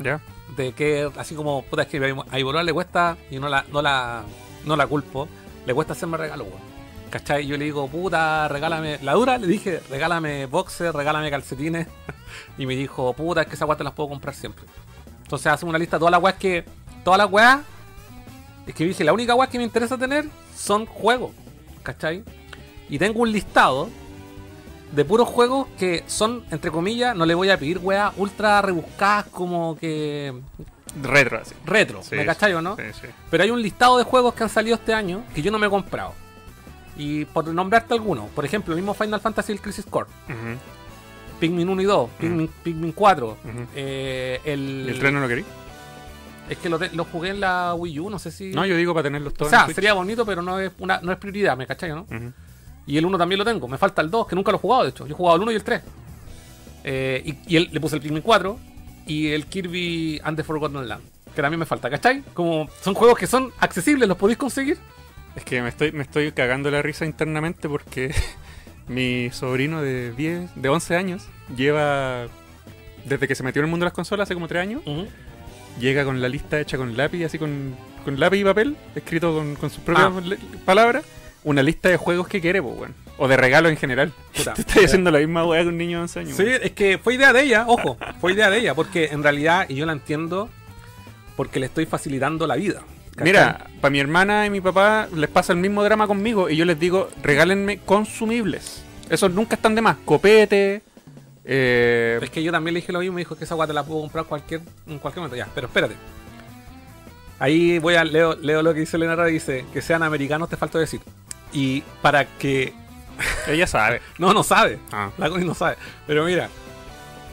Ya. 0.00 0.20
de 0.56 0.72
que 0.72 1.10
así 1.16 1.34
como 1.34 1.62
puta 1.62 1.82
es 1.82 1.88
que 1.88 1.96
a 1.98 2.36
mi 2.36 2.44
polola 2.44 2.62
le 2.62 2.72
cuesta 2.72 3.16
y 3.30 3.38
no 3.38 3.48
la, 3.48 3.64
no 3.72 3.80
la, 3.82 4.22
no 4.64 4.76
la 4.76 4.86
culpo, 4.86 5.28
le 5.66 5.74
cuesta 5.74 5.92
hacerme 5.94 6.16
regalo, 6.16 6.44
weón. 6.44 6.76
¿Cachai? 7.10 7.46
Yo 7.46 7.56
le 7.56 7.64
digo, 7.66 7.86
puta, 7.88 8.48
regálame, 8.48 8.98
la 9.02 9.12
dura 9.12 9.38
le 9.38 9.46
dije, 9.46 9.80
regálame 9.88 10.46
boxer, 10.46 10.92
regálame 10.94 11.30
calcetines. 11.30 11.86
Y 12.58 12.66
me 12.66 12.74
dijo, 12.74 13.14
puta, 13.14 13.42
es 13.42 13.46
que 13.46 13.54
esas 13.54 13.66
weas 13.68 13.78
te 13.78 13.84
las 13.84 13.92
puedo 13.94 14.08
comprar 14.10 14.34
siempre. 14.34 14.64
Entonces 15.22 15.46
hace 15.46 15.64
una 15.64 15.78
lista 15.78 15.96
de 15.96 16.00
todas 16.00 16.10
las 16.12 16.20
weas 16.22 16.36
que. 16.36 16.64
Todas 17.04 17.16
las 17.18 17.30
weas. 17.30 17.60
Es 18.66 18.74
que 18.74 18.84
dije, 18.84 19.04
la 19.04 19.12
única 19.12 19.34
wea 19.34 19.46
que 19.48 19.56
me 19.58 19.64
interesa 19.64 19.96
tener 19.96 20.26
son 20.54 20.84
juegos. 20.86 21.30
¿Cachai? 21.84 22.24
Y 22.88 22.98
tengo 22.98 23.20
un 23.22 23.32
listado 23.32 23.88
de 24.92 25.04
puros 25.04 25.28
juegos 25.28 25.66
que 25.78 26.04
son, 26.06 26.44
entre 26.50 26.70
comillas, 26.70 27.16
no 27.16 27.26
le 27.26 27.34
voy 27.34 27.50
a 27.50 27.58
pedir 27.58 27.78
weas 27.78 28.12
ultra 28.16 28.62
rebuscadas 28.62 29.26
como 29.26 29.76
que 29.78 30.32
Retro, 31.02 31.38
así. 31.40 31.54
retro. 31.64 32.02
Sí, 32.02 32.14
¿Me 32.14 32.24
cachai 32.24 32.52
o 32.54 32.62
no? 32.62 32.76
Sí, 32.76 32.82
sí. 33.00 33.08
Pero 33.30 33.42
hay 33.42 33.50
un 33.50 33.60
listado 33.60 33.98
de 33.98 34.04
juegos 34.04 34.34
que 34.34 34.44
han 34.44 34.48
salido 34.48 34.76
este 34.76 34.94
año 34.94 35.24
que 35.34 35.42
yo 35.42 35.50
no 35.50 35.58
me 35.58 35.66
he 35.66 35.70
comprado. 35.70 36.14
Y 36.96 37.24
por 37.26 37.46
nombrarte 37.48 37.92
algunos, 37.92 38.30
por 38.30 38.44
ejemplo, 38.44 38.72
el 38.72 38.80
mismo 38.80 38.94
Final 38.94 39.20
Fantasy 39.20 39.52
el 39.52 39.60
Crisis 39.60 39.84
Core. 39.84 40.08
Pikmin 41.40 41.68
1 41.68 41.82
y 41.82 41.84
2, 41.84 42.10
Pikmin, 42.18 42.48
Pikmin 42.62 42.92
4, 42.92 43.26
Ujú. 43.28 43.38
eh, 43.74 44.40
el, 44.44 44.84
¿Y 44.86 44.90
el 44.92 44.98
tren 44.98 45.12
no 45.14 45.20
lo 45.20 45.28
querí? 45.28 45.44
Es 46.48 46.56
que 46.58 46.70
lo, 46.70 46.78
te- 46.78 46.90
lo 46.94 47.04
jugué 47.04 47.30
en 47.30 47.40
la 47.40 47.74
Wii 47.74 48.00
U, 48.00 48.08
no 48.08 48.18
sé 48.18 48.30
si. 48.30 48.52
No, 48.52 48.64
yo 48.64 48.74
digo 48.76 48.94
para 48.94 49.02
tenerlos 49.02 49.34
o 49.34 49.36
todos. 49.36 49.50
sea, 49.50 49.60
en 49.60 49.64
Switch. 49.66 49.74
sería 49.74 49.92
bonito, 49.92 50.24
pero 50.24 50.40
no 50.40 50.58
es, 50.60 50.70
una, 50.78 51.00
no 51.02 51.12
es 51.12 51.18
prioridad, 51.18 51.56
¿me 51.56 51.66
cachai, 51.66 51.90
no? 51.90 52.06
Y 52.86 52.96
el 52.98 53.04
1 53.06 53.18
también 53.18 53.38
lo 53.38 53.44
tengo. 53.44 53.66
Me 53.68 53.78
falta 53.78 54.00
el 54.02 54.10
2, 54.10 54.26
que 54.28 54.36
nunca 54.36 54.52
lo 54.52 54.58
he 54.58 54.60
jugado, 54.60 54.84
de 54.84 54.90
hecho. 54.90 55.06
Yo 55.06 55.14
he 55.14 55.16
jugado 55.16 55.36
el 55.36 55.42
1 55.42 55.52
y 55.52 55.54
el 55.56 55.64
3. 55.64 55.82
Eh, 56.84 57.22
y 57.24 57.54
y 57.54 57.56
el- 57.56 57.68
le 57.72 57.80
puse 57.80 57.96
el 57.96 58.02
Pikmin 58.02 58.22
4 58.22 58.58
y 59.06 59.28
el 59.28 59.46
Kirby 59.46 60.20
and 60.22 60.36
the 60.36 60.44
Forgotten 60.44 60.86
Land. 60.88 61.02
Que 61.34 61.42
también 61.42 61.58
me 61.60 61.66
falta, 61.66 61.90
¿cachai? 61.90 62.22
Como 62.32 62.68
son 62.80 62.94
juegos 62.94 63.18
que 63.18 63.26
son 63.26 63.50
accesibles, 63.58 64.08
los 64.08 64.16
podéis 64.16 64.38
conseguir. 64.38 64.78
Es 65.34 65.44
que 65.44 65.60
me 65.62 65.68
estoy, 65.68 65.92
me 65.92 66.02
estoy 66.02 66.32
cagando 66.32 66.70
la 66.70 66.80
risa 66.80 67.04
internamente 67.04 67.68
porque 67.68 68.14
mi 68.88 69.30
sobrino 69.32 69.82
de 69.82 70.12
10, 70.12 70.50
de 70.54 70.68
11 70.68 70.96
años, 70.96 71.26
lleva, 71.54 72.26
desde 73.04 73.26
que 73.28 73.34
se 73.34 73.42
metió 73.42 73.60
en 73.60 73.66
el 73.66 73.70
mundo 73.70 73.84
de 73.84 73.88
las 73.88 73.94
consolas 73.94 74.24
hace 74.28 74.34
como 74.34 74.46
3 74.48 74.62
años, 74.62 74.82
llega 75.80 76.04
con 76.04 76.22
la 76.22 76.28
lista 76.28 76.58
hecha 76.60 76.78
con 76.78 76.96
lápiz, 76.96 77.24
así 77.24 77.38
con, 77.38 77.74
con 78.04 78.18
lápiz 78.18 78.38
y 78.38 78.44
papel, 78.44 78.76
escrito 78.94 79.34
con, 79.34 79.56
con 79.56 79.68
sus 79.70 79.80
propias 79.80 80.06
Ah. 80.10 80.36
palabras, 80.64 81.04
una 81.46 81.62
lista 81.62 81.88
de 81.88 81.96
juegos 81.96 82.26
que 82.26 82.40
quiere, 82.40 82.60
pues, 82.60 82.76
weón. 82.76 82.94
O 83.18 83.28
de 83.28 83.36
regalos 83.36 83.70
en 83.70 83.78
general. 83.78 84.12
Puta. 84.36 84.52
Te 84.54 84.60
estoy 84.66 84.84
haciendo 84.84 85.12
la 85.12 85.20
misma 85.20 85.46
weá 85.46 85.62
que 85.62 85.68
un 85.68 85.78
niño 85.78 85.98
de 85.98 86.02
11 86.02 86.20
años. 86.20 86.36
Sí, 86.36 86.42
weón. 86.42 86.60
es 86.62 86.72
que 86.72 86.98
fue 86.98 87.14
idea 87.14 87.32
de 87.32 87.42
ella, 87.42 87.64
ojo, 87.68 87.96
fue 88.20 88.32
idea 88.32 88.50
de 88.50 88.58
ella, 88.58 88.74
porque 88.74 89.06
en 89.06 89.22
realidad, 89.22 89.66
y 89.68 89.76
yo 89.76 89.86
la 89.86 89.92
entiendo, 89.92 90.50
porque 91.36 91.60
le 91.60 91.66
estoy 91.66 91.86
facilitando 91.86 92.48
la 92.48 92.56
vida. 92.56 92.82
¿cachai? 93.12 93.24
Mira, 93.24 93.66
para 93.80 93.92
mi 93.92 94.00
hermana 94.00 94.44
y 94.44 94.50
mi 94.50 94.60
papá 94.60 95.08
les 95.14 95.30
pasa 95.30 95.52
el 95.52 95.60
mismo 95.60 95.84
drama 95.84 96.08
conmigo 96.08 96.50
y 96.50 96.56
yo 96.56 96.64
les 96.64 96.80
digo, 96.80 97.08
regálenme 97.22 97.78
consumibles. 97.78 98.82
Esos 99.08 99.30
nunca 99.30 99.54
están 99.54 99.76
de 99.76 99.82
más. 99.82 99.98
Copete, 100.04 100.82
eh, 101.44 102.18
Es 102.20 102.30
que 102.30 102.42
yo 102.42 102.50
también 102.50 102.74
le 102.74 102.80
dije 102.80 102.92
lo 102.92 102.98
mismo, 102.98 103.14
me 103.14 103.20
dijo 103.20 103.36
que 103.36 103.44
esa 103.44 103.54
guata 103.54 103.72
la 103.72 103.84
puedo 103.84 104.00
comprar 104.00 104.24
cualquier, 104.24 104.62
en 104.88 104.98
cualquier 104.98 105.20
momento. 105.20 105.36
Ya, 105.36 105.48
pero 105.54 105.68
espérate. 105.68 105.94
Ahí 107.38 107.78
voy 107.78 107.94
a 107.94 108.04
leo, 108.04 108.34
leo 108.34 108.62
lo 108.62 108.74
que 108.74 108.80
dice 108.80 108.96
Elena 108.96 109.14
Rara, 109.14 109.28
dice 109.28 109.64
que 109.72 109.80
sean 109.80 110.02
americanos 110.02 110.48
te 110.48 110.56
falta 110.56 110.78
decir. 110.78 111.00
Y 111.52 111.82
para 112.02 112.24
que. 112.38 112.74
ella 113.48 113.66
sabe. 113.66 114.00
No, 114.18 114.32
no 114.34 114.42
sabe. 114.42 114.78
Ah. 114.92 115.10
La 115.18 115.28
Connie 115.30 115.46
no 115.46 115.54
sabe. 115.54 115.76
Pero 116.06 116.24
mira, 116.24 116.48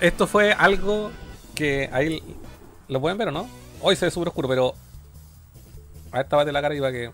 esto 0.02 0.28
fue 0.28 0.54
algo 0.54 1.12
que 1.56 1.90
ahí. 1.92 2.22
¿Lo 2.88 3.00
pueden 3.02 3.18
ver 3.18 3.30
o 3.30 3.32
no? 3.32 3.50
Hoy 3.82 3.96
se 3.96 4.06
ve 4.06 4.12
súper 4.12 4.30
oscuro, 4.30 4.48
pero. 4.48 4.76
A 6.12 6.18
ver, 6.18 6.28
tápate 6.28 6.52
la 6.52 6.62
cara 6.62 6.76
y 6.76 6.80
va 6.80 6.92
que. 6.92 7.12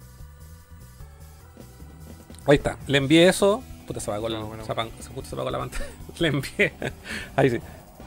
Ahí 2.48 2.56
está. 2.58 2.78
Le 2.88 2.98
envié 2.98 3.28
eso. 3.28 3.64
Puta, 3.88 4.00
se 4.00 4.10
apagó, 4.12 4.30
la, 4.30 4.40
No, 4.40 4.48
bueno. 4.48 4.66
se 4.66 4.72
apagó- 4.72 4.92
se- 5.00 5.10
justo 5.10 5.24
se 5.30 5.36
apagó 5.36 5.50
la 5.52 5.60
pantalla. 5.60 5.86
Le 6.20 6.28
envié. 6.28 6.74
Ahí 7.36 7.50
sí. 7.50 7.60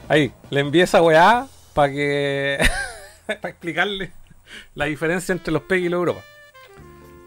Ahí. 0.07 0.31
Le 0.49 0.59
envié 0.61 0.83
esa 0.83 1.01
weá 1.01 1.47
para 1.73 1.91
que. 1.91 2.59
para 3.27 3.49
explicarle 3.49 4.11
la 4.75 4.85
diferencia 4.85 5.31
entre 5.33 5.51
los 5.53 5.63
PEG 5.63 5.83
y 5.83 5.89
los 5.89 5.97
Europa. 5.99 6.21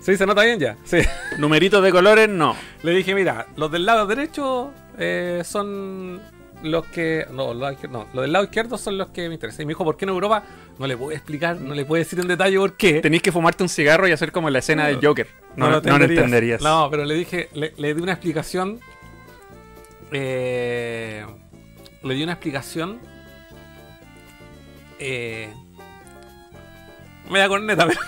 ¿Sí? 0.07 0.17
¿Se 0.17 0.25
nota 0.25 0.45
bien 0.45 0.61
ya? 0.61 0.77
Sí. 0.85 0.99
Numeritos 1.39 1.83
de 1.83 1.91
colores, 1.91 2.29
no. 2.29 2.55
Le 2.85 2.93
dije, 2.93 3.13
mira, 3.13 3.49
los 3.57 3.73
del 3.73 3.85
lado 3.85 4.07
derecho 4.07 4.73
eh, 4.97 5.43
son 5.45 6.23
los 6.63 6.87
que. 6.87 7.27
No, 7.33 7.53
los, 7.53 7.83
no, 7.91 8.07
los 8.15 8.23
del 8.23 8.33
lado 8.33 8.45
izquierdo 8.45 8.79
son 8.79 8.99
los 8.99 9.09
que 9.09 9.27
me 9.27 9.35
interesan. 9.35 9.63
Y 9.63 9.67
me 9.67 9.71
dijo, 9.73 9.83
¿por 9.83 9.97
qué 9.97 10.05
en 10.05 10.11
Europa? 10.11 10.45
No 10.79 10.87
le 10.87 10.97
puedo 10.97 11.11
explicar, 11.11 11.57
no 11.61 11.75
le 11.75 11.85
puedo 11.85 11.99
decir 11.99 12.21
en 12.21 12.29
detalle 12.29 12.57
por 12.57 12.77
qué. 12.77 13.01
Tenéis 13.01 13.21
que 13.21 13.33
fumarte 13.33 13.65
un 13.65 13.69
cigarro 13.69 14.07
y 14.07 14.13
hacer 14.13 14.31
como 14.31 14.49
la 14.49 14.61
escena 14.61 14.87
del 14.87 15.05
Joker. 15.05 15.27
No, 15.57 15.69
no, 15.71 15.81
lo 15.81 15.99
lo 15.99 16.05
entenderías. 16.05 16.63
No, 16.63 16.87
pero 16.89 17.05
le 17.05 17.15
dije, 17.15 17.49
le, 17.55 17.73
le 17.77 17.93
di 17.93 18.01
una 18.01 18.13
explicación. 18.13 18.79
eh, 20.13 21.27
le 22.05 22.15
di 22.15 22.23
una 22.23 22.33
explicación. 22.35 23.01
Eh, 25.01 25.53
me 27.31 27.39
da 27.39 27.49
corneta, 27.49 27.87
pero. 27.87 28.01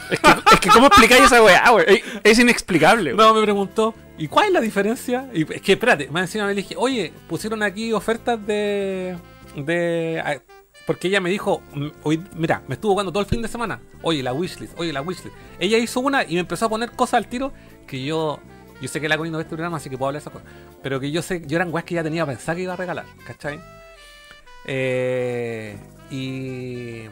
Es 0.53 0.61
que, 0.61 0.69
¿cómo 0.71 0.87
explicáis 0.87 1.25
esa 1.25 1.43
weá, 1.43 1.73
wey? 1.73 1.85
Es, 1.87 2.03
es 2.25 2.39
inexplicable, 2.39 3.11
wey. 3.15 3.17
No, 3.17 3.35
me 3.35 3.43
preguntó, 3.43 3.95
¿y 4.17 4.29
cuál 4.29 4.47
es 4.49 4.53
la 4.53 4.61
diferencia? 4.61 5.29
Y 5.33 5.43
es 5.53 5.61
que, 5.63 5.73
espérate, 5.73 6.09
más 6.11 6.23
encima 6.23 6.47
me 6.47 6.55
dije, 6.55 6.75
oye, 6.77 7.13
pusieron 7.29 7.63
aquí 7.63 7.93
ofertas 7.93 8.45
de. 8.47 9.17
de. 9.57 10.23
ah, 10.25 10.37
Porque 10.87 11.09
ella 11.09 11.21
me 11.21 11.31
dijo, 11.31 11.63
mm, 11.75 11.87
hoy, 12.03 12.23
mira, 12.37 12.63
me 12.67 12.75
estuvo 12.75 12.93
jugando 12.93 13.13
todo 13.13 13.23
el 13.23 13.29
fin 13.29 13.43
de 13.43 13.49
semana. 13.49 13.81
Oye, 14.03 14.23
la 14.23 14.33
wishlist, 14.33 14.79
oye, 14.79 14.93
la 14.93 15.03
wishlist. 15.03 15.35
Ella 15.59 15.79
hizo 15.79 16.01
una 16.01 16.25
y 16.25 16.35
me 16.35 16.41
empezó 16.41 16.67
a 16.67 16.69
poner 16.69 16.91
cosas 16.93 17.15
al 17.15 17.29
tiro 17.29 17.53
que 17.87 18.03
yo. 18.05 18.39
Yo 18.81 18.87
sé 18.89 19.01
que 19.01 19.09
la 19.09 19.17
Connie 19.17 19.33
no 19.33 19.39
ve 19.39 19.43
este 19.43 19.57
programa, 19.57 19.79
así 19.79 19.91
que 19.91 19.99
puedo 19.99 20.09
hablar 20.11 20.23
de 20.23 20.29
esas 20.31 20.33
cosas. 20.33 20.49
Pero 20.83 21.01
que 21.01 21.11
yo 21.11 21.21
sé, 21.21 21.43
yo 21.45 21.57
eran 21.57 21.73
weas 21.75 21.85
que 21.85 21.97
ya 21.97 22.05
tenía 22.05 22.25
pensado 22.25 22.55
que 22.57 22.63
iba 22.63 22.75
a 22.75 22.77
regalar, 22.77 23.07
¿cachai? 23.27 23.59
Eh, 24.67 25.77
y. 26.11 27.03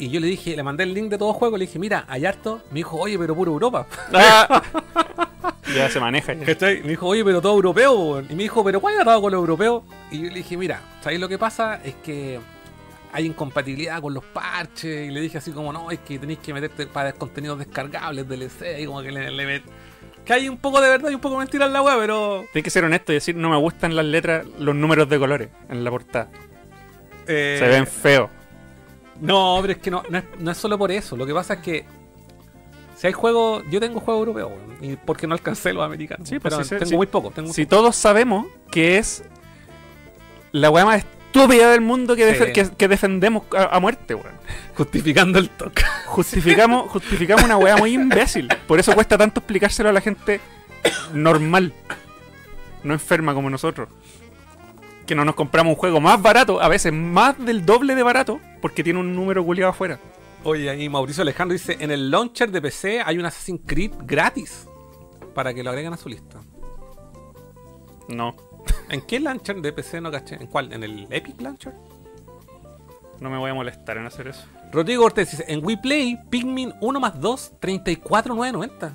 Y 0.00 0.08
yo 0.10 0.18
le 0.18 0.26
dije, 0.26 0.56
le 0.56 0.62
mandé 0.62 0.82
el 0.84 0.94
link 0.94 1.10
de 1.10 1.18
todo 1.18 1.32
juego, 1.34 1.56
le 1.58 1.66
dije, 1.66 1.78
mira, 1.78 2.04
hay 2.08 2.24
harto. 2.26 2.62
Me 2.70 2.76
dijo, 2.78 2.96
oye, 2.96 3.18
pero 3.18 3.34
puro 3.34 3.52
Europa. 3.52 3.86
Ah. 4.12 4.62
ya 5.74 5.88
se 5.88 6.00
maneja. 6.00 6.34
Me 6.34 6.44
dijo, 6.82 7.06
oye, 7.06 7.24
pero 7.24 7.40
todo 7.40 7.52
europeo. 7.54 8.20
Y 8.28 8.34
me 8.34 8.42
dijo, 8.44 8.64
pero 8.64 8.80
¿cuál 8.80 8.94
el 8.98 9.04
con 9.04 9.30
lo 9.30 9.38
europeo? 9.38 9.84
Y 10.10 10.18
yo 10.22 10.28
le 10.28 10.34
dije, 10.36 10.56
mira, 10.56 10.80
¿sabéis 11.02 11.20
lo 11.20 11.28
que 11.28 11.38
pasa? 11.38 11.80
Es 11.84 11.94
que 12.02 12.40
hay 13.12 13.26
incompatibilidad 13.26 14.00
con 14.00 14.12
los 14.14 14.24
parches. 14.24 15.08
Y 15.08 15.12
le 15.12 15.20
dije 15.20 15.38
así 15.38 15.52
como, 15.52 15.72
no, 15.72 15.90
es 15.90 16.00
que 16.00 16.18
tenéis 16.18 16.40
que 16.40 16.52
meterte 16.54 16.86
para 16.86 17.12
contenidos 17.12 17.58
descargables, 17.58 18.26
DLC. 18.28 18.80
Y 18.80 18.86
como 18.86 19.02
que 19.02 19.12
le, 19.12 19.30
le 19.30 19.44
met- 19.46 19.62
Que 20.24 20.32
hay 20.32 20.48
un 20.48 20.56
poco 20.58 20.80
de 20.80 20.88
verdad 20.88 21.10
y 21.10 21.14
un 21.14 21.20
poco 21.20 21.34
de 21.36 21.40
mentira 21.40 21.66
en 21.66 21.72
la 21.72 21.82
web, 21.82 21.96
pero. 22.00 22.44
Tienes 22.52 22.64
que 22.64 22.70
ser 22.70 22.84
honesto 22.84 23.12
y 23.12 23.16
decir, 23.16 23.36
no 23.36 23.48
me 23.50 23.56
gustan 23.58 23.94
las 23.94 24.04
letras, 24.06 24.46
los 24.58 24.74
números 24.74 25.08
de 25.08 25.18
colores 25.18 25.48
en 25.68 25.84
la 25.84 25.90
portada. 25.90 26.28
eh, 27.28 27.56
Se 27.60 27.68
ven 27.68 27.86
feos. 27.86 28.30
No, 29.20 29.58
pero 29.60 29.72
es 29.74 29.78
que 29.78 29.90
no, 29.90 30.02
no, 30.08 30.18
es, 30.18 30.24
no 30.38 30.50
es 30.50 30.56
solo 30.58 30.78
por 30.78 30.90
eso. 30.90 31.16
Lo 31.16 31.26
que 31.26 31.34
pasa 31.34 31.54
es 31.54 31.60
que. 31.60 31.84
Si 32.96 33.06
hay 33.06 33.12
juegos. 33.12 33.64
Yo 33.70 33.80
tengo 33.80 34.00
juegos 34.00 34.20
europeos, 34.26 34.50
weón, 34.50 34.76
y 34.84 34.96
porque 34.96 35.26
no 35.26 35.34
alcancé 35.34 35.72
los 35.72 35.84
americanos. 35.84 36.28
Sí, 36.28 36.38
pues 36.38 36.54
pero 36.54 36.78
tengo 36.84 36.96
muy 36.96 37.06
poco. 37.06 37.30
Tengo 37.30 37.48
muy 37.48 37.54
Si 37.54 37.66
todos 37.66 37.96
sabemos 37.96 38.46
que 38.70 38.98
es 38.98 39.24
la 40.52 40.70
weá 40.70 40.84
más 40.84 41.04
estúpida 41.04 41.70
del 41.70 41.80
mundo 41.80 42.16
que, 42.16 42.24
Sí. 42.34 42.52
que, 42.52 42.68
que 42.76 42.88
defendemos 42.88 43.44
a, 43.56 43.76
a 43.76 43.80
muerte, 43.80 44.14
weón. 44.14 44.28
poco. 44.28 44.74
Justificando 44.76 45.38
el 45.38 45.48
toque. 45.50 45.82
Justificamos, 46.06 46.90
justificamos 46.90 47.44
una 47.44 47.56
weá 47.56 47.76
muy 47.76 47.92
imbécil. 47.94 48.48
Por 48.66 48.78
eso 48.80 48.92
cuesta 48.94 49.16
tanto 49.16 49.40
explicárselo 49.40 49.88
a 49.88 49.92
la 49.92 50.00
gente 50.00 50.40
normal. 51.14 51.72
No 52.82 52.92
enferma 52.94 53.32
como 53.34 53.48
nosotros. 53.50 53.88
Que 55.10 55.16
no 55.16 55.24
nos 55.24 55.34
compramos 55.34 55.72
un 55.72 55.76
juego 55.76 56.00
más 56.00 56.22
barato, 56.22 56.62
a 56.62 56.68
veces 56.68 56.92
más 56.92 57.36
del 57.44 57.66
doble 57.66 57.96
de 57.96 58.04
barato, 58.04 58.38
porque 58.62 58.84
tiene 58.84 59.00
un 59.00 59.12
número 59.12 59.44
culiado 59.44 59.72
afuera. 59.72 59.98
Oye, 60.44 60.70
ahí 60.70 60.88
Mauricio 60.88 61.22
Alejandro 61.22 61.52
dice: 61.52 61.76
En 61.80 61.90
el 61.90 62.12
launcher 62.12 62.52
de 62.52 62.62
PC 62.62 63.02
hay 63.04 63.18
un 63.18 63.24
Assassin's 63.24 63.62
Creed 63.66 63.90
gratis. 64.02 64.68
Para 65.34 65.52
que 65.52 65.64
lo 65.64 65.70
agreguen 65.70 65.92
a 65.92 65.96
su 65.96 66.08
lista. 66.08 66.38
No, 68.06 68.36
¿En 68.88 69.00
qué 69.00 69.18
launcher 69.18 69.56
de 69.56 69.72
PC 69.72 70.00
no 70.00 70.12
caché? 70.12 70.36
¿En 70.36 70.46
cuál? 70.46 70.72
¿En 70.72 70.84
el 70.84 71.08
Epic 71.10 71.40
Launcher? 71.40 71.74
no 73.18 73.30
me 73.30 73.36
voy 73.36 73.50
a 73.50 73.54
molestar 73.54 73.96
en 73.96 74.06
hacer 74.06 74.28
eso. 74.28 74.44
Rodrigo 74.70 75.04
Ortiz 75.04 75.32
dice: 75.32 75.44
En 75.48 75.66
WePlay, 75.66 76.20
Pikmin 76.30 76.72
1 76.80 77.00
más 77.00 77.20
2, 77.20 77.54
34,990. 77.58 78.92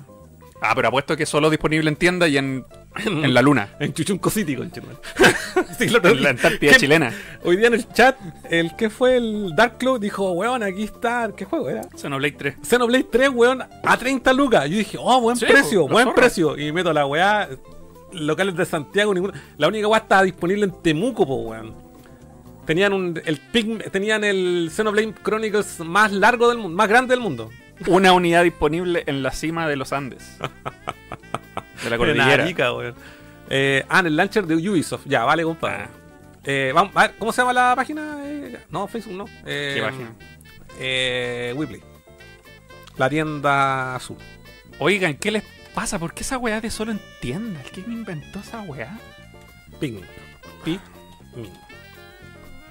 Ah, 0.62 0.72
pero 0.74 0.88
apuesto 0.88 1.14
que 1.14 1.24
es 1.24 1.28
solo 1.28 1.50
disponible 1.50 1.90
en 1.90 1.96
tienda 1.96 2.26
y 2.26 2.38
en, 2.38 2.64
en 3.04 3.34
la 3.34 3.42
luna. 3.42 3.68
En 3.80 3.92
Chuchunco 3.92 4.30
City, 4.30 4.56
sí, 5.78 5.88
lo 5.88 6.04
En 6.04 6.22
la 6.22 6.30
Antártida 6.30 6.72
¿Qué? 6.72 6.78
chilena. 6.78 7.12
Hoy 7.44 7.56
día 7.56 7.68
en 7.68 7.74
el 7.74 7.88
chat, 7.92 8.16
el 8.50 8.74
que 8.76 8.90
fue 8.90 9.16
el 9.16 9.54
Dark 9.56 9.78
Club 9.78 10.00
dijo: 10.00 10.32
Weón, 10.32 10.62
aquí 10.62 10.84
está. 10.84 11.30
¿Qué 11.36 11.44
juego 11.44 11.68
era? 11.68 11.82
Xenoblade 11.96 12.32
3. 12.36 12.56
Xenoblade 12.62 13.04
3, 13.10 13.28
weón, 13.30 13.62
a 13.62 13.96
30 13.96 14.32
lucas. 14.32 14.68
Yo 14.68 14.78
dije, 14.78 14.96
oh, 15.00 15.20
buen 15.20 15.36
Sí, 15.36 15.44
precio, 15.46 15.86
pues, 15.86 16.04
buen 16.04 16.14
precio. 16.14 16.58
Y 16.58 16.72
meto 16.72 16.92
la 16.92 17.06
weá, 17.06 17.48
locales 18.12 18.56
de 18.56 18.64
Santiago, 18.64 19.12
ninguna. 19.14 19.34
La 19.58 19.68
única 19.68 19.86
weá 19.88 20.00
estaba 20.00 20.22
disponible 20.22 20.64
en 20.64 20.82
Temuco, 20.82 21.26
po, 21.26 21.36
weón. 21.36 21.74
Tenían 22.64 22.92
un, 22.92 23.20
el 23.24 23.40
Pig- 23.52 23.90
tenían 23.92 24.24
el 24.24 24.70
Xenoblade 24.74 25.14
Chronicles 25.22 25.80
más 25.80 26.10
largo 26.12 26.48
del 26.48 26.58
mundo, 26.58 26.76
más 26.76 26.88
grande 26.88 27.12
del 27.14 27.20
mundo. 27.22 27.50
Una 27.86 28.12
unidad 28.12 28.42
disponible 28.42 29.04
en 29.06 29.22
la 29.22 29.30
cima 29.32 29.68
de 29.68 29.76
los 29.76 29.92
Andes. 29.92 30.38
De 31.84 31.90
la 31.90 31.96
cordillera. 31.96 32.44
Arica. 32.44 32.70
Eh, 33.48 33.84
ah, 33.88 34.00
en 34.00 34.06
el 34.06 34.16
launcher 34.16 34.46
de 34.46 34.54
Ubisoft. 34.54 35.06
Ya, 35.06 35.24
vale, 35.24 35.42
compadre. 35.44 35.88
Eh, 36.44 36.72
vamos, 36.74 36.92
a 36.94 37.02
ver, 37.02 37.16
¿cómo 37.18 37.32
se 37.32 37.42
llama 37.42 37.52
la 37.52 37.74
página? 37.74 38.20
Eh, 38.24 38.58
no, 38.70 38.86
Facebook 38.86 39.16
no. 39.16 39.24
Eh, 39.44 39.72
¿Qué 39.74 39.82
página? 39.82 40.12
Eh, 40.78 41.52
Weebly. 41.56 41.82
La 42.96 43.10
tienda 43.10 43.96
azul. 43.96 44.16
Oigan, 44.78 45.14
¿qué 45.14 45.30
les 45.30 45.42
pasa? 45.74 45.98
¿Por 45.98 46.14
qué 46.14 46.22
esa 46.22 46.38
weá 46.38 46.60
de 46.60 46.70
solo 46.70 46.92
en 46.92 47.00
tiendas? 47.20 47.64
¿Quién 47.72 47.92
inventó 47.92 48.38
esa 48.38 48.62
weá? 48.62 48.98
Pikmin. 49.80 50.04
Pikmin. 50.64 51.52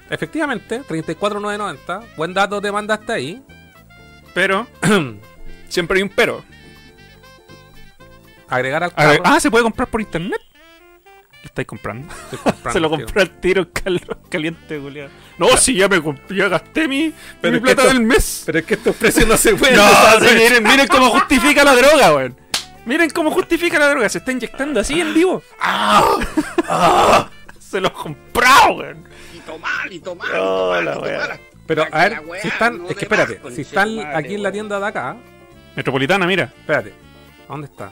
Efectivamente, 0.09 0.81
34,990. 0.87 2.15
Buen 2.15 2.33
dato 2.33 2.61
te 2.61 2.71
mandaste 2.71 3.11
ahí. 3.11 3.43
Pero, 4.33 4.67
siempre 5.67 5.97
hay 5.97 6.03
un 6.03 6.09
pero. 6.09 6.43
Agregar 8.49 8.83
al 8.83 8.93
carro. 8.93 9.21
ah, 9.25 9.39
¿se 9.39 9.49
puede 9.51 9.63
comprar 9.63 9.87
por 9.87 10.01
internet? 10.01 10.39
¿Lo 11.41 11.47
estáis 11.47 11.67
comprando? 11.67 12.07
Estoy 12.23 12.39
comprando, 12.39 12.71
Se 12.71 12.79
lo 12.79 12.89
tío. 12.89 12.97
compró 12.97 13.21
al 13.21 13.29
tiro 13.39 13.67
Carlos 13.71 14.01
caliente, 14.29 14.79
Julián. 14.79 15.09
No, 15.37 15.55
si 15.57 15.75
ya 15.75 15.87
me 15.87 16.01
compré, 16.01 16.37
ya 16.37 16.47
gasté 16.47 16.87
mi, 16.87 17.13
Pero 17.41 17.53
mi 17.53 17.59
plata 17.59 17.83
esto- 17.83 17.93
del 17.93 18.03
mes. 18.03 18.43
Pero 18.45 18.59
es 18.59 18.65
que 18.65 18.73
estos 18.75 18.95
precios 18.95 19.27
no 19.27 19.37
se 19.37 19.53
pueden. 19.55 19.75
No, 19.77 19.85
miren, 20.21 20.63
miren 20.63 20.87
cómo 20.87 21.09
justifica 21.11 21.63
la 21.63 21.75
droga, 21.75 22.15
weón. 22.15 22.37
Miren 22.85 23.09
cómo 23.09 23.31
justifica 23.31 23.79
la 23.79 23.89
droga. 23.89 24.07
Se 24.09 24.19
está 24.19 24.31
inyectando 24.31 24.79
así 24.79 24.99
en 25.01 25.13
vivo. 25.13 25.41
¡Ah! 25.59 26.03
¡Ah! 26.69 27.29
Se 27.59 27.81
lo 27.81 27.91
comprado, 27.91 28.73
weón. 28.75 29.05
Y 29.35 29.39
tomar, 29.39 29.91
y 29.91 29.99
tomar, 29.99 30.27
y 30.29 30.33
Oh, 30.37 30.73
tomar, 30.75 30.83
la 30.83 30.95
y 30.95 30.97
wea. 30.99 31.21
tomar. 31.21 31.39
Pero 31.67 31.87
a 31.91 31.97
ver, 32.07 32.21
si 32.43 32.47
están. 32.47 32.77
no 32.77 32.89
Es 32.89 32.95
que 32.95 33.05
espérate, 33.05 33.41
si 33.55 33.61
están 33.61 33.95
madre, 33.95 34.15
aquí 34.15 34.35
en 34.35 34.43
la 34.43 34.51
tienda 34.51 34.79
de 34.79 34.85
acá. 34.85 35.17
Metropolitana, 35.75 36.25
mira. 36.27 36.43
Espérate. 36.59 36.93
¿A 37.47 37.51
dónde 37.51 37.67
está? 37.67 37.91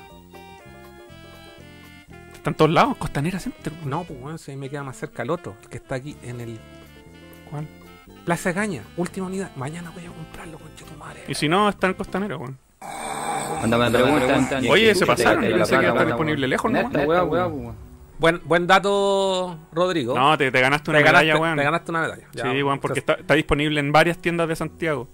Está 2.44 2.50
en 2.50 2.56
todos 2.58 2.72
lados. 2.72 2.98
Costanera 2.98 3.40
Center. 3.40 3.72
No, 3.86 4.04
pues 4.04 4.20
bueno, 4.20 4.38
si 4.38 4.52
ahí 4.52 4.58
me 4.58 4.70
queda 4.70 4.84
más 4.84 4.98
cerca 4.98 5.24
el 5.24 5.30
otro, 5.30 5.56
el 5.64 5.70
que 5.70 5.78
está 5.78 5.96
aquí 5.96 6.18
en 6.24 6.42
el 6.42 6.60
¿Cuál? 7.50 7.66
Plaza 8.26 8.52
Gaña, 8.52 8.84
última 8.98 9.28
unidad. 9.28 9.52
Mañana 9.56 9.94
voy 9.96 10.04
a 10.04 10.10
comprarlo, 10.10 10.60
conche 10.60 10.84
tu 10.84 10.94
madre. 10.98 11.22
Y 11.30 11.36
si 11.36 11.48
no, 11.48 11.70
está 11.70 11.88
en 11.88 11.94
Costanera, 11.94 12.36
weón. 12.36 12.58
Cuando 13.60 13.78
me 13.78 13.90
preguntan. 13.90 14.68
Oye, 14.70 14.94
se 14.94 15.06
pasaron. 15.06 15.42
Pensé 15.42 15.80
que 15.80 15.88
está 15.88 16.04
disponible 16.04 16.46
lejos, 16.50 16.70
¿no? 16.70 17.74
Buen, 18.20 18.42
buen 18.44 18.68
dato, 18.68 19.58
Rodrigo. 19.72 20.14
No, 20.14 20.38
te, 20.38 20.52
te 20.52 20.60
ganaste 20.60 20.92
una 20.92 21.00
te, 21.00 21.06
ganaste, 21.06 21.26
medalla, 21.28 21.42
weón. 21.42 21.58
te 21.58 21.64
ganaste 21.64 21.92
una 21.92 22.02
medalla. 22.02 22.28
Ya, 22.34 22.44
Sí, 22.44 22.62
weón, 22.62 22.80
porque 22.80 23.00
está 23.00 23.34
disponible 23.36 23.80
en 23.80 23.94
varias 23.94 24.18
tiendas 24.18 24.50
de 24.50 24.58
Santiago. 24.58 25.08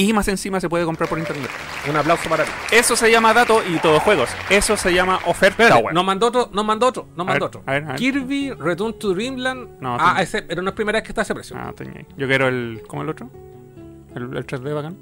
Y 0.00 0.12
más 0.12 0.26
encima 0.28 0.58
se 0.60 0.68
puede 0.68 0.84
comprar 0.84 1.08
por 1.08 1.18
internet. 1.18 1.50
Un 1.88 1.96
aplauso 1.96 2.28
para 2.28 2.44
ti. 2.44 2.50
Eso 2.72 2.96
se 2.96 3.10
llama 3.10 3.34
dato 3.34 3.60
y 3.68 3.78
todos 3.78 4.02
juegos. 4.02 4.30
Eso 4.48 4.76
se 4.76 4.94
llama 4.94 5.16
oferta, 5.26 5.62
Espérate, 5.64 5.82
weón. 5.82 5.94
nos 5.94 6.04
mandó 6.04 6.26
otro, 6.28 6.48
nos 6.52 6.64
mandó 6.64 6.86
otro, 6.86 7.08
nos 7.16 7.26
mandó 7.26 7.32
ver, 7.32 7.42
otro. 7.42 7.62
a 7.66 7.72
ver, 7.72 7.84
a 7.84 7.86
ver. 7.88 7.96
Kirby 7.96 8.52
Return 8.52 8.98
to 8.98 9.12
Dreamland. 9.14 9.80
No, 9.80 9.96
ah, 10.00 10.22
ese, 10.22 10.42
pero 10.42 10.62
no 10.62 10.70
es 10.70 10.74
primera 10.76 10.96
vez 10.98 11.02
que 11.04 11.10
está 11.10 11.20
a 11.20 11.24
ese 11.24 11.34
precio. 11.34 11.56
Ah, 11.58 11.72
tenía. 11.76 12.04
Yo 12.16 12.26
quiero 12.26 12.48
el. 12.48 12.82
¿Cómo 12.86 13.02
el 13.02 13.08
otro? 13.10 13.28
El, 14.14 14.22
el 14.36 14.46
3D 14.46 14.74
bacán. 14.74 14.96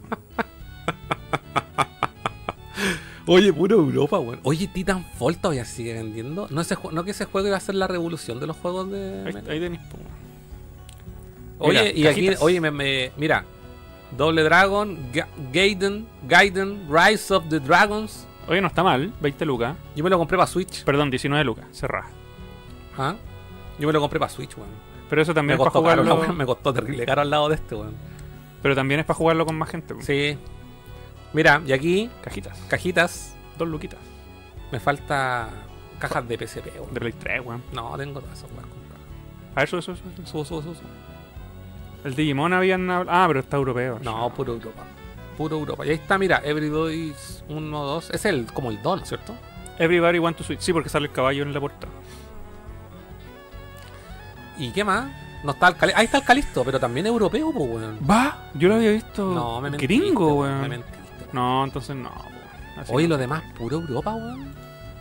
Oye, 3.26 3.52
puro 3.52 3.76
Europa, 3.76 4.18
weón. 4.18 4.40
Oye, 4.42 4.66
Titanfall 4.66 5.36
todavía 5.36 5.64
sigue 5.64 5.92
vendiendo. 5.94 6.48
No, 6.50 6.60
ese 6.62 6.76
no 6.92 7.04
que 7.04 7.10
ese 7.12 7.26
juego 7.26 7.46
iba 7.48 7.56
a 7.56 7.60
ser 7.60 7.74
la 7.74 7.86
revolución 7.86 8.40
de 8.40 8.46
los 8.46 8.56
juegos 8.56 8.90
de. 8.90 9.24
Ahí, 9.26 9.34
ahí 9.48 9.60
tenéis, 9.60 9.82
po. 9.82 9.98
Oye, 11.66 11.92
Mira, 11.94 11.98
y 11.98 12.06
aquí, 12.06 12.30
oye, 12.40 12.60
me, 12.60 12.70
me- 12.70 13.12
mira. 13.16 13.44
Doble 14.16 14.42
Dragon, 14.42 15.12
Ga- 15.12 15.28
Gaiden, 15.52 16.06
Gaiden, 16.26 16.88
Rise 16.90 17.32
of 17.32 17.44
the 17.48 17.60
Dragons. 17.60 18.26
Oye, 18.48 18.60
no 18.60 18.66
está 18.66 18.82
mal, 18.82 19.12
20 19.20 19.44
lucas. 19.46 19.76
Yo 19.94 20.02
me 20.02 20.10
lo 20.10 20.18
compré 20.18 20.36
para 20.36 20.48
Switch. 20.48 20.82
Perdón, 20.82 21.10
19 21.10 21.44
lucas, 21.44 21.66
cerrada. 21.70 22.08
¿Ah? 22.98 23.14
Yo 23.78 23.86
me 23.86 23.92
lo 23.92 24.00
compré 24.00 24.18
para 24.18 24.32
Switch, 24.32 24.56
weón. 24.56 24.89
Pero 25.10 25.22
eso 25.22 25.32
Me 25.32 25.34
también 25.34 25.54
es 25.54 25.58
para 25.58 25.70
costó, 25.72 25.86
caro, 25.86 26.02
la 26.04 26.10
jugarlo. 26.12 26.28
weá, 26.32 26.38
me 26.38 26.46
costó 26.46 26.72
terrible 26.72 27.04
caro 27.04 27.20
al 27.22 27.30
lado 27.30 27.48
de 27.48 27.56
este, 27.56 27.74
weón. 27.74 27.94
Pero 28.62 28.74
también 28.74 29.00
es 29.00 29.06
para 29.06 29.16
jugarlo 29.16 29.44
con 29.44 29.56
más 29.58 29.68
gente. 29.68 29.94
po. 29.94 30.00
Sí. 30.02 30.38
Mira, 31.32 31.60
y 31.66 31.72
aquí, 31.72 32.10
Cajitas. 32.22 32.58
cajitas. 32.68 33.36
Dos 33.58 33.68
luquitas. 33.68 33.98
Me 34.72 34.80
falta 34.80 35.48
cajas 35.98 36.26
de 36.28 36.36
PSP, 36.38 36.66
weón. 36.80 36.94
De 36.94 37.00
Play 37.00 37.12
3, 37.12 37.40
weón. 37.44 37.62
No, 37.72 37.96
tengo 37.98 38.20
todas 38.20 38.38
esas 38.38 38.48
compradas. 38.50 38.70
A 39.52 39.54
ver, 39.56 39.64
eso, 39.64 39.78
eso, 39.78 39.92
eso. 39.92 40.02
Subo, 40.24 40.44
subo, 40.44 40.62
subo. 40.62 40.74
El 42.04 42.14
Digimon 42.14 42.52
habían. 42.52 42.88
Ah, 42.90 43.24
pero 43.26 43.40
está 43.40 43.56
europeo. 43.56 43.98
No, 44.02 44.32
puro 44.32 44.54
Europa. 44.54 44.84
Puro 45.36 45.56
Europa. 45.58 45.84
Y 45.86 45.90
ahí 45.90 45.94
está, 45.96 46.16
mira, 46.18 46.40
Everybody's 46.44 47.42
1, 47.48 47.84
2. 47.84 48.10
Es 48.10 48.24
el, 48.24 48.46
como 48.52 48.70
el 48.70 48.80
Don, 48.82 49.04
¿cierto? 49.04 49.34
Everybody 49.78 50.18
want 50.18 50.36
to 50.36 50.44
switch. 50.44 50.60
Sí, 50.60 50.72
porque 50.72 50.88
sale 50.88 51.06
el 51.06 51.12
caballo 51.12 51.42
en 51.42 51.52
la 51.52 51.60
portada. 51.60 51.92
¿Y 54.60 54.70
qué 54.70 54.84
más? 54.84 55.06
No 55.42 55.52
está 55.52 55.68
el 55.68 55.76
Cali- 55.76 55.92
Ahí 55.96 56.04
está 56.04 56.18
el 56.18 56.24
Calisto, 56.24 56.62
pero 56.64 56.78
también 56.78 57.06
europeo, 57.06 57.50
pues, 57.52 57.68
weón. 57.70 57.98
Va, 58.08 58.50
yo 58.54 58.68
lo 58.68 58.74
había 58.76 58.90
visto. 58.92 59.24
No, 59.32 59.60
me 59.60 59.70
mentiste, 59.70 59.94
Gringo, 59.96 60.34
weón, 60.34 60.60
Me 60.60 60.68
mentiste. 60.68 60.98
No, 61.32 61.64
entonces 61.64 61.96
no. 61.96 62.10
weón. 62.10 62.86
Oye, 62.90 63.08
no. 63.08 63.14
lo 63.14 63.18
demás, 63.18 63.42
puro 63.56 63.78
Europa, 63.78 64.12
weón. 64.14 64.54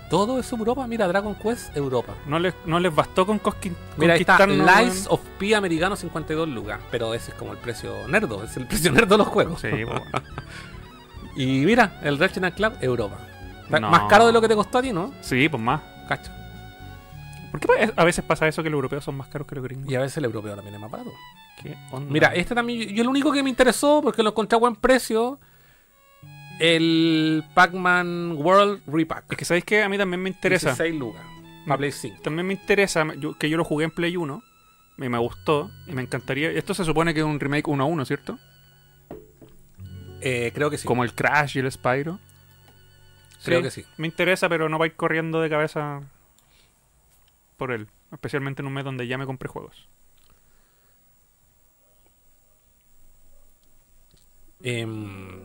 Todo 0.09 0.39
es 0.39 0.51
Europa. 0.51 0.87
Mira, 0.87 1.07
Dragon 1.07 1.35
Quest, 1.35 1.75
Europa. 1.77 2.13
No 2.25 2.39
les, 2.39 2.55
no 2.65 2.79
les 2.79 2.93
bastó 2.95 3.27
con 3.27 3.39
cosqui- 3.39 3.71
Mira, 3.97 4.15
ahí 4.15 4.21
está 4.21 4.47
Lies 4.47 5.05
of 5.09 5.19
P 5.37 5.53
americano 5.55 5.95
52 5.95 6.47
lucas. 6.49 6.79
Pero 6.89 7.13
ese 7.13 7.29
es 7.31 7.37
como 7.37 7.51
el 7.51 7.59
precio 7.59 8.07
nerdo. 8.07 8.43
Es 8.43 8.57
el 8.57 8.65
precio 8.67 8.91
nerdo 8.91 9.15
de 9.15 9.17
los 9.19 9.27
juegos. 9.27 9.61
Sí, 9.61 9.67
weón. 9.67 10.01
Y 11.35 11.63
mira, 11.65 11.99
el 12.03 12.17
Ratchet 12.17 12.53
Club, 12.55 12.73
Europa. 12.81 13.17
No. 13.69 13.89
Más 13.91 14.03
caro 14.09 14.25
de 14.25 14.33
lo 14.33 14.41
que 14.41 14.47
te 14.47 14.55
costó 14.55 14.79
a 14.79 14.81
ti, 14.81 14.91
¿no? 14.91 15.13
Sí, 15.21 15.47
pues 15.47 15.61
más. 15.61 15.79
Cacho. 16.07 16.31
¿Por 17.51 17.59
qué 17.59 17.67
a 17.95 18.03
veces 18.03 18.23
pasa 18.23 18.47
eso 18.47 18.61
que 18.63 18.69
los 18.69 18.77
europeos 18.77 19.03
son 19.03 19.15
más 19.15 19.27
caros 19.27 19.47
que 19.47 19.55
los 19.55 19.63
gringos? 19.63 19.89
Y 19.91 19.95
a 19.95 19.99
veces 20.01 20.17
el 20.17 20.25
europeo 20.25 20.55
también 20.55 20.75
es 20.75 20.81
más 20.81 20.91
barato. 20.91 21.11
¿Qué 21.61 21.75
onda? 21.91 22.11
Mira, 22.11 22.27
este 22.35 22.53
también, 22.55 22.89
yo 22.95 23.03
lo 23.03 23.09
único 23.09 23.31
que 23.31 23.41
me 23.43 23.49
interesó, 23.49 24.01
porque 24.03 24.21
lo 24.23 24.29
encontré 24.29 24.55
a 24.55 24.59
buen 24.59 24.75
precio, 24.75 25.39
el 26.59 27.43
Pac-Man 27.53 28.33
World 28.37 28.81
Repack. 28.87 29.31
Es 29.31 29.37
que 29.37 29.45
sabéis 29.45 29.65
que 29.65 29.81
a 29.81 29.89
mí 29.89 29.97
también 29.97 30.21
me 30.21 30.29
interesa. 30.29 30.69
16 30.69 30.95
lucas. 30.99 31.21
Para 31.65 31.77
Play 31.77 31.91
5. 31.91 32.21
También 32.23 32.47
me 32.47 32.53
interesa 32.53 33.05
yo- 33.15 33.37
que 33.37 33.49
yo 33.49 33.57
lo 33.57 33.63
jugué 33.63 33.85
en 33.85 33.91
Play 33.91 34.15
1 34.17 34.41
y 34.97 35.09
me 35.09 35.17
gustó 35.17 35.71
y 35.87 35.93
me 35.93 36.01
encantaría. 36.01 36.51
Esto 36.51 36.73
se 36.73 36.83
supone 36.85 37.13
que 37.13 37.19
es 37.21 37.25
un 37.25 37.39
remake 37.39 37.67
1 37.67 37.83
a 37.83 37.87
1, 37.87 38.05
¿cierto? 38.05 38.37
Eh, 40.21 40.51
creo 40.53 40.69
que 40.69 40.77
sí. 40.77 40.85
Como 40.87 41.03
el 41.03 41.13
Crash 41.13 41.57
y 41.57 41.59
el 41.59 41.71
Spyro. 41.71 42.19
Creo 43.43 43.61
que 43.61 43.71
sí. 43.71 43.85
Me 43.97 44.07
interesa, 44.07 44.49
pero 44.49 44.67
no 44.67 44.77
va 44.77 44.85
a 44.85 44.87
ir 44.87 44.95
corriendo 44.95 45.39
de 45.41 45.49
cabeza 45.49 46.01
por 47.59 47.71
él. 47.71 47.87
Especialmente 48.11 48.63
en 48.63 48.67
un 48.67 48.73
mes 48.73 48.83
donde 48.83 49.05
ya 49.05 49.19
me 49.19 49.27
compré 49.27 49.47
juegos. 49.47 49.87
Em, 54.63 55.39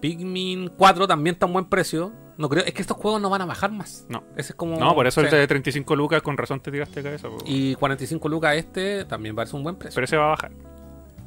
Pikmin 0.00 0.68
4 0.76 1.06
también 1.08 1.34
está 1.34 1.46
a 1.46 1.48
un 1.48 1.54
buen 1.54 1.64
precio. 1.66 2.12
No 2.36 2.48
creo, 2.48 2.64
es 2.64 2.74
que 2.74 2.82
estos 2.82 2.96
juegos 2.96 3.20
no 3.22 3.30
van 3.30 3.42
a 3.42 3.46
bajar 3.46 3.72
más. 3.72 4.04
No. 4.08 4.24
Ese 4.36 4.52
es 4.52 4.54
como. 4.54 4.76
No, 4.76 4.94
por 4.94 5.06
eso 5.06 5.20
sí. 5.20 5.26
el 5.26 5.32
de 5.32 5.46
35 5.46 5.96
lucas 5.96 6.20
con 6.20 6.36
razón 6.36 6.60
te 6.60 6.70
tiraste 6.70 7.00
de 7.00 7.04
cabeza. 7.04 7.28
po. 7.28 7.38
Y 7.46 7.74
45 7.76 8.28
lucas 8.28 8.56
este 8.56 9.04
también 9.04 9.34
parece 9.34 9.56
un 9.56 9.62
buen 9.62 9.76
precio. 9.76 9.94
Pero 9.94 10.04
ese 10.04 10.16
va 10.16 10.26
a 10.26 10.30
bajar. 10.30 10.52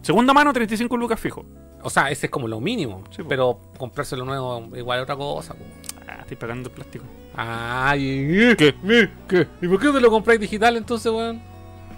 Segunda 0.02 0.34
mano, 0.34 0.54
35 0.54 0.96
lucas 0.96 1.20
fijo. 1.20 1.46
o 1.82 1.90
sea, 1.90 2.12
ese 2.12 2.28
es 2.28 2.32
como 2.32 2.48
lo 2.48 2.60
mínimo. 2.60 3.04
Sí, 3.10 3.24
pero 3.28 3.60
comprárselo 3.78 4.26
nuevo 4.26 4.70
igual 4.76 5.00
es 5.00 5.04
otra 5.04 5.16
cosa. 5.16 5.54
po. 5.54 5.64
Ah, 6.08 6.20
estoy 6.22 6.38
pagando 6.38 6.70
el 6.70 6.76
plástico. 6.76 7.06
Ay, 7.38 8.56
¿qué? 8.58 8.76
¿Qué? 9.28 9.48
¿Y 9.62 9.68
por 9.68 9.80
qué 9.80 9.90
te 9.90 10.02
lo 10.02 10.10
compráis 10.10 10.40
digital 10.40 10.76
entonces, 10.76 11.12
weón? 11.12 11.40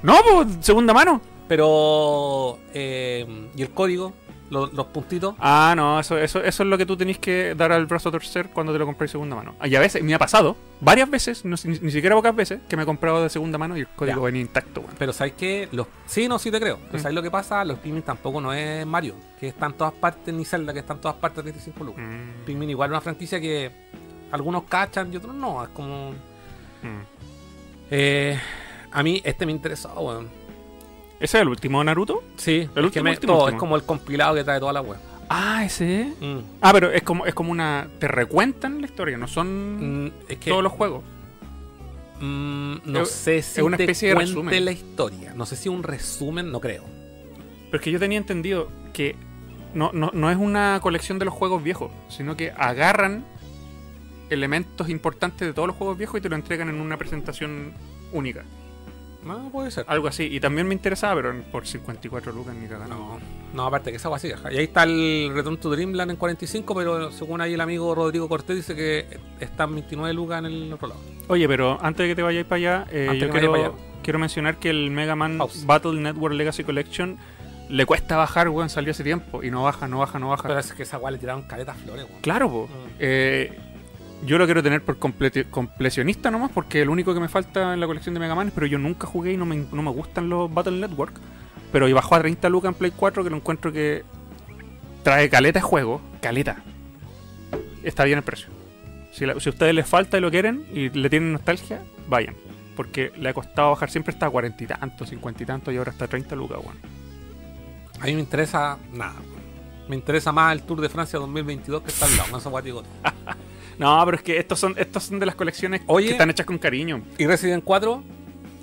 No, 0.04 0.16
pues, 0.34 0.48
segunda 0.60 0.94
mano. 0.94 1.22
Pero. 1.48 2.60
eh, 2.74 3.50
¿Y 3.56 3.62
el 3.62 3.70
código? 3.72 4.14
Lo- 4.50 4.66
los 4.66 4.88
puntitos. 4.88 5.36
Ah, 5.38 5.76
no, 5.78 6.00
eso, 6.00 6.18
eso, 6.18 6.44
eso 6.44 6.64
es 6.64 6.70
lo 6.70 6.76
que 6.76 6.86
tú 6.88 6.98
tenés 6.98 7.20
que 7.20 7.54
dar 7.56 7.72
al 7.72 7.86
brazo 7.86 8.10
a 8.10 8.12
torcer 8.14 8.50
cuando 8.52 8.74
te 8.74 8.80
lo 8.80 8.86
compras 8.88 9.12
segunda 9.12 9.36
mano. 9.36 9.54
Y 9.64 9.76
a 9.76 9.80
veces, 9.80 10.02
me 10.02 10.12
ha 10.16 10.18
pasado, 10.18 10.58
varias 10.82 11.08
veces, 11.08 11.46
no, 11.46 11.56
ni, 11.66 11.78
ni 11.78 11.92
siquiera 11.92 12.16
pocas 12.16 12.36
veces, 12.36 12.60
que 12.68 12.76
me 12.76 12.82
he 12.82 12.86
comprado 12.88 13.22
de 13.22 13.30
segunda 13.30 13.60
mano 13.60 13.78
y 13.78 13.82
el 13.82 13.88
código 13.90 14.18
Ya. 14.18 14.26
venía 14.26 14.42
intacto, 14.42 14.82
weón. 14.82 14.96
Pero 14.98 15.14
¿sabes 15.14 15.34
qué? 15.38 15.70
Los... 15.72 15.86
Sí, 16.08 16.28
no, 16.28 16.40
sí 16.40 16.50
te 16.50 16.60
creo. 16.60 16.80
Pero 16.88 16.98
Mm. 16.98 17.02
¿sabes 17.02 17.16
lo 17.16 17.22
que 17.22 17.30
pasa? 17.30 17.64
Los 17.64 17.78
Pikmin 17.78 18.02
tampoco 18.02 18.42
no 18.42 18.52
es 18.52 18.88
Mario, 18.88 19.14
que 19.40 19.50
está 19.50 19.68
en 19.68 19.74
todas 19.74 19.94
partes, 19.94 20.34
ni 20.34 20.44
Zelda, 20.46 20.74
que 20.74 20.80
está 20.80 20.94
en 20.94 21.02
todas 21.02 21.18
partes 21.18 21.38
de 21.46 21.52
35 21.52 21.84
lucas. 21.84 22.04
Mm, 22.04 22.46
Pikmin 22.46 22.70
igual 22.72 22.90
una 22.90 23.02
franquicia 23.02 23.40
que 23.40 23.70
algunos 24.32 24.63
cachan 24.63 25.11
y 25.13 25.17
otros 25.17 25.34
no. 25.36 25.63
Es 25.63 25.69
como... 25.69 26.11
mm. 26.11 27.01
Eh, 27.91 28.39
a 28.91 29.03
mí 29.03 29.21
este 29.23 29.45
me 29.45 29.51
interesó, 29.51 29.89
weón. 29.99 30.30
¿Ese 31.19 31.38
es 31.38 31.41
el 31.41 31.49
último 31.49 31.84
Naruto? 31.84 32.23
Sí, 32.38 32.51
El 32.57 32.61
es, 32.63 32.71
que 32.73 32.80
último, 32.82 33.03
me- 33.03 33.11
último, 33.11 33.34
todo, 33.34 33.43
último. 33.45 33.57
es 33.57 33.59
como 33.59 33.75
el 33.75 33.84
compilado 33.84 34.36
que 34.36 34.43
trae 34.43 34.59
toda 34.59 34.71
la 34.73 34.82
web. 34.82 34.97
Ah, 35.30 35.63
ese. 35.65 36.13
Mm. 36.21 36.38
Ah, 36.61 36.71
pero 36.73 36.91
es 36.91 37.03
como, 37.03 37.25
es 37.25 37.34
como 37.34 37.51
una. 37.51 37.88
Te 37.99 38.07
recuentan 38.07 38.80
la 38.82 38.88
historia, 38.88 39.17
no 39.17 39.27
son 39.27 40.05
Mm, 40.05 40.11
es 40.30 40.38
que 40.38 40.49
todos 40.49 40.63
los 40.63 40.71
juegos. 40.71 41.03
no 42.21 43.01
es- 43.01 43.09
sé 43.11 43.41
si 43.41 43.59
es 43.59 43.65
una 43.65 43.77
te 43.77 43.84
especie 43.84 44.09
de 44.09 44.15
resumen. 44.15 44.65
la 44.65 44.71
historia. 44.71 45.34
No 45.36 45.45
sé 45.45 45.55
si 45.55 45.69
un 45.69 45.84
resumen, 45.84 46.51
no 46.51 46.59
creo. 46.59 46.84
Pero 47.65 47.77
es 47.77 47.82
que 47.82 47.91
yo 47.91 47.99
tenía 47.99 48.17
entendido 48.17 48.69
que 48.93 49.15
no, 49.73 49.91
no, 49.93 50.09
no 50.13 50.32
es 50.32 50.38
una 50.38 50.80
colección 50.82 51.19
de 51.19 51.25
los 51.25 51.34
juegos 51.34 51.63
viejos, 51.63 51.91
sino 52.09 52.36
que 52.36 52.51
agarran 52.51 53.23
elementos 54.30 54.89
importantes 54.89 55.47
de 55.47 55.53
todos 55.53 55.67
los 55.67 55.75
juegos 55.75 55.97
viejos 55.97 56.19
y 56.19 56.21
te 56.21 56.30
lo 56.30 56.36
entregan 56.36 56.69
en 56.69 56.80
una 56.80 56.97
presentación 56.97 57.73
única. 58.11 58.43
No, 59.23 59.49
puede 59.49 59.69
ser. 59.69 59.86
Algo 59.88 60.07
así. 60.07 60.23
Y 60.23 60.39
también 60.39 60.67
me 60.67 60.73
interesaba, 60.73 61.21
pero 61.21 61.41
por 61.51 61.67
54 61.67 62.32
lucas 62.32 62.55
ni 62.55 62.67
cagando. 62.67 62.95
No, 62.95 63.19
no, 63.53 63.65
aparte 63.65 63.91
que 63.91 63.97
esa 63.97 64.13
así. 64.13 64.30
Y 64.51 64.57
ahí 64.57 64.63
está 64.63 64.84
el 64.84 65.32
Return 65.34 65.57
to 65.57 65.69
Dreamland 65.69 66.11
en 66.11 66.17
45, 66.17 66.73
pero 66.73 67.11
según 67.11 67.41
ahí 67.41 67.53
el 67.53 67.61
amigo 67.61 67.93
Rodrigo 67.93 68.30
Cortés 68.30 68.55
dice 68.55 68.75
que 68.75 69.19
está 69.39 69.65
en 69.65 69.75
29 69.75 70.13
lucas 70.13 70.39
en 70.39 70.45
el 70.45 70.73
otro 70.73 70.88
lado. 70.88 71.01
Oye, 71.27 71.47
pero 71.47 71.77
antes 71.82 72.05
de 72.05 72.09
que 72.09 72.15
te 72.15 72.21
vayáis 72.21 72.45
para 72.45 72.57
allá, 72.57 72.88
eh, 72.91 73.17
yo 73.19 73.30
quiero, 73.30 73.51
para 73.51 73.65
allá. 73.65 73.75
quiero 74.03 74.19
mencionar 74.19 74.57
que 74.57 74.69
el 74.69 74.89
Mega 74.89 75.15
Man. 75.15 75.39
Battle 75.65 75.99
Network 75.99 76.36
Legacy 76.36 76.63
Collection 76.63 77.17
le 77.69 77.86
cuesta 77.86 78.17
bajar, 78.17 78.49
weón, 78.49 78.69
salió 78.69 78.91
hace 78.91 79.03
tiempo. 79.03 79.43
Y 79.43 79.51
no 79.51 79.63
baja, 79.63 79.88
no 79.88 79.99
baja, 79.99 80.17
no 80.17 80.30
baja. 80.30 80.47
Pero 80.47 80.59
es 80.59 80.73
que 80.73 80.84
esa 80.84 80.97
weá 80.97 81.11
le 81.11 81.17
tiraron 81.17 81.43
caletas 81.43 81.77
flores, 81.77 82.05
weón. 82.05 82.21
Claro, 82.21 82.49
po. 82.49 82.67
Mm. 82.67 82.89
Eh, 82.99 83.57
yo 84.26 84.38
lo 84.38 84.45
quiero 84.45 84.61
tener 84.61 84.84
por 84.84 84.99
completi- 84.99 85.49
completionista 85.49 86.30
nomás, 86.32 86.51
porque 86.51 86.82
el 86.82 86.89
único 86.89 87.13
que 87.13 87.20
me 87.20 87.30
falta 87.30 87.74
en 87.74 87.80
la 87.80 87.88
colección 87.88 88.13
de 88.13 88.20
Mega 88.20 88.36
Man, 88.36 88.51
pero 88.53 88.65
yo 88.67 88.78
nunca 88.78 89.07
jugué 89.07 89.34
y 89.34 89.38
no 89.38 89.45
me, 89.45 89.65
no 89.72 89.82
me 89.82 89.91
gustan 89.91 90.30
los 90.30 90.53
Battle 90.53 90.78
Network. 90.80 91.13
Pero 91.72 91.88
y 91.88 91.93
bajó 91.93 92.15
a 92.15 92.20
30 92.20 92.49
lucas 92.49 92.70
en 92.70 92.76
Play 92.76 92.91
4, 92.95 93.24
que 93.24 93.30
lo 93.30 93.36
encuentro 93.38 93.72
que 93.72 94.03
trae 95.03 95.30
caleta 95.30 95.59
de 95.59 95.63
juego. 95.63 96.01
Caleta. 96.22 96.57
Está 97.84 98.03
bien 98.05 98.17
el 98.17 98.24
precio. 98.24 98.49
Si, 99.11 99.26
si 99.26 99.49
a 99.49 99.51
ustedes 99.51 99.74
les 99.74 99.88
falta 99.88 100.17
y 100.17 100.22
lo 100.22 100.32
quieren 100.32 100.65
y 100.74 100.89
le 100.89 101.09
tienen 101.09 101.34
nostalgia, 101.34 101.82
vayan. 102.07 102.36
Porque 102.76 103.11
le 103.17 103.30
ha 103.30 103.34
costado 103.34 103.70
bajar, 103.72 103.89
siempre 103.89 104.13
está 104.13 104.26
a 104.28 104.30
40 104.30 104.63
y 104.63 104.67
tanto, 104.67 105.05
50 105.05 105.43
y 105.43 105.45
tanto, 105.45 105.72
y 105.72 105.78
ahora 105.78 105.91
está 105.91 106.05
a 106.05 106.07
30 106.07 106.36
lucas, 106.36 106.59
weón. 106.63 106.78
A 108.01 108.05
mí 108.05 108.13
me 108.15 108.22
interesa 108.22 108.78
nada. 108.93 109.15
Me 109.88 109.95
interesa 109.95 110.32
más 110.32 110.53
el 110.53 110.63
Tour 110.63 110.82
de 110.82 110.89
Francia 110.89 111.20
2022 111.20 111.82
que 111.84 111.89
está 111.89 112.05
al 112.05 112.15
lado, 112.17 112.38
esos 112.38 112.51
guatigotes. 112.51 112.91
No, 113.80 114.01
pero 114.05 114.17
es 114.17 114.23
que 114.23 114.38
estos 114.38 114.59
son, 114.59 114.75
estos 114.77 115.03
son 115.03 115.19
de 115.19 115.25
las 115.25 115.36
colecciones 115.36 115.82
Oye. 115.88 116.07
que 116.07 116.11
están 116.11 116.30
hechas 116.30 116.45
con 116.45 116.57
cariño. 116.57 117.01
¿Y 117.17 117.25
Resident 117.25 117.63
4? 117.63 118.03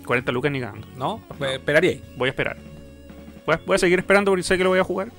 40 0.06 0.30
lucas 0.32 0.52
ni 0.52 0.60
cagando. 0.60 0.86
¿No? 0.96 1.22
Pues 1.38 1.52
Esperaría 1.54 1.90
ahí. 1.92 2.04
Voy 2.16 2.28
a 2.28 2.30
esperar. 2.30 2.56
Voy 3.46 3.54
a, 3.54 3.60
voy 3.66 3.74
a 3.74 3.78
seguir 3.78 3.98
esperando 3.98 4.30
porque 4.30 4.42
sé 4.44 4.56
que 4.58 4.62
lo 4.64 4.70
voy 4.70 4.78
a 4.78 4.84
jugar. 4.84 5.10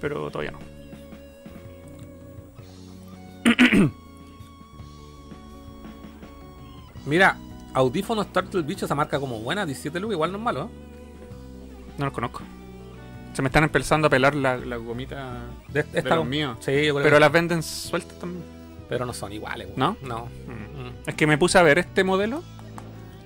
Pero 0.00 0.30
todavía 0.30 0.52
no. 0.52 0.58
Mira, 7.06 7.36
audífonos 7.74 8.32
Turtle 8.32 8.62
Beach, 8.62 8.82
esa 8.82 8.94
marca 8.94 9.18
como 9.18 9.40
buena, 9.40 9.64
17 9.66 9.98
lucas, 10.00 10.14
igual 10.14 10.32
no 10.32 10.38
es 10.38 10.44
malo, 10.44 10.64
¿eh? 10.64 10.68
No 11.98 12.04
los 12.06 12.14
conozco. 12.14 12.42
Se 13.34 13.42
me 13.42 13.48
están 13.48 13.64
empezando 13.64 14.06
a 14.08 14.10
pelar 14.10 14.34
la, 14.34 14.56
la 14.56 14.76
gomita 14.76 15.42
De, 15.68 15.84
los 16.02 16.26
míos. 16.26 16.56
Sí, 16.60 16.72
yo 16.72 16.94
creo 16.94 17.04
Pero 17.04 17.16
que- 17.16 17.20
las 17.20 17.32
venden 17.32 17.62
sueltas 17.62 18.18
también. 18.18 18.59
Pero 18.90 19.06
no 19.06 19.14
son 19.14 19.32
iguales, 19.32 19.68
weón. 19.68 19.78
¿No? 19.78 19.96
No. 20.06 20.26
Mm. 20.46 20.82
Mm. 20.88 20.92
Es 21.06 21.14
que 21.14 21.26
me 21.26 21.38
puse 21.38 21.58
a 21.58 21.62
ver 21.62 21.78
este 21.78 22.04
modelo. 22.04 22.42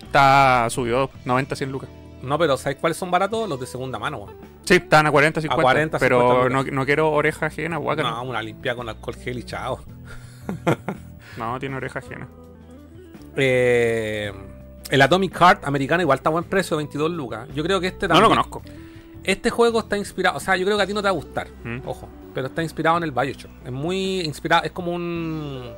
Está 0.02 0.68
subió 0.70 1.10
90, 1.24 1.56
100 1.56 1.72
lucas. 1.72 1.88
No, 2.22 2.38
pero 2.38 2.56
¿sabes 2.56 2.78
cuáles 2.80 2.96
son 2.96 3.10
baratos? 3.10 3.48
Los 3.48 3.58
de 3.58 3.66
segunda 3.66 3.98
mano, 3.98 4.18
weón. 4.18 4.34
Sí, 4.64 4.74
están 4.74 5.06
a 5.06 5.10
40, 5.10 5.40
50. 5.40 5.62
40, 5.62 5.98
pero 5.98 6.20
50 6.20 6.48
no, 6.50 6.58
lucas. 6.60 6.72
no 6.74 6.86
quiero 6.86 7.10
oreja 7.12 7.46
ajena, 7.46 7.76
guaca. 7.78 8.02
No, 8.02 8.10
No, 8.12 8.22
una 8.22 8.40
limpia 8.42 8.74
con 8.76 8.88
alcohol 8.88 9.16
gel 9.16 9.38
y 9.38 9.42
chao. 9.42 9.80
no, 11.36 11.58
tiene 11.58 11.76
oreja 11.76 11.98
ajena. 11.98 12.28
Eh, 13.36 14.32
el 14.90 15.02
Atomic 15.02 15.36
Heart 15.36 15.64
americano 15.66 16.02
igual 16.02 16.18
está 16.18 16.28
a 16.28 16.32
buen 16.32 16.44
precio, 16.44 16.76
22 16.76 17.10
lucas. 17.10 17.48
Yo 17.54 17.62
creo 17.64 17.80
que 17.80 17.88
este 17.88 18.06
No 18.08 18.14
también. 18.14 18.22
lo 18.24 18.28
conozco. 18.28 18.62
Este 19.24 19.50
juego 19.50 19.80
está 19.80 19.96
inspirado, 19.96 20.36
o 20.36 20.40
sea, 20.40 20.56
yo 20.56 20.64
creo 20.66 20.76
que 20.76 20.82
a 20.82 20.86
ti 20.86 20.92
no 20.94 21.00
te 21.00 21.06
va 21.06 21.10
a 21.10 21.14
gustar, 21.14 21.48
Mm. 21.64 21.78
ojo, 21.86 22.08
pero 22.34 22.48
está 22.48 22.62
inspirado 22.62 22.96
en 22.98 23.04
el 23.04 23.12
Bioshock. 23.12 23.50
Es 23.64 23.72
muy 23.72 24.20
inspirado, 24.20 24.64
es 24.64 24.72
como 24.72 24.92
un, 24.92 25.70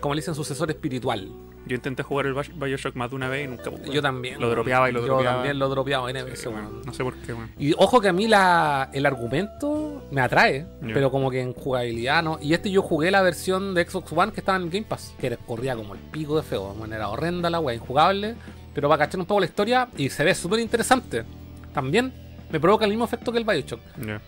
como 0.00 0.14
le 0.14 0.20
dicen, 0.20 0.34
sucesor 0.34 0.70
espiritual. 0.70 1.28
Yo 1.66 1.74
intenté 1.76 2.02
jugar 2.02 2.26
el 2.26 2.34
Bios- 2.34 2.52
Bioshock 2.54 2.94
más 2.94 3.08
de 3.08 3.16
una 3.16 3.30
vez 3.30 3.46
y 3.46 3.48
nunca 3.48 3.70
pude. 3.70 3.88
Yo 3.90 4.02
también. 4.02 4.38
Lo 4.38 4.50
dropeaba 4.50 4.90
y 4.90 4.92
lo 4.92 5.00
Yo 5.00 5.06
dropeaba. 5.06 5.36
también 5.36 5.58
lo 5.58 5.68
dropeaba 5.70 6.10
N 6.10 6.36
Sí, 6.36 6.48
weón. 6.48 6.82
No 6.84 6.92
sé 6.92 7.02
por 7.02 7.14
qué, 7.16 7.32
weón. 7.32 7.50
Y 7.58 7.72
ojo 7.78 8.02
que 8.02 8.08
a 8.08 8.12
mí 8.12 8.28
la, 8.28 8.90
el 8.92 9.06
argumento 9.06 10.02
me 10.10 10.20
atrae, 10.20 10.66
pero 10.92 11.10
como 11.10 11.30
que 11.30 11.40
en 11.40 11.54
jugabilidad 11.54 12.22
no. 12.22 12.38
Y 12.38 12.52
este 12.52 12.70
yo 12.70 12.82
jugué 12.82 13.10
la 13.10 13.22
versión 13.22 13.72
de 13.72 13.88
Xbox 13.88 14.12
One 14.12 14.32
que 14.32 14.40
estaba 14.40 14.58
en 14.58 14.68
Game 14.68 14.84
Pass, 14.86 15.14
que 15.18 15.34
corría 15.38 15.74
como 15.74 15.94
el 15.94 16.00
pico 16.00 16.36
de 16.36 16.42
feo, 16.42 16.74
de 16.74 16.78
manera 16.80 17.08
horrenda 17.08 17.48
la 17.48 17.60
wea, 17.60 17.74
injugable, 17.74 18.34
pero 18.74 18.90
para 18.90 19.06
cachar 19.06 19.20
un 19.20 19.26
poco 19.26 19.40
la 19.40 19.46
historia 19.46 19.88
y 19.96 20.10
se 20.10 20.22
ve 20.22 20.34
súper 20.34 20.60
interesante. 20.60 21.24
También 21.72 22.12
me 22.54 22.60
provoca 22.60 22.84
el 22.84 22.92
mismo 22.92 23.04
efecto 23.04 23.32
que 23.32 23.38
el 23.38 23.44
Bioshock, 23.44 23.80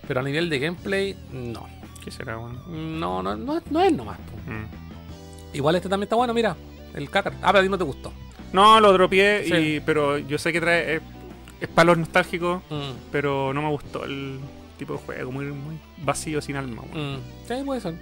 pero 0.05 0.19
a 0.19 0.23
nivel 0.23 0.49
de 0.49 0.59
gameplay, 0.59 1.15
no. 1.31 1.65
¿Qué 2.03 2.11
será, 2.11 2.37
weón? 2.37 2.99
No, 2.99 3.23
no, 3.23 3.37
no, 3.37 3.61
no 3.69 3.81
es 3.81 3.93
nomás. 3.93 4.19
Mm. 4.45 5.55
Igual 5.55 5.77
este 5.77 5.87
también 5.87 6.07
está 6.07 6.17
bueno, 6.17 6.33
mira. 6.33 6.57
El 6.93 7.09
Cacar. 7.09 7.31
Ah, 7.41 7.47
pero 7.53 7.59
a 7.59 7.61
ti 7.63 7.69
no 7.69 7.77
te 7.77 7.85
gustó. 7.85 8.11
No, 8.51 8.81
lo 8.81 8.91
dropeé, 8.91 9.45
Sí. 9.45 9.53
y, 9.55 9.79
pero 9.79 10.17
yo 10.17 10.37
sé 10.37 10.51
que 10.51 10.59
trae. 10.59 10.95
Es, 10.97 11.01
es 11.61 11.67
para 11.69 11.85
los 11.85 11.97
nostálgicos, 11.99 12.61
Mm, 12.69 12.91
pero 13.13 13.53
no 13.53 13.61
me 13.61 13.69
gustó 13.69 14.03
el 14.03 14.39
tipo 14.77 14.91
de 14.93 14.99
juego, 14.99 15.31
muy, 15.31 15.45
muy 15.45 15.77
vacío, 16.03 16.41
sin 16.41 16.57
alma. 16.57 16.81
weón. 16.93 17.13
mm. 17.15 17.19
Sí, 17.47 17.53
puede 17.65 17.79
ser. 17.79 17.95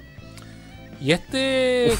Y 1.00 1.12
este. 1.12 1.94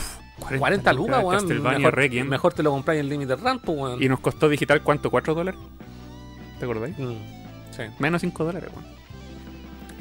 40, 0.58 0.94
lucas, 0.94 1.24
weón. 1.24 1.32
Castlevania 1.42 1.92
Mejor, 1.92 2.26
mejor 2.26 2.54
te 2.54 2.64
lo 2.64 2.72
compráis 2.72 3.02
en 3.02 3.10
Limited 3.10 3.38
Run, 3.40 3.60
pues, 3.60 3.78
weón. 3.78 4.02
Y 4.02 4.10
nos 4.10 4.20
costó 4.20 4.50
digital, 4.50 4.82
¿cuánto? 4.82 5.12
¿4 5.12 5.36
dólares? 5.36 5.60
¿Te 6.58 6.66
acordáis? 6.66 6.98
Mm, 6.98 7.14
Sí. 7.76 7.84
Menos 8.00 8.22
5 8.22 8.44
dólares, 8.46 8.70
weón. 8.74 8.86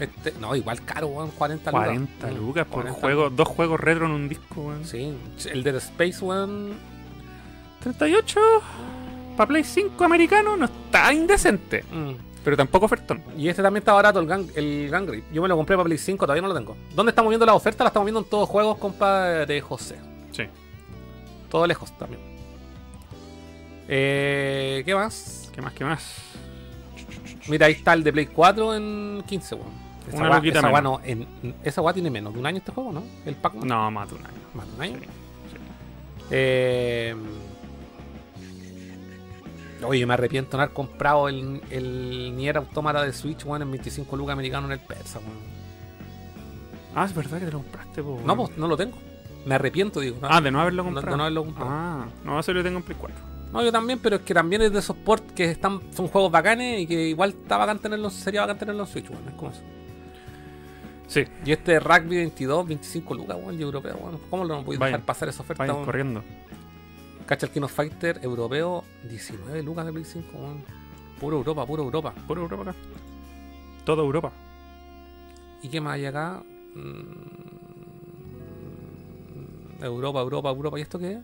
Este, 0.00 0.32
no, 0.40 0.54
igual 0.56 0.84
caro, 0.84 1.06
weón. 1.08 1.30
40 1.30 1.70
lucas. 1.70 1.84
40 1.86 2.26
Mm, 2.28 2.34
lucas 2.36 2.66
por 2.66 2.82
40. 2.82 3.00
juego, 3.00 3.30
dos 3.30 3.48
juegos 3.48 3.80
retro 3.80 4.06
en 4.06 4.12
un 4.12 4.28
disco, 4.28 4.60
weón. 4.62 4.84
Sí. 4.84 5.14
El 5.50 5.62
Dead 5.62 5.76
Space, 5.76 6.24
weón. 6.24 6.74
38 7.80 8.40
para 9.36 9.48
Play 9.48 9.64
5 9.64 10.04
americano 10.04 10.56
no 10.56 10.64
está 10.66 11.12
indecente, 11.12 11.84
Mm. 11.92 12.12
pero 12.44 12.56
tampoco 12.56 12.86
ofertón. 12.86 13.22
Y 13.36 13.48
este 13.48 13.62
también 13.62 13.82
está 13.82 13.92
barato, 13.92 14.20
el 14.20 14.26
Gang, 14.26 14.46
el 14.54 14.88
Gang 14.90 15.06
Grip. 15.06 15.24
Yo 15.32 15.42
me 15.42 15.48
lo 15.48 15.56
compré 15.56 15.76
para 15.76 15.84
Play 15.84 15.98
5, 15.98 16.24
todavía 16.24 16.42
no 16.42 16.48
lo 16.48 16.54
tengo. 16.54 16.76
¿Dónde 16.94 17.10
estamos 17.10 17.30
viendo 17.30 17.44
la 17.46 17.54
oferta? 17.54 17.84
La 17.84 17.88
estamos 17.88 18.06
viendo 18.06 18.20
en 18.20 18.26
todos 18.26 18.48
juegos, 18.48 18.78
compadre 18.78 19.60
José. 19.60 19.96
Sí. 20.32 20.44
Todo 21.50 21.66
lejos 21.66 21.96
también. 21.98 22.20
Eh, 23.88 24.82
¿Qué 24.86 24.94
más? 24.94 25.50
¿Qué 25.52 25.60
más? 25.62 25.72
¿Qué 25.74 25.84
más? 25.84 26.33
Mira, 27.48 27.66
ahí 27.66 27.72
está 27.74 27.92
el 27.92 28.02
de 28.04 28.12
Play 28.12 28.26
4 28.26 28.74
en 28.74 29.22
15, 29.26 29.54
weón. 29.54 29.68
Esa 30.08 30.16
Una 30.18 30.36
luquita 30.36 30.58
esa 30.58 30.68
menos. 30.68 30.82
no, 30.82 31.00
en- 31.04 31.26
esa 31.64 31.80
weá 31.80 31.94
tiene 31.94 32.10
menos 32.10 32.32
de 32.34 32.38
un 32.40 32.46
año 32.46 32.58
este 32.58 32.72
juego, 32.72 32.92
¿no? 32.92 33.02
El 33.24 33.34
Pac-Man. 33.36 33.66
No, 33.66 33.90
más 33.90 34.08
de 34.08 34.14
un 34.16 34.20
año. 34.26 34.34
Más 34.54 34.66
de 34.68 34.74
un 34.74 34.82
año. 34.82 34.98
Sí, 35.00 35.06
Eh, 36.30 37.14
Oye, 39.86 40.06
me 40.06 40.14
arrepiento 40.14 40.52
de 40.52 40.56
no 40.58 40.62
haber 40.62 40.74
comprado 40.74 41.28
el, 41.28 41.60
el 41.70 42.34
Nier 42.36 42.56
Automata 42.56 43.02
de 43.02 43.12
Switch, 43.12 43.44
weón, 43.44 43.60
en 43.62 43.70
25 43.70 44.16
lucas 44.16 44.32
americano 44.32 44.66
en 44.66 44.72
el 44.72 44.78
Persa, 44.78 45.18
weón. 45.18 45.54
Ah, 46.94 47.04
es 47.04 47.14
verdad 47.14 47.38
que 47.38 47.46
te 47.46 47.52
lo 47.52 47.58
compraste, 47.58 48.02
po, 48.02 48.20
No, 48.24 48.36
pues 48.36 48.56
no 48.56 48.66
lo 48.68 48.76
tengo. 48.76 48.96
Me 49.44 49.56
arrepiento, 49.56 50.00
digo. 50.00 50.16
¿no? 50.22 50.28
Ah, 50.30 50.40
de 50.40 50.50
no 50.50 50.60
haberlo 50.60 50.84
No- 50.84 50.90
comprado. 50.92 51.10
de 51.12 51.16
no 51.18 51.22
haberlo 51.24 51.44
comprado. 51.44 51.70
Ah, 51.70 52.06
no, 52.24 52.40
eso 52.40 52.52
lo 52.54 52.62
tengo 52.62 52.78
en 52.78 52.84
Play 52.84 52.96
4. 52.98 53.20
No, 53.54 53.62
yo 53.62 53.70
también, 53.70 54.00
pero 54.00 54.16
es 54.16 54.22
que 54.22 54.34
también 54.34 54.62
es 54.62 54.72
de 54.72 54.80
esos 54.80 54.96
ports 54.96 55.32
que 55.32 55.44
están, 55.44 55.80
son 55.92 56.08
juegos 56.08 56.32
bacanes 56.32 56.80
y 56.80 56.88
que 56.88 57.06
igual 57.10 57.30
está 57.30 57.56
bacán 57.56 57.78
tenerlo, 57.78 58.10
sería 58.10 58.40
bacán 58.40 58.58
tenerlo 58.58 58.82
en 58.82 58.88
Switch, 58.88 59.08
weón. 59.08 59.28
Es 59.28 59.34
como 59.34 59.52
eso. 59.52 59.62
Sí, 61.06 61.24
Y 61.44 61.52
este 61.52 61.78
Rugby 61.78 62.16
22, 62.16 62.66
25 62.66 63.14
lucas, 63.14 63.36
weón, 63.40 63.56
y 63.56 63.62
europeo, 63.62 63.96
weón. 63.96 64.18
¿Cómo 64.28 64.42
lo 64.42 64.64
podéis 64.64 64.80
Vayan, 64.80 64.94
dejar 64.94 65.06
pasar 65.06 65.28
esa 65.28 65.42
oferta, 65.42 65.64
vayan 65.64 65.84
corriendo. 65.84 66.24
Cacha 67.26 67.46
el 67.46 67.52
Kino 67.52 67.68
Fighter 67.68 68.18
europeo, 68.22 68.82
19 69.08 69.62
lucas 69.62 69.86
de 69.86 69.92
Play 69.92 70.04
5, 70.04 70.36
weón. 70.36 70.64
Puro 71.20 71.36
Europa, 71.36 71.64
puro 71.64 71.84
Europa. 71.84 72.12
Puro 72.26 72.42
Europa 72.42 72.70
acá. 72.70 72.74
Toda 73.84 74.02
Europa. 74.02 74.32
¿Y 75.62 75.68
qué 75.68 75.80
más 75.80 75.94
hay 75.94 76.06
acá? 76.06 76.42
Mm, 76.74 77.44
Europa, 79.84 80.20
Europa, 80.22 80.48
Europa. 80.50 80.76
¿Y 80.76 80.82
esto 80.82 80.98
qué 80.98 81.12
es? 81.12 81.18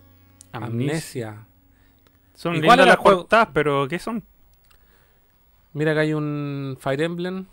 Amnesia. 0.52 1.44
Son 2.40 2.54
¿Y 2.56 2.62
cuál 2.62 2.78
lindas 2.78 2.86
las 2.86 2.96
juego? 2.96 3.18
portadas, 3.20 3.48
pero 3.52 3.86
¿qué 3.86 3.98
son? 3.98 4.24
Mira 5.74 5.92
que 5.92 6.00
hay 6.00 6.14
un 6.14 6.78
Fire 6.80 7.02
Emblem. 7.02 7.44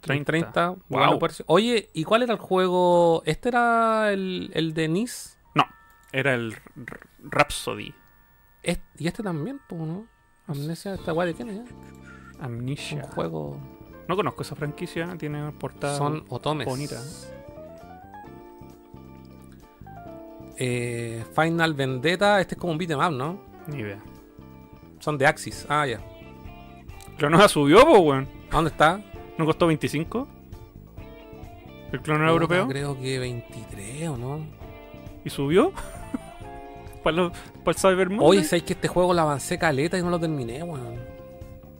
30. 0.00 0.24
30. 0.24 0.68
Wow. 0.70 0.76
bueno, 0.88 1.18
Oye, 1.46 1.88
¿y 1.94 2.02
cuál 2.02 2.24
era 2.24 2.32
el 2.32 2.40
juego? 2.40 3.22
¿Este 3.26 3.48
era 3.50 4.10
el, 4.12 4.50
el 4.54 4.74
de 4.74 4.88
Nice? 4.88 5.38
No, 5.54 5.64
era 6.10 6.34
el 6.34 6.52
R- 6.52 7.00
Rhapsody. 7.30 7.94
Y 8.98 9.06
este 9.06 9.22
también, 9.22 9.60
¿no? 9.70 10.08
Amnesia, 10.48 10.94
esta 10.94 11.12
guay 11.12 11.28
de 11.28 11.34
quién 11.34 11.50
es? 11.50 11.58
Un 12.38 12.44
Amnesia. 12.44 13.04
juego. 13.14 13.60
No 14.08 14.16
conozco 14.16 14.42
esa 14.42 14.56
franquicia, 14.56 15.16
tiene 15.16 15.52
portadas 15.52 15.96
Son 15.98 16.24
otomes. 16.28 16.66
bonitas. 16.66 17.32
Eh, 20.56 21.24
Final 21.36 21.74
Vendetta, 21.74 22.40
este 22.40 22.56
es 22.56 22.60
como 22.60 22.72
un 22.72 22.78
beat'em 22.78 22.98
up, 22.98 23.12
¿no? 23.12 23.47
Ni 23.68 23.80
idea. 23.80 24.00
Son 24.98 25.16
de 25.18 25.26
Axis. 25.26 25.66
Ah, 25.68 25.86
ya. 25.86 26.00
Clonoa 27.16 27.48
subió, 27.48 27.84
po, 27.86 27.98
weón. 27.98 28.28
¿A 28.50 28.56
dónde 28.56 28.70
está? 28.70 29.00
¿No 29.36 29.44
costó 29.44 29.66
25? 29.66 30.26
¿El 31.92 32.00
Clonoa 32.00 32.26
Puta, 32.28 32.32
europeo? 32.56 32.68
Creo 32.68 33.00
que 33.00 33.18
23 33.18 34.08
o 34.08 34.16
no. 34.16 34.46
¿Y 35.24 35.30
subió? 35.30 35.72
¿Para, 37.02 37.16
lo- 37.16 37.32
para 37.64 37.70
el 37.70 37.74
Cybermonday? 37.76 38.26
Oye, 38.26 38.44
sabes 38.44 38.62
que 38.64 38.72
este 38.74 38.88
juego 38.88 39.14
lo 39.14 39.20
avancé 39.22 39.58
caleta 39.58 39.98
y 39.98 40.02
no 40.02 40.10
lo 40.10 40.18
terminé, 40.18 40.62
weón. 40.62 40.96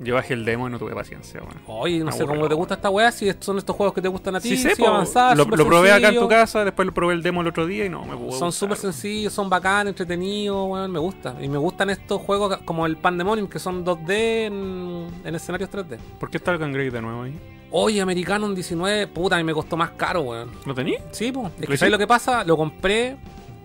Yo 0.00 0.14
bajé 0.14 0.34
el 0.34 0.44
demo 0.44 0.68
y 0.68 0.70
no 0.70 0.78
tuve 0.78 0.94
paciencia, 0.94 1.40
weón. 1.40 1.56
Oye, 1.66 1.98
no 1.98 2.06
Me 2.06 2.12
sé 2.12 2.24
cómo 2.24 2.48
te 2.48 2.54
gusta 2.54 2.74
esta 2.74 2.88
weá, 2.88 3.10
si 3.10 3.30
son 3.40 3.58
estos 3.58 3.74
juegos 3.74 3.94
que 3.94 4.00
te 4.00 4.08
gustan 4.08 4.36
a 4.36 4.40
ti, 4.40 4.50
Sí, 4.50 4.56
sé, 4.56 4.74
sí, 4.76 4.82
po. 4.82 4.88
avanzar, 4.88 5.36
lo, 5.36 5.44
lo 5.44 5.66
probé 5.66 5.90
acá 5.92 6.08
en 6.10 6.18
tu 6.20 6.28
casa, 6.28 6.64
después 6.64 6.86
lo 6.86 6.94
probé 6.94 7.14
el 7.14 7.22
demo 7.22 7.40
el 7.40 7.48
otro 7.48 7.66
día 7.66 7.84
y 7.84 7.88
no 7.88 8.04
me 8.04 8.16
pudo 8.16 8.32
Son 8.32 8.52
súper 8.52 8.76
sencillos, 8.76 9.32
son 9.32 9.50
bacán, 9.50 9.88
entretenidos, 9.88 10.68
weón, 10.68 10.90
me 10.90 10.98
gusta. 11.00 11.34
Y 11.40 11.48
me 11.48 11.58
gustan 11.58 11.90
estos 11.90 12.20
juegos 12.22 12.58
como 12.64 12.86
el 12.86 12.96
Pandemonium, 12.96 13.48
que 13.48 13.58
son 13.58 13.84
2D 13.84 14.10
en, 14.46 15.06
en 15.24 15.34
escenarios 15.34 15.70
3D. 15.70 15.98
¿Por 16.20 16.30
qué 16.30 16.36
está 16.36 16.52
el 16.52 16.58
Gangrave 16.58 16.90
de 16.90 17.02
nuevo 17.02 17.22
ahí? 17.22 17.38
Oye, 17.70 18.00
Americano 18.00 18.46
en 18.46 18.54
19, 18.54 19.08
puta, 19.08 19.34
a 19.34 19.38
mí 19.38 19.44
me 19.44 19.52
costó 19.52 19.76
más 19.76 19.90
caro, 19.90 20.22
weón. 20.22 20.50
¿Lo 20.64 20.74
tení? 20.74 20.94
Sí, 21.10 21.32
pues. 21.32 21.46
Es 21.48 21.52
¿Play 21.56 21.68
que 21.68 21.76
¿sabes 21.76 21.92
lo 21.92 21.98
que 21.98 22.06
pasa? 22.06 22.44
Lo 22.44 22.56
compré, 22.56 23.16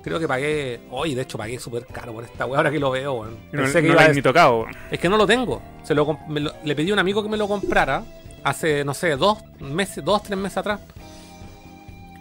creo 0.03 0.19
que 0.19 0.27
pagué. 0.27 0.81
Oye, 0.91 1.15
de 1.15 1.21
hecho 1.23 1.37
pagué 1.37 1.57
súper 1.59 1.85
caro 1.87 2.13
por 2.13 2.23
esta 2.23 2.45
weá, 2.45 2.57
ahora 2.59 2.69
que 2.71 2.79
lo 2.79 2.91
veo, 2.91 3.13
weón. 3.13 3.37
No, 3.51 3.63
que 3.71 3.81
no 3.81 3.87
iba 3.87 4.03
lo 4.03 4.09
a 4.09 4.13
ni 4.13 4.21
tocado, 4.21 4.59
weón. 4.61 4.75
Es 4.91 4.99
que 4.99 5.09
no 5.09 5.17
lo 5.17 5.25
tengo. 5.25 5.61
Se 5.83 5.95
lo, 5.95 6.17
lo- 6.29 6.53
le 6.63 6.75
pedí 6.75 6.91
a 6.91 6.93
un 6.93 6.99
amigo 6.99 7.23
que 7.23 7.29
me 7.29 7.37
lo 7.37 7.47
comprara 7.47 8.03
hace, 8.43 8.83
no 8.83 8.93
sé, 8.93 9.15
dos 9.15 9.39
meses, 9.59 10.03
dos, 10.03 10.21
tres 10.23 10.37
meses 10.37 10.57
atrás. 10.57 10.79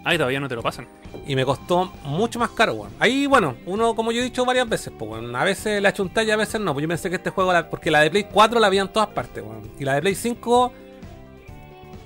Ay, 0.04 0.16
todavía 0.16 0.40
no 0.40 0.48
te 0.48 0.56
lo 0.56 0.62
pasan. 0.62 0.88
Y 1.26 1.36
me 1.36 1.44
costó 1.44 1.92
mucho 2.04 2.38
más 2.38 2.50
caro, 2.50 2.74
weón. 2.74 2.90
Ahí, 2.98 3.26
bueno, 3.26 3.54
uno, 3.66 3.94
como 3.94 4.10
yo 4.10 4.20
he 4.20 4.24
dicho 4.24 4.44
varias 4.44 4.68
veces, 4.68 4.92
pues, 4.98 5.10
weón. 5.10 5.34
A 5.36 5.44
veces 5.44 5.80
la 5.80 5.92
chunté 5.92 6.24
y 6.24 6.30
a 6.30 6.36
veces 6.36 6.60
no. 6.60 6.72
Pues 6.72 6.82
yo 6.82 6.88
pensé 6.88 7.08
que 7.10 7.16
este 7.16 7.30
juego, 7.30 7.52
la- 7.52 7.68
porque 7.70 7.90
la 7.90 8.00
de 8.00 8.10
Play 8.10 8.24
4 8.32 8.58
la 8.58 8.66
había 8.66 8.82
en 8.82 8.88
todas 8.88 9.08
partes, 9.10 9.42
weón. 9.44 9.70
Y 9.78 9.84
la 9.84 9.94
de 9.94 10.00
Play 10.02 10.14
5, 10.16 10.72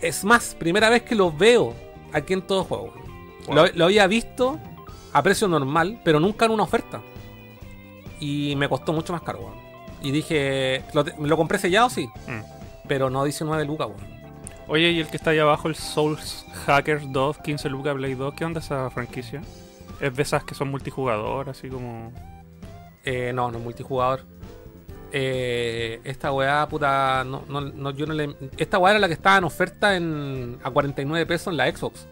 es 0.02 0.24
más, 0.24 0.54
primera 0.58 0.90
vez 0.90 1.02
que 1.02 1.14
lo 1.14 1.32
veo 1.32 1.74
aquí 2.12 2.32
en 2.34 2.42
todo 2.42 2.64
juego. 2.64 2.92
Wow. 3.46 3.54
Lo, 3.56 3.66
lo 3.74 3.84
había 3.86 4.06
visto 4.06 4.58
a 5.16 5.22
precio 5.22 5.48
normal, 5.48 5.98
pero 6.04 6.20
nunca 6.20 6.44
en 6.44 6.50
una 6.50 6.64
oferta. 6.64 7.00
Y 8.20 8.54
me 8.56 8.68
costó 8.68 8.92
mucho 8.92 9.14
más 9.14 9.22
caro, 9.22 9.38
weón. 9.38 9.54
Y 10.02 10.10
dije, 10.10 10.84
¿lo, 10.92 11.04
¿lo 11.04 11.36
compré 11.38 11.58
sellado? 11.58 11.88
Sí. 11.88 12.06
Mm. 12.26 12.42
Pero 12.86 13.08
no 13.08 13.24
19 13.24 13.64
lucas, 13.64 13.88
weón. 13.88 14.16
Oye, 14.68 14.90
y 14.90 15.00
el 15.00 15.06
que 15.06 15.16
está 15.16 15.30
ahí 15.30 15.38
abajo, 15.38 15.68
el 15.68 15.74
Souls 15.74 16.44
Hackers 16.66 17.10
2, 17.10 17.38
15 17.38 17.70
Lucas 17.70 17.94
Play 17.94 18.14
2, 18.14 18.34
¿qué 18.34 18.44
onda 18.44 18.60
esa 18.60 18.90
franquicia? 18.90 19.40
Es 19.98 20.14
de 20.14 20.22
esas 20.22 20.44
que 20.44 20.54
son 20.54 20.70
multijugador, 20.70 21.48
así 21.48 21.70
como. 21.70 22.12
Eh, 23.02 23.32
no, 23.34 23.50
no 23.50 23.56
es 23.56 23.64
multijugador. 23.64 24.20
Eh, 25.12 25.98
esta 26.04 26.30
weá, 26.30 26.68
puta, 26.68 27.24
no, 27.24 27.42
no, 27.48 27.62
no, 27.62 27.90
yo 27.92 28.04
no 28.04 28.12
le... 28.12 28.36
Esta 28.58 28.78
weá 28.78 28.90
era 28.90 29.00
la 29.00 29.06
que 29.06 29.14
estaba 29.14 29.38
en 29.38 29.44
oferta 29.44 29.96
en, 29.96 30.58
a 30.62 30.70
49 30.70 31.24
pesos 31.24 31.52
en 31.52 31.56
la 31.56 31.74
Xbox. 31.74 32.06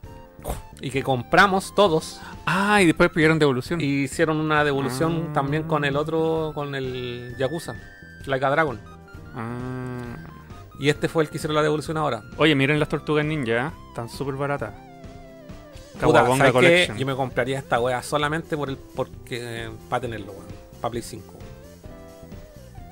Y 0.80 0.90
que 0.90 1.02
compramos 1.02 1.74
todos. 1.74 2.20
Ah, 2.46 2.82
y 2.82 2.86
después 2.86 3.10
pidieron 3.10 3.38
devolución. 3.38 3.80
Y 3.80 4.02
hicieron 4.04 4.38
una 4.38 4.64
devolución 4.64 5.28
Ah. 5.30 5.32
también 5.32 5.62
con 5.64 5.84
el 5.84 5.96
otro, 5.96 6.52
con 6.54 6.74
el 6.74 7.34
Yakuza. 7.38 7.74
Like 8.26 8.44
a 8.44 8.50
Dragon. 8.50 8.80
Ah. 9.34 10.16
Y 10.80 10.88
este 10.88 11.08
fue 11.08 11.22
el 11.24 11.30
que 11.30 11.36
hicieron 11.36 11.54
la 11.54 11.62
devolución 11.62 11.96
ahora. 11.96 12.22
Oye, 12.36 12.54
miren 12.54 12.78
las 12.80 12.88
tortugas 12.88 13.24
ninja, 13.24 13.68
¿eh? 13.68 13.70
están 13.88 14.08
súper 14.08 14.34
baratas. 14.34 14.74
Puta, 16.00 16.26
¿sabes 16.26 16.42
qué? 16.46 16.52
Collection. 16.52 16.98
Yo 16.98 17.06
me 17.06 17.14
compraría 17.14 17.58
esta 17.58 17.80
weá 17.80 18.02
solamente 18.02 18.56
por 18.56 18.68
el 18.68 18.76
porque 18.76 19.70
para 19.88 20.00
tenerlo, 20.02 20.32
weón. 20.32 20.44
Para 20.80 20.90
Play 20.90 21.02
5. 21.02 21.34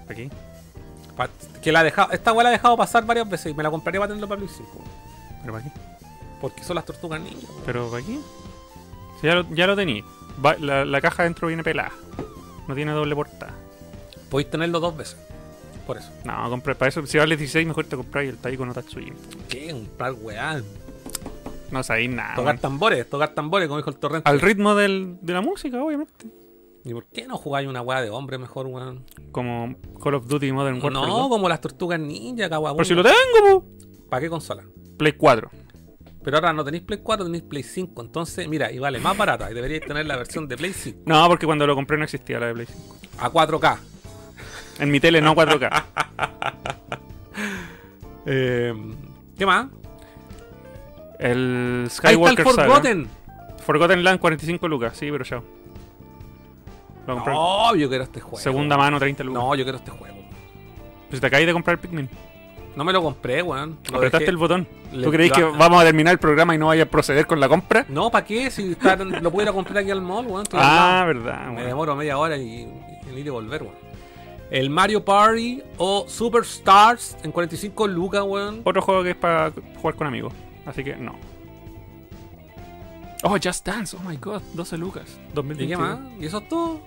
Aquí. 0.08 0.30
Pa- 1.16 1.28
que 1.62 1.72
la 1.72 1.80
ha 1.80 1.84
dejado, 1.84 2.12
esta 2.12 2.32
weá 2.32 2.44
la 2.44 2.48
he 2.50 2.52
dejado 2.52 2.76
pasar 2.76 3.04
varias 3.04 3.28
veces 3.28 3.52
y 3.52 3.54
me 3.54 3.62
la 3.62 3.70
compraría 3.70 4.00
para 4.00 4.08
tenerlo 4.08 4.28
para 4.28 4.38
Play 4.40 4.50
5. 4.56 4.70
weón. 4.76 4.88
Pero 5.40 5.52
para 5.52 5.64
aquí. 5.66 5.72
Porque 6.42 6.62
son 6.62 6.74
las 6.74 6.84
tortugas 6.84 7.18
ninja. 7.22 7.46
Pero 7.64 7.88
para 7.88 8.02
aquí. 8.02 8.18
Sí, 9.20 9.26
ya 9.28 9.36
lo, 9.36 9.46
ya 9.54 9.66
lo 9.66 9.74
tení. 9.76 10.04
Va- 10.44 10.56
la, 10.58 10.84
la 10.84 11.00
caja 11.00 11.22
adentro 11.22 11.48
viene 11.48 11.62
pelada. 11.64 11.92
No 12.68 12.74
tiene 12.74 12.92
doble 12.92 13.14
portada. 13.14 13.54
Podéis 14.28 14.50
tenerlo 14.50 14.78
dos 14.80 14.94
veces. 14.96 15.16
Por 15.86 15.96
eso. 15.96 16.10
No, 16.24 16.48
compré 16.50 16.74
para 16.74 16.88
eso. 16.90 17.06
Si 17.06 17.16
vale 17.18 17.36
16, 17.36 17.66
mejor 17.66 17.86
te 17.86 17.96
compráis 17.96 18.28
el 18.30 18.36
Taiko 18.38 18.66
no 18.66 18.74
Tatsujin. 18.74 19.14
¿Qué? 19.48 19.74
Par 19.96 20.12
weá. 20.20 20.60
No 21.70 21.82
sabéis 21.82 22.10
nada. 22.10 22.34
tocar 22.34 22.58
tambores, 22.58 23.08
tocar 23.08 23.30
tambores, 23.34 23.66
como 23.66 23.78
dijo 23.78 23.88
el 23.90 23.96
torrente. 23.96 24.28
Al 24.28 24.40
ritmo 24.40 24.74
del- 24.74 25.16
de 25.22 25.32
la 25.32 25.40
música, 25.40 25.82
obviamente. 25.82 26.26
¿Y 26.84 26.92
por 26.92 27.06
qué 27.06 27.26
no 27.26 27.38
jugáis 27.38 27.68
una 27.68 27.80
weá 27.80 28.02
de 28.02 28.10
hombre 28.10 28.36
mejor, 28.38 28.66
weón? 28.66 29.04
Como 29.30 29.76
Call 30.02 30.14
of 30.16 30.26
Duty 30.26 30.50
Modern 30.52 30.82
Warfare. 30.82 30.94
No, 30.94 31.06
2. 31.18 31.28
como 31.28 31.48
las 31.48 31.60
tortugas 31.60 31.98
ninja, 32.00 32.50
caguabón. 32.50 32.76
Por 32.76 32.86
si 32.86 32.94
lo 32.94 33.02
tengo, 33.04 33.16
po. 33.60 33.64
¿Para 34.10 34.20
qué 34.20 34.28
consola? 34.28 34.64
Play 34.98 35.12
4. 35.12 35.50
Pero 36.24 36.36
ahora 36.36 36.52
no 36.52 36.64
tenéis 36.64 36.84
Play 36.84 37.00
4, 37.02 37.24
tenéis 37.26 37.42
Play 37.42 37.62
5. 37.62 38.00
Entonces, 38.02 38.46
mira, 38.48 38.70
y 38.70 38.78
vale 38.78 39.00
más 39.00 39.16
barata. 39.16 39.50
Y 39.50 39.54
deberíais 39.54 39.84
tener 39.84 40.06
la 40.06 40.16
versión 40.16 40.46
de 40.48 40.56
Play 40.56 40.72
5 40.72 41.00
No, 41.06 41.26
porque 41.28 41.46
cuando 41.46 41.66
lo 41.66 41.74
compré 41.74 41.98
no 41.98 42.04
existía 42.04 42.38
la 42.38 42.46
de 42.46 42.54
Play 42.54 42.66
5. 42.66 42.96
a 43.18 43.30
4K. 43.30 43.78
En 44.78 44.90
mi 44.90 45.00
tele 45.00 45.20
no 45.20 45.34
4K. 45.36 45.84
Eh, 48.26 48.74
¿Qué 49.36 49.46
más? 49.46 49.66
El 51.18 51.82
Ahí 51.82 51.86
está 51.86 52.08
el 52.10 52.14
Skywalker 52.16 52.44
Saga. 52.46 52.64
Forgotten. 52.68 53.08
Forgotten 53.64 54.04
Land 54.04 54.20
45 54.20 54.68
lucas, 54.68 54.96
sí, 54.96 55.10
pero 55.10 55.24
ya. 55.24 55.42
Lo 57.06 57.14
compré. 57.14 57.32
No, 57.32 57.74
yo 57.76 57.88
quiero 57.88 58.04
este 58.04 58.20
juego. 58.20 58.38
Segunda 58.38 58.76
mano 58.76 58.98
30 58.98 59.24
lucas. 59.24 59.42
No, 59.42 59.54
yo 59.54 59.64
quiero 59.64 59.78
este 59.78 59.90
juego. 59.90 60.16
Pues 61.08 61.20
te 61.20 61.26
acabas 61.26 61.46
de 61.46 61.52
comprar 61.52 61.78
Pikmin. 61.80 62.08
No 62.76 62.84
me 62.84 62.92
lo 62.92 63.02
compré, 63.02 63.42
weón. 63.42 63.78
Lo 63.90 63.96
Apretaste 63.98 64.24
dejé- 64.24 64.30
el 64.30 64.36
botón. 64.38 64.66
le- 64.92 65.04
¿Tú 65.04 65.10
creéis 65.10 65.32
que 65.32 65.42
vamos 65.42 65.82
a 65.82 65.84
terminar 65.84 66.12
el 66.12 66.18
programa 66.18 66.54
y 66.54 66.58
no 66.58 66.68
vaya 66.68 66.84
a 66.84 66.86
proceder 66.86 67.26
con 67.26 67.38
la 67.38 67.48
compra? 67.48 67.84
No, 67.88 68.10
¿para 68.10 68.24
qué? 68.24 68.50
Si 68.50 68.72
está- 68.72 68.96
lo 68.96 69.30
pudiera 69.30 69.52
comprar 69.52 69.78
aquí 69.78 69.90
al 69.90 70.00
mall, 70.00 70.26
weón. 70.26 70.44
Ah, 70.52 71.04
verdad. 71.06 71.46
Me 71.48 71.52
bueno. 71.54 71.66
demoro 71.68 71.96
media 71.96 72.16
hora 72.18 72.36
y, 72.36 72.66
y 73.14 73.18
ir 73.18 73.26
y 73.26 73.30
volver, 73.30 73.62
weón. 73.62 73.74
El 74.50 74.68
Mario 74.70 75.04
Party 75.04 75.62
o 75.78 76.04
Superstars 76.08 77.16
en 77.22 77.32
45 77.32 77.86
lucas, 77.88 78.22
weón. 78.26 78.60
Otro 78.64 78.80
juego 78.82 79.02
que 79.02 79.10
es 79.10 79.16
para 79.16 79.50
jugar 79.76 79.94
con 79.94 80.06
amigos. 80.06 80.32
Así 80.66 80.82
que 80.84 80.94
no. 80.96 81.14
Oh, 83.24 83.36
Just 83.42 83.64
Dance. 83.66 83.96
Oh 83.96 84.00
my 84.08 84.16
god. 84.16 84.42
12 84.54 84.76
lucas. 84.76 85.18
¿Y 85.30 85.34
2022. 85.34 85.80
qué 85.80 85.86
más? 85.86 85.98
¿Y 86.20 86.26
eso 86.26 86.38
es 86.38 86.48
todo? 86.48 86.80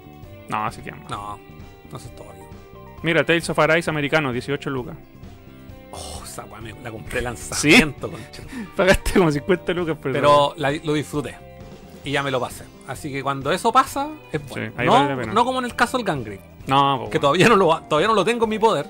No, 0.49 0.65
así 0.65 0.81
que 0.81 0.91
no. 0.91 0.97
No, 1.09 1.39
no 1.91 1.97
eso 1.97 2.07
es 2.07 2.15
todo, 2.15 2.29
amigo. 2.29 2.45
Mira, 3.03 3.23
Tales 3.23 3.49
of 3.49 3.57
Arise 3.59 3.89
americano, 3.89 4.31
18 4.33 4.69
lucas. 4.69 4.95
Esa 6.35 6.45
weá 6.45 6.59
me 6.59 6.73
la 6.83 6.91
compré 6.91 7.21
lanzamiento, 7.21 8.11
concha. 8.11 8.43
Pagaste 8.75 9.13
como 9.13 9.31
50 9.31 9.73
lucas, 9.73 9.97
pero. 10.01 10.13
Pero 10.13 10.53
la- 10.57 10.71
lo 10.83 10.93
disfruté. 10.93 11.35
Y 12.03 12.11
ya 12.11 12.21
me 12.21 12.29
lo 12.29 12.39
pasé. 12.39 12.65
Así 12.87 13.11
que 13.11 13.23
cuando 13.23 13.51
eso 13.51 13.71
pasa, 13.71 14.09
es 14.31 14.45
bueno. 14.49 14.73
no, 14.85 14.91
vale 15.15 15.27
no 15.33 15.45
como 15.45 15.59
en 15.59 15.65
el 15.65 15.75
caso 15.75 15.97
del 15.97 16.05
Gangrene, 16.05 16.41
No, 16.67 16.99
po, 17.05 17.09
que 17.09 17.19
todavía 17.19 17.47
no, 17.49 17.55
lo, 17.55 17.79
todavía 17.83 18.07
no 18.07 18.13
lo 18.13 18.23
tengo 18.25 18.43
en 18.43 18.49
mi 18.49 18.59
poder. 18.59 18.85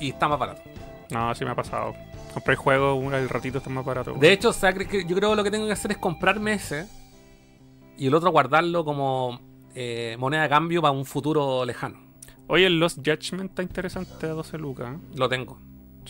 Y 0.00 0.08
está 0.10 0.28
más 0.28 0.38
barato. 0.38 0.62
No, 1.10 1.34
sí 1.34 1.44
me 1.44 1.50
ha 1.50 1.54
pasado. 1.54 1.94
Compré 2.32 2.52
el 2.54 2.58
juego, 2.58 2.94
un- 2.94 3.12
el 3.14 3.28
ratito 3.28 3.58
está 3.58 3.68
más 3.70 3.84
barato. 3.84 4.14
De 4.14 4.32
hecho, 4.32 4.48
o 4.48 4.52
sea, 4.52 4.70
yo 4.72 4.78
creo 5.16 5.30
que 5.30 5.36
lo 5.36 5.44
que 5.44 5.50
tengo 5.50 5.66
que 5.66 5.72
hacer 5.72 5.90
es 5.92 5.98
comprarme 5.98 6.54
ese. 6.54 6.86
Y 7.98 8.06
el 8.06 8.14
otro 8.14 8.30
guardarlo 8.30 8.84
como 8.84 9.40
eh, 9.74 10.16
moneda 10.18 10.42
de 10.44 10.48
cambio 10.48 10.80
para 10.80 10.92
un 10.92 11.04
futuro 11.04 11.64
lejano. 11.66 12.00
Oye, 12.48 12.66
el 12.66 12.80
Lost 12.80 12.98
Judgment 13.06 13.50
está 13.50 13.62
interesante 13.62 14.26
a 14.26 14.30
12 14.30 14.58
lucas. 14.58 14.94
¿eh? 14.94 14.98
Lo 15.14 15.28
tengo. 15.28 15.58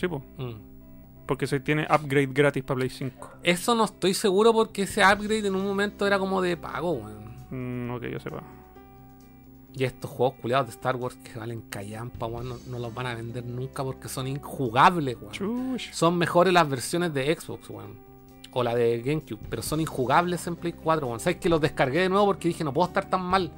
Sí. 0.01 0.07
Mm. 0.07 0.71
Porque 1.25 1.47
se 1.47 1.59
tiene 1.59 1.83
upgrade 1.83 2.27
gratis 2.27 2.63
para 2.63 2.77
Play 2.77 2.89
5. 2.89 3.29
Eso 3.43 3.75
no 3.75 3.85
estoy 3.85 4.13
seguro 4.13 4.51
porque 4.51 4.81
ese 4.81 5.01
upgrade 5.01 5.47
en 5.47 5.55
un 5.55 5.63
momento 5.63 6.05
era 6.05 6.19
como 6.19 6.41
de 6.41 6.57
pago, 6.57 6.91
weón. 6.91 7.35
Mm, 7.49 7.87
no 7.87 7.99
que 7.99 8.11
yo 8.11 8.19
sepa. 8.19 8.43
Y 9.73 9.85
estos 9.85 10.11
juegos 10.11 10.37
culiados 10.41 10.67
de 10.67 10.71
Star 10.71 10.97
Wars 10.97 11.15
que 11.23 11.39
valen 11.39 11.61
callampa, 11.69 12.25
weón, 12.25 12.49
no, 12.49 12.57
no 12.67 12.79
los 12.79 12.93
van 12.93 13.05
a 13.05 13.15
vender 13.15 13.45
nunca 13.45 13.83
porque 13.83 14.09
son 14.09 14.27
injugables, 14.27 15.17
weón. 15.21 15.79
Son 15.79 16.17
mejores 16.17 16.51
las 16.51 16.67
versiones 16.67 17.13
de 17.13 17.33
Xbox, 17.33 17.69
weón. 17.69 17.97
O 18.53 18.63
la 18.63 18.75
de 18.75 19.01
GameCube, 19.01 19.39
pero 19.49 19.61
son 19.61 19.79
injugables 19.79 20.45
en 20.47 20.57
Play 20.57 20.73
4, 20.73 21.07
weón. 21.07 21.19
Sabes 21.21 21.37
que 21.37 21.47
los 21.47 21.61
descargué 21.61 22.01
de 22.01 22.09
nuevo 22.09 22.25
porque 22.25 22.49
dije, 22.49 22.63
no 22.63 22.73
puedo 22.73 22.87
estar 22.87 23.09
tan 23.09 23.21
mal. 23.21 23.51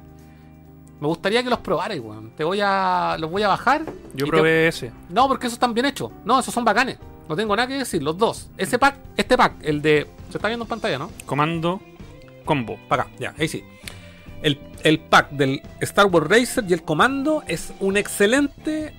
Me 1.00 1.06
gustaría 1.08 1.42
que 1.42 1.50
los 1.50 1.58
probarais, 1.58 2.00
weón. 2.00 2.30
Te 2.36 2.44
voy 2.44 2.60
a. 2.62 3.16
Los 3.18 3.30
voy 3.30 3.42
a 3.42 3.48
bajar. 3.48 3.84
Yo 4.14 4.26
te- 4.26 4.30
probé 4.30 4.68
ese. 4.68 4.92
No, 5.10 5.28
porque 5.28 5.46
esos 5.48 5.54
están 5.56 5.74
bien 5.74 5.86
hechos. 5.86 6.10
No, 6.24 6.38
esos 6.40 6.54
son 6.54 6.64
bacanes. 6.64 6.98
No 7.28 7.34
tengo 7.36 7.54
nada 7.56 7.66
que 7.68 7.74
decir, 7.78 8.02
los 8.02 8.16
dos. 8.18 8.48
Ese 8.56 8.78
pack, 8.78 8.96
este 9.16 9.36
pack, 9.36 9.54
el 9.62 9.82
de. 9.82 10.06
Se 10.30 10.38
está 10.38 10.48
viendo 10.48 10.64
en 10.64 10.68
pantalla, 10.68 10.98
¿no? 10.98 11.10
Comando 11.26 11.80
combo. 12.44 12.78
Para 12.88 13.04
acá, 13.04 13.12
ya, 13.18 13.34
ahí 13.38 13.48
sí. 13.48 13.64
El, 14.42 14.60
el 14.82 15.00
pack 15.00 15.30
del 15.30 15.62
Star 15.80 16.06
Wars 16.06 16.28
Racer 16.28 16.64
y 16.68 16.74
el 16.74 16.82
Comando 16.82 17.42
es 17.46 17.72
un 17.80 17.96
excelente. 17.96 18.94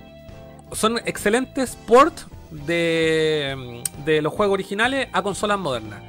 Son 0.72 0.98
excelentes 1.06 1.76
port 1.86 2.18
de, 2.50 3.82
de 4.04 4.22
los 4.22 4.32
juegos 4.32 4.54
originales 4.54 5.08
a 5.12 5.22
consolas 5.22 5.58
modernas. 5.58 6.00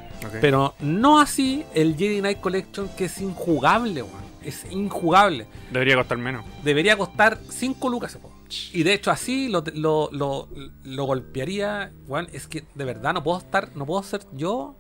Pero 0.41 0.73
no 0.80 1.19
así 1.19 1.64
el 1.76 1.95
Jedi 1.95 2.19
Knight 2.19 2.39
Collection, 2.41 2.89
que 2.97 3.05
es 3.05 3.22
injugable, 3.22 4.01
weón. 4.01 4.27
Es 4.48 4.65
injugable. 4.72 5.45
Debería 5.72 5.95
costar 5.95 6.18
menos. 6.18 6.45
Debería 6.64 6.98
costar 6.98 7.38
5 7.49 7.90
lucas. 7.90 8.18
Y 8.74 8.84
de 8.84 8.94
hecho 8.94 9.11
así 9.11 9.49
lo, 9.49 9.64
lo, 9.74 10.10
lo, 10.11 10.48
lo 10.84 11.03
golpearía. 11.03 11.91
Weón, 12.07 12.28
es 12.32 12.48
que 12.48 12.64
de 12.76 12.86
verdad 12.86 13.14
no 13.14 13.24
puedo 13.24 13.40
estar, 13.40 13.76
no 13.76 13.86
puedo 13.86 14.02
ser 14.03 14.22
yo. 14.34 14.76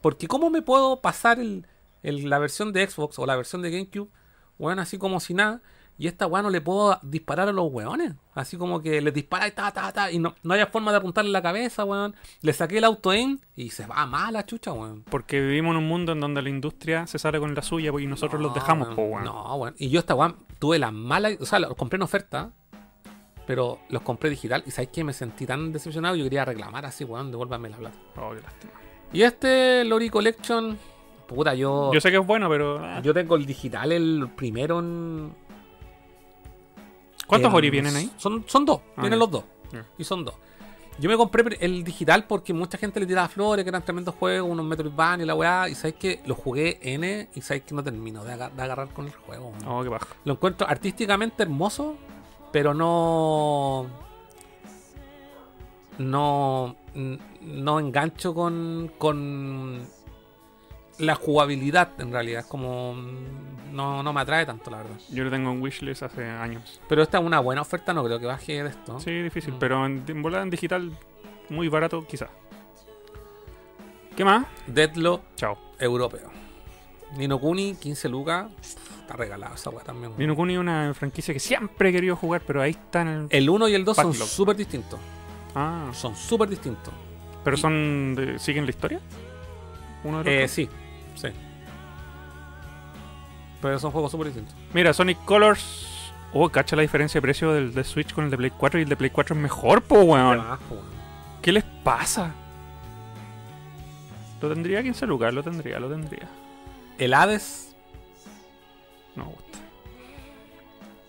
Porque 0.00 0.28
¿cómo 0.28 0.50
me 0.50 0.60
puedo 0.62 1.00
pasar 1.00 1.38
el, 1.40 1.66
el- 2.02 2.28
la 2.28 2.38
versión 2.38 2.72
de 2.72 2.86
Xbox 2.86 3.18
o 3.18 3.24
la 3.26 3.36
versión 3.36 3.62
de 3.62 3.70
GameCube? 3.70 4.10
Weón, 4.58 4.78
así 4.78 4.98
como 4.98 5.18
si 5.20 5.32
nada. 5.34 5.62
Y 5.96 6.08
esta 6.08 6.26
weón 6.26 6.44
no 6.44 6.50
le 6.50 6.60
puedo 6.60 6.98
disparar 7.02 7.48
a 7.48 7.52
los 7.52 7.70
weones. 7.70 8.14
Así 8.34 8.56
como 8.56 8.82
que 8.82 9.00
les 9.00 9.14
dispara 9.14 9.46
y 9.46 9.52
ta, 9.52 9.70
ta, 9.70 9.92
ta. 9.92 10.10
Y 10.10 10.18
no, 10.18 10.34
no 10.42 10.54
haya 10.54 10.66
forma 10.66 10.90
de 10.90 10.98
apuntarle 10.98 11.30
la 11.30 11.40
cabeza, 11.40 11.84
weón. 11.84 12.16
Le 12.42 12.52
saqué 12.52 12.78
el 12.78 12.84
auto 12.84 13.10
aim 13.10 13.38
y 13.54 13.70
se 13.70 13.86
va 13.86 14.04
mal 14.06 14.32
la 14.32 14.44
chucha, 14.44 14.72
weón. 14.72 15.04
Porque 15.08 15.40
vivimos 15.40 15.70
en 15.72 15.76
un 15.78 15.88
mundo 15.88 16.12
en 16.12 16.20
donde 16.20 16.42
la 16.42 16.48
industria 16.48 17.06
se 17.06 17.18
sale 17.18 17.38
con 17.38 17.54
la 17.54 17.62
suya 17.62 17.92
pues, 17.92 18.02
y 18.04 18.08
nosotros 18.08 18.42
los 18.42 18.52
dejamos, 18.54 18.88
weón. 18.88 18.96
po, 18.96 19.02
weón. 19.04 19.24
No, 19.24 19.54
weón. 19.56 19.74
Y 19.78 19.88
yo 19.90 20.00
esta 20.00 20.16
weón 20.16 20.36
tuve 20.58 20.80
la 20.80 20.90
mala. 20.90 21.30
O 21.38 21.46
sea, 21.46 21.60
los 21.60 21.74
compré 21.76 21.96
en 21.96 22.02
oferta. 22.02 22.50
Pero 23.46 23.78
los 23.90 24.02
compré 24.02 24.30
digital. 24.30 24.62
Y 24.66 24.70
sabes 24.70 24.88
que 24.90 25.04
me 25.04 25.12
sentí 25.12 25.46
tan 25.46 25.70
decepcionado. 25.70 26.16
Yo 26.16 26.24
quería 26.24 26.44
reclamar 26.44 26.86
así, 26.86 27.04
weón. 27.04 27.30
Devuélvame 27.30 27.68
la 27.68 27.76
plata. 27.76 27.96
Oh, 28.16 28.30
qué 28.34 28.40
lástima. 28.40 28.72
Y 29.12 29.22
este 29.22 29.84
Lori 29.84 30.08
Collection. 30.10 30.76
Puta, 31.28 31.54
yo. 31.54 31.92
Yo 31.92 32.00
sé 32.00 32.10
que 32.10 32.16
es 32.16 32.26
bueno, 32.26 32.48
pero. 32.48 32.78
ah. 32.82 33.00
Yo 33.02 33.14
tengo 33.14 33.36
el 33.36 33.46
digital, 33.46 33.92
el 33.92 34.28
primero 34.34 34.80
en. 34.80 35.32
¿Cuántos 37.26 37.52
Ori 37.52 37.70
vienen 37.70 37.96
ahí? 37.96 38.10
Son, 38.16 38.44
son 38.46 38.64
dos. 38.64 38.80
Ah, 38.96 39.02
vienen 39.02 39.18
los 39.18 39.30
dos. 39.30 39.44
Y 39.98 40.04
son 40.04 40.24
dos. 40.24 40.34
Yo 40.98 41.10
me 41.10 41.16
compré 41.16 41.56
el 41.60 41.82
digital 41.82 42.26
porque 42.28 42.52
mucha 42.52 42.78
gente 42.78 43.00
le 43.00 43.06
tiraba 43.06 43.28
flores, 43.28 43.64
que 43.64 43.68
eran 43.68 43.84
tremendos 43.84 44.14
juegos, 44.14 44.48
unos 44.48 44.64
Metroidvania 44.64 45.24
y 45.24 45.26
la 45.26 45.34
weá. 45.34 45.68
Y 45.68 45.74
sabes 45.74 45.96
que 45.96 46.22
lo 46.24 46.36
jugué 46.36 46.78
N 46.82 47.28
y 47.34 47.40
sabes 47.40 47.64
que 47.64 47.74
no 47.74 47.82
termino 47.82 48.24
de, 48.24 48.36
de 48.36 48.62
agarrar 48.62 48.88
con 48.90 49.06
el 49.06 49.12
juego. 49.12 49.52
Oh, 49.66 49.82
qué 49.82 49.88
baja. 49.88 50.06
Lo 50.24 50.34
encuentro 50.34 50.68
artísticamente 50.68 51.42
hermoso, 51.42 51.96
pero 52.52 52.74
no. 52.74 53.86
No. 55.98 56.76
No 57.40 57.80
engancho 57.80 58.32
con. 58.32 58.92
con. 58.96 59.84
La 60.98 61.14
jugabilidad 61.16 61.90
en 62.00 62.12
realidad. 62.12 62.40
Es 62.40 62.46
como. 62.46 62.94
mm, 62.94 63.74
No, 63.74 64.04
no 64.04 64.12
me 64.12 64.20
atrae 64.20 64.46
tanto, 64.46 64.70
la 64.70 64.76
verdad. 64.78 64.94
Yo 65.10 65.24
lo 65.24 65.30
tengo 65.30 65.50
en 65.50 65.60
wishlist 65.60 66.04
hace 66.04 66.24
años. 66.24 66.80
Pero 66.88 67.02
esta 67.02 67.18
es 67.18 67.24
una 67.24 67.40
buena 67.40 67.60
oferta, 67.62 67.92
no 67.92 68.04
creo 68.04 68.20
que 68.20 68.26
baje 68.26 68.62
de 68.62 68.68
esto. 68.70 69.00
Sí, 69.00 69.10
difícil, 69.22 69.54
Mm. 69.54 69.58
pero 69.58 69.84
en, 69.84 70.04
en 70.06 70.22
volada 70.22 70.44
en 70.44 70.50
digital, 70.50 70.96
muy 71.48 71.66
barato, 71.68 72.06
quizás. 72.06 72.28
¿Qué 74.16 74.24
más? 74.24 74.46
Deadlock 74.68 75.22
Chao. 75.36 75.58
europeo. 75.80 76.30
Nino 77.16 77.38
Kuni, 77.40 77.74
15 77.74 78.08
lucas. 78.08 78.46
Está 79.00 79.14
regalado 79.16 79.54
esa 79.54 79.70
weá 79.70 79.82
también. 79.84 80.10
weón. 80.10 80.18
Nino 80.20 80.36
Kuni 80.36 80.54
es 80.54 80.58
una 80.60 80.94
franquicia 80.94 81.34
que 81.34 81.40
siempre 81.40 81.88
he 81.88 81.92
querido 81.92 82.14
jugar, 82.16 82.42
pero 82.46 82.62
ahí 82.62 82.70
está 82.70 83.02
en 83.02 83.08
el. 83.08 83.26
El 83.30 83.50
1 83.50 83.68
y 83.68 83.74
el 83.74 83.84
2 83.84 83.96
son 83.96 84.14
súper 84.14 84.56
distintos. 84.56 84.98
Ah, 85.54 85.90
Son 85.92 86.14
súper 86.16 86.48
distintos. 86.48 86.92
pero 87.42 87.56
y- 87.56 87.60
son. 87.60 88.14
de- 88.14 88.38
¿Siguen 88.38 88.64
la 88.64 88.70
historia? 88.70 89.00
Uno 90.04 90.22
de 90.22 90.24
los 90.24 90.44
Eh, 90.44 90.48
sí, 90.48 90.68
sí. 91.14 91.28
Pero 93.62 93.78
son 93.78 93.90
juegos 93.92 94.10
súper 94.10 94.26
distintos. 94.28 94.54
Mira, 94.72 94.92
Sonic 94.92 95.24
Colors. 95.24 95.90
Oh, 96.32 96.48
cacha 96.48 96.74
la 96.76 96.82
diferencia 96.82 97.18
de 97.18 97.22
precio 97.22 97.52
del 97.52 97.72
de 97.72 97.84
Switch 97.84 98.12
con 98.12 98.24
el 98.24 98.30
de 98.30 98.36
Play 98.36 98.50
4 98.50 98.80
y 98.80 98.82
el 98.82 98.88
de 98.88 98.96
Play 98.96 99.10
4 99.10 99.36
es 99.36 99.40
mejor, 99.40 99.82
po, 99.82 100.00
weón. 100.00 100.40
Además, 100.40 100.58
po, 100.68 100.74
weón. 100.74 100.86
¿Qué 101.40 101.52
les 101.52 101.62
pasa? 101.84 102.32
Lo 104.42 104.48
tendría 104.52 104.82
15 104.82 105.06
lucas, 105.06 105.32
lo 105.32 105.42
tendría, 105.42 105.78
lo 105.78 105.88
tendría. 105.88 106.28
El 106.98 107.14
Hades, 107.14 107.74
No 109.16 109.24
me 109.26 109.30
gusta. 109.30 109.58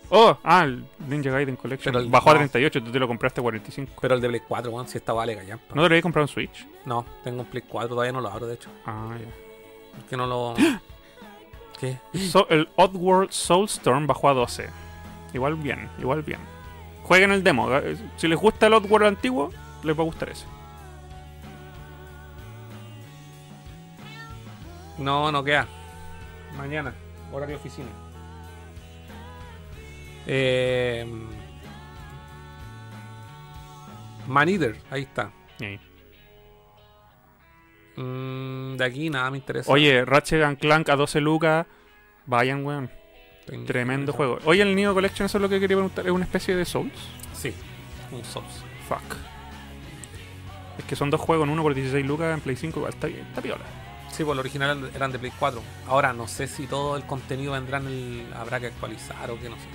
Oh, 0.10 0.38
ah, 0.44 0.64
el 0.64 0.86
Ninja 1.10 1.32
Gaiden 1.32 1.56
Collection. 1.56 1.96
El- 1.96 2.08
Bajó 2.08 2.30
a 2.30 2.34
no. 2.34 2.40
38, 2.42 2.84
tú 2.84 2.92
te 2.92 3.00
lo 3.00 3.08
compraste 3.08 3.42
a 3.42 3.44
45. 3.44 3.94
pero 4.00 4.14
el 4.16 4.22
de 4.22 4.28
Play 4.30 4.42
4, 4.48 4.72
weón, 4.72 4.88
si 4.88 5.00
esta 5.00 5.12
vale 5.12 5.34
gallampa. 5.36 5.66
¿No 5.70 5.74
te 5.74 5.80
lo 5.82 5.86
había 5.88 6.02
comprado 6.04 6.26
en 6.26 6.28
Switch? 6.34 6.68
No, 6.86 7.04
tengo 7.24 7.42
un 7.42 7.48
Play 7.48 7.64
4, 7.68 7.90
todavía 7.90 8.12
no 8.14 8.22
lo 8.22 8.30
abro, 8.30 8.46
de 8.46 8.54
hecho. 8.54 8.70
Ah, 8.86 9.16
ya. 9.20 9.45
Porque 9.98 10.18
no 10.18 10.26
lo. 10.28 10.54
¿Qué? 11.80 12.00
So- 12.32 12.48
el 12.50 12.70
Oddworld 12.76 13.32
Soulstorm 13.32 14.08
bajó 14.08 14.30
a 14.30 14.34
12. 14.34 14.70
Igual 15.34 15.56
bien, 15.56 15.90
igual 16.00 16.24
bien. 16.24 16.40
Jueguen 17.04 17.32
el 17.32 17.44
demo. 17.44 17.72
eh, 17.76 17.98
Si 18.18 18.28
les 18.28 18.40
gusta 18.40 18.68
el 18.68 18.74
Oddworld 18.74 19.08
antiguo, 19.08 19.52
les 19.84 19.98
va 19.98 20.02
a 20.02 20.06
gustar 20.06 20.30
ese. 20.30 20.46
No, 24.98 25.32
no 25.32 25.44
queda. 25.44 25.68
Mañana, 26.58 26.94
horario 27.34 27.58
oficina. 27.58 27.90
Eh, 30.26 31.06
Man 34.28 34.50
Eater, 34.50 34.78
ahí 34.90 35.04
está. 35.04 35.32
Mm, 37.96 38.76
de 38.78 38.86
aquí 38.86 39.10
nada 39.10 39.32
me 39.32 39.38
interesa. 39.38 39.72
Oye, 39.72 40.04
Ratchet 40.06 40.44
and 40.44 40.58
Clank 40.60 40.90
a 40.90 40.96
12 40.96 41.22
lucas. 41.22 41.66
Vayan, 42.26 42.66
weón. 42.66 42.90
Tremendo 43.68 44.12
juego. 44.12 44.40
Oye, 44.46 44.64
el 44.64 44.76
Neo 44.76 44.94
Collection, 44.94 45.28
eso 45.28 45.38
es 45.38 45.42
lo 45.42 45.50
que 45.50 45.60
quería 45.60 45.78
preguntar. 45.78 46.06
¿Es 46.06 46.12
una 46.12 46.26
especie 46.26 46.56
de 46.56 46.66
Souls? 46.66 46.92
Sí, 47.34 47.54
un 48.12 48.24
Souls. 48.26 48.64
Fuck. 48.90 49.16
Es 50.80 50.86
que 50.86 50.96
son 50.96 51.10
dos 51.10 51.22
juegos 51.22 51.46
en 51.46 51.54
uno 51.54 51.62
por 51.62 51.74
16 51.74 52.06
lucas 52.06 52.34
en 52.34 52.42
Play 52.42 52.56
5. 52.56 52.80
Igual 52.80 52.94
está 52.94 53.08
bien, 53.08 53.22
está 53.28 53.42
piola. 53.42 53.64
Sí, 54.12 54.24
pues 54.24 54.36
los 54.36 54.40
originales 54.44 54.96
eran 54.96 55.12
de 55.12 55.20
Play 55.20 55.32
4. 55.38 55.62
Ahora 55.88 56.14
no 56.14 56.28
sé 56.28 56.48
si 56.48 56.68
todo 56.68 56.98
el 56.98 57.04
contenido 57.04 57.54
vendrá 57.54 57.78
en 57.78 57.88
el. 57.88 58.34
Habrá 58.34 58.60
que 58.60 58.68
actualizar 58.68 59.30
o 59.30 59.40
qué, 59.40 59.50
no 59.50 59.56
sé. 59.58 59.68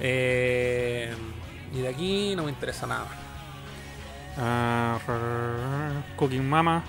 Eh, 0.00 1.12
y 1.74 1.78
de 1.80 1.88
aquí 1.88 2.34
no 2.36 2.44
me 2.44 2.50
interesa 2.50 2.86
nada. 2.86 3.06
Ah, 4.38 4.98
Cooking 6.16 6.48
Mama, 6.48 6.84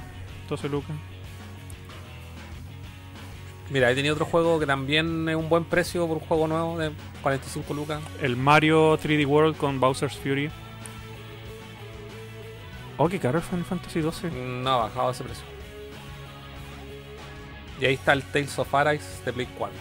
12 0.47 0.69
lucas. 0.69 0.95
Mira, 3.69 3.91
he 3.91 3.95
tenido 3.95 4.15
otro 4.15 4.25
juego 4.25 4.59
que 4.59 4.65
también 4.65 5.29
es 5.29 5.35
un 5.35 5.49
buen 5.49 5.63
precio 5.63 6.07
por 6.07 6.17
un 6.17 6.23
juego 6.23 6.47
nuevo 6.47 6.77
de 6.77 6.91
45 7.21 7.73
lucas. 7.73 8.01
El 8.21 8.35
Mario 8.35 8.97
3D 8.97 9.25
World 9.27 9.57
con 9.57 9.79
Bowser's 9.79 10.17
Fury. 10.17 10.49
Oh, 12.97 13.07
qué 13.07 13.19
caro 13.19 13.37
el 13.37 13.43
Final 13.43 13.65
Fantasy 13.65 14.01
12. 14.01 14.31
No 14.31 14.69
ha 14.71 14.77
bajado 14.77 15.11
ese 15.11 15.23
precio. 15.23 15.45
Y 17.79 17.85
ahí 17.85 17.93
está 17.93 18.13
el 18.13 18.23
Tales 18.23 18.57
of 18.59 18.73
Arise 18.73 19.23
de 19.23 19.33
Play 19.33 19.47
4. 19.57 19.77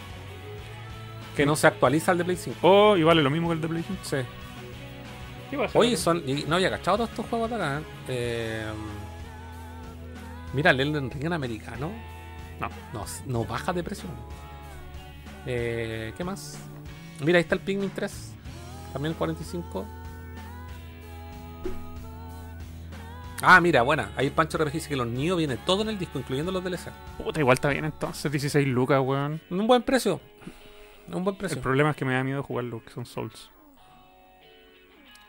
Que 1.36 1.46
no 1.46 1.56
se 1.56 1.66
actualiza 1.66 2.12
el 2.12 2.18
de 2.18 2.24
Play 2.24 2.36
5. 2.36 2.58
Oh, 2.62 2.96
y 2.96 3.02
vale 3.02 3.22
lo 3.22 3.30
mismo 3.30 3.48
que 3.48 3.54
el 3.54 3.60
de 3.60 3.68
Play 3.68 3.84
5. 3.86 4.00
Sí. 4.04 4.16
¿Qué 5.50 5.56
pasa? 5.56 5.78
Oye, 5.78 5.96
son. 5.96 6.22
no 6.46 6.56
había 6.56 6.70
cachado 6.70 6.98
todos 6.98 7.10
estos 7.10 7.26
juegos 7.26 7.50
de 7.50 7.56
acá. 7.56 7.78
¿eh? 7.78 7.82
Eh, 8.08 8.66
mira, 10.52 10.70
el 10.70 10.80
Elden 10.80 11.10
Ring 11.10 11.24
en 11.24 11.32
americano. 11.32 11.90
No. 12.60 12.68
No, 12.92 13.04
no 13.26 13.44
baja 13.44 13.72
de 13.72 13.82
precio. 13.82 14.08
Eh, 15.46 16.12
¿Qué 16.16 16.24
más? 16.24 16.58
Mira, 17.24 17.38
ahí 17.38 17.42
está 17.42 17.54
el 17.54 17.60
Pikmin 17.62 17.90
3. 17.94 18.32
También 18.92 19.14
45. 19.14 19.86
Ah, 23.40 23.60
mira, 23.60 23.82
buena. 23.82 24.10
Ahí 24.16 24.26
el 24.26 24.32
Pancho 24.32 24.58
RPG 24.58 24.72
dice 24.72 24.88
que 24.88 24.96
los 24.96 25.06
Nio 25.06 25.36
viene 25.36 25.56
todo 25.58 25.82
en 25.82 25.90
el 25.90 25.98
disco, 25.98 26.18
incluyendo 26.18 26.50
los 26.50 26.62
DLC. 26.64 26.90
Puta, 27.18 27.38
igual 27.38 27.54
está 27.54 27.68
bien 27.68 27.84
entonces. 27.84 28.30
16 28.30 28.66
lucas, 28.66 29.00
weón. 29.00 29.40
Un 29.50 29.66
buen 29.66 29.82
precio. 29.82 30.20
Un 31.06 31.22
buen 31.24 31.34
El 31.34 31.38
precio. 31.38 31.60
problema 31.62 31.90
es 31.90 31.96
que 31.96 32.04
me 32.04 32.14
da 32.14 32.24
miedo 32.24 32.42
jugar 32.42 32.64
lo 32.64 32.82
que 32.82 32.90
son 32.90 33.06
Souls. 33.06 33.50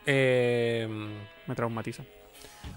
Eh, 0.06 0.88
Me 1.46 1.54
traumatiza. 1.54 2.02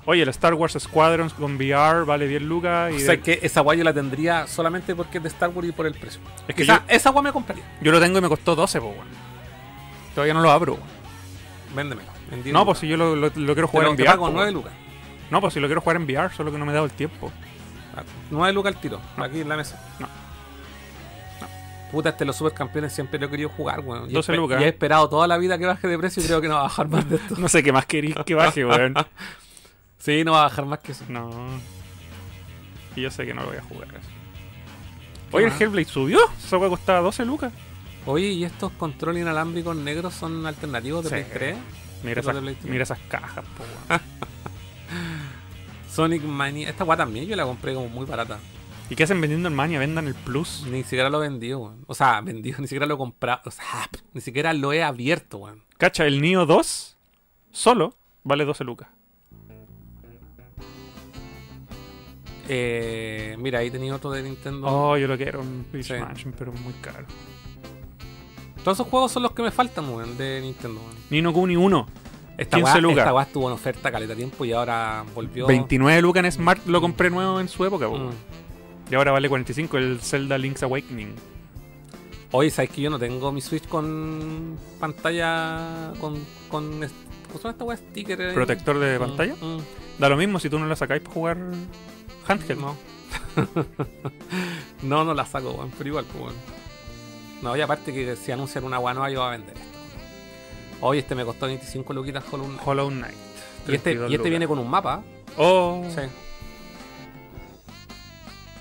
Oye, 0.05 0.23
el 0.23 0.29
Star 0.29 0.53
Wars 0.53 0.75
Squadrons 0.79 1.33
con 1.33 1.55
VR 1.55 2.05
vale 2.05 2.27
10 2.27 2.41
lucas. 2.41 2.91
Y 2.91 2.95
o 2.95 2.97
de- 2.99 3.05
sea 3.05 3.17
que 3.17 3.39
esa 3.41 3.61
guay 3.61 3.77
yo 3.77 3.83
la 3.83 3.93
tendría 3.93 4.47
solamente 4.47 4.95
porque 4.95 5.17
es 5.17 5.23
de 5.23 5.29
Star 5.29 5.49
Wars 5.49 5.67
y 5.67 5.71
por 5.71 5.85
el 5.85 5.93
precio. 5.93 6.19
Es 6.47 6.55
que 6.55 6.65
esa 6.87 7.09
guay 7.11 7.23
me 7.23 7.31
compraría. 7.31 7.63
yo 7.81 7.91
lo 7.91 7.99
tengo 7.99 8.17
y 8.17 8.21
me 8.21 8.29
costó 8.29 8.55
12, 8.55 8.79
pues, 8.81 8.93
weón. 8.95 9.07
Todavía 10.15 10.33
no 10.33 10.41
lo 10.41 10.51
abro, 10.51 10.73
weón. 10.73 10.87
Véndemelo. 11.75 12.09
en 12.31 12.41
10 12.43 12.53
No, 12.53 12.59
lucas. 12.59 12.65
pues 12.65 12.79
si 12.79 12.87
yo 12.87 12.97
lo, 12.97 13.15
lo- 13.15 13.31
lo 13.35 13.53
quiero 13.53 13.67
jugar 13.67 13.83
Pero 13.85 13.91
en 13.91 13.97
te 13.97 14.03
VR. 14.03 14.11
pago 14.13 14.25
po, 14.25 14.31
9 14.31 14.45
weón. 14.51 14.53
lucas. 14.55 14.73
No, 15.29 15.41
pues 15.41 15.53
si 15.53 15.59
lo 15.59 15.67
quiero 15.67 15.81
jugar 15.81 15.95
en 15.97 16.03
VR, 16.03 16.33
solo 16.33 16.51
que 16.51 16.57
no 16.57 16.65
me 16.65 16.71
he 16.71 16.75
dado 16.75 16.85
el 16.85 16.91
tiempo. 16.91 17.31
9 18.31 18.53
lucas 18.53 18.75
al 18.75 18.81
tiro. 18.81 18.99
Aquí 19.17 19.41
en 19.41 19.49
la 19.49 19.57
mesa. 19.57 19.79
No. 19.99 20.07
Puta, 21.93 22.09
este 22.09 22.25
los 22.25 22.35
supercampeones 22.35 22.91
siempre 22.91 23.19
lo 23.19 23.27
he 23.27 23.29
querido 23.29 23.49
jugar, 23.49 23.79
weón. 23.81 24.09
Y 24.09 24.13
12 24.13 24.33
espe- 24.33 24.35
lucas. 24.35 24.59
Y 24.61 24.63
he 24.65 24.67
esperado 24.69 25.07
toda 25.07 25.27
la 25.27 25.37
vida 25.37 25.57
que 25.59 25.65
baje 25.67 25.87
de 25.87 25.97
precio 25.97 26.21
y 26.23 26.25
creo 26.25 26.41
que 26.41 26.47
no 26.47 26.55
va 26.55 26.61
a 26.61 26.63
bajar 26.63 26.87
más 26.89 27.07
de 27.07 27.17
esto. 27.17 27.35
No 27.37 27.47
sé 27.47 27.61
qué 27.63 27.71
más 27.71 27.85
queréis 27.85 28.15
que 28.25 28.33
baje, 28.35 28.65
weón. 28.65 28.95
Sí, 29.99 30.23
no 30.25 30.31
va 30.33 30.39
a 30.41 30.43
bajar 30.49 30.65
más 30.65 30.79
que 30.79 30.91
eso. 30.91 31.05
No. 31.07 31.29
Y 32.95 33.01
yo 33.01 33.09
sé 33.11 33.25
que 33.25 33.33
no 33.33 33.43
lo 33.43 33.47
voy 33.49 33.57
a 33.57 33.61
jugar. 33.61 33.87
Oye, 35.31 35.45
el? 35.45 35.53
Hellblade 35.53 35.85
subió. 35.85 36.19
Esa 36.45 36.57
weá 36.57 36.67
costaba 36.67 36.99
12 36.99 37.23
lucas. 37.23 37.53
Oye, 38.05 38.27
¿y 38.27 38.43
estos 38.43 38.71
controles 38.73 39.21
inalámbricos 39.21 39.75
negros 39.77 40.13
son 40.13 40.45
alternativos 40.45 41.05
de 41.05 41.09
Sí. 41.09 41.15
Play 41.15 41.25
3? 41.33 41.57
Mira, 42.03 42.19
esas, 42.19 42.35
mira 42.63 42.85
cajas, 43.07 43.45
po, 43.55 43.63
weón. 43.89 44.01
Sonic 45.89 46.23
Mania. 46.23 46.69
Esta 46.69 46.83
guay 46.83 46.97
también 46.97 47.25
yo 47.27 47.35
la 47.35 47.45
compré 47.45 47.73
como 47.73 47.87
muy 47.87 48.05
barata. 48.05 48.39
¿Y 48.89 48.95
qué 48.95 49.03
hacen 49.03 49.19
vendiendo 49.21 49.47
en 49.47 49.55
Mania? 49.55 49.79
Vendan 49.79 50.07
el 50.07 50.13
Plus. 50.13 50.65
Ni 50.69 50.83
siquiera 50.83 51.09
lo 51.09 51.19
vendí, 51.19 51.53
weón. 51.53 51.83
O 51.87 51.93
sea, 51.95 52.21
vendido, 52.21 52.57
ni 52.61 52.67
siquiera 52.67 52.85
lo 52.85 52.95
he 52.95 52.97
comprado. 52.97 53.41
O 53.45 53.51
sea, 53.51 53.89
ni 54.13 54.21
siquiera 54.21 54.53
lo 54.53 54.73
he 54.73 54.83
abierto, 54.83 55.37
weón. 55.39 55.63
Cacha, 55.77 56.05
el 56.05 56.21
Neo 56.21 56.45
2 56.45 56.97
solo 57.51 57.95
vale 58.23 58.45
12 58.45 58.63
lucas. 58.63 58.89
Eh, 62.49 63.35
mira, 63.39 63.59
ahí 63.59 63.71
tenía 63.71 63.95
otro 63.95 64.11
de 64.11 64.21
Nintendo. 64.23 64.67
Oh, 64.67 64.97
yo 64.97 65.07
lo 65.07 65.17
quiero 65.17 65.41
Switch 65.71 65.87
Sí. 65.87 65.93
Mansion, 65.93 66.33
pero 66.37 66.51
muy 66.51 66.73
caro. 66.73 67.05
Todos 68.63 68.77
esos 68.77 68.87
juegos 68.87 69.11
son 69.11 69.23
los 69.23 69.31
que 69.31 69.41
me 69.41 69.51
faltan, 69.51 69.89
weón, 69.89 70.17
de 70.17 70.41
Nintendo, 70.41 70.79
weón. 70.81 70.95
Nino 71.09 71.31
Kuni 71.33 71.55
1, 71.55 71.87
Esta 72.37 72.57
15 72.57 72.71
weá, 72.73 72.81
lucas. 72.81 72.97
esta 72.99 73.13
weá 73.13 73.23
estuvo 73.23 73.47
en 73.47 73.53
oferta 73.53 73.91
caleta 73.91 74.15
tiempo 74.15 74.43
y 74.45 74.51
ahora 74.51 75.05
volvió. 75.15 75.47
29 75.47 76.01
lucas 76.01 76.25
en 76.25 76.31
Smart 76.33 76.65
lo 76.67 76.81
compré 76.81 77.09
nuevo 77.09 77.39
en 77.39 77.47
su 77.47 77.63
época, 77.65 77.87
po. 77.87 77.97
Mm. 77.97 78.11
Y 78.93 78.95
ahora 78.95 79.11
vale 79.11 79.27
45 79.27 79.75
el 79.79 79.99
Zelda 80.01 80.37
Link's 80.37 80.61
Awakening. 80.61 81.15
Oye, 82.29 82.51
¿sabes 82.51 82.69
que 82.69 82.79
yo 82.79 82.91
no 82.91 82.99
tengo 82.99 83.31
mi 83.31 83.41
Switch 83.41 83.67
con 83.67 84.55
pantalla. 84.79 85.93
con. 85.99 86.23
con. 86.47 86.79
¿Cómo 87.27 87.41
se 87.41 87.49
esta 87.49 87.63
weá? 87.63 87.75
Sticker. 87.75 88.21
ahí? 88.21 88.33
Protector 88.35 88.77
de 88.77 88.99
Mm, 88.99 89.01
pantalla. 89.01 89.33
mm. 89.41 89.57
Da 89.97 90.09
lo 90.09 90.15
mismo 90.15 90.37
si 90.39 90.47
tú 90.47 90.59
no 90.59 90.67
la 90.67 90.75
sacáis 90.75 91.01
para 91.01 91.11
jugar 91.15 91.37
handheld. 92.27 92.61
No. 92.61 92.77
no, 94.83 95.03
no 95.03 95.13
la 95.15 95.25
saco, 95.25 95.49
weón, 95.53 95.71
pero 95.75 95.89
igual, 95.89 96.05
pues, 96.05 96.25
weón. 96.25 96.35
No, 97.41 97.57
y 97.57 97.61
aparte 97.61 97.91
que 97.95 98.15
si 98.15 98.31
anuncian 98.31 98.63
una 98.63 98.77
nueva, 98.77 99.09
yo 99.09 99.21
voy 99.21 99.27
a 99.29 99.31
vender 99.31 99.55
esto. 99.57 99.67
Oye, 100.81 100.99
este 100.99 101.15
me 101.15 101.25
costó 101.25 101.47
25 101.47 101.91
luquitas 101.93 102.23
Hollow 102.31 102.45
Knight. 102.45 102.61
Hollow 102.67 102.89
Knight. 102.91 103.15
Y 103.67 103.73
este, 103.73 103.95
32 103.95 104.11
y 104.11 104.15
este 104.17 104.29
viene 104.29 104.47
con 104.47 104.59
un 104.59 104.69
mapa. 104.69 105.01
Oh, 105.37 105.83
Sí. 105.89 106.01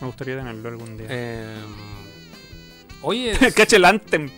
Me 0.02 0.08
gustaría 0.08 0.36
tenerlo 0.36 0.68
algún 0.68 0.98
día. 0.98 1.06
Eh, 1.08 1.56
oye, 3.02 3.38
Cacha 3.56 3.76
el 3.76 3.84
Anthem. 3.84 4.28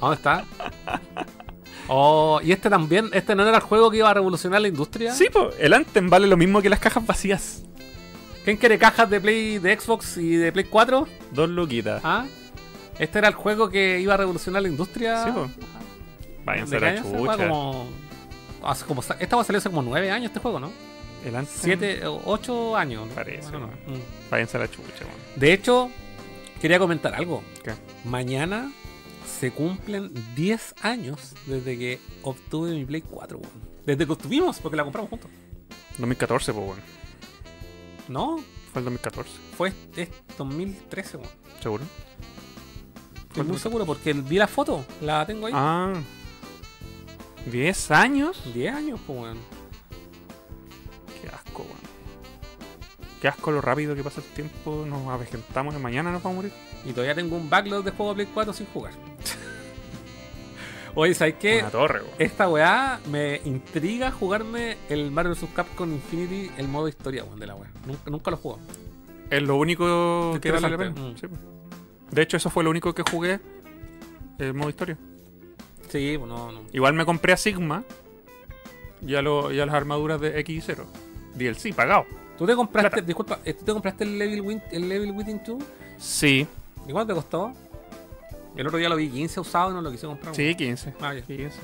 ¿dónde 0.00 0.16
está? 0.16 0.44
Oh, 1.88 2.40
y 2.42 2.52
este 2.52 2.70
también, 2.70 3.10
este 3.12 3.34
no 3.34 3.46
era 3.46 3.58
el 3.58 3.62
juego 3.62 3.90
que 3.90 3.98
iba 3.98 4.10
a 4.10 4.14
revolucionar 4.14 4.60
la 4.60 4.68
industria. 4.68 5.12
Sí, 5.12 5.28
po, 5.30 5.50
el 5.58 5.74
Anthem 5.74 6.08
vale 6.08 6.26
lo 6.26 6.36
mismo 6.36 6.62
que 6.62 6.70
las 6.70 6.80
cajas 6.80 7.06
vacías. 7.06 7.62
¿Quién 8.44 8.56
quiere 8.56 8.78
cajas 8.78 9.10
de 9.10 9.20
Play, 9.20 9.58
de 9.58 9.78
Xbox 9.78 10.16
y 10.16 10.36
de 10.36 10.50
Play 10.52 10.64
4? 10.64 11.06
Dos 11.32 11.48
luquitas. 11.50 12.00
¿Ah? 12.02 12.24
Este 12.98 13.18
era 13.18 13.28
el 13.28 13.34
juego 13.34 13.68
que 13.68 14.00
iba 14.00 14.14
a 14.14 14.16
revolucionar 14.16 14.62
la 14.62 14.68
industria. 14.68 15.24
Sí, 15.24 15.30
po. 15.32 15.50
Váyanse 16.44 16.80
¿De 16.80 16.88
a 16.88 16.92
la 16.92 17.02
chucha. 17.02 17.36
Como, 17.36 17.88
hace 18.62 18.84
como, 18.86 19.02
esta 19.18 19.36
va 19.36 19.42
a 19.42 19.44
salir 19.44 19.58
hace 19.58 19.68
como 19.68 19.82
9 19.82 20.10
años 20.10 20.26
este 20.26 20.40
juego, 20.40 20.58
¿no? 20.58 20.72
El 21.24 21.36
Anthem. 21.36 21.54
7, 21.62 22.00
8 22.06 22.76
años. 22.76 23.06
¿no? 23.08 23.14
Parece, 23.14 23.50
Bueno, 23.50 23.66
¿no? 23.86 23.92
mm. 23.94 24.00
Váyanse 24.30 24.56
a 24.56 24.60
la 24.60 24.70
chucha, 24.70 25.04
weón. 25.04 25.16
De 25.36 25.52
hecho, 25.52 25.90
quería 26.60 26.78
comentar 26.78 27.14
algo. 27.14 27.42
¿Qué? 27.62 27.72
Mañana 28.04 28.72
se 29.38 29.50
cumplen 29.52 30.12
10 30.34 30.74
años 30.82 31.34
desde 31.46 31.78
que 31.78 31.98
obtuve 32.22 32.72
mi 32.72 32.84
Play 32.84 33.02
4, 33.02 33.38
weón. 33.38 33.52
Desde 33.84 34.06
que 34.06 34.12
obtuvimos, 34.12 34.58
porque 34.60 34.76
la 34.76 34.84
compramos 34.84 35.10
juntos. 35.10 35.30
2014, 35.98 36.52
pues, 36.52 36.64
weón. 36.66 36.80
No, 38.08 38.38
Fue 38.72 38.80
el 38.80 38.84
2014, 38.84 39.30
fue 39.56 39.72
es 39.96 40.08
2013, 40.38 41.16
weón. 41.18 41.28
seguro. 41.62 41.84
Estoy 43.28 43.44
muy 43.44 43.58
seguro 43.58 43.86
porque 43.86 44.12
vi 44.12 44.36
la 44.38 44.48
foto, 44.48 44.84
la 45.00 45.24
tengo 45.26 45.46
ahí. 45.46 45.52
Ah. 45.54 45.92
10 47.46 47.90
años. 47.92 48.42
10 48.54 48.74
años, 48.74 49.00
pues, 49.06 49.18
weón. 49.20 49.38
Qué 53.20 53.28
asco 53.28 53.50
lo 53.50 53.60
rápido 53.60 53.94
que 53.94 54.02
pasa 54.02 54.20
el 54.20 54.26
tiempo. 54.28 54.84
Nos 54.88 55.08
avejentamos 55.08 55.74
y 55.74 55.78
mañana 55.78 56.10
nos 56.10 56.22
vamos 56.22 56.38
a 56.38 56.42
morir. 56.42 56.52
Y 56.86 56.92
todavía 56.92 57.14
tengo 57.14 57.36
un 57.36 57.50
backlog 57.50 57.84
de 57.84 57.90
juego 57.90 58.14
de 58.14 58.24
Play 58.24 58.28
4 58.32 58.52
sin 58.52 58.66
jugar. 58.66 58.94
Oye, 60.94 61.14
¿sabes 61.14 61.34
qué? 61.38 61.58
Una 61.60 61.70
torre, 61.70 62.00
weón. 62.00 62.14
Esta 62.18 62.48
weá 62.48 62.98
me 63.10 63.40
intriga 63.44 64.10
jugarme 64.10 64.76
el 64.88 65.10
Mario 65.10 65.32
vs. 65.32 65.44
Capcom 65.54 65.92
Infinity, 65.92 66.50
el 66.56 66.66
modo 66.66 66.88
historia, 66.88 67.24
weón, 67.24 67.38
de 67.38 67.46
la 67.46 67.54
weá. 67.54 67.70
Nunca, 67.86 68.10
nunca 68.10 68.30
lo 68.30 68.36
juego. 68.38 68.58
Es 69.30 69.42
lo 69.42 69.56
único 69.56 70.38
que 70.40 70.50
vale 70.50 70.70
la 70.70 70.78
pena. 70.78 70.90
Mm. 70.90 71.16
Sí, 71.16 71.28
pues. 71.28 71.40
De 72.10 72.22
hecho, 72.22 72.36
eso 72.36 72.50
fue 72.50 72.64
lo 72.64 72.70
único 72.70 72.94
que 72.94 73.02
jugué. 73.08 73.38
El 74.38 74.54
modo 74.54 74.70
historia. 74.70 74.96
Sí, 75.88 76.16
pues 76.18 76.28
no. 76.28 76.62
Igual 76.72 76.94
me 76.94 77.04
compré 77.04 77.32
a 77.32 77.36
Sigma. 77.36 77.84
Ya, 79.02 79.22
lo, 79.22 79.52
ya 79.52 79.66
las 79.66 79.74
armaduras 79.74 80.20
de 80.20 80.44
X0. 80.44 80.84
DLC, 81.34 81.74
pagado. 81.74 82.06
¿Tú 82.40 82.46
te 82.46 82.56
compraste, 82.56 83.02
disculpa, 83.02 83.38
eh, 83.44 83.52
¿tú 83.52 83.66
te 83.66 83.72
compraste 83.74 84.02
el 84.02 84.18
Level, 84.18 84.40
Win, 84.40 84.62
el 84.70 84.88
Level 84.88 85.10
Within 85.12 85.42
2? 85.46 85.62
Sí. 85.98 86.46
¿Y 86.88 86.90
cuánto 86.90 87.12
te 87.12 87.20
costó? 87.20 87.52
El 88.56 88.66
otro 88.66 88.78
día 88.78 88.88
lo 88.88 88.96
vi 88.96 89.10
15 89.10 89.40
usado 89.40 89.70
y 89.70 89.74
no 89.74 89.82
lo 89.82 89.90
quise 89.90 90.06
comprar. 90.06 90.34
Sí, 90.34 90.54
15. 90.54 90.94
Ah, 91.02 91.12
ya. 91.12 91.20
15. 91.20 91.60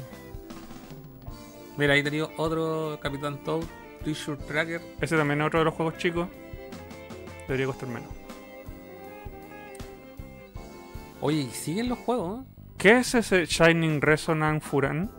Mira, 1.78 1.94
ahí 1.94 2.02
tenía 2.02 2.28
otro 2.36 2.98
Capitán 3.00 3.42
Toad, 3.42 3.62
Treasure 4.02 4.36
Tracker. 4.36 4.82
Ese 5.00 5.16
también 5.16 5.40
es 5.40 5.46
otro 5.46 5.60
de 5.60 5.64
los 5.64 5.72
juegos 5.72 5.96
chicos. 5.96 6.28
Debería 7.48 7.64
costar 7.64 7.88
menos. 7.88 8.10
Oye, 11.22 11.38
¿y 11.38 11.50
siguen 11.52 11.88
los 11.88 12.00
juegos? 12.00 12.42
¿eh? 12.42 12.48
¿Qué 12.76 12.98
es 12.98 13.14
ese 13.14 13.46
Shining 13.46 14.02
Resonant 14.02 14.62
Furan? 14.62 15.10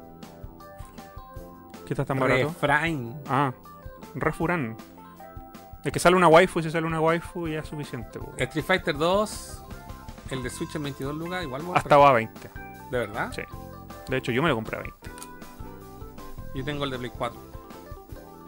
¿Qué 1.87 1.95
está 1.95 2.05
tan 2.05 2.19
barato? 2.19 2.49
Refrain. 2.49 3.15
Ah, 3.27 3.51
Refuran. 4.13 4.77
Es 5.87 5.93
que 5.93 5.99
sale 5.99 6.17
una 6.17 6.27
waifu, 6.27 6.61
si 6.61 6.69
sale 6.69 6.85
una 6.85 6.99
waifu 6.99 7.47
ya 7.47 7.59
es 7.59 7.67
suficiente. 7.69 8.19
po. 8.19 8.33
Street 8.37 8.65
Fighter 8.65 8.97
2, 8.97 9.63
el 10.31 10.43
de 10.43 10.49
Switch 10.49 10.75
en 10.75 10.83
22 10.83 11.15
lucas, 11.15 11.43
igual 11.45 11.61
Hasta 11.73 11.95
va 11.95 12.09
a 12.09 12.11
20. 12.11 12.49
comprar. 12.49 12.89
¿De 12.91 12.97
verdad? 12.97 13.31
Sí. 13.33 13.41
De 14.09 14.17
hecho, 14.17 14.33
yo 14.33 14.43
me 14.43 14.49
lo 14.49 14.55
compré 14.55 14.79
a 14.79 14.81
20. 14.81 15.09
Yo 16.55 16.65
tengo 16.65 16.83
el 16.83 16.89
de 16.89 16.97
Play 16.99 17.11
4. 17.17 17.39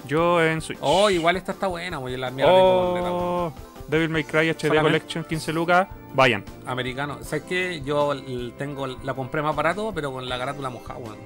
Yo 0.05 0.43
en 0.43 0.59
Switch. 0.59 0.79
Oh, 0.81 1.09
igual 1.09 1.37
esta 1.37 1.53
está 1.53 1.67
buena, 1.67 1.97
oye, 1.99 2.17
la 2.17 2.29
mierda 2.29 2.51
tengo 2.51 2.83
completa, 2.87 3.09
weón. 3.09 3.23
Oh, 3.23 3.53
Devil 3.87 4.09
May 4.09 4.25
Cry 4.25 4.49
HD 4.49 4.67
Solamente- 4.67 4.81
Collection 4.99 5.23
15 5.23 5.53
lucas. 5.53 5.87
Vayan. 6.13 6.43
Americano. 6.65 7.19
¿Sabes 7.23 7.43
qué? 7.43 7.81
Yo 7.85 8.11
tengo, 8.57 8.85
la 8.85 9.13
compré 9.13 9.41
más 9.41 9.55
barato, 9.55 9.93
pero 9.95 10.11
con 10.11 10.27
la 10.27 10.37
carátula 10.37 10.69
mojada, 10.69 10.99
weón. 10.99 11.17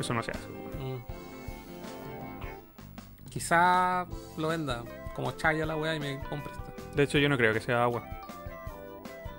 Eso 0.00 0.12
no 0.12 0.24
se 0.24 0.32
hace. 0.32 0.48
Mm. 0.48 1.04
Quizá 3.30 4.06
lo 4.36 4.48
venda 4.48 4.82
como 5.14 5.32
chaya 5.32 5.64
la 5.66 5.76
weá 5.76 5.94
y 5.94 6.00
me 6.00 6.18
compre 6.28 6.52
esta. 6.52 6.72
De 6.94 7.02
hecho, 7.02 7.18
yo 7.18 7.28
no 7.28 7.36
creo 7.36 7.52
que 7.52 7.60
sea 7.60 7.82
agua. 7.82 8.04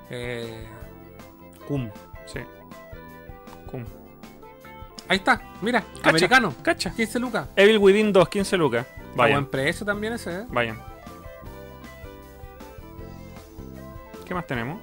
Eh, 0.10 0.66
Cum. 1.68 1.90
Sí. 2.26 2.40
Cum. 3.70 3.84
Ahí 5.08 5.18
está, 5.18 5.42
mira, 5.62 5.82
Cacha, 5.82 6.10
americano. 6.10 6.54
Cacha. 6.64 6.92
15 6.96 7.20
lucas. 7.20 7.48
Evil 7.56 7.78
Within 7.78 8.12
2, 8.12 8.30
15 8.30 8.58
lucas. 8.58 8.88
Vayan. 9.16 9.42
buen 9.42 9.52
precio 9.52 9.86
también 9.86 10.14
ese, 10.14 10.42
¿eh? 10.42 10.46
Vayan. 10.50 10.80
¿Qué 14.26 14.34
más 14.34 14.48
tenemos? 14.48 14.82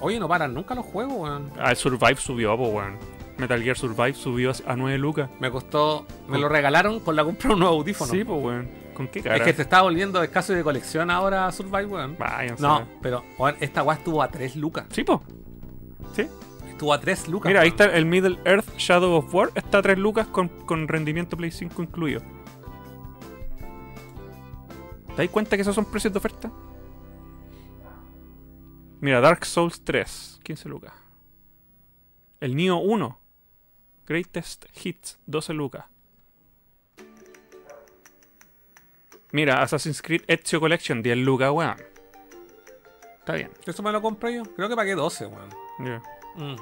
Oye, 0.00 0.18
no 0.18 0.28
paran 0.28 0.52
nunca 0.52 0.74
los 0.74 0.84
juegos, 0.84 1.14
weón. 1.16 1.50
Ah, 1.58 1.70
el 1.70 1.76
Survive 1.76 2.16
subió, 2.16 2.56
pues, 2.56 2.70
weón. 2.72 2.98
Metal 3.38 3.62
Gear 3.62 3.76
Survive 3.76 4.14
subió 4.14 4.52
a 4.66 4.76
9 4.76 4.98
lucas. 4.98 5.30
Me 5.40 5.50
costó. 5.50 6.06
Me 6.28 6.38
lo 6.38 6.48
regalaron 6.48 7.00
con 7.00 7.16
la 7.16 7.24
compra 7.24 7.48
de 7.48 7.54
un 7.54 7.60
nuevo 7.60 7.74
audífono. 7.76 8.12
Sí, 8.12 8.24
pues, 8.24 8.42
weón. 8.42 8.81
¿Con 8.94 9.08
qué 9.08 9.22
cara? 9.22 9.36
es 9.36 9.42
que 9.42 9.52
te 9.52 9.62
está 9.62 9.82
volviendo 9.82 10.22
escaso 10.22 10.52
de 10.52 10.62
colección 10.62 11.10
ahora 11.10 11.50
Survive, 11.52 11.86
weón. 11.86 12.16
Váyanse. 12.18 12.62
No, 12.62 12.86
pero 13.00 13.24
weón, 13.38 13.56
esta 13.60 13.82
weá 13.82 13.96
estuvo 13.96 14.22
a 14.22 14.28
3 14.28 14.56
lucas. 14.56 14.86
Sí, 14.90 15.04
pues. 15.04 15.20
Sí. 16.14 16.26
Estuvo 16.68 16.92
a 16.92 17.00
3 17.00 17.28
lucas. 17.28 17.48
Mira, 17.48 17.60
ahí 17.60 17.70
weón. 17.70 17.80
está 17.80 17.96
el 17.96 18.06
Middle 18.06 18.38
Earth 18.44 18.76
Shadow 18.76 19.14
of 19.14 19.34
War. 19.34 19.50
Está 19.54 19.78
a 19.78 19.82
3 19.82 19.98
lucas 19.98 20.26
con, 20.26 20.48
con 20.48 20.88
rendimiento 20.88 21.36
Play 21.36 21.50
5 21.50 21.82
incluido. 21.82 22.20
¿Te 25.16 25.22
das 25.22 25.30
cuenta 25.30 25.56
que 25.56 25.62
esos 25.62 25.74
son 25.74 25.84
precios 25.84 26.12
de 26.12 26.18
oferta? 26.18 26.50
Mira, 29.00 29.20
Dark 29.20 29.44
Souls 29.44 29.82
3, 29.84 30.40
15 30.42 30.68
lucas. 30.68 30.92
El 32.40 32.56
Neo 32.56 32.76
1, 32.78 33.20
Greatest 34.06 34.64
Hits, 34.82 35.18
12 35.26 35.52
lucas. 35.54 35.84
Mira, 39.32 39.62
Assassin's 39.62 40.02
Creed 40.02 40.22
Ezio 40.26 40.60
Collection, 40.60 41.02
10 41.02 41.16
lucas, 41.18 41.50
weón. 41.50 41.76
Está 43.20 43.34
bien. 43.34 43.50
Eso 43.66 43.82
me 43.82 43.90
lo 43.92 44.02
compré 44.02 44.34
yo. 44.34 44.42
Creo 44.56 44.68
que 44.68 44.76
pagué 44.76 44.94
12, 44.94 45.26
weón. 45.26 45.48
ya. 45.80 46.02
Mm. 46.36 46.56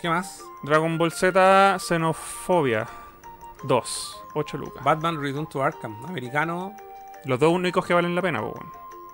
¿Qué 0.00 0.08
más? 0.08 0.42
Dragon 0.62 0.96
Ball 0.96 1.10
Z 1.12 1.76
Xenofobia 1.80 2.86
2, 3.64 4.24
8 4.34 4.56
lucas. 4.58 4.84
Batman 4.84 5.20
Return 5.20 5.46
to 5.48 5.62
Arkham. 5.62 6.04
Americano 6.06 6.74
Los 7.24 7.38
dos 7.40 7.52
únicos 7.52 7.84
que 7.84 7.94
valen 7.94 8.14
la 8.14 8.22
pena, 8.22 8.40
weón. 8.40 8.70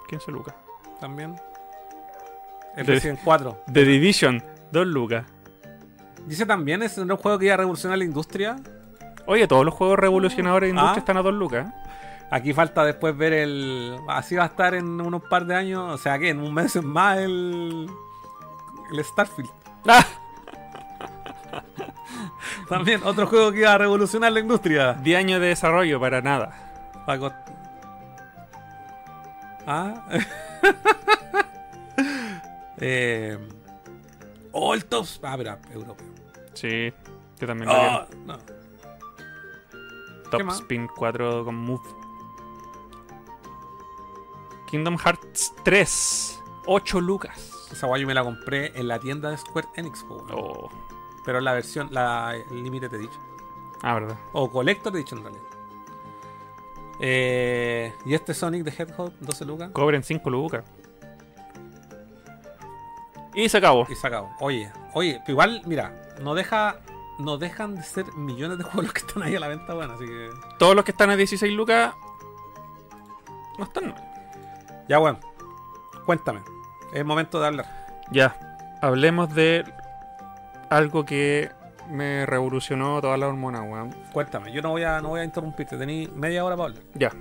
15 0.09 0.31
lucas. 0.31 0.55
también. 1.01 1.35
El 2.77 2.87
De- 2.87 2.93
Resident 2.95 3.21
4. 3.25 3.59
The 3.73 3.85
Division, 3.85 4.43
2 4.73 4.87
lucas. 4.87 5.25
Dice 6.27 6.45
también, 6.47 6.83
es 6.83 6.97
un 6.99 7.09
juego 7.17 7.39
que 7.39 7.47
iba 7.47 7.55
a 7.55 7.59
revolucionar 7.59 7.97
la 7.99 8.05
industria. 8.05 8.57
Oye, 9.27 9.47
todos 9.49 9.65
los 9.65 9.75
juegos 9.75 9.99
revolucionadores 9.99 10.69
de 10.69 10.71
industria 10.71 10.97
Ah. 10.97 10.99
están 10.99 11.17
a 11.17 11.23
2 11.23 11.35
lucas. 11.35 11.67
Aquí 12.31 12.53
falta 12.53 12.85
después 12.85 13.17
ver 13.17 13.33
el. 13.33 13.97
Así 14.09 14.35
va 14.35 14.45
a 14.45 14.47
estar 14.47 14.75
en 14.75 15.01
unos 15.01 15.23
par 15.23 15.47
de 15.47 15.55
años. 15.55 15.93
O 15.93 15.99
sea 15.99 16.19
que 16.19 16.31
en 16.31 16.41
un 16.41 16.53
mes 16.53 16.75
más 16.83 17.19
el. 17.19 17.89
El 18.93 19.05
Starfield. 19.05 19.51
¡Ah! 19.89 20.05
También 22.69 23.03
otro 23.05 23.27
juego 23.27 23.53
que 23.53 23.61
iba 23.61 23.73
a 23.73 23.79
revolucionar 23.79 24.33
la 24.33 24.41
industria. 24.41 24.95
10 24.95 25.19
años 25.19 25.41
de 25.41 25.49
desarrollo 25.49 26.01
para 26.01 26.21
nada. 26.21 27.03
Paco- 27.07 27.33
Ah. 29.67 30.05
eh... 32.79 33.39
Oh, 34.53 34.75
el 34.75 34.85
Tops. 34.85 35.21
Ah, 35.23 35.33
espera, 35.33 35.59
europeo. 35.73 36.07
Sí, 36.53 36.93
yo 37.41 37.47
también 37.47 37.69
lo 37.69 37.75
Ah, 37.75 38.07
no. 38.27 38.37
Quiero. 40.37 40.51
¿qué 40.51 40.57
Top? 40.57 40.63
Spin 40.63 40.89
4 40.95 41.45
con 41.45 41.55
Move. 41.55 41.83
Kingdom 44.67 44.99
Hearts 44.99 45.55
3, 45.63 46.43
8 46.67 47.01
lucas. 47.01 47.69
Esa 47.71 47.87
guay 47.87 48.03
yo 48.03 48.07
me 48.07 48.15
la 48.15 48.25
compré 48.25 48.73
en 48.79 48.89
la 48.89 48.99
tienda 48.99 49.31
de 49.31 49.37
Square 49.37 49.69
Enix, 49.77 50.03
po. 50.05 50.27
Oh. 50.33 50.69
pero 51.25 51.41
la 51.41 51.53
versión, 51.53 51.89
la 51.91 52.35
Limited 52.51 52.93
Edition. 52.93 53.23
Ah, 53.83 53.95
verdad. 53.95 54.17
O 54.33 54.51
Collector 54.51 54.95
Edition, 54.97 55.19
en 55.19 55.25
realidad. 55.25 55.45
Eh, 57.01 57.93
y 58.07 58.15
este 58.15 58.35
Sonic 58.35 58.65
the 58.65 58.71
Hedgehog, 58.71 59.13
12 59.21 59.45
lucas. 59.45 59.71
Cobren 59.73 60.03
5 60.03 60.31
lucas. 60.31 60.65
Y 63.35 63.49
se 63.49 63.59
acabó. 63.59 63.87
Y 63.89 63.95
se 63.95 64.07
acabó. 64.07 64.31
Oye, 64.41 64.71
oye, 64.95 65.21
igual, 65.27 65.63
mira, 65.67 66.15
no 66.23 66.35
deja. 66.35 66.81
No 67.19 67.39
dejan 67.39 67.77
de 67.77 67.83
ser 67.83 68.13
millones 68.15 68.59
de 68.59 68.65
juegos 68.65 68.85
los 68.85 68.93
que 68.93 69.01
están 69.01 69.23
ahí 69.23 69.37
a 69.37 69.41
la 69.41 69.49
venta, 69.49 69.75
bueno, 69.75 69.95
así 69.95 70.05
que. 70.05 70.31
Todos 70.59 70.75
los 70.75 70.85
que 70.85 70.91
están 70.91 71.11
a 71.11 71.17
16 71.17 71.53
lucas 71.53 71.95
no 73.59 73.65
están 73.65 73.91
mal. 73.91 74.05
Ya, 74.89 74.99
bueno. 74.99 75.21
Cuéntame. 76.05 76.41
Es 76.93 77.05
momento 77.05 77.41
de 77.41 77.47
hablar. 77.47 77.87
Ya, 78.11 78.37
hablemos 78.81 79.35
de 79.35 79.65
algo 80.71 81.05
que 81.05 81.51
me 81.91 82.27
revolucionó 82.27 83.01
toda 83.01 83.17
la 83.17 83.29
hormona, 83.29 83.63
weón. 83.63 83.95
Cuéntame. 84.13 84.53
Yo 84.53 84.63
no 84.63 84.71
voy 84.71 84.83
a, 84.83 85.01
no 85.01 85.11
voy 85.11 85.21
a 85.21 85.25
interrumpirte. 85.25 85.77
Tení 85.77 86.09
media 86.15 86.45
hora 86.45 86.57
para 86.57 86.71
hablar. 86.71 86.85
Ya. 86.95 87.13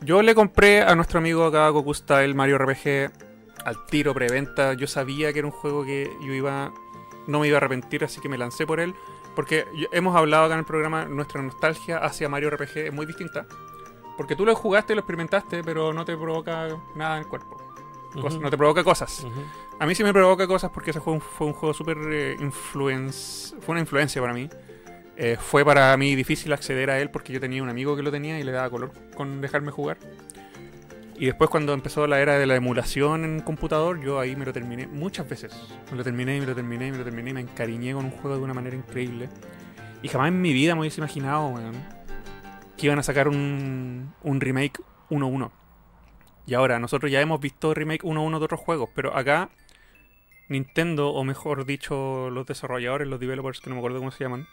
Yo 0.00 0.22
le 0.22 0.34
compré 0.34 0.82
a 0.82 0.94
nuestro 0.94 1.18
amigo 1.18 1.44
acá, 1.44 1.68
Goku 1.68 1.94
Style, 1.94 2.34
Mario 2.34 2.58
RPG, 2.58 3.10
al 3.64 3.86
tiro 3.86 4.14
preventa. 4.14 4.74
Yo 4.74 4.86
sabía 4.86 5.32
que 5.32 5.40
era 5.40 5.48
un 5.48 5.52
juego 5.52 5.84
que 5.84 6.10
yo 6.26 6.32
iba. 6.32 6.72
No 7.26 7.40
me 7.40 7.48
iba 7.48 7.56
a 7.56 7.58
arrepentir, 7.58 8.04
así 8.04 8.20
que 8.20 8.28
me 8.28 8.38
lancé 8.38 8.66
por 8.66 8.80
él. 8.80 8.94
Porque 9.34 9.66
hemos 9.92 10.14
hablado 10.14 10.44
acá 10.44 10.54
en 10.54 10.60
el 10.60 10.66
programa, 10.66 11.06
nuestra 11.06 11.42
nostalgia 11.42 11.98
hacia 11.98 12.28
Mario 12.28 12.50
RPG 12.50 12.78
es 12.78 12.92
muy 12.92 13.06
distinta. 13.06 13.46
Porque 14.16 14.36
tú 14.36 14.44
lo 14.44 14.54
jugaste 14.54 14.92
y 14.92 14.96
lo 14.96 15.00
experimentaste, 15.00 15.64
pero 15.64 15.92
no 15.92 16.04
te 16.04 16.16
provoca 16.16 16.68
nada 16.94 17.16
en 17.16 17.22
el 17.22 17.28
cuerpo. 17.28 17.56
No 18.14 18.50
te 18.50 18.58
provoca 18.58 18.84
cosas. 18.84 19.26
A 19.78 19.86
mí 19.86 19.94
sí 19.94 20.04
me 20.04 20.12
provoca 20.12 20.46
cosas 20.46 20.70
porque 20.70 20.90
ese 20.90 21.00
juego 21.00 21.20
fue 21.20 21.46
un 21.46 21.54
juego 21.54 21.72
súper 21.72 21.96
eh, 22.10 22.36
influence, 22.38 23.56
fue 23.60 23.72
una 23.72 23.80
influencia 23.80 24.20
para 24.20 24.34
mí. 24.34 24.48
Eh, 25.16 25.36
fue 25.40 25.64
para 25.64 25.96
mí 25.96 26.14
difícil 26.14 26.52
acceder 26.52 26.90
a 26.90 26.98
él 26.98 27.10
porque 27.10 27.32
yo 27.32 27.40
tenía 27.40 27.62
un 27.62 27.68
amigo 27.68 27.96
que 27.96 28.02
lo 28.02 28.10
tenía 28.10 28.38
y 28.38 28.42
le 28.42 28.52
daba 28.52 28.70
color 28.70 28.92
con 29.14 29.40
dejarme 29.40 29.70
jugar. 29.70 29.98
Y 31.16 31.26
después 31.26 31.50
cuando 31.50 31.72
empezó 31.72 32.06
la 32.06 32.20
era 32.20 32.38
de 32.38 32.46
la 32.46 32.56
emulación 32.56 33.24
en 33.24 33.40
computador, 33.40 34.00
yo 34.02 34.18
ahí 34.18 34.34
me 34.34 34.44
lo 34.44 34.52
terminé 34.52 34.86
muchas 34.86 35.28
veces. 35.28 35.52
Me 35.90 35.96
lo 35.96 36.04
terminé 36.04 36.36
y 36.36 36.40
me 36.40 36.46
lo 36.46 36.54
terminé 36.54 36.88
y 36.88 36.92
me 36.92 36.98
lo 36.98 37.04
terminé 37.04 37.30
y 37.30 37.34
me 37.34 37.40
encariñé 37.40 37.92
con 37.94 38.06
un 38.06 38.10
juego 38.10 38.36
de 38.36 38.42
una 38.42 38.54
manera 38.54 38.74
increíble. 38.74 39.28
Y 40.02 40.08
jamás 40.08 40.28
en 40.28 40.40
mi 40.40 40.52
vida 40.52 40.74
me 40.74 40.80
hubiese 40.80 41.00
imaginado, 41.00 41.48
weón, 41.48 41.74
que 42.76 42.86
iban 42.86 42.98
a 42.98 43.02
sacar 43.02 43.28
un, 43.28 44.14
un 44.22 44.40
remake 44.40 44.80
1-1. 45.10 45.50
Y 46.46 46.54
ahora, 46.54 46.78
nosotros 46.80 47.10
ya 47.10 47.20
hemos 47.20 47.40
visto 47.40 47.72
remake 47.72 48.02
1-1 48.02 48.38
de 48.38 48.44
otros 48.44 48.60
juegos, 48.60 48.90
pero 48.94 49.16
acá 49.16 49.50
Nintendo, 50.48 51.10
o 51.10 51.24
mejor 51.24 51.64
dicho, 51.64 52.30
los 52.30 52.46
desarrolladores, 52.46 53.06
los 53.06 53.20
developers, 53.20 53.60
que 53.60 53.70
no 53.70 53.76
me 53.76 53.80
acuerdo 53.80 53.98
cómo 53.98 54.10
se 54.10 54.24
llaman, 54.24 54.48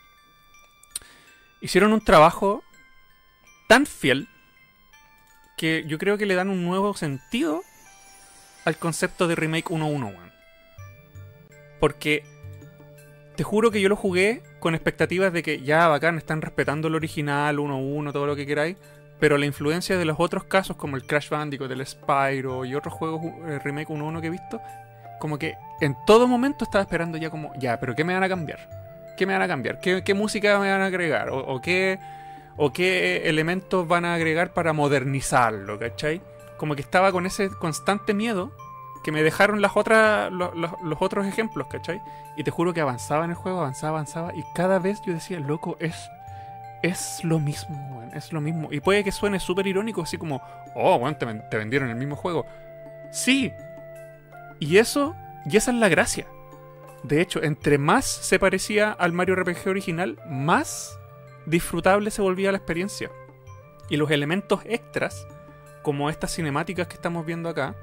hicieron 1.62 1.94
un 1.94 2.02
trabajo 2.02 2.64
tan 3.68 3.86
fiel 3.86 4.28
que 5.60 5.84
yo 5.86 5.98
creo 5.98 6.18
que 6.18 6.26
le 6.26 6.36
dan 6.36 6.50
un 6.50 6.64
nuevo 6.64 6.94
sentido 6.94 7.64
al 8.64 8.78
concepto 8.78 9.28
de 9.28 9.36
remake 9.36 9.66
1-1, 9.66 9.82
weón. 9.82 10.32
Porque 11.82 12.24
te 13.36 13.44
juro 13.44 13.70
que 13.70 13.82
yo 13.82 13.90
lo 13.90 13.98
jugué 13.98 14.42
con 14.62 14.74
expectativas 14.74 15.34
de 15.34 15.44
que 15.44 15.62
ya 15.62 15.90
bacán, 15.90 16.18
están 16.18 16.42
respetando 16.42 16.88
el 16.88 16.96
original, 16.96 17.58
1-1, 17.58 18.14
todo 18.14 18.26
lo 18.26 18.38
que 18.38 18.46
queráis. 18.46 18.78
Pero 19.20 19.38
la 19.38 19.46
influencia 19.46 19.98
de 19.98 20.06
los 20.06 20.16
otros 20.18 20.46
casos, 20.46 20.78
como 20.78 20.96
el 20.96 21.06
Crash 21.06 21.28
Bandicoot, 21.28 21.70
el 21.72 21.86
Spyro 21.86 22.64
y 22.64 22.74
otros 22.74 22.94
juegos 22.94 23.22
eh, 23.46 23.60
remake 23.60 23.90
1-1 23.90 24.22
que 24.22 24.28
he 24.28 24.30
visto, 24.30 24.62
como 25.20 25.38
que 25.38 25.56
en 25.82 25.94
todo 26.08 26.26
momento 26.26 26.64
estaba 26.64 26.84
esperando 26.84 27.18
ya 27.18 27.30
como, 27.30 27.52
ya, 27.60 27.82
pero 27.82 27.96
¿qué 27.96 28.06
me 28.06 28.14
van 28.14 28.24
a 28.24 28.30
cambiar? 28.30 28.70
¿Qué 29.18 29.26
me 29.26 29.34
van 29.34 29.42
a 29.42 29.48
cambiar? 29.50 29.82
¿Qué, 29.82 30.06
qué 30.06 30.14
música 30.14 30.58
me 30.58 30.72
van 30.72 30.80
a 30.80 30.86
agregar? 30.86 31.28
¿O, 31.32 31.40
o 31.40 31.60
qué, 31.60 32.00
¿O 32.62 32.74
qué 32.74 33.30
elementos 33.30 33.88
van 33.88 34.04
a 34.04 34.16
agregar 34.16 34.52
para 34.52 34.74
modernizarlo? 34.74 35.80
¿Cachai? 35.80 36.22
Como 36.58 36.76
que 36.76 36.82
estaba 36.82 37.14
con 37.14 37.26
ese 37.26 37.50
constante 37.50 38.14
miedo 38.14 38.52
que 39.02 39.14
me 39.14 39.24
dejaron 39.24 39.62
las 39.62 39.78
otras, 39.78 40.30
los, 40.30 40.52
otros 41.00 41.26
ejemplos, 41.26 41.68
¿cachai? 41.68 42.02
Y 42.36 42.44
te 42.44 42.52
juro 42.52 42.74
que 42.74 42.82
avanzaba 42.82 43.24
en 43.24 43.32
el 43.32 43.38
juego, 43.38 43.60
avanzaba, 43.60 44.00
avanzaba, 44.00 44.36
y 44.36 44.44
cada 44.54 44.78
vez 44.78 45.02
yo 45.06 45.14
decía, 45.14 45.40
loco, 45.40 45.78
es, 45.80 45.96
es 46.84 47.24
lo 47.24 47.40
mismo, 47.40 48.04
es 48.14 48.34
lo 48.34 48.42
mismo. 48.42 48.68
Y 48.72 48.82
puede 48.82 49.06
que 49.06 49.14
suene 49.14 49.40
súper 49.40 49.66
irónico, 49.66 50.02
así 50.02 50.18
como, 50.18 50.42
oh, 50.76 50.98
weón, 50.98 51.18
te, 51.18 51.26
te 51.26 51.58
vendieron 51.58 51.90
el 51.90 51.96
mismo 51.96 52.18
juego. 52.18 52.46
Sí. 53.14 53.54
Y 54.60 54.80
eso, 54.80 55.16
y 55.46 55.56
esa 55.56 55.72
es 55.72 55.78
la 55.78 55.88
gracia. 55.88 56.28
De 57.04 57.22
hecho, 57.22 57.42
entre 57.42 57.78
más 57.78 58.04
se 58.04 58.38
parecía 58.38 58.92
al 58.92 59.14
Mario 59.14 59.36
RPG 59.36 59.70
original, 59.70 60.20
más 60.28 60.99
disfrutable 61.46 62.12
se 62.12 62.22
volvía 62.22 62.52
la 62.52 62.58
experiencia. 62.58 63.12
Y 63.90 63.98
los 63.98 64.12
elementos 64.12 64.62
extras, 64.66 65.28
como 65.82 66.10
estas 66.10 66.36
cinemáticas 66.36 66.88
que 66.88 66.96
estamos 66.96 67.26
viendo 67.26 67.50
acá, 67.50 67.76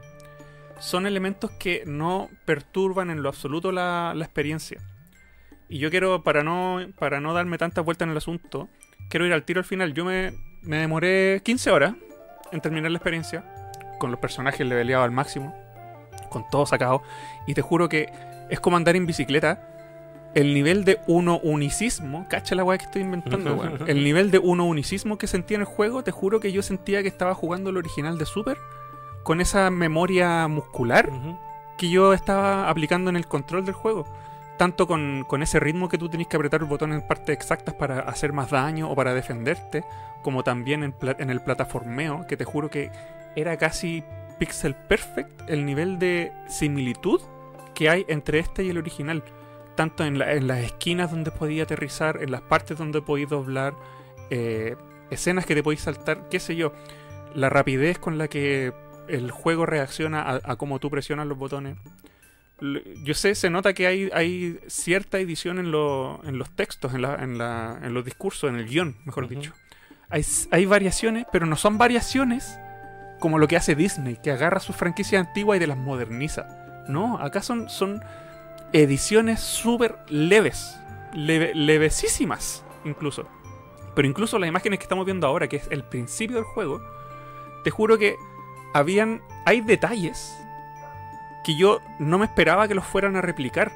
son 0.78 1.06
elementos 1.06 1.50
que 1.52 1.82
no 1.86 2.28
perturban 2.44 3.10
en 3.10 3.22
lo 3.22 3.28
absoluto 3.28 3.72
la, 3.72 4.12
la 4.14 4.24
experiencia. 4.24 4.80
Y 5.68 5.78
yo 5.78 5.90
quiero, 5.90 6.22
para 6.22 6.42
no, 6.42 6.80
para 6.98 7.20
no 7.20 7.32
darme 7.32 7.58
tantas 7.58 7.84
vueltas 7.84 8.06
en 8.06 8.12
el 8.12 8.16
asunto, 8.16 8.68
quiero 9.08 9.26
ir 9.26 9.32
al 9.32 9.44
tiro 9.44 9.60
al 9.60 9.64
final. 9.64 9.94
Yo 9.94 10.04
me, 10.04 10.32
me 10.62 10.76
demoré 10.78 11.40
15 11.44 11.70
horas 11.70 11.94
en 12.52 12.60
terminar 12.60 12.90
la 12.90 12.98
experiencia, 12.98 13.44
con 13.98 14.10
los 14.10 14.20
personajes 14.20 14.66
leveleados 14.66 15.04
al 15.04 15.10
máximo. 15.10 15.54
con 16.30 16.44
todo 16.50 16.66
sacado. 16.66 17.02
Y 17.46 17.54
te 17.54 17.62
juro 17.62 17.88
que 17.88 18.10
es 18.50 18.60
como 18.60 18.76
andar 18.76 18.96
en 18.96 19.06
bicicleta. 19.06 19.75
El 20.36 20.54
nivel 20.54 20.84
de 20.84 21.00
uno 21.06 21.38
unicismo, 21.38 22.26
cacha 22.28 22.54
la 22.54 22.62
weá 22.62 22.78
que 22.78 22.84
estoy 22.84 23.02
inventando, 23.02 23.54
weón. 23.54 23.78
El 23.88 24.04
nivel 24.04 24.30
de 24.30 24.38
uno 24.38 24.64
unicismo 24.66 25.16
que 25.18 25.26
sentía 25.26 25.54
en 25.56 25.62
el 25.62 25.66
juego, 25.66 26.04
te 26.04 26.10
juro 26.10 26.40
que 26.40 26.52
yo 26.52 26.62
sentía 26.62 27.02
que 27.02 27.08
estaba 27.08 27.34
jugando 27.34 27.70
el 27.70 27.76
original 27.78 28.18
de 28.18 28.26
Super 28.26 28.58
con 29.24 29.40
esa 29.40 29.70
memoria 29.70 30.46
muscular 30.46 31.10
que 31.78 31.88
yo 31.90 32.12
estaba 32.12 32.68
aplicando 32.70 33.10
en 33.10 33.16
el 33.16 33.26
control 33.26 33.64
del 33.64 33.74
juego. 33.74 34.04
Tanto 34.58 34.86
con, 34.86 35.24
con 35.28 35.42
ese 35.42 35.58
ritmo 35.60 35.88
que 35.88 35.98
tú 35.98 36.08
tenés 36.08 36.26
que 36.28 36.36
apretar 36.36 36.60
el 36.60 36.66
botón 36.66 36.92
en 36.92 37.02
partes 37.06 37.34
exactas 37.36 37.74
para 37.74 38.00
hacer 38.00 38.32
más 38.32 38.50
daño 38.50 38.90
o 38.90 38.94
para 38.94 39.12
defenderte, 39.14 39.84
como 40.22 40.42
también 40.44 40.82
en, 40.82 40.92
pla- 40.92 41.16
en 41.18 41.28
el 41.30 41.40
plataformeo, 41.42 42.26
que 42.26 42.36
te 42.38 42.44
juro 42.44 42.70
que 42.70 42.90
era 43.36 43.56
casi 43.58 44.02
pixel 44.38 44.74
perfect 44.74 45.48
el 45.50 45.66
nivel 45.66 45.98
de 45.98 46.32
similitud 46.48 47.20
que 47.74 47.88
hay 47.90 48.04
entre 48.08 48.38
este 48.38 48.64
y 48.64 48.70
el 48.70 48.78
original. 48.78 49.22
Tanto 49.76 50.04
en, 50.04 50.18
la- 50.18 50.32
en 50.32 50.46
las 50.46 50.58
esquinas 50.60 51.10
donde 51.10 51.30
podía 51.30 51.64
aterrizar, 51.64 52.22
en 52.22 52.30
las 52.30 52.40
partes 52.40 52.78
donde 52.78 53.02
podías 53.02 53.30
doblar, 53.30 53.74
eh, 54.30 54.74
escenas 55.10 55.46
que 55.46 55.54
te 55.54 55.62
podéis 55.62 55.82
saltar, 55.82 56.28
qué 56.30 56.40
sé 56.40 56.56
yo. 56.56 56.72
La 57.34 57.50
rapidez 57.50 57.98
con 57.98 58.16
la 58.18 58.28
que 58.28 58.72
el 59.08 59.30
juego 59.30 59.66
reacciona 59.66 60.22
a, 60.22 60.40
a 60.42 60.56
cómo 60.56 60.78
tú 60.80 60.90
presionas 60.90 61.26
los 61.26 61.36
botones. 61.38 61.76
Yo 63.04 63.12
sé, 63.12 63.34
se 63.34 63.50
nota 63.50 63.74
que 63.74 63.86
hay, 63.86 64.08
hay 64.14 64.58
cierta 64.66 65.18
edición 65.18 65.58
en, 65.58 65.70
lo- 65.70 66.22
en 66.24 66.38
los 66.38 66.48
textos, 66.50 66.94
en, 66.94 67.02
la- 67.02 67.16
en, 67.16 67.36
la- 67.36 67.78
en 67.82 67.92
los 67.92 68.02
discursos, 68.04 68.48
en 68.48 68.56
el 68.56 68.66
guion, 68.66 68.96
mejor 69.04 69.28
dicho. 69.28 69.52
Hay, 70.08 70.64
variaciones, 70.64 71.26
pero 71.32 71.44
no 71.46 71.56
son 71.56 71.76
variaciones 71.78 72.58
como 73.20 73.38
lo 73.38 73.46
que 73.48 73.56
hace 73.56 73.74
Disney, 73.74 74.16
que 74.22 74.30
agarra 74.30 74.60
sus 74.60 74.74
franquicias 74.76 75.26
antiguas 75.26 75.56
y 75.56 75.60
te 75.60 75.66
las 75.66 75.76
moderniza. 75.76 76.84
No, 76.88 77.18
acá 77.18 77.42
son, 77.42 77.68
son 77.68 78.02
ediciones 78.72 79.40
súper 79.40 79.96
leves, 80.08 80.78
leve- 81.12 81.54
levesísimas 81.54 82.64
incluso. 82.84 83.26
Pero 83.94 84.06
incluso 84.06 84.38
las 84.38 84.48
imágenes 84.48 84.78
que 84.78 84.84
estamos 84.84 85.06
viendo 85.06 85.26
ahora, 85.26 85.48
que 85.48 85.56
es 85.56 85.68
el 85.70 85.82
principio 85.82 86.36
del 86.36 86.44
juego, 86.44 86.80
te 87.64 87.70
juro 87.70 87.98
que 87.98 88.16
habían. 88.74 89.22
hay 89.44 89.60
detalles 89.62 90.36
que 91.44 91.56
yo 91.56 91.80
no 91.98 92.18
me 92.18 92.26
esperaba 92.26 92.68
que 92.68 92.74
los 92.74 92.84
fueran 92.84 93.16
a 93.16 93.22
replicar. 93.22 93.72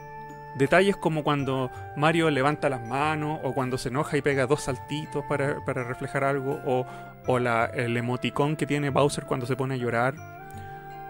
Detalles 0.56 0.96
como 0.96 1.22
cuando 1.22 1.70
Mario 1.96 2.28
levanta 2.28 2.68
las 2.68 2.86
manos, 2.86 3.38
o 3.44 3.54
cuando 3.54 3.78
se 3.78 3.88
enoja 3.88 4.16
y 4.16 4.22
pega 4.22 4.46
dos 4.46 4.62
saltitos 4.62 5.24
para, 5.26 5.64
para 5.64 5.84
reflejar 5.84 6.24
algo, 6.24 6.60
o, 6.66 6.84
o 7.26 7.38
la, 7.38 7.66
el 7.66 7.96
emoticón 7.96 8.56
que 8.56 8.66
tiene 8.66 8.90
Bowser 8.90 9.24
cuando 9.24 9.46
se 9.46 9.54
pone 9.54 9.74
a 9.74 9.78
llorar, 9.78 10.14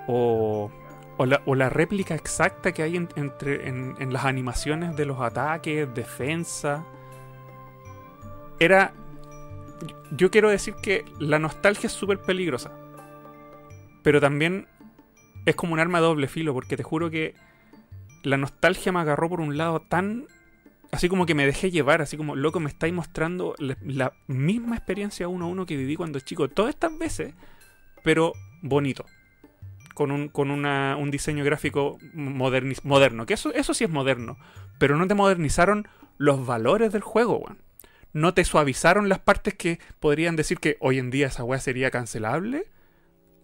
o, 0.06 0.70
o, 1.20 1.26
la, 1.26 1.42
o 1.44 1.54
la 1.54 1.68
réplica 1.68 2.14
exacta 2.14 2.72
que 2.72 2.82
hay 2.82 2.96
en, 2.96 3.10
entre, 3.14 3.68
en, 3.68 4.10
las 4.10 4.24
animaciones 4.24 4.96
de 4.96 5.04
los 5.04 5.20
ataques, 5.20 5.86
defensa. 5.94 6.86
Era. 8.58 8.94
Yo 10.12 10.30
quiero 10.30 10.48
decir 10.48 10.76
que 10.82 11.04
la 11.18 11.38
nostalgia 11.38 11.88
es 11.88 11.92
súper 11.92 12.20
peligrosa. 12.20 12.72
Pero 14.02 14.18
también 14.18 14.66
es 15.44 15.56
como 15.56 15.74
un 15.74 15.80
arma 15.80 16.00
de 16.00 16.06
doble 16.06 16.26
filo, 16.26 16.54
porque 16.54 16.78
te 16.78 16.82
juro 16.82 17.10
que 17.10 17.34
la 18.22 18.38
nostalgia 18.38 18.90
me 18.90 19.00
agarró 19.00 19.28
por 19.28 19.42
un 19.42 19.58
lado 19.58 19.80
tan. 19.80 20.26
Así 20.90 21.10
como 21.10 21.26
que 21.26 21.34
me 21.34 21.44
dejé 21.44 21.70
llevar, 21.70 22.00
así 22.00 22.16
como, 22.16 22.34
loco, 22.34 22.60
me 22.60 22.70
estáis 22.70 22.94
mostrando 22.94 23.54
la, 23.58 23.76
la 23.82 24.14
misma 24.26 24.76
experiencia 24.76 25.28
uno 25.28 25.44
a 25.44 25.48
uno 25.48 25.66
que 25.66 25.76
viví 25.76 25.96
cuando 25.96 26.18
chico, 26.20 26.48
todas 26.48 26.70
estas 26.70 26.96
veces, 26.98 27.34
pero 28.02 28.32
bonito. 28.62 29.04
Con 30.00 30.12
un, 30.12 30.28
con 30.28 30.50
una- 30.50 30.96
un 30.98 31.10
diseño 31.10 31.44
gráfico 31.44 31.98
moderni- 32.14 32.80
moderno, 32.84 33.26
que 33.26 33.34
eso, 33.34 33.52
eso 33.52 33.74
sí 33.74 33.84
es 33.84 33.90
moderno, 33.90 34.38
pero 34.78 34.96
no 34.96 35.06
te 35.06 35.14
modernizaron 35.14 35.86
los 36.16 36.46
valores 36.46 36.90
del 36.90 37.02
juego, 37.02 37.36
weón. 37.36 37.58
No 38.14 38.32
te 38.32 38.44
suavizaron 38.46 39.10
las 39.10 39.18
partes 39.18 39.52
que 39.52 39.78
podrían 39.98 40.36
decir 40.36 40.58
que 40.58 40.78
hoy 40.80 40.98
en 40.98 41.10
día 41.10 41.26
esa 41.26 41.44
weá 41.44 41.60
sería 41.60 41.90
cancelable. 41.90 42.64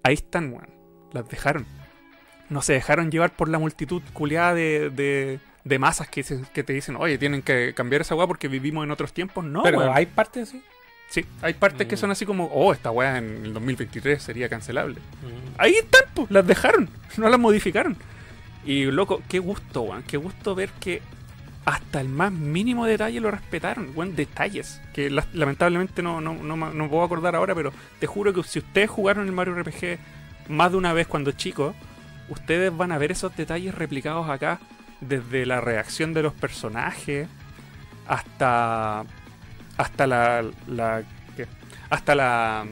Ahí 0.03 0.15
están, 0.15 0.51
weón. 0.51 0.71
Las 1.13 1.29
dejaron 1.29 1.67
no 2.49 2.63
se 2.63 2.73
dejaron 2.73 3.11
llevar 3.11 3.37
por 3.37 3.51
la 3.51 3.59
multitud 3.59 4.01
culiada 4.15 4.55
de, 4.55 4.89
de, 4.89 5.41
de 5.65 5.79
masas 5.79 6.09
que, 6.09 6.23
se- 6.23 6.41
que 6.55 6.63
te 6.65 6.73
dicen, 6.73 6.97
oye, 6.97 7.19
tienen 7.19 7.43
que 7.43 7.75
cambiar 7.75 8.01
esa 8.01 8.15
weá 8.15 8.27
porque 8.27 8.49
vivimos 8.49 8.83
en 8.83 8.93
otros 8.93 9.13
tiempos. 9.13 9.45
No, 9.45 9.63
Pero 9.63 9.79
weón. 9.81 9.91
hay 9.95 10.07
partes 10.07 10.49
así. 10.49 10.63
Sí, 11.09 11.25
hay 11.41 11.55
partes 11.55 11.87
que 11.87 11.95
Mm. 11.95 11.99
son 11.99 12.11
así 12.11 12.27
como, 12.27 12.47
oh, 12.47 12.73
esta 12.73 12.91
weá 12.91 13.19
en 13.19 13.45
el 13.47 13.55
2023 13.55 14.23
sería 14.23 14.49
cancelable. 14.49 14.97
Ahí 15.59 15.75
están, 15.75 16.03
pues, 16.15 16.31
las 16.31 16.47
dejaron, 16.47 16.89
no 17.17 17.29
las 17.29 17.39
modificaron. 17.41 17.97
Y 18.65 18.85
loco, 18.87 19.23
qué 19.29 19.39
gusto, 19.39 19.83
weón, 19.83 20.03
qué 20.03 20.17
gusto 20.17 20.55
ver 20.55 20.71
que 20.81 21.01
hasta 21.65 22.01
el 22.01 22.09
más 22.09 22.33
mínimo 22.33 22.85
detalle 22.87 23.21
lo 23.21 23.31
respetaron, 23.31 23.91
weón, 23.95 24.15
detalles. 24.17 24.81
Que 24.93 25.09
la- 25.11 25.27
lamentablemente 25.33 26.03
no, 26.03 26.21
no, 26.21 26.35
no, 26.35 26.57
no 26.57 26.89
puedo 26.91 27.05
acordar 27.05 27.35
ahora, 27.37 27.55
pero 27.55 27.73
te 28.01 28.07
juro 28.07 28.33
que 28.35 28.43
si 28.43 28.59
ustedes 28.59 28.91
jugaron 28.91 29.27
el 29.27 29.33
Mario 29.33 29.55
RPG 29.55 29.99
más 30.49 30.71
de 30.73 30.77
una 30.79 30.93
vez 30.93 31.07
cuando 31.07 31.31
chicos, 31.33 31.75
ustedes 32.29 32.77
van 32.77 32.91
a 32.93 32.99
ver 32.99 33.13
esos 33.13 33.35
detalles 33.37 33.75
replicados 33.75 34.29
acá, 34.29 34.59
desde 35.01 35.47
la 35.47 35.61
reacción 35.61 36.13
de 36.15 36.23
los 36.23 36.33
personajes 36.33 37.29
hasta 38.07 39.05
hasta 39.77 40.07
la, 40.07 40.45
la 40.67 41.03
¿qué? 41.37 41.47
hasta 41.91 42.15
las 42.15 42.67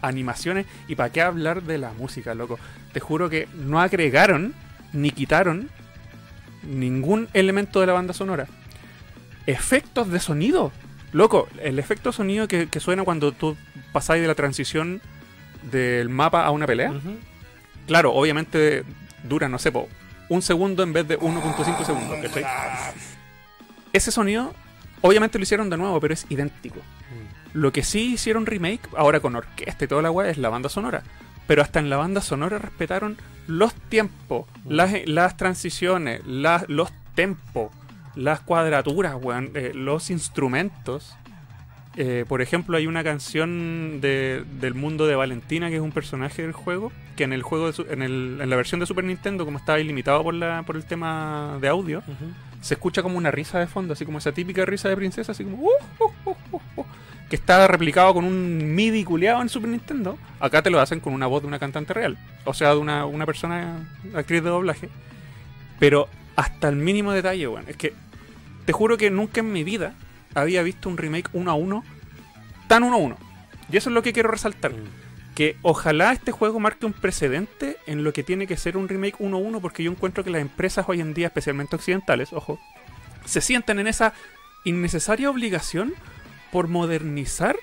animaciones 0.00 0.66
y 0.88 0.94
para 0.94 1.10
qué 1.10 1.22
hablar 1.22 1.62
de 1.62 1.78
la 1.78 1.92
música, 1.92 2.34
loco. 2.34 2.58
Te 2.92 3.00
juro 3.00 3.30
que 3.30 3.48
no 3.54 3.80
agregaron 3.80 4.54
ni 4.92 5.10
quitaron 5.10 5.70
ningún 6.62 7.28
elemento 7.32 7.80
de 7.80 7.86
la 7.86 7.92
banda 7.92 8.12
sonora. 8.12 8.46
Efectos 9.46 10.10
de 10.10 10.20
sonido. 10.20 10.72
Loco, 11.12 11.48
el 11.60 11.78
efecto 11.78 12.10
de 12.10 12.16
sonido 12.16 12.48
que, 12.48 12.68
que 12.68 12.80
suena 12.80 13.04
cuando 13.04 13.32
tú 13.32 13.56
pasáis 13.92 14.22
de 14.22 14.28
la 14.28 14.34
transición 14.34 15.00
del 15.70 16.08
mapa 16.08 16.44
a 16.44 16.50
una 16.50 16.66
pelea. 16.66 16.92
Claro, 17.86 18.12
obviamente 18.12 18.84
dura, 19.24 19.48
no 19.48 19.58
sé, 19.58 19.72
po, 19.72 19.88
un 20.28 20.42
segundo 20.42 20.82
en 20.82 20.92
vez 20.92 21.06
de 21.06 21.18
1.5 21.18 21.84
segundos. 21.84 22.18
¿cachai? 22.22 22.44
Ese 23.92 24.10
sonido, 24.10 24.54
obviamente 25.02 25.38
lo 25.38 25.42
hicieron 25.42 25.68
de 25.70 25.76
nuevo, 25.76 26.00
pero 26.00 26.14
es 26.14 26.26
idéntico. 26.30 26.80
Lo 27.52 27.70
que 27.72 27.82
sí 27.82 28.14
hicieron 28.14 28.46
remake, 28.46 28.80
ahora 28.96 29.20
con 29.20 29.36
orquesta 29.36 29.84
y 29.84 29.88
toda 29.88 30.00
la 30.02 30.10
weá, 30.10 30.30
es 30.30 30.38
la 30.38 30.48
banda 30.48 30.68
sonora. 30.70 31.02
Pero 31.46 31.60
hasta 31.60 31.80
en 31.80 31.90
la 31.90 31.96
banda 31.98 32.20
sonora 32.22 32.58
respetaron 32.58 33.16
los 33.46 33.74
tiempos, 33.74 34.46
las, 34.66 34.92
las 35.06 35.36
transiciones, 35.36 36.24
las- 36.26 36.66
los 36.68 36.90
tempos, 37.14 37.70
las 38.14 38.40
cuadraturas, 38.40 39.16
weón, 39.20 39.50
eh, 39.54 39.72
los 39.74 40.08
instrumentos. 40.10 41.14
Eh, 41.96 42.24
por 42.26 42.40
ejemplo, 42.40 42.78
hay 42.78 42.86
una 42.86 43.04
canción 43.04 44.00
de- 44.00 44.44
del 44.60 44.72
mundo 44.74 45.06
de 45.06 45.14
Valentina, 45.14 45.68
que 45.68 45.76
es 45.76 45.82
un 45.82 45.92
personaje 45.92 46.40
del 46.40 46.52
juego, 46.52 46.90
que 47.16 47.24
en 47.24 47.34
el 47.34 47.42
juego 47.42 47.66
de 47.66 47.72
su- 47.74 47.86
en, 47.90 48.00
el- 48.00 48.38
en 48.40 48.48
la 48.48 48.56
versión 48.56 48.80
de 48.80 48.86
Super 48.86 49.04
Nintendo, 49.04 49.44
como 49.44 49.58
estaba 49.58 49.78
ilimitado 49.78 50.22
por 50.22 50.32
la, 50.32 50.62
por 50.62 50.76
el 50.76 50.86
tema 50.86 51.58
de 51.60 51.68
audio. 51.68 52.02
Se 52.62 52.74
escucha 52.74 53.02
como 53.02 53.18
una 53.18 53.30
risa 53.30 53.58
de 53.58 53.66
fondo, 53.66 53.92
así 53.92 54.06
como 54.06 54.16
esa 54.16 54.32
típica 54.32 54.64
risa 54.64 54.88
de 54.88 54.96
princesa, 54.96 55.32
así 55.32 55.44
como 55.44 55.58
"Uh, 55.58 55.70
uh, 55.98 56.30
uh, 56.30 56.36
uh, 56.52 56.60
uh", 56.76 56.84
que 57.28 57.36
está 57.36 57.66
replicado 57.66 58.14
con 58.14 58.24
un 58.24 58.74
MIDI 58.74 59.04
culeado 59.04 59.42
en 59.42 59.50
Super 59.50 59.68
Nintendo. 59.68 60.16
Acá 60.40 60.62
te 60.62 60.70
lo 60.70 60.80
hacen 60.80 61.00
con 61.00 61.12
una 61.12 61.26
voz 61.26 61.42
de 61.42 61.48
una 61.48 61.58
cantante 61.58 61.92
real, 61.92 62.16
o 62.44 62.54
sea, 62.54 62.70
de 62.70 62.78
una, 62.78 63.04
una 63.04 63.26
persona 63.26 63.86
actriz 64.14 64.42
de 64.42 64.48
doblaje. 64.48 64.88
Pero 65.78 66.08
hasta 66.36 66.68
el 66.68 66.76
mínimo 66.76 67.12
detalle, 67.12 67.48
weón. 67.48 67.64
Es 67.68 67.76
que 67.76 67.92
te 68.64 68.72
juro 68.72 68.96
que 68.96 69.10
nunca 69.10 69.40
en 69.40 69.52
mi 69.52 69.64
vida 69.64 69.94
había 70.34 70.62
visto 70.62 70.88
un 70.88 70.96
remake 70.96 71.28
uno 71.32 71.50
a 71.50 71.54
uno 71.54 71.84
tan 72.68 72.84
uno 72.84 72.94
a 72.94 72.98
uno. 72.98 73.16
Y 73.70 73.76
eso 73.76 73.90
es 73.90 73.94
lo 73.94 74.02
que 74.02 74.12
quiero 74.12 74.30
resaltar. 74.30 74.72
Que 75.34 75.56
ojalá 75.62 76.12
este 76.12 76.30
juego 76.30 76.60
marque 76.60 76.84
un 76.86 76.92
precedente 76.92 77.78
en 77.86 78.04
lo 78.04 78.12
que 78.12 78.22
tiene 78.22 78.46
que 78.46 78.56
ser 78.58 78.76
un 78.76 78.88
remake 78.88 79.16
1-1, 79.18 79.60
porque 79.60 79.82
yo 79.82 79.90
encuentro 79.90 80.22
que 80.24 80.30
las 80.30 80.42
empresas 80.42 80.84
hoy 80.88 81.00
en 81.00 81.14
día, 81.14 81.28
especialmente 81.28 81.76
occidentales, 81.76 82.32
ojo, 82.32 82.58
se 83.24 83.40
sienten 83.40 83.78
en 83.78 83.86
esa 83.86 84.12
innecesaria 84.64 85.30
obligación 85.30 85.94
por 86.50 86.68
modernizar 86.68 87.56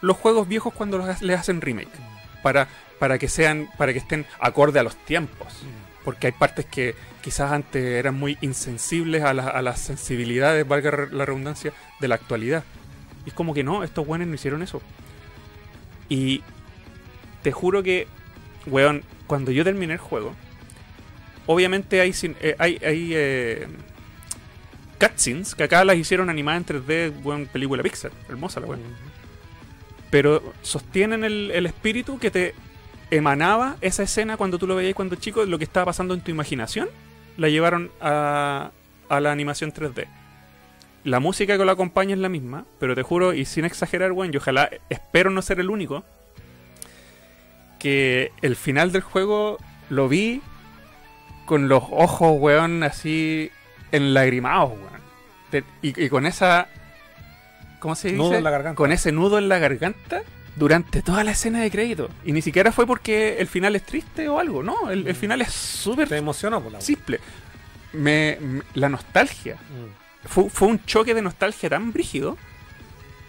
los 0.00 0.16
juegos 0.16 0.46
viejos 0.46 0.72
cuando 0.72 0.98
los 0.98 1.20
les 1.22 1.40
hacen 1.40 1.60
remake. 1.60 1.90
Para, 2.42 2.68
para 3.00 3.18
que 3.18 3.28
sean, 3.28 3.68
para 3.76 3.92
que 3.92 3.98
estén 3.98 4.24
acorde 4.38 4.78
a 4.78 4.84
los 4.84 4.94
tiempos. 5.04 5.48
Porque 6.04 6.28
hay 6.28 6.32
partes 6.32 6.66
que 6.66 6.94
quizás 7.20 7.50
antes 7.50 7.84
eran 7.84 8.14
muy 8.14 8.38
insensibles 8.40 9.24
a, 9.24 9.34
la- 9.34 9.48
a 9.48 9.60
las 9.60 9.80
sensibilidades, 9.80 10.66
valga 10.66 11.08
la 11.10 11.26
redundancia, 11.26 11.72
de 12.00 12.06
la 12.08 12.14
actualidad. 12.14 12.62
Y 13.26 13.30
es 13.30 13.34
como 13.34 13.52
que 13.54 13.64
no, 13.64 13.82
estos 13.82 14.06
buenos 14.06 14.28
no 14.28 14.34
hicieron 14.36 14.62
eso. 14.62 14.80
Y 16.08 16.42
te 17.42 17.52
juro 17.52 17.82
que, 17.82 18.06
weón, 18.66 19.02
cuando 19.26 19.50
yo 19.50 19.64
terminé 19.64 19.94
el 19.94 19.98
juego, 19.98 20.34
obviamente 21.46 22.00
hay, 22.00 22.14
eh, 22.40 22.56
hay, 22.58 22.78
hay 22.84 23.10
eh, 23.14 23.66
cutscenes 24.98 25.54
que 25.54 25.64
acá 25.64 25.84
las 25.84 25.96
hicieron 25.96 26.30
animadas 26.30 26.70
en 26.70 26.82
3D, 26.82 27.22
weón, 27.22 27.46
película 27.46 27.82
Pixar. 27.82 28.12
Hermosa 28.28 28.60
la 28.60 28.66
weón. 28.66 28.80
Pero 30.10 30.54
sostienen 30.62 31.24
el, 31.24 31.50
el 31.52 31.66
espíritu 31.66 32.18
que 32.18 32.30
te 32.30 32.54
emanaba 33.10 33.76
esa 33.80 34.02
escena 34.02 34.36
cuando 34.36 34.58
tú 34.58 34.66
lo 34.66 34.74
veías 34.74 34.94
cuando 34.94 35.16
chico, 35.16 35.44
lo 35.44 35.58
que 35.58 35.64
estaba 35.64 35.86
pasando 35.86 36.14
en 36.14 36.20
tu 36.20 36.30
imaginación, 36.30 36.88
la 37.36 37.48
llevaron 37.48 37.90
a, 38.00 38.70
a 39.08 39.20
la 39.20 39.32
animación 39.32 39.72
3D. 39.72 40.06
La 41.04 41.20
música 41.20 41.56
que 41.56 41.64
lo 41.64 41.70
acompaña 41.70 42.14
es 42.14 42.20
la 42.20 42.28
misma, 42.28 42.66
pero 42.78 42.94
te 42.94 43.02
juro, 43.02 43.32
y 43.32 43.44
sin 43.44 43.64
exagerar, 43.64 44.12
weón, 44.12 44.32
yo 44.32 44.40
ojalá, 44.40 44.70
espero 44.90 45.30
no 45.30 45.40
ser 45.42 45.60
el 45.60 45.70
único, 45.70 46.04
que 47.78 48.32
el 48.42 48.56
final 48.56 48.92
del 48.92 49.02
juego 49.02 49.58
lo 49.90 50.08
vi 50.08 50.42
con 51.46 51.68
los 51.68 51.82
ojos, 51.90 52.34
weón, 52.38 52.82
así 52.82 53.50
enlagrimados, 53.92 54.70
weón. 54.72 54.98
Te- 55.50 55.64
y, 55.82 56.04
y 56.04 56.08
con 56.08 56.26
esa... 56.26 56.68
¿Cómo 57.78 57.94
se 57.94 58.08
dice? 58.08 58.18
Nudo 58.18 58.34
en 58.34 58.44
la 58.44 58.50
garganta. 58.50 58.76
Con 58.76 58.92
ese 58.92 59.12
nudo 59.12 59.38
en 59.38 59.48
la 59.48 59.58
garganta 59.58 60.22
durante 60.56 61.00
toda 61.02 61.22
la 61.24 61.30
escena 61.30 61.60
de 61.60 61.70
crédito. 61.70 62.10
Y 62.24 62.32
ni 62.32 62.42
siquiera 62.42 62.72
fue 62.72 62.86
porque 62.86 63.38
el 63.38 63.46
final 63.46 63.76
es 63.76 63.84
triste 63.84 64.28
o 64.28 64.38
algo, 64.40 64.62
no. 64.62 64.90
El, 64.90 65.06
el 65.06 65.14
final 65.14 65.40
es 65.40 65.52
súper 65.52 66.08
Te 66.08 66.16
emocionó 66.16 66.60
por 66.60 66.72
la 66.72 66.80
simple. 66.80 67.20
Me, 67.92 68.36
me- 68.40 68.62
la 68.74 68.88
nostalgia. 68.88 69.54
Mm. 69.54 70.26
Fue, 70.28 70.50
fue 70.50 70.68
un 70.68 70.84
choque 70.84 71.14
de 71.14 71.22
nostalgia 71.22 71.70
tan 71.70 71.92
brígido 71.92 72.36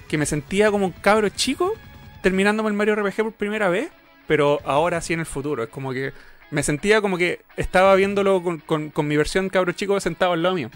que 0.08 0.18
me 0.18 0.26
sentía 0.26 0.72
como 0.72 0.88
un 0.88 0.92
cabro 0.92 1.30
chico 1.30 1.76
terminándome 2.24 2.70
el 2.70 2.76
Mario 2.76 2.96
RPG 2.96 3.18
por 3.18 3.32
primera 3.34 3.70
vez, 3.70 3.90
pero 4.30 4.60
ahora 4.64 5.01
sí 5.01 5.11
en 5.14 5.19
el 5.19 5.26
futuro. 5.26 5.64
Es 5.64 5.69
como 5.69 5.91
que 5.91 6.14
me 6.51 6.64
sentía 6.64 7.01
como 7.01 7.18
que 7.18 7.41
estaba 7.57 7.93
viéndolo 7.95 8.41
con, 8.41 8.60
con- 8.60 8.89
con 8.91 9.07
mi 9.07 9.18
versión 9.18 9.49
cabro 9.49 9.72
chico 9.73 9.99
sentado 9.99 10.31
al 10.34 10.43
lado 10.43 10.56
mío. 10.56 10.69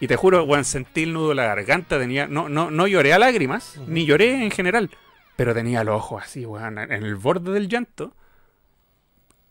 Y 0.00 0.06
te 0.08 0.16
juro, 0.16 0.44
bueno, 0.46 0.64
sentí 0.64 1.04
el 1.04 1.12
nudo 1.12 1.30
en 1.30 1.36
la 1.36 1.44
garganta, 1.44 1.98
tenía, 1.98 2.26
no, 2.26 2.48
no, 2.48 2.70
no 2.70 2.86
lloré 2.86 3.12
a 3.14 3.18
lágrimas, 3.18 3.78
ni 3.86 4.04
lloré 4.06 4.42
en 4.42 4.50
general, 4.50 4.90
pero 5.36 5.54
tenía 5.54 5.84
los 5.84 5.96
ojos 5.96 6.22
así, 6.24 6.44
weón, 6.44 6.78
en 6.78 6.92
el 6.92 7.14
borde 7.16 7.52
del 7.52 7.68
llanto, 7.68 8.12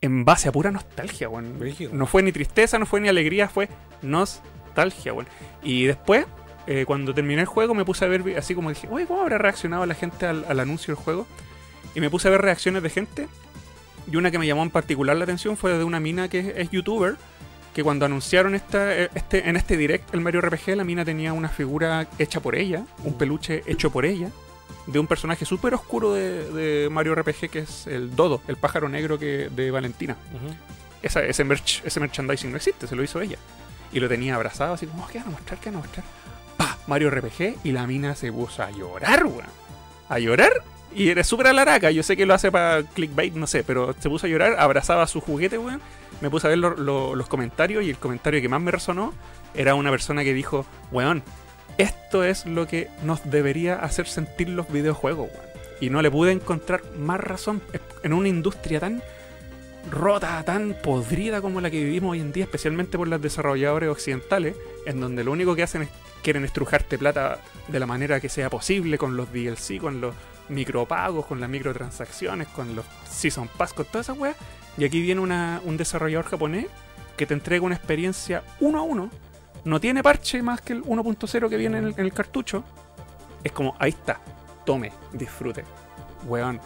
en 0.00 0.24
base 0.24 0.48
a 0.48 0.52
pura 0.52 0.70
nostalgia, 0.70 1.28
weón. 1.28 1.58
No 1.92 2.06
fue 2.06 2.22
ni 2.22 2.30
tristeza, 2.32 2.78
no 2.78 2.86
fue 2.86 3.00
ni 3.00 3.08
alegría, 3.08 3.48
fue 3.48 3.68
nostalgia, 4.02 5.12
weón. 5.12 5.26
Y 5.62 5.84
después, 5.86 6.26
eh, 6.68 6.84
cuando 6.86 7.12
terminé 7.14 7.40
el 7.40 7.46
juego, 7.46 7.74
me 7.74 7.84
puse 7.84 8.04
a 8.04 8.08
ver, 8.08 8.22
así 8.38 8.54
como 8.54 8.68
dije, 8.68 8.86
oye, 8.90 9.06
¿cómo 9.06 9.22
habrá 9.22 9.38
reaccionado 9.38 9.84
la 9.86 9.94
gente 9.94 10.26
al, 10.26 10.44
al 10.48 10.60
anuncio 10.60 10.94
del 10.94 11.02
juego? 11.02 11.26
Y 11.96 12.00
me 12.00 12.10
puse 12.10 12.28
a 12.28 12.30
ver 12.30 12.42
reacciones 12.42 12.82
de 12.84 12.90
gente. 12.90 13.26
Y 14.10 14.14
una 14.16 14.30
que 14.30 14.38
me 14.38 14.46
llamó 14.46 14.62
en 14.62 14.70
particular 14.70 15.16
la 15.16 15.24
atención 15.24 15.56
fue 15.56 15.76
de 15.76 15.82
una 15.82 15.98
mina 15.98 16.28
que 16.28 16.38
es, 16.38 16.46
es 16.56 16.70
youtuber. 16.70 17.16
Que 17.74 17.82
cuando 17.82 18.06
anunciaron 18.06 18.54
esta, 18.54 18.94
eh, 18.96 19.10
este, 19.14 19.48
en 19.48 19.56
este 19.56 19.76
direct 19.76 20.14
el 20.14 20.20
Mario 20.20 20.40
RPG, 20.40 20.76
la 20.76 20.84
mina 20.84 21.04
tenía 21.04 21.32
una 21.32 21.48
figura 21.48 22.06
hecha 22.18 22.40
por 22.40 22.54
ella, 22.54 22.84
un 23.04 23.18
peluche 23.18 23.62
hecho 23.66 23.90
por 23.90 24.06
ella, 24.06 24.30
de 24.86 24.98
un 24.98 25.06
personaje 25.06 25.44
súper 25.44 25.74
oscuro 25.74 26.14
de, 26.14 26.50
de 26.52 26.88
Mario 26.90 27.14
RPG 27.16 27.50
que 27.50 27.58
es 27.58 27.86
el 27.86 28.14
Dodo, 28.16 28.40
el 28.48 28.56
pájaro 28.56 28.88
negro 28.88 29.18
que, 29.18 29.50
de 29.50 29.70
Valentina 29.70 30.16
esa- 31.02 31.22
ese, 31.24 31.44
merch- 31.44 31.82
ese 31.84 32.00
merchandising 32.00 32.50
no 32.50 32.56
existe, 32.56 32.86
se 32.86 32.96
lo 32.96 33.02
hizo 33.02 33.20
ella. 33.20 33.36
Y 33.92 34.00
lo 34.00 34.08
tenía 34.08 34.36
abrazado 34.36 34.72
así 34.74 34.86
como, 34.86 35.04
"Oh, 35.04 35.08
¿qué 35.08 35.18
van 35.18 35.28
a 35.28 35.30
mostrar? 35.32 35.58
¿Qué 35.60 35.68
van 35.70 35.76
a 35.80 35.82
mostrar? 35.82 36.04
Pa, 36.56 36.78
Mario 36.86 37.10
RPG 37.10 37.56
y 37.64 37.72
la 37.72 37.86
mina 37.86 38.14
se 38.14 38.32
puso 38.32 38.62
a 38.62 38.70
llorar, 38.70 39.24
weón. 39.26 39.44
A 40.08 40.18
llorar 40.18 40.52
y 40.94 41.08
era 41.10 41.22
súper 41.24 41.48
alaraca. 41.48 41.90
Yo 41.90 42.02
sé 42.02 42.16
que 42.16 42.26
lo 42.26 42.34
hace 42.34 42.50
para 42.50 42.82
clickbait, 42.82 43.34
no 43.34 43.46
sé, 43.46 43.64
pero 43.64 43.94
se 43.98 44.08
puso 44.08 44.26
a 44.26 44.30
llorar, 44.30 44.56
abrazaba 44.58 45.02
a 45.02 45.06
su 45.06 45.20
juguete, 45.20 45.58
weón. 45.58 45.80
Me 46.20 46.30
puse 46.30 46.46
a 46.46 46.50
ver 46.50 46.58
lo- 46.58 46.76
lo- 46.76 47.14
los 47.14 47.28
comentarios 47.28 47.84
y 47.84 47.90
el 47.90 47.98
comentario 47.98 48.40
que 48.40 48.48
más 48.48 48.60
me 48.60 48.70
resonó 48.70 49.12
era 49.54 49.74
una 49.74 49.90
persona 49.90 50.24
que 50.24 50.32
dijo, 50.32 50.64
weón, 50.90 51.22
esto 51.78 52.24
es 52.24 52.46
lo 52.46 52.66
que 52.66 52.88
nos 53.04 53.30
debería 53.30 53.76
hacer 53.76 54.06
sentir 54.06 54.48
los 54.48 54.70
videojuegos, 54.72 55.28
weón. 55.30 55.46
Y 55.80 55.90
no 55.90 56.00
le 56.00 56.10
pude 56.10 56.32
encontrar 56.32 56.80
más 56.98 57.20
razón 57.20 57.60
en 58.02 58.12
una 58.14 58.28
industria 58.28 58.80
tan 58.80 59.02
rota, 59.90 60.42
tan 60.44 60.74
podrida 60.82 61.40
como 61.40 61.60
la 61.60 61.70
que 61.70 61.84
vivimos 61.84 62.12
hoy 62.12 62.20
en 62.20 62.32
día, 62.32 62.44
especialmente 62.44 62.96
por 62.98 63.06
los 63.08 63.20
desarrolladores 63.20 63.88
occidentales, 63.90 64.56
en 64.86 65.00
donde 65.00 65.22
lo 65.22 65.32
único 65.32 65.54
que 65.54 65.62
hacen 65.62 65.82
es 65.82 65.88
quieren 66.22 66.44
estrujarte 66.44 66.98
plata 66.98 67.38
de 67.68 67.78
la 67.78 67.86
manera 67.86 68.18
que 68.20 68.28
sea 68.28 68.50
posible, 68.50 68.98
con 68.98 69.16
los 69.16 69.30
DLC, 69.32 69.78
con 69.78 70.00
los 70.00 70.14
micropagos, 70.48 71.26
con 71.26 71.40
las 71.40 71.48
microtransacciones, 71.50 72.48
con 72.48 72.74
los 72.76 72.84
Season 73.10 73.48
Pass, 73.56 73.72
con 73.72 73.86
toda 73.86 74.00
esa 74.00 74.12
weá. 74.12 74.34
Y 74.78 74.84
aquí 74.84 75.00
viene 75.00 75.20
una- 75.20 75.60
un 75.64 75.76
desarrollador 75.76 76.26
japonés 76.26 76.66
que 77.16 77.26
te 77.26 77.34
entrega 77.34 77.64
una 77.64 77.74
experiencia 77.74 78.42
uno 78.60 78.78
a 78.78 78.82
uno. 78.82 79.10
No 79.64 79.80
tiene 79.80 80.02
parche 80.02 80.42
más 80.42 80.60
que 80.60 80.74
el 80.74 80.82
1.0 80.84 81.48
que 81.48 81.56
viene 81.56 81.78
en 81.78 81.84
el, 81.86 81.94
en 81.96 82.00
el 82.04 82.12
cartucho. 82.12 82.62
Es 83.42 83.52
como, 83.52 83.74
ahí 83.78 83.90
está, 83.90 84.20
tome, 84.64 84.92
disfrute. 85.12 85.64
Weón, 86.26 86.60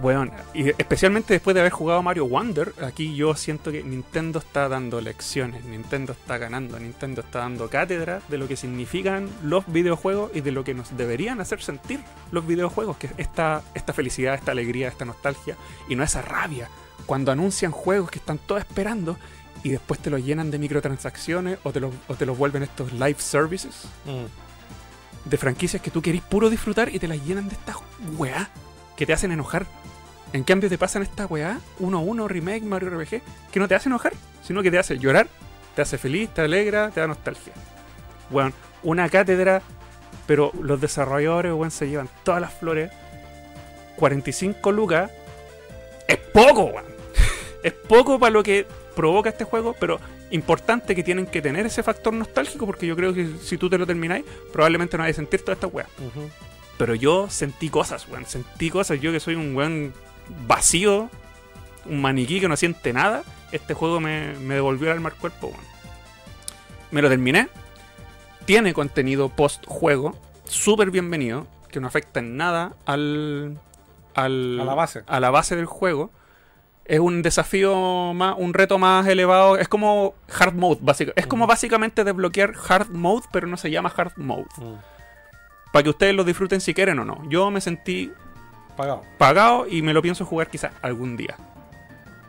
Weón, 0.00 0.30
y 0.54 0.68
especialmente 0.68 1.34
después 1.34 1.54
de 1.54 1.60
haber 1.60 1.72
jugado 1.72 2.02
Mario 2.04 2.26
Wonder, 2.28 2.72
aquí 2.84 3.16
yo 3.16 3.34
siento 3.34 3.72
que 3.72 3.82
Nintendo 3.82 4.38
está 4.38 4.68
dando 4.68 5.00
lecciones, 5.00 5.64
Nintendo 5.64 6.12
está 6.12 6.38
ganando, 6.38 6.78
Nintendo 6.78 7.20
está 7.20 7.40
dando 7.40 7.68
cátedra 7.68 8.22
de 8.28 8.38
lo 8.38 8.46
que 8.46 8.54
significan 8.56 9.28
los 9.42 9.66
videojuegos 9.66 10.30
y 10.34 10.40
de 10.40 10.52
lo 10.52 10.62
que 10.62 10.72
nos 10.72 10.96
deberían 10.96 11.40
hacer 11.40 11.60
sentir 11.62 11.98
los 12.30 12.46
videojuegos, 12.46 12.96
que 12.96 13.08
es 13.08 13.12
esta, 13.18 13.62
esta 13.74 13.92
felicidad, 13.92 14.34
esta 14.34 14.52
alegría, 14.52 14.86
esta 14.86 15.04
nostalgia, 15.04 15.56
y 15.88 15.96
no 15.96 16.04
esa 16.04 16.22
rabia, 16.22 16.68
cuando 17.06 17.32
anuncian 17.32 17.72
juegos 17.72 18.10
que 18.10 18.20
están 18.20 18.38
todos 18.38 18.60
esperando 18.60 19.16
y 19.64 19.70
después 19.70 19.98
te 19.98 20.10
los 20.10 20.24
llenan 20.24 20.52
de 20.52 20.60
microtransacciones 20.60 21.58
o 21.64 21.72
te 21.72 21.80
los, 21.80 21.92
o 22.06 22.14
te 22.14 22.24
los 22.24 22.38
vuelven 22.38 22.62
estos 22.62 22.92
live 22.92 23.16
services 23.18 23.88
Mm. 24.06 25.28
de 25.28 25.36
franquicias 25.36 25.82
que 25.82 25.90
tú 25.90 26.00
querís 26.02 26.22
puro 26.22 26.48
disfrutar 26.50 26.94
y 26.94 27.00
te 27.00 27.08
las 27.08 27.20
llenan 27.26 27.48
de 27.48 27.54
estas 27.56 27.76
weá 28.16 28.48
que 28.98 29.06
te 29.06 29.12
hacen 29.12 29.30
enojar. 29.30 29.64
En 30.32 30.42
cambio 30.42 30.68
te 30.68 30.76
pasan 30.76 31.02
esta 31.02 31.24
weá, 31.24 31.60
1-1, 31.80 32.26
remake, 32.26 32.62
Mario 32.62 32.90
RPG, 32.90 33.22
que 33.52 33.60
no 33.60 33.68
te 33.68 33.76
hace 33.76 33.88
enojar, 33.88 34.12
sino 34.42 34.62
que 34.62 34.70
te 34.70 34.78
hace 34.78 34.98
llorar, 34.98 35.28
te 35.74 35.82
hace 35.82 35.96
feliz, 35.96 36.28
te 36.34 36.42
alegra, 36.42 36.90
te 36.90 37.00
da 37.00 37.06
nostalgia. 37.06 37.52
Weón, 38.30 38.52
una 38.82 39.08
cátedra, 39.08 39.62
pero 40.26 40.50
los 40.60 40.80
desarrolladores, 40.80 41.52
weón, 41.52 41.70
se 41.70 41.88
llevan 41.88 42.10
todas 42.24 42.40
las 42.40 42.52
flores. 42.52 42.90
45 43.96 44.72
lucas 44.72 45.10
es 46.08 46.18
poco, 46.18 46.64
weón. 46.64 46.84
es 47.62 47.72
poco 47.72 48.18
para 48.18 48.30
lo 48.30 48.42
que 48.42 48.66
provoca 48.96 49.30
este 49.30 49.44
juego, 49.44 49.76
pero 49.78 50.00
importante 50.30 50.94
que 50.96 51.04
tienen 51.04 51.26
que 51.26 51.40
tener 51.40 51.64
ese 51.64 51.84
factor 51.84 52.12
nostálgico, 52.12 52.66
porque 52.66 52.86
yo 52.86 52.96
creo 52.96 53.14
que 53.14 53.28
si 53.42 53.56
tú 53.56 53.70
te 53.70 53.78
lo 53.78 53.86
termináis, 53.86 54.24
probablemente 54.52 54.98
no 54.98 55.04
vais 55.04 55.16
a 55.16 55.20
sentir 55.20 55.40
toda 55.40 55.54
esta 55.54 55.68
weá. 55.68 55.86
Ujú. 55.98 56.28
Pero 56.78 56.94
yo 56.94 57.28
sentí 57.28 57.68
cosas, 57.68 58.06
weón. 58.08 58.24
Sentí 58.26 58.70
cosas. 58.70 59.00
Yo 59.00 59.12
que 59.12 59.20
soy 59.20 59.34
un 59.34 59.54
weón 59.54 59.92
vacío, 60.46 61.10
un 61.86 62.00
maniquí 62.00 62.40
que 62.40 62.48
no 62.48 62.56
siente 62.56 62.92
nada, 62.92 63.22
este 63.52 63.74
juego 63.74 64.00
me, 64.00 64.34
me 64.34 64.54
devolvió 64.54 64.90
al 64.92 65.00
mar 65.00 65.14
cuerpo, 65.14 65.48
weón. 65.48 65.60
Me 66.90 67.02
lo 67.02 67.08
terminé. 67.08 67.48
Tiene 68.46 68.72
contenido 68.72 69.28
post-juego, 69.28 70.16
súper 70.44 70.90
bienvenido, 70.90 71.46
que 71.70 71.80
no 71.80 71.86
afecta 71.86 72.20
en 72.20 72.36
nada 72.38 72.72
al, 72.86 73.58
al- 74.14 74.60
A 74.60 74.64
la 74.64 74.74
base. 74.74 75.02
a 75.06 75.20
la 75.20 75.30
base 75.30 75.54
del 75.56 75.66
juego. 75.66 76.10
Es 76.86 77.00
un 77.00 77.20
desafío 77.20 78.14
más, 78.14 78.36
un 78.38 78.54
reto 78.54 78.78
más 78.78 79.06
elevado. 79.06 79.58
Es 79.58 79.68
como 79.68 80.14
hard 80.40 80.54
mode, 80.54 80.78
básicamente. 80.80 81.20
Es 81.20 81.26
como 81.26 81.46
básicamente 81.46 82.02
desbloquear 82.04 82.54
hard 82.68 82.88
mode, 82.88 83.26
pero 83.30 83.46
no 83.46 83.58
se 83.58 83.70
llama 83.70 83.92
hard 83.94 84.12
mode 84.16 84.46
Mm. 84.56 84.74
Para 85.72 85.82
que 85.82 85.90
ustedes 85.90 86.14
lo 86.14 86.24
disfruten 86.24 86.60
si 86.60 86.74
quieren 86.74 86.98
o 86.98 87.04
no. 87.04 87.22
Yo 87.28 87.50
me 87.50 87.60
sentí 87.60 88.12
Pagado. 88.76 89.02
pagado 89.18 89.66
y 89.68 89.82
me 89.82 89.92
lo 89.92 90.02
pienso 90.02 90.24
jugar 90.24 90.48
quizás 90.48 90.72
algún 90.82 91.16
día. 91.16 91.36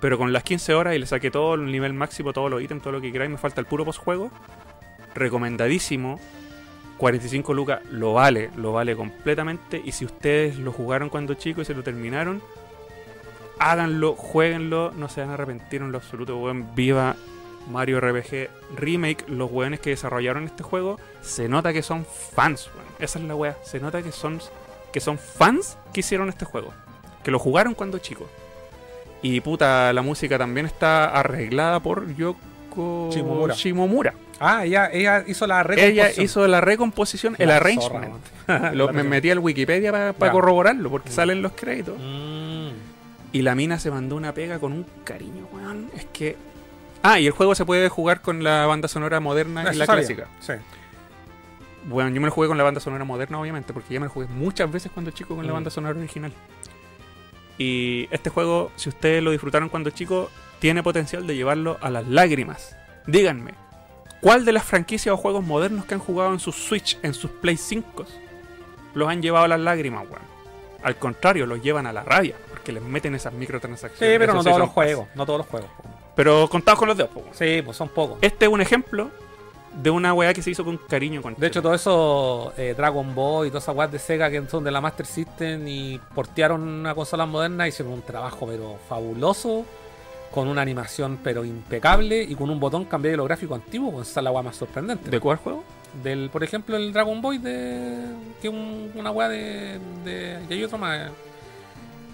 Pero 0.02 0.18
con 0.18 0.32
las 0.32 0.44
15 0.44 0.74
horas 0.74 0.95
y 0.95 0.99
le 0.99 1.06
saqué 1.06 1.30
todo 1.30 1.56
el 1.56 1.72
nivel 1.72 1.94
máximo, 1.94 2.34
todos 2.34 2.49
los 2.49 2.61
ítems, 2.61 2.82
todo 2.82 2.94
lo 2.94 3.02
que 3.02 3.11
queráis, 3.11 3.32
me 3.32 3.38
falta 3.38 3.60
el 3.60 3.68
puro 3.68 3.86
postjuego. 3.86 4.32
Recomendadísimo. 5.14 6.20
45 6.98 7.53
lucas 7.53 7.80
lo 7.91 8.14
vale, 8.14 8.49
lo 8.57 8.74
vale 8.74 8.95
completamente. 8.95 9.82
Y 9.84 9.91
si 9.91 10.06
ustedes 10.06 10.57
lo 10.57 10.72
jugaron 10.72 11.10
cuando 11.10 11.34
chicos 11.34 11.64
y 11.64 11.66
se 11.66 11.74
lo 11.74 11.84
terminaron, 11.84 12.41
háganlo, 13.57 14.16
jueguenlo, 14.16 14.91
no 14.95 15.10
se 15.10 15.22
van 15.22 15.30
a 15.32 15.34
arrepentir 15.34 15.82
en 15.82 15.91
lo 15.91 15.98
absoluto, 15.98 16.38
weón. 16.38 16.74
Viva 16.76 17.16
Mario 17.70 18.00
RPG 18.02 18.50
Remake, 18.76 19.26
los 19.28 19.50
weones 19.52 19.80
que 19.80 19.91
desarrollaron 19.91 20.46
este 20.46 20.64
juego, 20.64 21.00
se 21.22 21.48
nota 21.48 21.72
que 21.74 21.82
son 21.84 22.06
fans, 22.06 22.70
weón. 22.76 22.88
Esa 23.00 23.20
es 23.20 23.26
la 23.26 23.36
wea, 23.36 23.58
se 23.64 23.80
nota 23.80 24.02
que 24.02 24.12
son, 24.12 24.40
que 24.91 25.00
son 25.00 25.18
fans 25.18 25.78
que 25.94 26.02
hicieron 26.02 26.30
este 26.30 26.46
juego, 26.46 26.74
que 27.24 27.32
lo 27.32 27.40
jugaron 27.40 27.74
cuando 27.74 27.98
chicos. 28.00 28.28
Y 29.22 29.41
puta, 29.41 29.91
la 29.94 30.02
música 30.02 30.38
también 30.38 30.66
está 30.66 31.06
arreglada 31.06 31.80
por 31.80 32.14
Yoko 32.16 33.10
Shimomura. 33.12 33.54
Shimomura. 33.54 34.14
Ah, 34.40 34.64
ella, 34.66 34.90
ella 34.94 35.24
hizo 35.28 35.46
la 35.46 35.64
recomposición. 35.64 35.91
Ella 36.08 36.24
hizo 36.24 36.48
la 36.48 36.62
recomposición, 36.62 37.36
el 37.40 37.52
arrangement. 37.52 38.14
zorra, 38.48 38.72
Lo- 38.74 38.88
me 38.94 39.04
metí 39.04 39.30
al 39.30 39.40
Wikipedia 39.40 40.14
para 40.14 40.32
corroborarlo, 40.32 40.90
porque 40.90 41.10
Mm. 41.10 41.14
salen 41.14 41.41
los 41.41 41.52
créditos. 41.52 41.98
Mm. 42.00 42.70
Y 43.34 43.41
la 43.41 43.54
mina 43.54 43.78
se 43.78 43.91
mandó 43.91 44.16
una 44.16 44.34
pega 44.34 44.58
con 44.60 44.72
un 44.72 44.86
cariño, 45.04 45.48
weón. 45.54 45.91
Es 45.96 46.06
que. 46.06 46.36
Ah, 47.03 47.19
y 47.19 47.27
el 47.27 47.31
juego 47.31 47.55
se 47.55 47.65
puede 47.65 47.88
jugar 47.89 48.21
con 48.21 48.43
la 48.43 48.65
banda 48.65 48.88
sonora 48.88 49.19
moderna 49.19 49.63
y 49.63 49.67
Eso 49.69 49.80
la 49.80 49.85
sabía. 49.85 50.05
clásica. 50.05 50.27
Sí. 50.39 50.53
Bueno, 51.85 52.09
yo 52.09 52.19
me 52.19 52.27
lo 52.27 52.31
jugué 52.34 52.47
con 52.49 52.57
la 52.57 52.63
banda 52.63 52.80
sonora 52.81 53.05
moderna, 53.05 53.39
obviamente, 53.39 53.73
porque 53.73 53.93
ya 53.93 53.99
me 53.99 54.07
lo 54.07 54.11
jugué 54.11 54.27
muchas 54.27 54.69
veces 54.71 54.91
cuando 54.91 55.11
chico 55.11 55.35
con 55.35 55.45
la 55.45 55.51
Mm. 55.53 55.55
banda 55.55 55.69
sonora 55.69 55.97
original. 55.97 56.34
Y 57.57 58.07
este 58.11 58.30
juego, 58.30 58.71
si 58.76 58.89
ustedes 58.89 59.23
lo 59.23 59.31
disfrutaron 59.31 59.69
cuando 59.69 59.89
chico, 59.89 60.30
tiene 60.59 60.84
potencial 60.84 61.26
de 61.27 61.35
llevarlo 61.35 61.77
a 61.81 61.89
las 61.89 62.07
lágrimas. 62.07 62.76
Díganme, 63.07 63.53
¿cuál 64.21 64.45
de 64.45 64.51
las 64.51 64.63
franquicias 64.65 65.13
o 65.13 65.17
juegos 65.17 65.43
modernos 65.45 65.85
que 65.85 65.93
han 65.93 65.99
jugado 65.99 66.34
en 66.34 66.39
sus 66.39 66.55
Switch, 66.55 66.97
en 67.01 67.13
sus 67.13 67.31
Play 67.31 67.57
5, 67.57 68.05
los 68.93 69.09
han 69.09 69.21
llevado 69.21 69.45
a 69.45 69.47
las 69.47 69.59
lágrimas, 69.59 70.03
weón? 70.09 70.21
Al 70.84 70.95
contrario, 70.97 71.45
los 71.45 71.61
llevan 71.61 71.88
a 71.88 71.93
la 71.93 72.03
rabia, 72.03 72.35
porque 72.49 72.71
les 72.71 72.84
meten 72.84 73.13
esas 73.15 73.34
Sí, 73.34 73.39
microtransacciones. 73.39 74.17
pero 74.19 74.31
esos 74.34 74.45
no 74.45 74.49
todos 74.51 74.59
los 74.59 74.69
juegos. 74.69 75.07
No 75.15 75.26
todos 75.26 75.39
los 75.39 75.47
juegos. 75.47 75.69
Pero 76.20 76.50
contados 76.50 76.78
con 76.80 76.90
los 76.90 76.98
dedos, 76.98 77.12
po. 77.12 77.24
Sí, 77.32 77.62
pues 77.64 77.78
son 77.78 77.88
pocos. 77.88 78.18
Este 78.22 78.44
es 78.46 78.52
un 78.52 78.60
ejemplo 78.60 79.10
de 79.82 79.90
una 79.90 80.14
weá 80.14 80.34
que 80.34 80.41
se 80.41 80.52
hizo 80.52 80.66
con 80.66 80.76
cariño. 80.76 81.22
Con 81.22 81.34
De 81.38 81.48
hecho, 81.48 81.62
todo 81.62 81.74
eso, 81.74 82.52
eh, 82.58 82.74
Dragon 82.76 83.16
Ball 83.16 83.48
y 83.48 83.50
todas 83.52 83.64
esas 83.64 83.74
weas 83.76 83.90
de 83.90 84.00
Sega 84.00 84.30
que 84.30 84.46
son 84.48 84.66
de 84.66 84.72
la 84.72 84.82
Master 84.82 85.06
System 85.06 85.66
y 85.66 85.98
portearon 86.14 86.62
una 86.62 86.94
consola 86.94 87.26
moderna, 87.26 87.70
hicieron 87.70 87.94
un 87.94 88.02
trabajo 88.02 88.48
pero 88.48 88.76
fabuloso, 88.90 89.64
con 90.32 90.50
una 90.50 90.62
animación 90.62 91.20
pero 91.24 91.46
impecable 91.46 92.22
y 92.22 92.36
con 92.36 92.50
un 92.50 92.60
botón 92.60 92.84
cambié 92.84 93.16
los 93.16 93.26
gráficos 93.26 93.56
antiguos, 93.62 93.94
pues 93.94 94.10
esa 94.10 94.20
es 94.20 94.24
la 94.26 94.32
wea 94.32 94.41
más 94.44 94.58
sorprendente. 94.58 95.10
¿De 95.10 95.20
cuál 95.22 95.38
juego? 95.38 95.64
Del, 96.04 96.30
por 96.30 96.44
ejemplo, 96.44 96.76
el 96.76 96.91
Dragon 96.91 97.22
Boy 97.22 97.38
de. 97.38 97.96
que 98.41 98.50
un- 98.50 98.91
una 98.94 99.12
wea 99.12 99.30
de, 99.30 99.80
de. 100.04 100.38
y 100.50 100.54
hay 100.54 100.64
otro 100.66 100.78
más. 100.78 101.10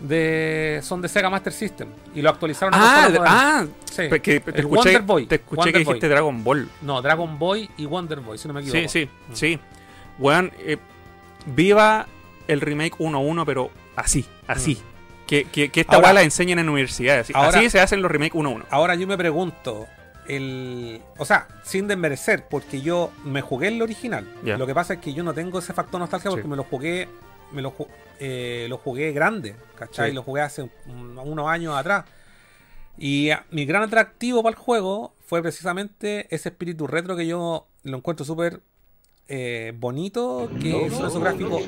De, 0.01 0.81
son 0.83 1.01
de 1.01 1.07
Sega 1.07 1.29
Master 1.29 1.53
System 1.53 1.87
y 2.13 2.21
lo 2.21 2.29
actualizaron 2.29 2.73
a 2.73 2.77
Ah, 3.05 3.09
de- 3.09 3.17
modernas. 3.19 3.43
ah, 3.43 3.65
Sí. 3.89 4.03
que 4.21 4.39
te 4.41 4.51
El 4.51 4.57
escuché, 4.59 4.65
Wonder 4.89 5.01
Boy. 5.03 5.25
te 5.25 5.35
escuché 5.35 5.55
Wonder 5.57 5.73
que 5.73 5.79
dijiste 5.79 6.07
Boy. 6.07 6.09
Dragon 6.09 6.43
Ball. 6.43 6.69
No, 6.81 7.01
Dragon 7.01 7.39
Boy 7.39 7.69
y 7.77 7.85
Wonder 7.85 8.19
Boy, 8.19 8.37
si 8.37 8.47
no 8.47 8.53
me 8.53 8.61
equivoco. 8.61 8.79
Sí, 8.81 8.87
sí, 8.89 9.09
sí. 9.33 9.59
Weón, 10.19 10.51
eh, 10.59 10.77
viva 11.45 12.07
el 12.47 12.61
remake 12.61 12.95
1-1, 12.99 13.45
pero 13.45 13.71
así, 13.95 14.25
así. 14.47 14.81
Que, 15.27 15.45
que, 15.45 15.69
que 15.69 15.81
esta 15.81 15.93
Mm. 15.93 15.95
Ahora- 15.95 16.13
la 16.13 16.21
enseñen 16.23 16.59
en 16.59 16.69
universidades. 16.69 17.21
Así, 17.25 17.33
Ahora- 17.35 17.57
así 17.59 17.69
se 17.69 17.79
hacen 17.79 18.01
los 18.01 18.11
remake 18.11 18.35
1-1. 18.35 18.65
Ahora 18.69 18.95
yo 18.95 19.07
me 19.07 19.17
pregunto, 19.17 19.87
el, 20.27 21.01
o 21.17 21.25
sea, 21.25 21.47
sin 21.63 21.87
desmerecer, 21.87 22.45
porque 22.49 22.81
yo 22.81 23.11
me 23.23 23.41
jugué 23.41 23.69
el 23.69 23.81
original. 23.81 24.27
Lo 24.43 24.67
que 24.67 24.73
pasa 24.75 24.95
es 24.95 24.99
que 24.99 25.13
yo 25.13 25.23
no 25.23 25.33
tengo 25.33 25.59
ese 25.59 25.73
factor 25.73 25.99
nostalgia 25.99 26.29
porque 26.29 26.43
Sí. 26.43 26.49
me 26.49 26.55
lo 26.55 26.63
jugué, 26.63 27.07
me 27.55 27.61
lo, 27.63 27.73
eh, 28.19 28.67
lo 28.69 28.77
jugué 28.77 29.11
grande, 29.13 29.55
¿cachai? 29.77 30.09
Sí. 30.11 30.15
Lo 30.15 30.21
jugué 30.23 30.41
hace 30.41 30.61
un- 30.87 31.17
unos 31.17 31.47
años 31.47 31.75
atrás. 31.75 32.05
Y 32.97 33.29
ah, 33.31 33.45
mi 33.51 33.65
gran 33.65 33.83
atractivo 33.83 34.43
para 34.43 34.55
el 34.55 34.61
juego 34.61 35.15
fue 35.25 35.41
precisamente 35.41 36.27
ese 36.33 36.49
espíritu 36.49 36.85
retro 36.87 37.15
que 37.15 37.25
yo 37.27 37.67
lo 37.83 37.97
encuentro 37.97 38.25
súper 38.25 38.61
eh, 39.27 39.73
bonito, 39.75 40.49
que 40.61 40.89
son 40.91 41.07
esos 41.07 41.19
gráficos, 41.19 41.63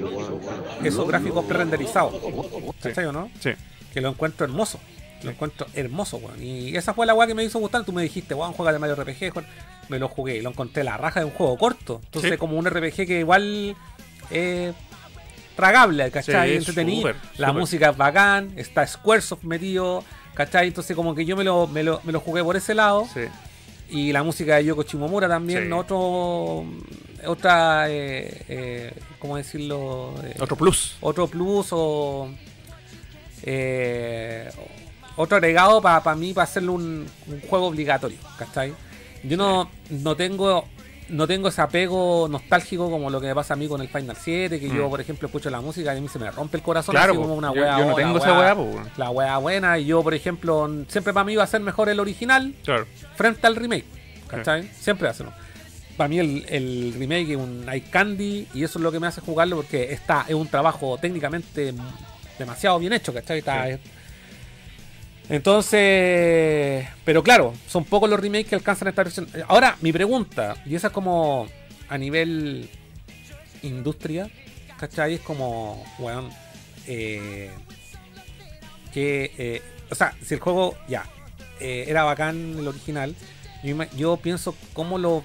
esos 0.84 1.08
gráficos 1.08 1.44
pre-renderizados. 1.46 2.14
¿Cachai 2.82 3.06
o 3.06 3.12
no? 3.12 3.30
Sí. 3.40 3.52
que 3.94 4.00
lo 4.02 4.10
encuentro 4.10 4.46
hermoso. 4.46 4.80
Lo 5.24 5.32
encuentro 5.32 5.66
hermoso, 5.74 6.18
weón. 6.18 6.42
Y 6.44 6.76
esa 6.76 6.94
fue 6.94 7.08
la 7.08 7.16
weá 7.16 7.26
que 7.26 7.34
me 7.34 7.44
hizo 7.44 7.58
gustar. 7.58 7.84
Tú 7.84 7.92
me 7.92 8.04
dijiste, 8.04 8.36
weón, 8.36 8.54
juega 8.54 8.72
de 8.72 8.78
Mario 8.78 8.96
RPG. 8.96 9.34
Me 9.90 9.98
lo 9.98 10.08
jugué 10.10 10.38
y 10.38 10.42
lo 10.42 10.52
encontré 10.52 10.84
la 10.84 10.96
raja 10.98 11.22
de 11.22 11.26
un 11.26 11.32
juego 11.32 11.58
corto. 11.58 12.00
Entonces, 12.06 12.32
Sí. 12.34 12.38
como 12.38 12.58
un 12.60 12.66
RPG 12.68 13.08
que 13.08 13.20
igual 13.22 13.76
es 14.30 14.76
tragable, 15.58 16.10
¿cachai? 16.12 16.52
Sí, 16.52 16.56
Entretenido. 16.56 17.10
súper, 17.10 17.16
la 17.38 17.52
música 17.52 17.90
es 17.90 17.98
bacán, 17.98 18.54
está 18.56 18.88
Squaresoft 18.88 19.44
metido, 19.44 20.04
¿cachai? 20.34 20.68
Entonces, 20.68 20.96
como 20.96 21.14
que 21.14 21.26
yo 21.26 21.36
me 21.36 21.44
lo, 21.44 21.68
me 21.68 21.84
lo, 21.84 22.00
me 22.06 22.14
lo 22.14 22.22
jugué 22.22 22.42
por 22.44 22.56
ese 22.56 22.74
lado. 22.74 23.06
Sí. 23.14 23.22
Y 23.90 24.12
la 24.14 24.24
música 24.24 24.56
de 24.56 24.66
Yoko 24.66 24.84
Shimomura 24.84 25.28
también, 25.28 25.66
Sí. 25.68 25.72
otro. 25.74 26.64
Otra. 27.26 27.90
Eh, 27.90 28.46
eh, 28.48 28.94
¿Cómo 29.20 29.36
decirlo? 29.38 30.14
Eh, 30.24 30.36
Otro 30.40 30.56
plus. 30.56 30.96
otro 31.02 31.28
plus 31.28 31.68
o 31.72 32.30
eh, 33.44 34.50
otro 35.16 35.38
agregado 35.38 35.82
para 35.82 36.16
mí 36.16 36.34
para 36.34 36.44
hacerlo 36.44 36.74
un, 36.74 37.08
un 37.28 37.42
juego 37.50 37.68
obligatorio, 37.68 38.18
¿cachai? 38.38 38.74
Yo 39.24 39.36
no, 39.38 39.70
no 39.90 40.16
tengo 40.16 40.68
no 41.10 41.28
tengo 41.28 41.48
ese 41.50 41.62
apego 41.62 42.28
nostálgico 42.30 42.90
como 42.90 43.10
lo 43.10 43.20
que 43.22 43.28
me 43.28 43.36
pasa 43.36 43.54
a 43.54 43.58
mí 43.58 43.68
con 43.68 43.82
el 43.82 43.88
Final 43.88 44.16
7, 44.20 44.60
que 44.60 44.68
yo 44.70 44.88
Mm. 44.88 44.90
por 44.90 45.02
ejemplo 45.02 45.28
escucho 45.28 45.50
la 45.50 45.62
música 45.62 45.94
y 45.94 45.98
a 45.98 46.02
mí 46.02 46.08
se 46.10 46.20
me 46.20 46.30
rompe 46.32 46.58
el 46.58 46.64
corazón 46.64 46.94
Claro, 46.94 47.14
así 47.14 47.22
como 47.22 47.36
una 47.36 47.54
yo, 47.54 47.62
wea, 47.62 47.78
yo 47.80 47.84
no 47.86 47.90
la 47.92 47.96
tengo 47.96 48.18
esa 48.18 48.40
wea- 48.40 48.56
po, 48.56 48.82
la 48.98 49.10
wea 49.10 49.38
buena 49.38 49.78
y 49.80 49.86
yo 49.86 50.04
por 50.04 50.14
ejemplo 50.14 50.70
siempre 50.88 51.14
para 51.14 51.24
mí 51.24 51.36
va 51.36 51.44
a 51.44 51.48
ser 51.48 51.62
mejor 51.62 51.90
el 51.90 52.00
original 52.00 52.54
Claro. 52.64 52.86
frente 53.16 53.48
al 53.48 53.56
remake. 53.56 53.86
¿Cachai? 54.28 54.70
Siempre 54.78 55.08
hacerlo. 55.08 55.32
Para 55.96 56.10
mí 56.10 56.20
el, 56.20 56.46
el 56.50 56.94
remake 57.00 57.32
es 57.32 57.38
un 57.38 57.66
eye 57.72 57.84
candy 57.90 58.48
y 58.54 58.64
eso 58.64 58.78
es 58.78 58.84
lo 58.84 58.92
que 58.92 59.00
me 59.00 59.08
hace 59.08 59.22
jugarlo 59.22 59.56
porque 59.56 59.92
está, 59.94 60.26
es 60.28 60.36
un 60.36 60.48
trabajo 60.48 60.98
técnicamente 61.02 61.74
demasiado 62.38 62.78
bien 62.80 62.94
hecho, 62.94 63.14
¿cachai? 63.14 63.40
Está- 63.40 63.66
Sí. 63.68 63.78
Es- 65.30 65.36
Entonces, 65.36 66.88
pero 67.06 67.24
claro, 67.24 67.54
son 67.68 67.84
pocos 67.86 68.10
los 68.10 68.20
remakes 68.20 68.48
que 68.48 68.56
alcanzan 68.56 68.88
esta 68.88 69.04
versión. 69.04 69.28
Ahora, 69.48 69.78
mi 69.82 69.92
pregunta, 69.92 70.56
y 70.66 70.76
esa 70.76 70.88
es 70.88 70.94
como 70.94 71.48
a 71.90 71.98
nivel 71.98 72.70
industria, 73.64 74.30
¿cachai? 74.78 75.16
Es 75.16 75.22
como, 75.22 75.84
weón, 76.00 76.30
eh, 76.88 77.52
que, 78.94 79.32
eh, 79.38 79.62
o 79.90 79.96
sea, 79.96 80.14
si 80.24 80.34
el 80.36 80.40
juego 80.40 80.76
ya 80.88 81.06
eh, 81.60 81.86
era 81.88 82.04
bacán 82.04 82.56
el 82.60 82.68
original, 82.68 83.16
yo, 83.64 83.76
yo 83.96 84.18
pienso 84.18 84.56
cómo 84.74 84.98
lo 84.98 85.24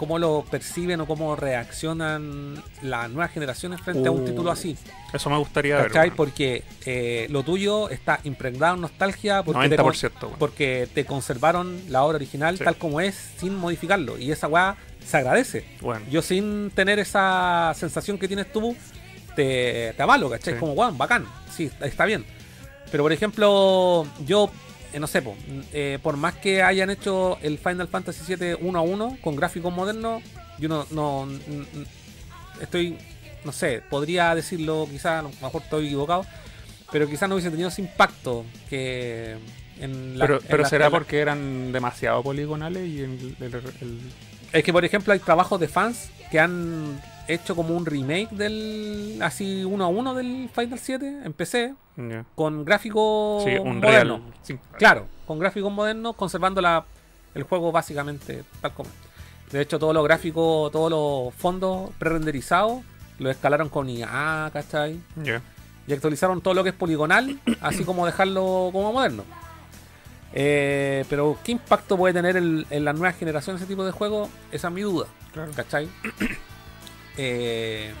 cómo 0.00 0.18
lo 0.18 0.44
perciben 0.50 0.98
o 1.02 1.06
cómo 1.06 1.36
reaccionan 1.36 2.54
las 2.82 3.10
nuevas 3.10 3.30
generaciones 3.32 3.80
frente 3.82 4.08
a 4.08 4.10
un 4.10 4.22
Uh, 4.22 4.24
título 4.24 4.50
así. 4.50 4.76
Eso 5.12 5.28
me 5.28 5.36
gustaría 5.36 5.76
ver. 5.76 5.88
¿Cachai? 5.88 6.08
weón. 6.08 6.16
Porque 6.16 6.64
eh, 6.86 7.26
lo 7.30 7.42
tuyo 7.42 7.90
está 7.90 8.18
impregnado 8.24 8.76
en 8.76 8.80
nostalgia 8.80 9.42
porque 9.42 9.68
te, 9.68 9.76
90%, 9.76 10.10
con- 10.12 10.28
weón. 10.30 10.38
porque 10.38 10.88
te 10.94 11.04
conservaron 11.04 11.78
la 11.90 12.02
obra 12.02 12.16
original 12.16 12.56
Sí. 12.56 12.64
tal 12.64 12.76
como 12.76 13.00
es 13.02 13.14
sin 13.38 13.54
modificarlo. 13.54 14.16
Y 14.18 14.32
esa 14.32 14.48
weá 14.48 14.76
se 15.06 15.16
agradece. 15.18 15.64
Bueno. 15.82 16.04
Yo 16.10 16.22
sin 16.22 16.70
tener 16.74 16.98
esa 16.98 17.72
sensación 17.76 18.18
que 18.18 18.26
tienes 18.26 18.50
tú, 18.50 18.74
te, 19.36 19.92
te 19.96 20.02
avalo, 20.02 20.30
¿cachai? 20.30 20.54
Sí. 20.54 20.60
Como, 20.60 20.72
weón, 20.72 20.96
bacán. 20.96 21.26
Sí, 21.54 21.70
está 21.82 22.06
bien. 22.06 22.24
Pero 22.90 23.04
por 23.04 23.12
ejemplo, 23.12 24.06
yo, 24.26 24.50
eh, 24.92 25.00
no 25.00 25.06
sé, 25.06 25.22
po, 25.22 25.36
eh, 25.72 25.98
por 26.02 26.16
más 26.16 26.34
que 26.34 26.62
hayan 26.62 26.90
hecho 26.90 27.38
el 27.42 27.58
Final 27.58 27.88
Fantasy 27.88 28.34
VII 28.34 28.54
1 28.60 28.78
a 28.78 28.82
1 28.82 29.18
con 29.20 29.36
gráficos 29.36 29.72
modernos, 29.72 30.22
yo 30.58 30.68
no, 30.68 30.86
no 30.90 31.28
estoy, 32.60 32.96
no 33.44 33.52
sé, 33.52 33.82
podría 33.88 34.34
decirlo, 34.34 34.86
quizás, 34.90 35.20
a 35.20 35.22
lo 35.22 35.30
mejor 35.40 35.62
estoy 35.62 35.86
equivocado, 35.86 36.24
pero 36.92 37.08
quizás 37.08 37.28
no 37.28 37.36
hubiese 37.36 37.50
tenido 37.50 37.68
ese 37.68 37.82
impacto 37.82 38.44
que 38.68 39.36
en 39.80 40.18
la... 40.18 40.26
pero 40.26 40.40
en 40.40 40.46
pero 40.48 40.62
la- 40.64 40.68
será 40.68 40.86
en 40.86 40.92
porque 40.92 41.18
eran 41.20 41.72
demasiado 41.72 42.22
poligonales 42.22 42.86
y 42.88 43.00
el, 43.00 43.36
el- 43.40 43.54
el- 43.80 44.00
Es 44.52 44.64
que, 44.64 44.72
por 44.72 44.84
ejemplo, 44.84 45.12
hay 45.12 45.20
trabajos 45.20 45.60
de 45.60 45.68
fans 45.68 46.10
que 46.30 46.40
han 46.40 47.00
hecho 47.34 47.54
como 47.56 47.76
un 47.76 47.84
remake 47.86 48.30
del 48.30 49.18
así 49.22 49.64
uno 49.64 49.84
a 49.84 49.88
uno 49.88 50.14
del 50.14 50.48
Final 50.54 50.78
7 50.78 51.20
en 51.24 51.32
PC 51.32 51.74
con 52.34 52.64
gráficos 52.64 53.44
Sí, 53.44 53.58
modernos. 53.62 54.20
sí. 54.42 54.58
Claro, 54.78 55.06
con 55.26 55.38
gráficos 55.38 55.70
modernos, 55.72 56.16
conservando 56.16 56.60
la, 56.60 56.84
el 57.34 57.42
juego 57.42 57.72
básicamente 57.72 58.42
tal 58.62 58.72
como. 58.72 58.88
De 59.52 59.60
hecho, 59.60 59.78
todos 59.78 59.92
los 59.92 60.04
gráficos, 60.04 60.70
todos 60.72 60.90
los 60.90 61.34
fondos 61.34 61.90
pre-renderizados 61.98 62.82
los 63.18 63.30
escalaron 63.32 63.68
con 63.68 63.88
IA, 63.90 64.48
¿cachai? 64.52 64.98
Ya. 65.22 65.42
Y 65.86 65.92
actualizaron 65.92 66.40
todo 66.40 66.54
lo 66.54 66.62
que 66.62 66.70
es 66.70 66.74
poligonal, 66.74 67.38
así 67.60 67.84
como 67.84 68.06
dejarlo 68.06 68.70
como 68.72 68.92
moderno. 68.92 69.24
Eh, 70.32 71.04
pero, 71.10 71.36
¿qué 71.42 71.52
impacto 71.52 71.96
puede 71.96 72.14
tener 72.14 72.36
el- 72.36 72.66
en 72.70 72.84
la 72.84 72.92
nueva 72.92 73.12
generación 73.12 73.56
ese 73.56 73.66
tipo 73.66 73.84
de 73.84 73.90
juego? 73.90 74.28
Esa 74.52 74.68
es 74.68 74.74
mi 74.74 74.82
duda. 74.82 75.06
¿Cachai? 75.56 75.88
Eh, 77.16 77.92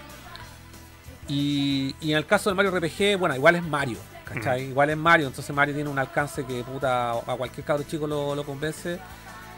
y, 1.28 1.94
y 2.00 2.12
en 2.12 2.18
el 2.18 2.26
caso 2.26 2.50
del 2.50 2.56
Mario 2.56 2.72
RPG, 2.76 3.16
bueno, 3.18 3.34
igual 3.36 3.56
es 3.56 3.62
Mario. 3.62 3.98
¿Cachai? 4.24 4.68
Igual 4.68 4.90
es 4.90 4.96
Mario, 4.96 5.26
entonces 5.26 5.54
Mario 5.54 5.74
tiene 5.74 5.90
un 5.90 5.98
alcance 5.98 6.44
que 6.44 6.62
puta 6.62 7.10
a 7.10 7.34
cualquier 7.36 7.66
cabro 7.66 7.82
chico 7.82 8.06
lo, 8.06 8.34
lo 8.36 8.44
convence. 8.44 8.98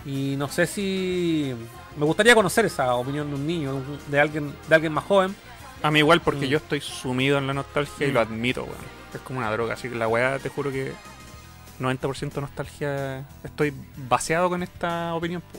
Y 0.06 0.34
no 0.36 0.48
sé 0.48 0.66
si. 0.66 1.54
Me 1.98 2.06
gustaría 2.06 2.34
conocer 2.34 2.64
esa 2.64 2.94
opinión 2.94 3.28
de 3.28 3.34
un 3.34 3.46
niño, 3.46 3.82
de 4.08 4.18
alguien, 4.18 4.54
de 4.68 4.74
alguien 4.74 4.92
más 4.94 5.04
joven. 5.04 5.36
A 5.82 5.90
mí 5.90 5.98
igual 5.98 6.22
porque 6.22 6.46
Mm. 6.46 6.48
yo 6.48 6.56
estoy 6.58 6.80
sumido 6.80 7.36
en 7.36 7.46
la 7.46 7.52
nostalgia 7.52 8.06
y 8.06 8.10
Mm. 8.10 8.14
lo 8.14 8.20
admito, 8.20 8.62
weón. 8.64 8.76
Es 9.14 9.20
como 9.20 9.40
una 9.40 9.50
droga, 9.52 9.74
así 9.74 9.90
que 9.90 9.94
la 9.94 10.08
weá 10.08 10.38
te 10.38 10.48
juro 10.48 10.70
que 10.72 10.92
90% 11.78 12.40
nostalgia 12.40 13.26
estoy 13.44 13.74
vaciado 14.08 14.48
con 14.48 14.62
esta 14.62 15.12
opinión, 15.14 15.42
po. 15.52 15.58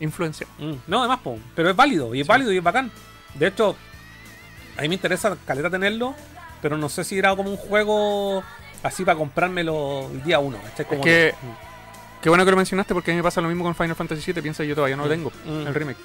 Influencia. 0.00 0.46
Mm, 0.58 0.72
No, 0.86 1.00
además, 1.00 1.20
po, 1.22 1.38
pero 1.54 1.70
es 1.70 1.76
válido, 1.76 2.14
y 2.14 2.20
es 2.20 2.26
Sí. 2.26 2.28
válido 2.28 2.52
y 2.52 2.56
es 2.58 2.62
bacán. 2.62 2.90
De 3.34 3.46
hecho, 3.46 3.76
a 4.76 4.82
mí 4.82 4.88
me 4.88 4.94
interesa 4.94 5.36
caleta 5.46 5.70
tenerlo, 5.70 6.14
pero 6.62 6.76
no 6.76 6.88
sé 6.88 7.04
si 7.04 7.18
era 7.18 7.34
como 7.36 7.50
un 7.50 7.56
juego 7.56 8.42
así 8.82 9.04
para 9.04 9.16
comprármelo 9.18 10.08
el 10.12 10.22
día 10.22 10.38
uno. 10.38 10.58
¿cachai? 10.62 10.86
Como 10.86 11.02
que-. 11.02 11.34
Qué 12.22 12.28
bueno 12.28 12.44
que 12.44 12.50
lo 12.50 12.56
mencionaste 12.56 12.92
porque 12.92 13.10
a 13.10 13.14
mí 13.14 13.18
me 13.18 13.22
pasa 13.22 13.40
lo 13.40 13.48
mismo 13.48 13.64
con 13.64 13.74
Final 13.74 13.96
Fantasy 13.96 14.32
VII, 14.32 14.42
piensa 14.42 14.62
que 14.62 14.68
yo 14.68 14.74
todavía 14.74 14.96
no 14.96 15.04
lo 15.04 15.08
Mm. 15.08 15.12
tengo, 15.12 15.32
Mm. 15.46 15.66
el 15.68 15.74
remake. 15.74 15.98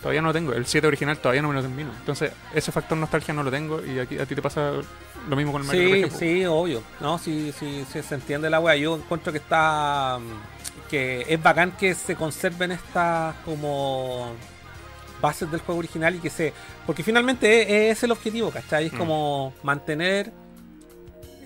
Todavía 0.00 0.22
no 0.22 0.28
lo 0.28 0.32
tengo. 0.32 0.52
El 0.54 0.64
7 0.64 0.86
original 0.86 1.18
todavía 1.18 1.42
no 1.42 1.48
me 1.48 1.54
lo 1.54 1.60
termino. 1.62 1.90
Entonces, 1.98 2.32
ese 2.54 2.72
factor 2.72 2.96
nostalgia 2.96 3.34
no 3.34 3.42
lo 3.42 3.50
tengo. 3.50 3.84
Y 3.84 3.98
aquí, 3.98 4.18
a 4.18 4.24
ti 4.26 4.34
te 4.34 4.40
pasa 4.40 4.72
lo 5.28 5.36
mismo 5.36 5.52
con 5.52 5.60
el 5.62 5.66
Mario 5.66 5.88
Sí, 5.94 6.02
RPG, 6.04 6.18
sí, 6.18 6.44
obvio. 6.46 6.82
No, 7.00 7.18
sí, 7.18 7.52
sí, 7.58 7.84
sí, 7.92 8.02
se 8.02 8.14
entiende 8.14 8.48
la 8.48 8.60
wea. 8.60 8.76
Yo 8.76 8.96
encuentro 8.96 9.30
que 9.32 9.38
está. 9.38 10.18
mm, 10.18 10.88
que 10.88 11.24
es 11.28 11.40
bacán 11.42 11.72
que 11.72 11.94
se 11.94 12.16
conserven 12.16 12.72
estas 12.72 13.36
como 13.44 14.32
bases 15.20 15.50
del 15.50 15.60
juego 15.60 15.78
original 15.78 16.14
y 16.14 16.18
que 16.18 16.30
se. 16.30 16.52
Porque 16.86 17.02
finalmente 17.02 17.90
es, 17.90 17.98
es 17.98 18.02
el 18.04 18.10
objetivo, 18.12 18.50
¿cachai? 18.50 18.86
Es 18.86 18.92
Mm. 18.94 18.98
como 18.98 19.52
mantener 19.62 20.32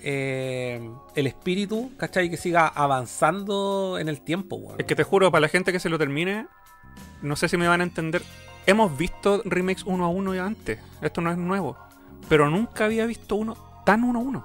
eh, 0.03 0.81
el 1.15 1.27
espíritu, 1.27 1.91
¿cachai? 1.97 2.31
Que 2.31 2.37
siga 2.37 2.69
avanzando 2.69 3.99
en 3.99 4.09
el 4.09 4.21
tiempo, 4.21 4.57
weón. 4.57 4.81
Es 4.81 4.87
que 4.87 4.95
te 4.95 5.03
juro, 5.03 5.31
para 5.31 5.41
la 5.43 5.49
gente 5.49 5.73
que 5.73 5.81
se 5.81 5.89
lo 5.89 5.99
termine, 5.99 6.47
no 7.23 7.37
sé 7.37 7.49
si 7.49 7.57
me 7.57 7.69
van 7.69 7.81
a 7.81 7.85
entender. 7.85 8.23
Hemos 8.67 8.97
visto 8.97 9.43
remakes 9.45 9.85
uno 9.85 10.05
a 10.05 10.09
uno 10.09 10.35
ya 10.35 10.47
antes. 10.47 10.79
Esto 11.03 11.21
no 11.21 11.31
es 11.31 11.37
nuevo. 11.39 11.77
Pero 12.29 12.49
nunca 12.51 12.87
había 12.87 13.05
visto 13.07 13.37
uno 13.37 13.57
tan 13.85 14.05
uno 14.05 14.19
a 14.19 14.23
uno. 14.23 14.45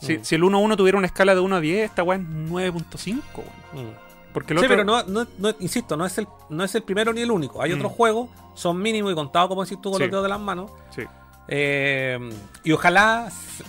Si, 0.00 0.18
Mm. 0.18 0.24
si 0.24 0.34
el 0.36 0.44
1 0.44 0.58
a 0.58 0.60
1 0.60 0.76
tuviera 0.76 0.98
una 0.98 1.06
escala 1.06 1.34
de 1.34 1.40
1 1.40 1.56
a 1.56 1.60
10, 1.60 1.84
esta 1.90 2.02
weá 2.02 2.18
es 2.18 2.24
9.5, 2.24 3.42
weón. 3.74 3.88
Mm. 3.88 3.92
Porque 4.32 4.52
el 4.52 4.58
Sí, 4.60 4.64
otro. 4.66 4.76
pero 4.76 4.84
no, 4.84 5.02
no, 5.04 5.26
no- 5.38 5.54
insisto, 5.60 5.96
no 5.96 6.04
es, 6.06 6.18
el, 6.18 6.28
no 6.50 6.62
es 6.64 6.74
el 6.74 6.82
primero 6.82 7.12
ni 7.12 7.20
el 7.22 7.30
único. 7.30 7.62
Hay 7.62 7.72
Mm. 7.72 7.76
otros 7.76 7.92
juegos, 7.92 8.28
son 8.54 8.80
mínimos 8.80 9.10
y 9.12 9.14
contados, 9.14 9.48
como 9.48 9.64
decís 9.64 9.78
tú, 9.80 9.90
con 9.90 9.98
Sí. 9.98 10.04
los 10.04 10.10
dedos 10.10 10.22
de 10.24 10.28
las 10.28 10.40
manos. 10.40 10.70
Sí. 10.94 11.02
Eh, 11.50 12.18
y 12.62 12.72
ojalá 12.72 13.28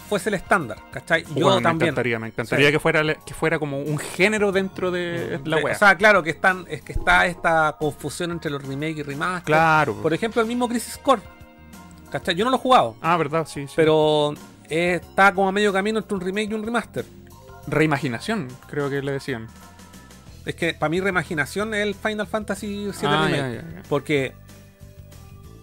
fuese 0.09 0.29
el 0.29 0.35
estándar, 0.35 0.77
¿cachai? 0.91 1.23
Yo 1.23 1.29
Bueno, 1.45 1.55
me 1.57 1.61
también. 1.63 1.87
encantaría, 1.89 2.19
me 2.19 2.27
encantaría 2.27 2.67
Sí. 2.67 2.71
que 2.73 2.79
fuera 2.79 3.15
que 3.15 3.33
fuera 3.33 3.57
como 3.57 3.79
un 3.81 3.97
género 3.97 4.51
dentro 4.51 4.91
de 4.91 5.39
la 5.45 5.57
Sí, 5.59 5.63
weá. 5.63 5.75
O 5.75 5.77
sea, 5.79 5.95
claro 5.95 6.21
que 6.21 6.29
están, 6.31 6.65
es 6.69 6.81
que 6.81 6.91
está 6.91 7.25
esta 7.25 7.77
confusión 7.79 8.31
entre 8.31 8.51
los 8.51 8.61
remake 8.63 8.97
y 8.97 9.03
remaster. 9.03 9.45
claro. 9.45 9.95
Por 10.01 10.13
ejemplo, 10.13 10.41
el 10.41 10.47
mismo 10.47 10.67
Crisis 10.67 10.97
Core. 10.97 11.21
¿Cachai? 12.11 12.35
Yo 12.35 12.43
no 12.43 12.51
lo 12.51 12.57
he 12.57 12.59
jugado, 12.59 12.95
ah, 13.01 13.15
verdad, 13.17 13.47
sí, 13.47 13.67
sí. 13.67 13.73
pero 13.75 14.33
eh, 14.67 14.99
está 15.01 15.33
como 15.33 15.47
a 15.47 15.51
medio 15.51 15.71
camino 15.71 15.99
entre 15.99 16.15
un 16.15 16.21
remake 16.21 16.49
y 16.51 16.53
un 16.55 16.63
remaster. 16.63 17.05
Reimaginación, 17.67 18.47
creo 18.67 18.89
que 18.89 19.01
le 19.01 19.11
decían. 19.11 19.47
Es 20.45 20.55
que 20.55 20.73
para 20.73 20.89
mí 20.89 20.99
reimaginación 20.99 21.73
es 21.75 21.81
el 21.85 21.93
Final 21.93 22.25
Fantasy 22.25 22.85
VII 22.85 22.93
Ah, 23.03 23.25
Remake. 23.27 23.37
ya, 23.37 23.49
ya, 23.49 23.61
ya. 23.75 23.83
Porque 23.87 24.33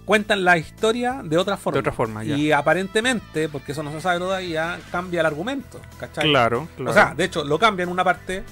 cuentan 0.07 0.45
la 0.45 0.57
historia 0.57 1.21
de 1.23 1.37
otra 1.37 1.59
forma. 1.59 1.75
De 1.75 1.81
otra 1.81 1.93
forma, 1.93 2.25
ya. 2.25 2.37
Y 2.37 2.53
aparentemente, 2.53 3.51
porque 3.51 3.73
eso 3.73 3.83
no 3.83 3.93
se 3.93 4.01
sabe 4.01 4.19
todavía, 4.21 4.79
cambia 4.91 5.21
el 5.21 5.27
argumento. 5.27 5.79
¿cachai? 6.01 6.25
Claro, 6.25 6.69
claro. 6.77 6.91
O 6.91 6.95
sea, 6.95 7.13
de 7.15 7.25
hecho, 7.25 7.45
lo 7.45 7.59
cambia 7.59 7.83
en 7.83 7.91
una 7.91 8.05
parte, 8.05 8.43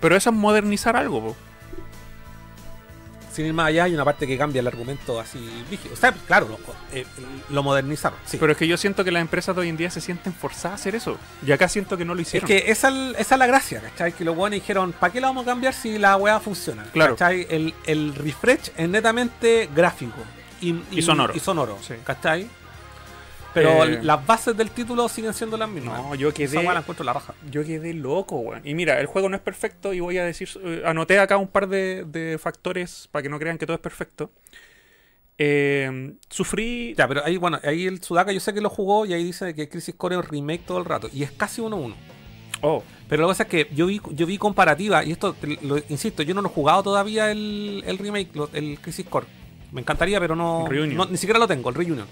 pero 0.00 0.16
eso 0.16 0.30
es 0.30 0.36
modernizar 0.36 0.96
algo, 0.96 1.20
po. 1.20 1.36
sin 3.32 3.44
ir 3.44 3.52
más 3.52 3.66
allá, 3.66 3.84
hay 3.84 3.94
una 3.94 4.04
parte 4.06 4.26
que 4.26 4.38
cambia 4.38 4.60
el 4.60 4.66
argumento 4.66 5.20
así 5.20 5.38
rígido. 5.70 5.92
O 5.92 5.96
sea, 5.96 6.12
claro, 6.12 6.48
lo, 6.48 6.58
eh, 6.96 7.04
lo 7.50 7.62
modernizaron. 7.62 8.18
Sí. 8.24 8.38
Pero 8.40 8.52
es 8.52 8.58
que 8.58 8.66
yo 8.66 8.78
siento 8.78 9.04
que 9.04 9.10
las 9.10 9.20
empresas 9.20 9.54
de 9.54 9.60
hoy 9.60 9.68
en 9.68 9.76
día 9.76 9.90
se 9.90 10.00
sienten 10.00 10.32
forzadas 10.32 10.72
a 10.72 10.74
hacer 10.80 10.94
eso. 10.94 11.18
Y 11.46 11.52
acá 11.52 11.68
siento 11.68 11.98
que 11.98 12.06
no 12.06 12.14
lo 12.14 12.22
es 12.22 12.28
hicieron. 12.28 12.48
que 12.48 12.70
esa, 12.70 12.88
esa 13.18 13.34
es 13.34 13.38
la 13.38 13.46
gracia, 13.46 13.82
¿cachai? 13.82 14.12
Que 14.14 14.24
los 14.24 14.34
buenos 14.34 14.58
dijeron, 14.58 14.92
¿para 14.92 15.12
qué 15.12 15.20
la 15.20 15.26
vamos 15.26 15.42
a 15.42 15.50
cambiar 15.50 15.74
si 15.74 15.98
la 15.98 16.16
weá 16.16 16.40
funciona? 16.40 16.84
Claro. 16.94 17.14
¿Cachai? 17.14 17.46
El, 17.50 17.74
el 17.84 18.14
refresh 18.14 18.70
es 18.74 18.88
netamente 18.88 19.68
gráfico. 19.74 20.22
Y, 20.70 20.98
Y 20.98 21.02
sonoro. 21.02 21.34
Y 21.34 21.40
sonoro, 21.40 21.78
Sí. 21.82 21.94
¿cachai? 22.04 22.48
Pero 23.54 23.84
Eh, 23.84 24.00
las 24.02 24.24
bases 24.26 24.54
del 24.56 24.70
título 24.70 25.08
siguen 25.08 25.32
siendo 25.32 25.56
las 25.56 25.68
mismas. 25.68 25.98
No, 26.02 26.14
yo 26.14 26.32
quedé, 26.34 26.62
la 26.62 26.78
encuentro 26.80 27.04
la 27.04 27.14
raja. 27.14 27.32
yo 27.50 27.64
quedé 27.64 27.94
loco, 27.94 28.36
weón. 28.36 28.60
Y 28.64 28.74
mira, 28.74 29.00
el 29.00 29.06
juego 29.06 29.28
no 29.30 29.36
es 29.36 29.42
perfecto 29.42 29.94
y 29.94 30.00
voy 30.00 30.18
a 30.18 30.24
decir, 30.24 30.48
eh, 30.62 30.82
anoté 30.84 31.18
acá 31.18 31.38
un 31.38 31.48
par 31.48 31.66
de, 31.68 32.04
de 32.04 32.36
factores 32.38 33.08
para 33.10 33.22
que 33.22 33.28
no 33.30 33.38
crean 33.38 33.56
que 33.56 33.64
todo 33.64 33.74
es 33.76 33.80
perfecto. 33.80 34.30
Eh, 35.38 36.12
sufrí... 36.30 36.94
Ya, 36.96 37.06
pero 37.08 37.24
ahí, 37.24 37.36
bueno, 37.36 37.58
ahí 37.62 37.86
el 37.86 38.02
Sudaka 38.02 38.32
yo 38.32 38.40
sé 38.40 38.54
que 38.54 38.60
lo 38.60 38.70
jugó 38.70 39.04
y 39.06 39.12
ahí 39.12 39.24
dice 39.24 39.54
que 39.54 39.68
Crisis 39.68 39.94
Core 39.94 40.18
es 40.18 40.28
remake 40.28 40.64
todo 40.66 40.78
el 40.78 40.84
rato. 40.84 41.08
Y 41.12 41.22
es 41.22 41.30
casi 41.32 41.60
1-1. 41.62 41.94
Oh, 42.62 42.82
Pero 43.08 43.22
la 43.22 43.28
cosa 43.28 43.42
es 43.42 43.48
que 43.50 43.68
yo 43.74 43.86
vi, 43.86 44.00
yo 44.12 44.26
vi 44.26 44.38
comparativa, 44.38 45.04
y 45.04 45.12
esto, 45.12 45.36
lo, 45.62 45.76
insisto, 45.90 46.22
yo 46.22 46.34
no 46.34 46.40
lo 46.40 46.48
he 46.48 46.52
jugado 46.52 46.82
todavía 46.82 47.30
el, 47.30 47.82
el 47.86 47.98
remake, 47.98 48.34
lo- 48.34 48.48
el 48.54 48.78
Crisis 48.80 49.04
Core. 49.06 49.26
Me 49.72 49.80
encantaría, 49.80 50.18
pero 50.20 50.36
no, 50.36 50.68
no- 50.68 51.06
Ni 51.06 51.16
siquiera 51.16 51.38
lo 51.38 51.46
tengo, 51.48 51.68
el 51.68 51.74
Reunion. 51.74 52.06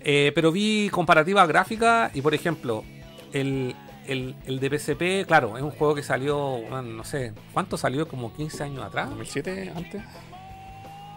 Eh, 0.00 0.32
pero 0.34 0.52
vi 0.52 0.88
comparativa 0.90 1.44
gráfica 1.46 2.10
y, 2.14 2.22
por 2.22 2.32
ejemplo, 2.34 2.84
el, 3.32 3.74
el, 4.06 4.34
el 4.46 4.60
de 4.60 4.78
PSP, 4.78 5.26
claro, 5.26 5.56
es 5.56 5.62
un 5.62 5.70
juego 5.72 5.94
que 5.94 6.02
salió, 6.02 6.60
no 6.82 7.04
sé, 7.04 7.32
¿cuánto 7.52 7.76
salió? 7.76 8.06
Como 8.08 8.32
15 8.34 8.62
años 8.64 8.84
atrás. 8.84 9.08
2007 9.10 9.72
antes. 9.74 10.02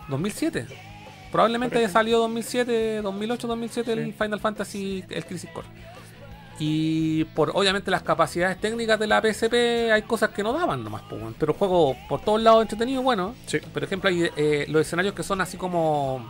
2007. 0.09 0.67
Probablemente 1.31 1.77
haya 1.77 1.87
salido 1.89 2.19
2007, 2.19 3.01
2008, 3.01 3.47
2007 3.47 3.93
el 3.93 4.05
Sí. 4.07 4.11
Final 4.17 4.39
Fantasy, 4.39 5.03
el 5.09 5.25
Crisis 5.25 5.49
Core. 5.51 5.67
Y 6.63 7.23
por 7.33 7.49
obviamente 7.55 7.89
las 7.89 8.03
capacidades 8.03 8.61
técnicas 8.61 8.99
de 8.99 9.07
la 9.07 9.19
PSP 9.19 9.91
hay 9.91 10.03
cosas 10.03 10.29
que 10.29 10.43
no 10.43 10.53
daban 10.53 10.83
nomás, 10.83 11.01
pero 11.39 11.55
juego 11.55 11.97
por 12.07 12.21
todos 12.21 12.39
lados 12.39 12.61
entretenido, 12.61 13.01
bueno. 13.01 13.33
Sí. 13.47 13.57
Por 13.57 13.83
ejemplo, 13.83 14.11
hay 14.11 14.29
eh, 14.37 14.67
los 14.69 14.85
escenarios 14.85 15.15
que 15.15 15.23
son 15.23 15.41
así 15.41 15.57
como 15.57 16.23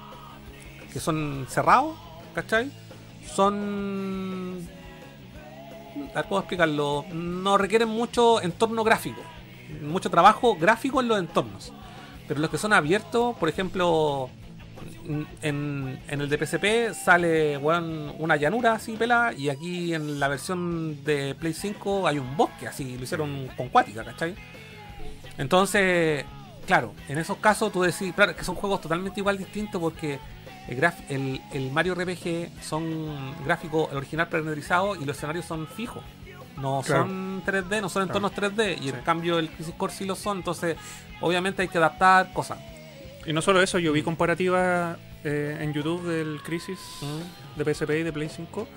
que 0.94 1.02
son 1.02 1.48
cerrados, 1.50 1.98
¿cachai? 2.34 2.72
Son 3.36 4.66
¿cómo 6.30 6.40
explicarlo? 6.40 7.04
No 7.12 7.58
requieren 7.58 7.90
mucho 7.90 8.42
entorno 8.42 8.86
gráfico, 8.86 9.22
mucho 9.82 10.10
trabajo 10.10 10.56
gráfico 10.56 11.02
en 11.02 11.10
los 11.10 11.20
entornos. 11.20 11.74
Pero 12.30 12.40
los 12.40 12.50
que 12.50 12.58
son 12.58 12.72
abiertos, 12.72 13.36
por 13.36 13.50
ejemplo, 13.50 14.30
en, 15.42 16.00
en 16.08 16.22
el 16.22 16.30
de 16.30 16.38
PSP 16.46 16.94
sale 16.94 17.58
una 17.58 18.36
llanura 18.36 18.74
así 18.74 18.94
pelada 18.94 19.34
y 19.34 19.50
aquí 19.50 19.94
en 19.94 20.20
la 20.20 20.28
versión 20.28 21.04
de 21.04 21.36
Play 21.36 21.54
5 21.54 22.08
hay 22.08 22.20
un 22.20 22.36
bosque, 22.38 22.68
así 22.68 22.98
lo 22.98 23.04
hicieron 23.04 23.48
con 23.58 23.70
cuática, 23.70 24.04
¿cachai? 24.04 24.36
Entonces, 25.38 26.26
claro, 26.66 26.94
en 27.08 27.18
esos 27.18 27.38
casos 27.38 27.72
tú 27.72 27.82
decís, 27.82 28.14
claro, 28.14 28.36
que 28.36 28.44
son 28.44 28.56
juegos 28.56 28.82
totalmente 28.82 29.20
igual 29.20 29.38
distintos 29.38 29.82
porque 29.82 30.20
el, 30.68 30.78
graf- 30.80 31.04
el, 31.10 31.42
el 31.54 31.72
Mario 31.72 31.96
RPG 31.96 32.62
son 32.62 33.34
gráficos, 33.46 33.90
el 33.92 33.98
original 33.98 34.28
pre-renderizado 34.28 34.96
y 34.96 35.06
los 35.06 35.18
escenarios 35.18 35.46
son 35.46 35.68
fijos. 35.68 36.04
No 36.58 36.82
Claro. 36.86 37.04
son 37.04 37.44
3D, 37.46 37.82
no 37.82 37.90
son 37.90 38.08
Claro. 38.08 38.28
entornos 38.28 38.34
3D 38.34 38.78
y 38.82 38.90
en 38.90 38.98
cambio 39.02 39.40
el 39.40 39.50
Crisis 39.50 39.74
Core 39.76 39.94
sí 39.94 40.06
lo 40.06 40.16
son, 40.16 40.38
entonces 40.38 40.76
obviamente 41.22 41.62
hay 41.62 41.68
que 41.70 41.78
adaptar 41.78 42.34
cosas. 42.34 42.60
Y 43.26 43.34
no 43.34 43.42
solo 43.42 43.62
eso, 43.62 43.78
yo 43.80 43.92
vi 43.94 44.02
comparativa 44.02 44.98
eh, 45.24 45.58
en 45.62 45.74
YouTube 45.74 46.04
del 46.08 46.42
Crisis 46.42 46.80
Mm. 47.02 47.60
de 47.60 47.74
PSP 47.74 48.00
y 48.00 48.04
de 48.04 48.12
Play 48.14 48.30
5. 48.30 48.68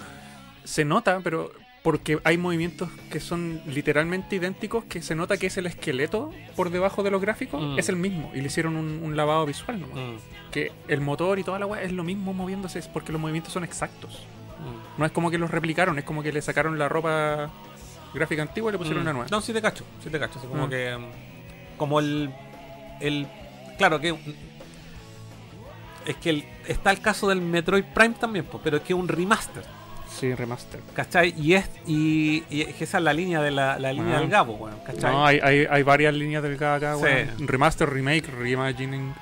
Se 0.64 0.84
nota, 0.84 1.20
pero 1.22 1.50
porque 1.82 2.18
hay 2.24 2.38
movimientos 2.38 2.88
que 3.10 3.20
son 3.20 3.60
literalmente 3.66 4.36
idénticos, 4.36 4.84
que 4.84 5.02
se 5.02 5.14
nota 5.14 5.36
que 5.36 5.46
es 5.48 5.56
el 5.58 5.66
esqueleto 5.66 6.30
por 6.56 6.70
debajo 6.70 7.02
de 7.02 7.10
los 7.10 7.20
gráficos, 7.20 7.62
Mm. 7.62 7.78
es 7.78 7.88
el 7.88 7.96
mismo. 7.96 8.30
Y 8.34 8.40
le 8.40 8.46
hicieron 8.46 8.76
un, 8.76 9.00
un 9.02 9.16
lavado 9.16 9.44
visual 9.46 9.80
nomás. 9.80 9.96
Mm, 9.96 10.16
Que 10.50 10.70
el 10.88 11.00
motor 11.00 11.38
y 11.38 11.44
toda 11.44 11.58
la 11.58 11.66
weá 11.66 11.82
es 11.82 11.92
lo 11.92 12.04
mismo 12.04 12.32
moviéndose, 12.32 12.78
es 12.78 12.86
porque 12.88 13.12
los 13.12 13.20
movimientos 13.20 13.52
son 13.52 13.64
exactos. 13.64 14.22
mm. 14.60 15.00
No 15.00 15.06
es 15.06 15.12
como 15.12 15.30
que 15.30 15.36
los 15.38 15.50
replicaron, 15.50 15.98
es 15.98 16.04
como 16.04 16.22
que 16.22 16.32
le 16.32 16.40
sacaron 16.42 16.78
la 16.78 16.88
ropa 16.88 17.50
gráfica 18.14 18.42
antigua 18.42 18.70
y 18.70 18.72
le 18.72 18.78
pusieron 18.78 19.02
una 19.02 19.12
nueva. 19.12 19.28
No, 19.30 19.40
sí 19.40 19.52
te 19.52 19.60
cacho, 19.60 19.84
sí 20.02 20.08
te 20.10 20.18
cacho. 20.18 20.38
así 20.38 20.46
como 20.48 20.68
que. 20.68 20.96
Como 21.76 21.98
el. 21.98 22.30
el 23.00 23.26
Claro 23.78 24.00
que. 24.00 24.14
Es 26.06 26.16
que 26.16 26.30
el- 26.30 26.44
está 26.68 26.90
el 26.90 27.00
caso 27.00 27.28
del 27.28 27.40
Metroid 27.40 27.84
Prime 27.94 28.14
también, 28.20 28.44
pues, 28.44 28.60
pero 28.62 28.76
es 28.76 28.82
que 28.82 28.92
es 28.92 28.98
un 28.98 29.08
remaster, 29.08 29.62
Sí, 30.08 30.34
remaster. 30.34 30.80
¿cachai? 30.94 31.34
Y 31.38 31.54
es. 31.54 31.68
Y, 31.86 32.44
y 32.50 32.60
esa 32.62 32.98
es 32.98 33.02
la 33.04 33.12
línea 33.14 33.40
de 33.40 33.50
la, 33.50 33.78
la 33.78 33.92
línea 33.92 34.18
Ah. 34.18 34.20
del 34.20 34.28
Gabo, 34.28 34.52
weón, 34.54 34.78
¿cachai? 34.84 35.10
No, 35.10 35.24
hay, 35.24 35.40
hay, 35.42 35.66
hay 35.68 35.82
varias 35.82 36.12
líneas 36.14 36.42
del 36.42 36.54
acá, 36.62 36.96
Sí. 36.98 37.44
Remaster, 37.46 37.88
remake, 37.88 38.26
reimagining, 38.28 39.14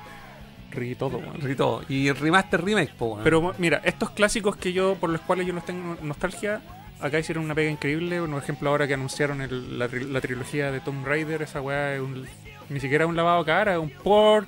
re 0.71 0.95
todo, 0.95 1.17
weón. 1.19 1.49
Y 1.51 1.55
todo. 1.55 1.83
Y 1.87 2.11
remaster 2.11 2.61
remake, 2.63 2.91
pues. 2.97 3.21
Pero 3.23 3.53
mira, 3.57 3.81
estos 3.85 4.09
clásicos 4.11 4.57
que 4.57 4.73
yo, 4.73 4.95
por 4.95 5.09
los 5.09 5.21
cuales 5.21 5.47
yo 5.47 5.53
no 5.53 5.61
tengo 5.61 5.97
nostalgia, 6.01 6.61
acá 6.99 7.17
hicieron 7.17 7.45
una 7.45 7.55
pega 7.55 7.71
increíble. 7.71 8.19
Por 8.19 8.43
ejemplo, 8.43 8.69
ahora 8.69 8.87
que 8.87 8.93
anunciaron 8.93 9.41
el- 9.41 9.79
la, 9.79 9.87
la 9.87 10.19
trilogía 10.21 10.69
de 10.69 10.81
Tomb 10.81 11.05
Raider, 11.07 11.41
esa 11.43 11.61
weá 11.61 11.95
es 11.95 12.01
un, 12.01 12.27
ni 12.69 12.79
siquiera 12.79 13.05
un 13.05 13.15
lavado 13.15 13.39
de 13.39 13.45
cara, 13.45 13.73
es 13.73 13.79
un 13.79 13.89
port 13.89 14.47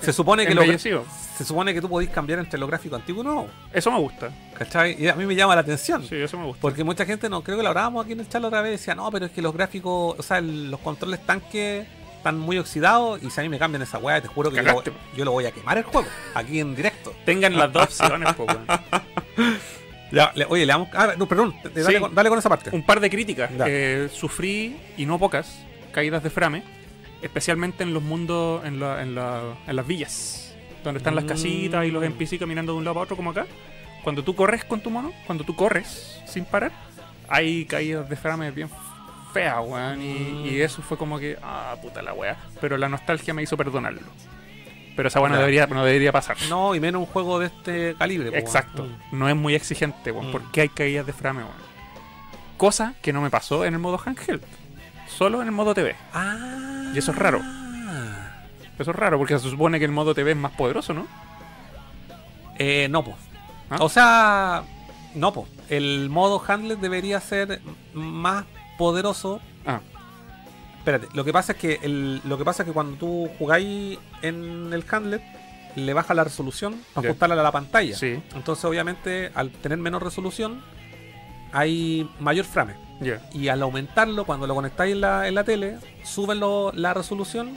se 0.00 0.12
supone 0.12 0.44
que 0.46 0.54
lo, 0.54 0.62
se 0.78 1.44
supone 1.44 1.72
que 1.72 1.80
tú 1.80 1.88
podís 1.88 2.10
cambiar 2.10 2.40
entre 2.40 2.58
lo 2.58 2.66
gráfico 2.66 2.96
antiguo 2.96 3.22
y 3.22 3.26
nuevo, 3.26 3.48
Eso 3.72 3.88
me 3.92 3.98
gusta. 4.00 4.30
¿cachai? 4.58 5.00
Y 5.00 5.06
a 5.06 5.14
mí 5.14 5.24
me 5.26 5.36
llama 5.36 5.54
la 5.54 5.60
atención. 5.60 6.02
Sí, 6.04 6.16
eso 6.16 6.36
me 6.38 6.44
gusta. 6.46 6.60
Porque 6.60 6.82
mucha 6.82 7.04
gente, 7.06 7.28
no 7.28 7.42
creo 7.44 7.56
que 7.56 7.62
lo 7.62 7.68
hablábamos 7.68 8.04
aquí 8.04 8.12
en 8.14 8.20
el 8.20 8.28
chat 8.28 8.42
otra 8.42 8.62
vez, 8.62 8.72
decía, 8.72 8.96
no, 8.96 9.08
pero 9.12 9.26
es 9.26 9.32
que 9.32 9.40
los 9.40 9.54
gráficos, 9.54 10.16
o 10.18 10.22
sea, 10.24 10.38
el- 10.38 10.72
los 10.72 10.80
controles 10.80 11.24
tanques 11.24 11.86
están 12.16 12.36
muy 12.38 12.58
oxidados 12.58 13.22
y 13.22 13.30
si 13.30 13.40
a 13.40 13.42
mí 13.44 13.48
me 13.48 13.58
cambian 13.60 13.82
esa 13.82 13.98
weá, 13.98 14.20
te 14.20 14.26
juro 14.26 14.50
que 14.50 14.56
yo 14.56 14.62
lo, 14.62 14.68
Cagaste. 14.70 14.92
yo 15.16 15.24
lo 15.24 15.30
voy 15.32 15.46
a 15.46 15.52
quemar 15.52 15.78
el 15.78 15.84
juego, 15.84 16.08
aquí 16.34 16.58
en 16.58 16.74
directo. 16.74 17.14
Tengan 17.24 17.56
las 17.56 17.72
dos 17.72 17.84
opciones, 17.84 18.32
po. 18.34 18.46
Ya, 20.10 20.30
le- 20.34 20.44
oye, 20.44 20.66
le 20.66 20.72
damos... 20.72 20.88
Ah, 20.92 21.14
no, 21.16 21.26
perdón, 21.26 21.54
dale, 21.62 21.84
Sí. 21.84 21.98
con, 22.00 22.14
dale 22.14 22.28
con 22.28 22.38
esa 22.38 22.48
parte. 22.50 22.70
Un 22.72 22.84
par 22.84 23.00
de 23.00 23.08
críticas. 23.08 23.50
Eh, 23.66 24.08
sufrí, 24.12 24.76
y 24.98 25.06
no 25.06 25.18
pocas, 25.18 25.58
caídas 25.92 26.22
de 26.22 26.28
frame, 26.28 26.62
especialmente 27.22 27.82
en 27.82 27.94
los 27.94 28.02
mundos, 28.02 28.64
en, 28.64 28.80
la- 28.80 29.02
en, 29.02 29.14
la- 29.14 29.54
en 29.66 29.76
las 29.76 29.86
villas. 29.86 30.38
donde 30.84 30.98
están 30.98 31.14
las 31.14 31.22
Mm. 31.24 31.28
casitas 31.28 31.84
y 31.86 31.92
los 31.92 32.02
NPC 32.02 32.38
caminando 32.40 32.72
de 32.72 32.78
un 32.78 32.84
lado 32.84 32.94
para 32.94 33.04
otro 33.04 33.16
como 33.16 33.30
acá. 33.30 33.46
Cuando 34.02 34.24
tú 34.24 34.34
corres 34.34 34.64
con 34.64 34.80
tu 34.80 34.90
mono, 34.90 35.12
cuando 35.26 35.44
tú 35.44 35.54
corres 35.54 36.20
sin 36.26 36.44
parar, 36.44 36.72
hay 37.28 37.64
caídas 37.66 38.08
de 38.08 38.16
frame 38.16 38.50
bien 38.50 38.68
feas, 39.32 39.58
weón. 39.64 40.02
Y, 40.02 40.48
y 40.48 40.60
eso 40.60 40.82
fue 40.82 40.98
como 40.98 41.20
que, 41.20 41.38
ah, 41.40 41.76
puta 41.80 42.02
la 42.02 42.12
wea. 42.14 42.36
Pero 42.60 42.76
la 42.76 42.88
nostalgia 42.88 43.32
me 43.32 43.44
hizo 43.44 43.56
perdonarlo. 43.56 44.00
Pero 44.96 45.06
esa 45.06 45.20
weá 45.20 45.30
no 45.30 45.38
debería, 45.38 45.68
no 45.68 45.84
debería 45.84 46.10
pasar. 46.10 46.36
No, 46.50 46.74
y 46.74 46.80
menos 46.80 46.98
un 46.98 47.06
juego 47.06 47.38
de 47.38 47.46
este 47.46 47.94
calibre. 47.96 48.32
po, 48.32 48.36
Exacto. 48.38 48.82
weón. 48.82 48.96
No 49.12 49.28
es 49.28 49.36
muy 49.36 49.54
exigente, 49.54 50.10
weón. 50.10 50.30
Mm. 50.30 50.32
¿Por 50.32 50.50
qué 50.50 50.62
hay 50.62 50.68
caídas 50.68 51.06
de 51.06 51.12
frame, 51.12 51.44
weón? 51.44 51.54
Cosa 52.56 52.94
que 53.02 53.12
no 53.12 53.20
me 53.20 53.30
pasó 53.30 53.64
en 53.64 53.74
el 53.74 53.78
modo 53.80 54.00
handheld. 54.04 54.42
Solo 55.22 55.40
en 55.40 55.46
el 55.46 55.52
modo 55.54 55.72
TV. 55.72 55.94
Ah. 56.12 56.90
Y 56.92 56.98
eso 56.98 57.12
es 57.12 57.16
raro. 57.16 57.40
Eso 58.76 58.90
es 58.90 58.96
raro 58.96 59.18
porque 59.18 59.38
se 59.38 59.48
supone 59.48 59.78
que 59.78 59.84
el 59.84 59.92
modo 59.92 60.14
TV 60.16 60.32
es 60.32 60.36
más 60.36 60.50
poderoso, 60.52 60.92
¿no? 60.94 61.06
Eh, 62.58 62.88
no, 62.90 63.04
pues. 63.04 63.16
¿Ah? 63.70 63.76
O 63.78 63.88
sea, 63.88 64.64
no, 65.14 65.32
pues. 65.32 65.46
El 65.68 66.10
modo 66.10 66.42
handler 66.44 66.78
debería 66.78 67.20
ser 67.20 67.60
más 67.94 68.46
poderoso. 68.78 69.40
Ah, 69.64 69.78
Espérate, 70.78 71.06
lo 71.14 71.24
que 71.24 71.32
pasa 71.32 71.52
es 71.52 71.58
que 71.58 71.78
el, 71.84 72.20
lo 72.24 72.36
que 72.36 72.44
pasa 72.44 72.64
es 72.64 72.66
que 72.66 72.72
cuando 72.72 72.96
tú 72.96 73.30
jugáis 73.38 74.00
en 74.22 74.72
el 74.72 74.84
handler 74.90 75.22
le 75.76 75.92
baja 75.94 76.14
la 76.14 76.24
resolución 76.24 76.74
para 76.94 77.04
Ya. 77.04 77.10
ajustarla 77.10 77.36
a 77.38 77.42
la 77.44 77.52
pantalla. 77.52 77.94
sí, 77.96 78.20
Entonces, 78.34 78.64
obviamente, 78.64 79.30
al 79.36 79.52
tener 79.52 79.78
menos 79.78 80.02
resolución, 80.02 80.60
hay 81.52 82.10
mayor 82.18 82.44
frame. 82.44 82.74
Ya. 83.04 83.20
Y 83.32 83.48
al 83.48 83.62
aumentarlo, 83.62 84.24
cuando 84.24 84.46
lo 84.46 84.54
conectáis 84.54 84.92
en 84.94 85.00
la, 85.00 85.28
en 85.28 85.34
la 85.34 85.44
tele, 85.44 85.76
suben 86.04 86.40
lo- 86.40 86.72
la 86.72 86.94
resolución, 86.94 87.56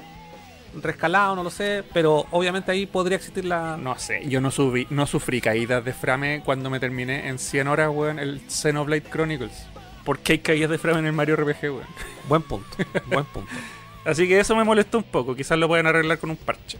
rescalado, 0.81 1.35
no 1.35 1.43
lo 1.43 1.49
sé, 1.49 1.83
pero 1.93 2.25
obviamente 2.31 2.71
ahí 2.71 2.85
podría 2.85 3.17
existir 3.17 3.45
la... 3.45 3.77
No 3.77 3.97
sé, 3.97 4.27
yo 4.27 4.41
no, 4.41 4.51
subí, 4.51 4.87
no 4.89 5.07
sufrí 5.07 5.39
caídas 5.41 5.83
de 5.85 5.93
frame 5.93 6.41
cuando 6.43 6.69
me 6.69 6.79
terminé 6.79 7.27
en 7.29 7.39
100 7.39 7.67
horas, 7.67 7.89
weón, 7.93 8.19
el 8.19 8.41
Xenoblade 8.49 9.03
Chronicles. 9.03 9.65
¿Por 10.03 10.19
qué 10.19 10.33
hay 10.33 10.39
caídas 10.39 10.69
de 10.69 10.77
frame 10.77 10.99
en 10.99 11.05
el 11.07 11.13
Mario 11.13 11.35
RPG, 11.37 11.63
weón? 11.63 11.87
Buen 12.27 12.41
punto, 12.41 12.67
buen 13.07 13.25
punto. 13.25 13.49
Así 14.05 14.27
que 14.27 14.39
eso 14.39 14.55
me 14.55 14.63
molestó 14.63 14.97
un 14.99 15.03
poco, 15.03 15.35
quizás 15.35 15.57
lo 15.57 15.67
pueden 15.67 15.87
arreglar 15.87 16.19
con 16.19 16.29
un 16.29 16.35
parche. 16.37 16.77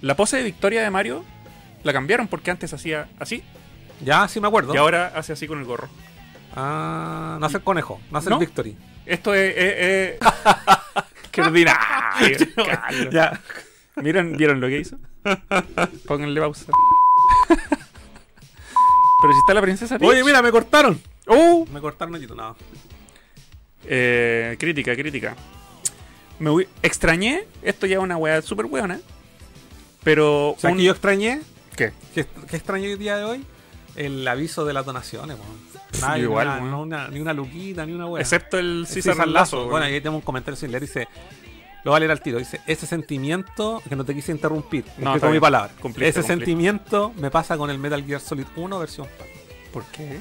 La 0.00 0.14
pose 0.16 0.36
de 0.38 0.42
victoria 0.44 0.82
de 0.82 0.90
Mario 0.90 1.24
la 1.84 1.92
cambiaron 1.92 2.26
porque 2.28 2.50
antes 2.50 2.72
hacía 2.72 3.08
así 3.18 3.42
Ya, 4.00 4.26
sí 4.28 4.40
me 4.40 4.48
acuerdo. 4.48 4.74
y 4.74 4.76
ahora 4.78 5.12
hace 5.14 5.32
así 5.32 5.46
con 5.46 5.58
el 5.58 5.64
gorro. 5.64 5.88
Ah, 6.54 7.36
no 7.40 7.46
hace 7.46 7.56
el 7.58 7.62
conejo, 7.62 8.00
no 8.10 8.18
hace 8.18 8.30
¿No? 8.30 8.36
el 8.36 8.40
victory. 8.46 8.76
Esto 9.06 9.34
es... 9.34 9.54
es- 9.56 9.74
es- 9.78 10.18
¡Qué 11.30 11.40
ordinario! 11.42 11.78
Ya. 13.10 13.40
¿Vieron, 13.96 14.36
¿Vieron 14.36 14.60
lo 14.60 14.68
que 14.68 14.78
hizo? 14.80 14.96
Pónganle 16.06 16.40
pausa. 16.40 16.66
Pero 17.48 19.32
si 19.34 19.38
está 19.38 19.54
la 19.54 19.62
princesa 19.62 19.98
Peach. 19.98 20.10
Oye, 20.10 20.24
mira, 20.24 20.42
me 20.42 20.50
cortaron. 20.50 21.00
¡Uh! 21.26 21.66
Me 21.72 21.80
cortaron 21.80 22.14
aquí, 22.14 22.26
no. 22.26 22.56
Eh, 23.84 24.56
crítica, 24.58 24.94
crítica. 24.96 25.36
Me 26.38 26.66
extrañé, 26.82 27.44
esto 27.62 27.86
ya 27.86 27.96
es 27.98 28.02
una 28.02 28.16
weá 28.16 28.42
súper 28.42 28.66
weona. 28.66 29.00
Pero. 30.02 30.56
¿Sabes 30.58 30.72
un- 30.72 30.78
que 30.78 30.84
yo 30.84 30.92
extrañé? 30.92 31.40
¿Qué? 31.76 31.92
¿Qué, 32.14 32.26
qué 32.50 32.56
extrañé 32.56 32.92
el 32.92 32.98
día 32.98 33.16
de 33.16 33.24
hoy? 33.24 33.44
El 33.94 34.26
aviso 34.26 34.64
de 34.64 34.72
las 34.72 34.84
donaciones, 34.84 35.36
weón. 35.38 35.71
Nada, 36.00 36.16
ni 36.16 36.22
igual, 36.22 36.46
una- 36.46 36.56
weón. 36.58 36.70
no 36.70 36.82
una- 36.82 37.08
ni 37.08 37.20
una 37.20 37.32
luquita, 37.32 37.84
ni 37.86 37.92
una 37.92 38.06
weá. 38.06 38.22
Excepto 38.22 38.58
el 38.58 38.86
Sí, 38.88 39.02
César 39.02 39.28
Lazo. 39.28 39.66
Bueno, 39.68 39.86
ahí 39.86 40.00
tenemos 40.00 40.20
un 40.20 40.24
comentario 40.24 40.56
sin 40.56 40.70
leer. 40.70 40.82
Dice: 40.82 41.08
Lo 41.84 41.90
va 41.90 41.96
a 41.96 42.00
leer 42.00 42.12
al 42.12 42.20
tiro. 42.20 42.38
Dice: 42.38 42.60
Ese 42.66 42.86
sentimiento, 42.86 43.82
que 43.88 43.96
no 43.96 44.04
te 44.04 44.14
quise 44.14 44.32
interrumpir. 44.32 44.84
No, 44.98 45.18
con 45.20 45.32
mi 45.32 45.40
palabra. 45.40 45.70
Cumpliste, 45.80 46.08
Ese 46.10 46.20
cumpliste. 46.20 46.44
sentimiento 46.44 47.12
me 47.16 47.30
pasa 47.30 47.56
con 47.56 47.70
el 47.70 47.78
Metal 47.78 48.02
Gear 48.04 48.20
Solid 48.20 48.46
1 48.56 48.78
versión 48.78 49.06
PAL. 49.18 49.26
¿Por 49.72 49.84
qué? 49.86 50.20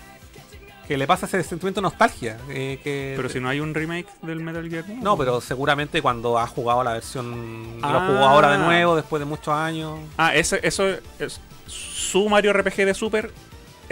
Que 0.88 0.98
le 0.98 1.07
pasa 1.07 1.26
ese 1.26 1.41
sentimiento 1.43 1.80
de 1.80 1.84
nostalgia. 1.84 2.38
eh, 2.49 2.80
que 2.84 3.14
Pero 3.15 3.30
si 3.30 3.39
no 3.39 3.48
hay 3.48 3.60
un 3.61 3.73
remake 3.73 4.07
del 4.23 4.41
Metal 4.41 4.68
Gear. 4.69 4.85
No, 5.02 5.15
pero 5.18 5.39
seguramente 5.39 6.02
cuando 6.02 6.38
has 6.38 6.49
jugado 6.49 6.84
la 6.84 6.93
versión. 6.93 7.80
Lo 7.80 7.88
Ah. 7.88 8.06
jugó 8.07 8.26
ahora 8.26 8.52
de 8.52 8.57
nuevo, 8.57 8.95
después 8.95 9.19
de 9.22 9.26
muchos 9.26 9.49
años. 9.53 9.99
Ah, 10.18 10.35
ese, 10.35 10.60
eso 10.64 10.88
es. 11.19 11.39
Su 11.68 12.27
Mario 12.27 12.52
RPG 12.52 12.85
de 12.85 12.93
Super 12.93 13.31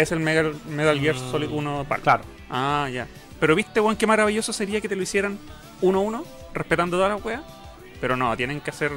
es 0.01 0.11
el 0.11 0.19
Megal- 0.19 0.55
Metal 0.67 0.99
Gear 0.99 1.15
Mm, 1.15 1.31
Solid 1.31 1.49
1 1.51 1.85
PAL. 1.87 2.01
Claro. 2.01 2.23
Ah, 2.49 2.87
ya. 2.91 3.07
Pero 3.39 3.55
viste, 3.55 3.79
weón, 3.79 3.95
qué 3.95 4.05
maravilloso 4.07 4.51
sería 4.53 4.81
que 4.81 4.89
te 4.89 4.95
lo 4.95 5.03
hicieran 5.03 5.37
1-1, 5.81 6.23
respetando 6.53 6.97
todas 6.97 7.11
las 7.13 7.23
weas. 7.23 7.41
Pero 8.01 8.15
no, 8.17 8.35
tienen 8.37 8.61
que 8.61 8.69
hacer 8.71 8.91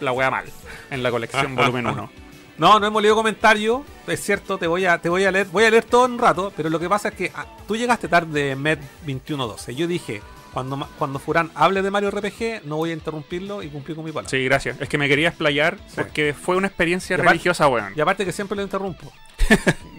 la 0.00 0.12
wea 0.12 0.30
mal 0.30 0.44
en 0.90 1.02
la 1.02 1.10
colección 1.10 1.54
volumen 1.56 1.86
1. 1.86 2.10
No, 2.60 2.78
no 2.78 2.86
hemos 2.86 3.00
leído 3.00 3.16
comentarios. 3.16 3.80
Es 4.06 4.20
cierto, 4.20 4.58
te 4.58 4.66
voy 4.66 4.84
a, 4.84 4.98
te 4.98 5.08
voy 5.08 5.24
a 5.24 5.30
leer. 5.32 5.46
Voy 5.46 5.64
a 5.64 5.70
leer 5.70 5.84
todo 5.84 6.04
en 6.04 6.12
un 6.12 6.18
rato. 6.18 6.52
Pero 6.54 6.68
lo 6.68 6.78
que 6.78 6.90
pasa 6.90 7.08
es 7.08 7.14
que 7.14 7.32
ah, 7.34 7.46
tú 7.66 7.74
llegaste 7.74 8.06
tarde 8.06 8.54
Med 8.54 8.78
2112. 9.06 9.74
Yo 9.74 9.86
dije, 9.86 10.20
cuando, 10.52 10.88
cuando 10.98 11.18
Furán 11.18 11.50
hable 11.54 11.82
de 11.82 11.90
Mario 11.90 12.10
RPG, 12.10 12.62
no 12.64 12.76
voy 12.76 12.90
a 12.90 12.92
interrumpirlo 12.94 13.62
y 13.62 13.68
cumplir 13.68 13.96
con 13.96 14.04
mi 14.04 14.10
palabra. 14.12 14.28
Sí, 14.30 14.44
gracias. 14.44 14.80
Es 14.80 14.88
que 14.88 14.98
me 14.98 15.08
quería 15.08 15.28
explayar 15.28 15.78
Sí. 15.86 15.94
porque 15.96 16.34
fue 16.34 16.56
una 16.56 16.66
experiencia 16.66 17.16
aparte- 17.16 17.28
religiosa, 17.30 17.68
weón. 17.68 17.92
Y 17.96 18.00
aparte 18.00 18.24
que 18.24 18.32
siempre 18.32 18.56
lo 18.56 18.62
interrumpo. 18.62 19.12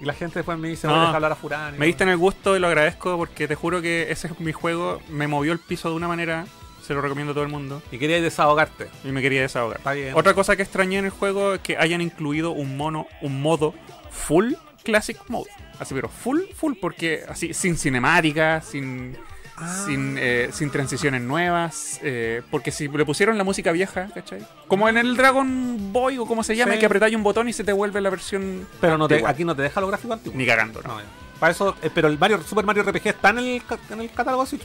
y 0.02 0.06
la 0.06 0.14
gente 0.14 0.40
después 0.40 0.58
me 0.58 0.70
dice, 0.70 0.88
No. 0.88 0.94
voy 0.94 1.00
a 1.00 1.02
dejar 1.04 1.16
hablar 1.16 1.32
a 1.34 1.36
Furán. 1.36 1.78
Me 1.78 1.86
diste 1.86 2.04
en 2.04 2.10
el 2.10 2.18
gusto 2.18 2.56
y 2.56 2.60
lo 2.60 2.68
agradezco 2.68 3.18
porque 3.18 3.48
te 3.48 3.56
juro 3.56 3.82
que 3.82 4.12
ese 4.12 4.28
es 4.28 4.40
mi 4.40 4.52
juego. 4.54 5.02
Me 5.10 5.28
movió 5.28 5.52
el 5.54 5.60
piso 5.60 5.90
de 5.90 5.96
una 5.96 6.08
manera. 6.08 6.46
Se 6.86 6.94
lo 6.96 7.02
recomiendo 7.02 7.32
a 7.32 7.34
todo 7.36 7.44
el 7.44 7.50
mundo. 7.52 7.82
Y 7.92 7.98
querías 8.00 8.22
desahogarte. 8.22 8.88
Y 9.04 9.10
me 9.10 9.22
quería 9.22 9.42
desahogar. 9.42 9.78
Está 9.78 9.94
bien. 9.94 10.16
Otra 10.16 10.34
cosa 10.34 10.56
que 10.56 10.64
extrañé 10.64 10.98
en 10.98 11.06
el 11.06 11.12
juego 11.12 11.54
es 11.54 11.60
que 11.62 11.78
hayan 11.78 12.02
incluido 12.02 12.52
un 12.52 12.76
mono, 12.76 13.08
un 13.22 13.42
modo 13.42 13.74
full 14.10 14.54
classic 14.84 15.18
mode. 15.28 15.50
Así, 15.80 15.94
pero 15.94 16.10
full, 16.10 16.42
full, 16.56 16.74
porque 16.80 17.24
así, 17.30 17.54
sin 17.54 17.78
cinemática, 17.78 18.62
sin, 18.62 19.16
Ah. 19.62 19.84
sin, 19.86 20.18
eh, 20.20 20.50
sin 20.52 20.72
transiciones 20.72 21.22
nuevas. 21.22 22.00
eh, 22.04 22.42
porque 22.50 22.72
si 22.72 22.88
le 22.88 23.06
pusieron 23.06 23.38
la 23.38 23.44
música 23.44 23.72
vieja, 23.72 24.08
¿cachai? 24.14 24.46
Como 24.68 24.90
en 24.90 24.98
el 24.98 25.16
Dragon 25.16 25.94
Boy 25.94 26.18
o 26.18 26.26
como 26.26 26.44
se 26.44 26.56
llama, 26.56 26.74
Sí. 26.74 26.80
que 26.80 26.86
apretáis 26.88 27.16
un 27.16 27.24
botón 27.24 27.48
y 27.50 27.54
se 27.54 27.64
te 27.64 27.72
vuelve 27.74 28.02
la 28.02 28.10
versión. 28.10 28.68
Pero 28.80 28.98
no 28.98 29.08
te, 29.08 29.24
aquí 29.26 29.46
no 29.46 29.56
te 29.56 29.62
deja 29.62 29.80
los 29.82 29.90
gráficos 29.90 30.14
antiguos. 30.18 30.36
Ni 30.38 30.46
cagando, 30.46 30.82
¿no? 30.82 30.98
Para 31.40 31.52
eso, 31.52 31.76
eh, 31.82 31.90
pero 31.94 32.08
el 32.08 32.18
Mario, 32.20 32.42
Super 32.48 32.66
Mario 32.66 32.84
RPG 32.84 33.08
está 33.08 33.30
en 33.30 33.40
el, 33.40 33.62
en 33.90 34.02
el 34.02 34.10
catálogo 34.12 34.44
de 34.44 34.50
Switch. 34.50 34.64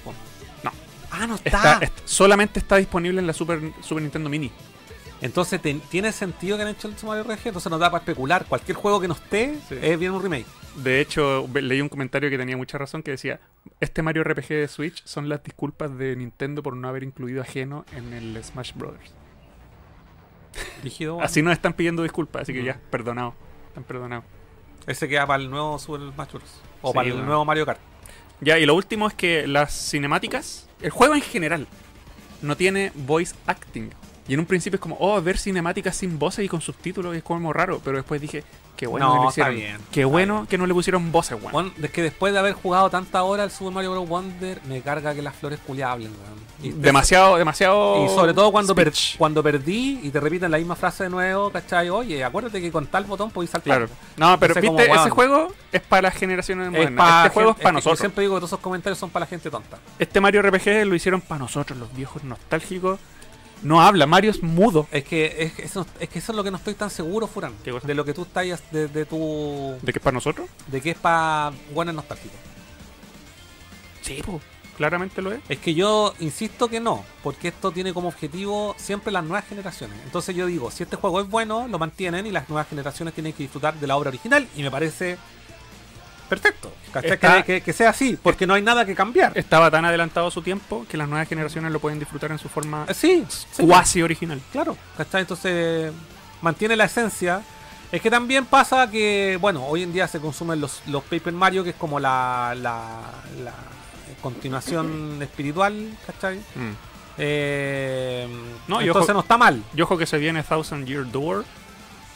No. 0.63 0.73
Ah, 1.11 1.27
no 1.27 1.37
Está, 1.37 1.79
est- 1.81 1.93
solamente 2.05 2.59
está 2.59 2.77
disponible 2.77 3.21
en 3.21 3.27
la 3.27 3.33
Super, 3.33 3.61
Super 3.83 4.03
Nintendo 4.03 4.29
Mini. 4.29 4.51
Entonces, 5.23 5.61
te- 5.63 5.75
¿tiene 5.91 6.13
sentido 6.13 6.57
que 6.57 6.63
han 6.65 6.69
hecho 6.69 6.89
el 6.89 6.95
Super 6.95 7.17
Mario 7.17 7.25
RPG? 7.25 7.47
Entonces 7.49 7.71
nos 7.71 7.81
da 7.81 7.91
para 7.91 8.01
especular. 8.03 8.45
Cualquier 8.47 8.77
juego 8.77 9.01
que 9.01 9.09
no 9.09 9.15
esté 9.15 9.55
Sí. 9.69 9.77
es 9.81 9.99
bien 9.99 10.13
un 10.13 10.23
remake. 10.23 10.47
De 10.77 11.01
hecho, 11.01 11.49
leí 11.55 11.81
un 11.81 11.89
comentario 11.89 12.29
que 12.31 12.37
tenía 12.39 12.57
mucha 12.57 12.77
razón 12.79 13.03
que 13.03 13.13
decía, 13.13 13.41
este 13.81 14.03
Mario 14.03 14.23
RPG 14.25 14.49
de 14.49 14.69
Switch 14.69 15.03
son 15.05 15.29
las 15.29 15.43
disculpas 15.43 15.97
de 15.97 16.15
Nintendo 16.17 16.63
por 16.63 16.77
no 16.77 16.89
haber 16.89 17.03
incluido 17.03 17.41
ajeno 17.43 17.85
en 17.97 18.13
el 18.13 18.43
Smash 18.45 18.73
Brothers. 18.75 19.13
Rígido. 20.83 21.21
Así 21.21 21.43
nos 21.43 21.53
están 21.53 21.73
pidiendo 21.75 22.03
disculpas, 22.03 22.43
así 22.43 22.53
que 22.53 22.63
Mm. 22.63 22.65
ya, 22.67 22.81
perdonado. 22.91 23.35
Están 23.69 23.85
perdonados. 23.85 24.25
Ese 24.87 25.09
queda 25.09 25.27
para 25.27 25.43
el 25.43 25.51
nuevo 25.51 25.79
Super 25.79 26.13
Smash 26.13 26.33
Bros. 26.33 26.61
O 26.83 26.89
Sí, 26.91 26.95
para 26.95 27.07
el 27.09 27.13
bueno. 27.15 27.27
nuevo 27.27 27.45
Mario 27.45 27.67
Kart. 27.67 27.81
Ya, 28.41 28.59
y 28.59 28.67
lo 28.67 28.75
último 28.75 29.09
es 29.09 29.15
que 29.15 29.47
las 29.47 29.73
cinemáticas, 29.91 30.69
el 30.83 30.91
juego 30.91 31.15
en 31.15 31.23
general, 31.23 31.67
no 32.43 32.57
tiene 32.57 32.93
voice 32.95 33.35
acting. 33.47 33.91
Y 34.29 34.35
en 34.35 34.41
un 34.41 34.47
principio 34.47 34.77
es 34.77 34.81
como, 34.81 34.97
oh, 34.99 35.21
ver 35.23 35.39
cinemáticas 35.39 35.97
sin 35.97 36.19
voces 36.19 36.45
y 36.45 36.49
con 36.49 36.61
subtítulos 36.61 37.15
es 37.17 37.23
como 37.23 37.53
raro. 37.53 37.81
Pero 37.85 37.99
después 37.99 38.21
dije, 38.21 38.43
qué 38.77 38.87
bueno 38.87 39.15
No, 39.15 39.23
que 39.23 39.29
hicieron. 39.29 39.55
bien, 39.55 39.77
qué 39.93 40.05
bueno 40.05 40.35
bien. 40.35 40.47
que 40.49 40.59
no 40.59 40.67
le 40.67 40.75
pusieron 40.75 41.13
voces, 41.13 41.39
weón. 41.41 41.53
Bueno, 41.53 41.73
es 41.81 41.91
que 41.91 42.03
después 42.03 42.33
de 42.33 42.39
haber 42.41 42.55
jugado 42.55 42.91
tanta 42.91 43.23
hora 43.23 43.45
el 43.45 43.51
Super 43.53 43.73
Mario 43.73 43.93
Bros. 43.93 44.09
Wonder, 44.09 44.61
me 44.69 44.81
carga 44.81 45.15
que 45.15 45.23
las 45.23 45.35
flores 45.37 45.61
hablen, 45.85 46.11
weón. 46.11 46.47
Demasiado, 46.83 47.37
demasiado. 47.37 48.05
Y 48.05 48.09
sobre 48.09 48.33
todo 48.35 48.51
cuando, 48.51 48.75
per- 48.75 48.93
cuando 49.19 49.43
perdí 49.43 50.01
y 50.03 50.11
te 50.11 50.19
repiten 50.21 50.51
la 50.51 50.59
misma 50.59 50.75
frase 50.75 51.05
de 51.05 51.11
nuevo, 51.11 51.51
¿cachai? 51.51 51.91
Oye, 51.91 52.25
acuérdate 52.25 52.61
que 52.61 52.73
con 52.73 52.87
tal 52.87 53.05
botón 53.05 53.31
podéis 53.31 53.51
saltar. 53.51 53.77
Claro. 53.87 53.93
No, 54.17 54.39
pero 54.41 54.53
Entonces, 54.55 54.69
como, 54.71 54.79
viste, 54.79 55.01
ese 55.01 55.11
juego 55.11 55.53
es 55.71 55.83
para 55.83 56.03
las 56.03 56.15
generaciones 56.15 56.67
Es 56.69 56.73
modernas. 56.73 57.05
pa' 57.07 57.27
este 57.27 57.35
juego 57.35 57.51
es 57.51 57.57
para 57.59 57.73
nosotros. 57.73 57.99
Yo 57.99 58.03
siempre 58.03 58.23
digo 58.23 58.35
que 58.35 58.39
todos 58.41 58.51
esos 58.51 58.61
comentarios 58.61 58.99
son 58.99 59.11
para 59.11 59.25
la 59.25 59.29
gente 59.29 59.51
tonta. 59.51 59.79
Este 59.99 60.21
Mario 60.21 60.43
RPG 60.43 60.87
lo 60.87 60.95
hicieron 60.95 61.21
para 61.21 61.39
nosotros, 61.41 61.79
los 61.79 61.95
viejos 61.95 62.25
nostálgicos. 62.25 62.99
No 63.63 63.81
habla, 63.81 64.07
Mario 64.07 64.31
es 64.31 64.43
mudo. 64.43 64.87
Es 64.91 65.05
que, 65.05 65.35
es, 65.39 65.59
eso, 65.59 65.87
es 65.99 66.09
que 66.09 66.19
eso 66.19 66.33
es 66.33 66.37
lo 66.37 66.45
que 66.45 66.51
no 66.51 66.57
estoy 66.57 66.75
tan 66.75 66.91
seguro, 66.91 67.27
Furán. 67.27 67.55
De 67.65 67.95
lo 67.95 68.05
que 68.05 68.15
tú 68.15 68.23
estás, 68.23 68.63
de, 68.71 68.89
de 68.89 69.05
tu... 69.05 69.77
¿De 69.83 69.93
qué 69.93 69.99
es 69.99 70.03
para 70.03 70.15
nosotros? 70.15 70.49
De 70.67 70.81
que 70.81 70.91
es 70.91 70.99
para 70.99 71.53
buenos 71.75 71.95
nostálgicos. 71.95 72.39
Sí, 74.03 74.23
pues. 74.25 74.43
Claramente 74.77 75.23
lo 75.23 75.33
es. 75.33 75.41
Es 75.49 75.59
que 75.59 75.75
yo 75.75 76.13
insisto 76.21 76.69
que 76.69 76.81
no, 76.81 77.03
porque 77.23 77.49
esto 77.49 77.73
tiene 77.73 77.95
como 77.95 78.09
objetivo 78.09 78.75
siempre 78.77 79.11
las 79.11 79.25
nuevas 79.25 79.49
generaciones. 79.49 79.99
Entonces 80.05 80.37
yo 80.37 80.47
digo, 80.47 80.71
si 80.71 80.83
este 80.83 80.97
juego 80.97 81.21
es 81.23 81.31
bueno, 81.31 81.67
lo 81.67 81.79
mantienen 81.79 82.27
y 82.27 82.31
las 82.31 82.49
nuevas 82.51 82.69
generaciones 82.69 83.15
tienen 83.15 83.33
que 83.33 83.43
disfrutar 83.43 83.75
de 83.81 83.87
la 83.87 83.97
obra 83.97 84.11
original 84.11 84.47
y 84.55 84.63
me 84.63 84.71
parece 84.71 85.17
perfecto. 86.29 86.73
¿cachai? 86.93 87.13
Está- 87.13 87.43
Que, 87.43 87.73
sea 87.73 87.91
así, 87.91 88.19
porque 88.23 88.47
no 88.47 88.55
hay 88.55 88.63
nada 88.63 88.85
que 88.85 88.95
cambiar. 88.95 89.33
Estaba 89.37 89.71
tan 89.71 89.85
adelantado 89.85 90.29
a 90.29 90.31
su 90.31 90.43
tiempo 90.43 90.87
que 90.89 90.97
las 90.97 91.09
nuevas 91.09 91.29
generaciones 91.29 91.73
lo 91.73 91.81
pueden 91.81 91.99
disfrutar 91.99 92.31
en 92.31 92.39
su 92.39 92.49
forma 92.49 92.85
Eh, 92.89 92.95
Sí, 92.95 93.25
sí, 93.29 93.63
cuasi 93.67 94.03
original. 94.03 94.41
claro. 94.53 94.77
¿cachai? 94.97 95.23
Entonces, 95.23 95.93
mantiene 96.43 96.77
la 96.77 96.85
esencia. 96.85 97.43
Es 97.93 98.01
que 98.03 98.11
también 98.11 98.45
pasa 98.47 98.91
que, 98.91 99.39
bueno, 99.41 99.65
hoy 99.65 99.83
en 99.85 99.93
día 99.93 100.09
se 100.09 100.19
consumen 100.21 100.61
los, 100.61 100.83
los 100.89 101.03
Paper 101.05 101.33
Mario, 101.33 101.63
que 101.63 101.71
es 101.71 101.77
como 101.77 102.01
la, 102.01 102.55
la, 102.61 103.01
la 103.45 103.53
continuación 104.21 105.19
espiritual, 105.23 105.97
¿cachai? 106.07 106.39
Mm. 106.39 106.73
Eh, 107.19 108.27
No, 108.69 108.81
entonces 108.81 109.05
ojo- 109.11 109.13
no 109.15 109.21
está 109.21 109.39
mal. 109.39 109.63
Y 109.75 109.81
ojo 109.83 109.97
que 109.97 110.07
se 110.07 110.19
viene 110.19 110.43
Thousand 110.43 110.87
Year 110.87 111.11
Door 111.11 111.45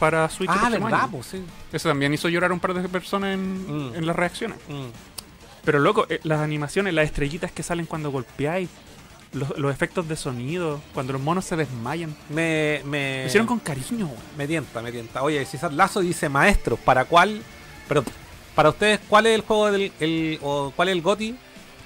para 0.01 0.29
Switch. 0.29 0.51
Ah, 0.53 0.69
verdad, 0.71 1.09
pues 1.13 1.27
sí. 1.27 1.45
Eso 1.73 1.89
también 1.89 2.13
hizo 2.13 2.29
llorar 2.29 2.51
a 2.51 2.55
un 2.55 2.59
par 2.61 2.75
de 2.75 2.89
personas 2.89 3.35
en, 3.35 3.91
Mm. 3.91 3.95
en 3.95 4.07
las 4.07 4.17
reacciones. 4.17 4.59
Mm. 4.69 4.87
Pero 5.65 5.79
loco, 5.79 6.07
eh, 6.09 6.19
las 6.25 6.41
animaciones, 6.41 6.93
las 6.95 7.05
estrellitas 7.05 7.53
que 7.53 7.63
salen 7.63 7.85
cuando 7.87 8.11
golpeáis, 8.11 8.69
los, 9.33 9.57
los 9.59 9.73
efectos 9.73 10.09
de 10.09 10.17
sonido, 10.17 10.81
cuando 10.95 11.13
los 11.13 11.23
monos 11.23 11.45
se 11.45 11.55
desmayan. 11.55 12.17
Me, 12.31 12.81
me, 12.85 13.21
Lo 13.21 13.27
hicieron 13.27 13.47
con 13.47 13.61
cariño, 13.61 14.07
weón. 14.07 14.19
me 14.37 14.49
tienta, 14.49 14.83
me 14.83 14.91
tienta. 14.91 15.23
Oye, 15.23 15.45
César 15.45 15.73
Lazo 15.73 16.01
dice 16.01 16.29
maestro, 16.29 16.77
¿para 16.79 17.05
cuál? 17.05 17.43
Pero, 17.87 18.03
para 18.55 18.71
ustedes, 18.71 18.99
¿cuál 19.09 19.27
es 19.27 19.35
el 19.37 19.43
juego 19.43 19.71
del 19.71 19.93
el, 20.01 20.39
o 20.43 20.73
cuál 20.75 20.89
es 20.89 20.95
el 20.95 21.03
GOTI 21.03 21.37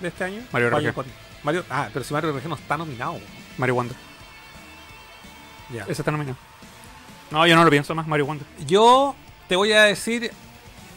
de 0.01 0.09
este 0.09 0.25
año? 0.25 0.41
Mario 0.53 0.71
¿Cuál 0.71 0.87
es 0.87 0.93
RPG. 0.93 1.07
Mario, 1.43 1.65
ah, 1.69 1.89
pero 1.93 2.05
si 2.05 2.15
Mario 2.15 2.31
RPG 2.33 2.49
no 2.49 2.55
está 2.55 2.77
nominado. 2.79 3.19
Mario 3.59 3.75
Wonder. 3.75 3.97
Ya. 5.73 5.83
Ese 5.83 6.01
está 6.03 6.11
nominado. 6.11 6.37
No, 7.35 7.47
yo 7.47 7.57
no 7.57 7.65
lo 7.65 7.71
pienso 7.71 7.95
más, 7.95 8.07
Mario 8.07 8.27
Wonder. 8.27 8.47
Yo 8.67 9.15
te 9.49 9.57
voy 9.57 9.73
a 9.73 9.83
decir 9.83 10.31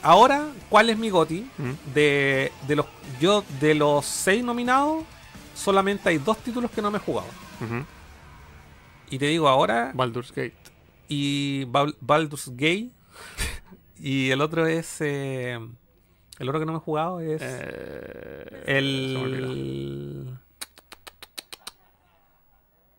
ahora 0.04 0.48
cuál 0.70 0.90
es 0.92 0.98
mi 0.98 1.10
GOTI. 1.10 1.50
Mm. 1.58 1.72
De, 1.94 2.52
de 2.68 2.76
los 2.76 2.86
yo 3.20 3.44
de 3.60 3.74
los 3.74 4.06
seis 4.06 4.44
nominados, 4.44 5.04
solamente 5.56 6.10
hay 6.10 6.20
dos 6.20 6.38
títulos 6.38 6.70
que 6.72 6.82
no 6.82 6.92
me 6.92 6.98
he 6.98 7.02
jugado. 7.02 7.28
Y 9.10 9.18
te 9.18 9.26
digo 9.26 9.48
ahora, 9.48 9.92
Baldur's 9.96 10.30
Gate. 10.32 10.54
y 11.10 11.66
Bal- 11.66 11.96
Baldur's 12.02 12.50
Gate. 12.52 12.92
y 14.00 14.30
el 14.30 14.42
otro 14.42 14.68
es. 14.68 14.98
eh, 15.02 15.58
el 16.40 16.50
otro 16.50 16.60
que 16.60 16.66
no 16.68 16.74
me 16.74 16.78
he 16.78 16.82
jugado 16.82 17.20
es. 17.20 17.42
Eh, 17.44 18.64
el. 18.68 20.38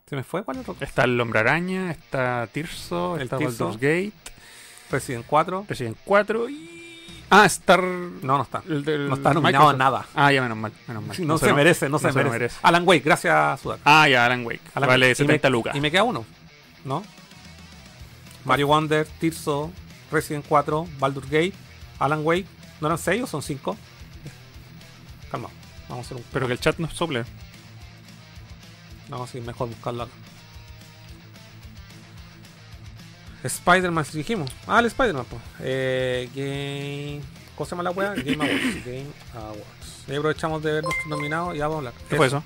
¿Se 0.09 0.17
me 0.17 0.23
fue? 0.25 0.43
¿Cuál 0.43 0.59
otro? 0.59 0.75
Está 0.81 1.05
el 1.05 1.21
Hombre 1.21 1.41
Araña, 1.41 1.91
está 1.91 2.47
Tirso, 2.51 3.17
El 3.17 3.23
está 3.23 3.37
Tirso. 3.37 3.67
Baldur's 3.67 3.81
Gate, 3.81 4.13
Resident 4.91 5.27
4. 5.27 5.67
Resident 5.69 5.97
4 6.05 6.49
y... 6.49 7.25
Ah, 7.31 7.45
Star... 7.45 7.83
No, 7.83 8.39
no 8.39 8.43
está. 8.43 8.63
el 8.67 8.85
del 8.85 9.09
No 9.09 9.17
está 9.17 9.35
nominado 9.35 9.69
a 9.69 9.75
nada. 9.75 10.07
Ah, 10.15 10.33
ya 10.33 10.41
menos 10.41 10.57
mal, 10.57 10.73
menos 10.87 11.05
mal. 11.05 11.27
No, 11.27 11.37
se, 11.37 11.53
merece, 11.53 11.91
no, 11.91 11.99
se, 11.99 12.11
lo 12.11 12.31
merece. 12.31 12.57
Alan 12.63 12.89
Wake, 12.89 13.03
gracias, 13.05 13.61
Sudaca. 13.61 13.83
Ah, 13.85 14.09
ya, 14.09 14.25
Alan 14.25 14.47
Wake. 14.47 14.63
Alan 14.75 14.89
vale 14.89 15.07
Wake. 15.09 15.13
Y 15.13 15.27
70 15.27 15.49
me- 15.49 15.53
lucas. 15.53 15.77
Y 15.77 15.81
me 15.81 15.91
queda 15.91 16.05
uno, 16.05 16.25
¿no? 16.87 17.05
Mario 18.47 18.69
Wonder, 18.69 19.07
Tirso, 19.21 19.71
Resident 20.11 20.47
4, 20.49 20.89
Baldur's 20.99 21.29
Gate, 21.29 21.53
Alan 21.99 22.21
Wake. 22.25 22.47
¿No 22.81 22.87
eran 22.87 22.99
6 22.99 23.25
o 23.25 23.27
son 23.27 23.43
5? 23.43 23.77
Calma, 25.31 25.51
vamos 25.91 26.07
a 26.07 26.07
hacer 26.07 26.17
un. 26.17 26.25
Pero 26.33 26.47
que 26.47 26.55
el 26.55 26.61
chat 26.61 26.79
nos 26.79 26.95
sople. 26.95 27.25
Vamos 29.09 29.35
a 29.35 29.39
ir 29.39 29.45
mejor 29.45 29.69
buscarlo 29.69 30.05
acá. 30.05 30.13
Spider-Man, 33.45 34.05
si 34.05 34.19
dijimos. 34.19 34.51
Ah, 34.67 34.81
el 34.81 34.87
Spider-Man, 34.87 35.25
pues. 35.29 35.43
Eh, 35.61 36.29
game. 36.35 37.23
¿Cómo 37.57 37.67
se 37.67 37.71
llama 37.71 37.83
la 37.85 37.91
wea? 37.91 38.15
Game 38.15 38.35
Awards. 38.35 38.85
Game 38.85 39.07
Awards. 39.35 40.05
Y 40.09 40.15
aprovechamos 40.15 40.63
de 40.63 40.73
ver 40.73 40.85
nuestros 40.85 41.07
nominados 41.07 41.55
y 41.55 41.59
ya 41.59 41.69
vamos 41.69 41.85
a 41.85 41.89
hablar. 41.89 41.95
¿Qué 42.09 42.17
fue 42.17 42.27
eso? 42.27 42.43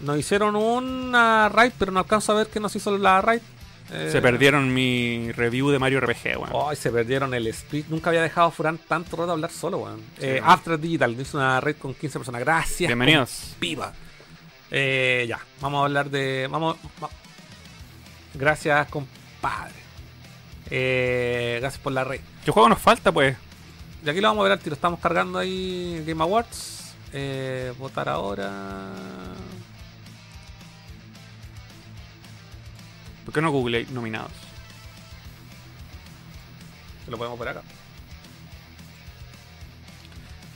Nos 0.00 0.18
hicieron 0.18 0.56
una 0.56 1.48
raid, 1.48 1.72
pero 1.78 1.92
no 1.92 2.00
alcanzo 2.00 2.32
a 2.32 2.36
ver 2.36 2.48
qué 2.48 2.60
nos 2.60 2.74
hizo 2.76 2.96
la 2.98 3.20
raid. 3.20 3.40
Eh, 3.92 4.08
Se 4.10 4.20
perdieron 4.20 4.72
mi 4.72 5.30
review 5.32 5.70
de 5.70 5.78
Mario 5.78 6.00
RPG, 6.00 6.36
weón. 6.38 6.50
Ay, 6.70 6.76
se 6.76 6.90
perdieron 6.90 7.32
el 7.34 7.46
split. 7.48 7.86
Nunca 7.88 8.10
había 8.10 8.22
dejado 8.22 8.48
a 8.48 8.50
Furán 8.50 8.78
tanto 8.78 9.16
rato 9.16 9.32
hablar 9.32 9.50
solo, 9.50 9.78
weón. 9.78 10.00
Sí, 10.18 10.26
eh. 10.26 10.42
After 10.42 10.78
Digital, 10.80 11.12
nos 11.16 11.28
hizo 11.28 11.38
una 11.38 11.60
raid 11.60 11.76
con 11.76 11.94
15 11.94 12.18
personas. 12.18 12.40
Gracias. 12.40 12.88
Bienvenidos. 12.88 13.54
Pipa. 13.60 13.92
Eh, 14.70 15.26
ya, 15.28 15.38
vamos 15.60 15.82
a 15.82 15.84
hablar 15.84 16.10
de. 16.10 16.48
Vamos. 16.50 16.76
va- 17.02 17.10
Gracias, 18.34 18.88
compadre. 18.88 19.74
Eh, 20.70 21.58
gracias 21.60 21.80
por 21.82 21.92
la 21.92 22.02
red. 22.04 22.20
¿Qué 22.44 22.50
juego 22.50 22.68
nos 22.68 22.80
falta, 22.80 23.12
pues? 23.12 23.36
Y 24.04 24.08
aquí 24.10 24.20
lo 24.20 24.28
vamos 24.28 24.40
a 24.42 24.44
ver 24.44 24.52
al 24.52 24.58
tiro. 24.60 24.74
Estamos 24.74 24.98
cargando 25.00 25.38
ahí 25.38 26.02
Game 26.06 26.22
Awards. 26.22 26.94
Eh, 27.12 27.72
votar 27.78 28.08
ahora. 28.08 28.92
¿Por 33.24 33.32
qué 33.32 33.40
no 33.40 33.50
Google 33.50 33.86
nominados? 33.90 34.32
Se 37.04 37.10
lo 37.10 37.16
podemos 37.18 37.38
ver 37.38 37.48
acá. 37.48 37.62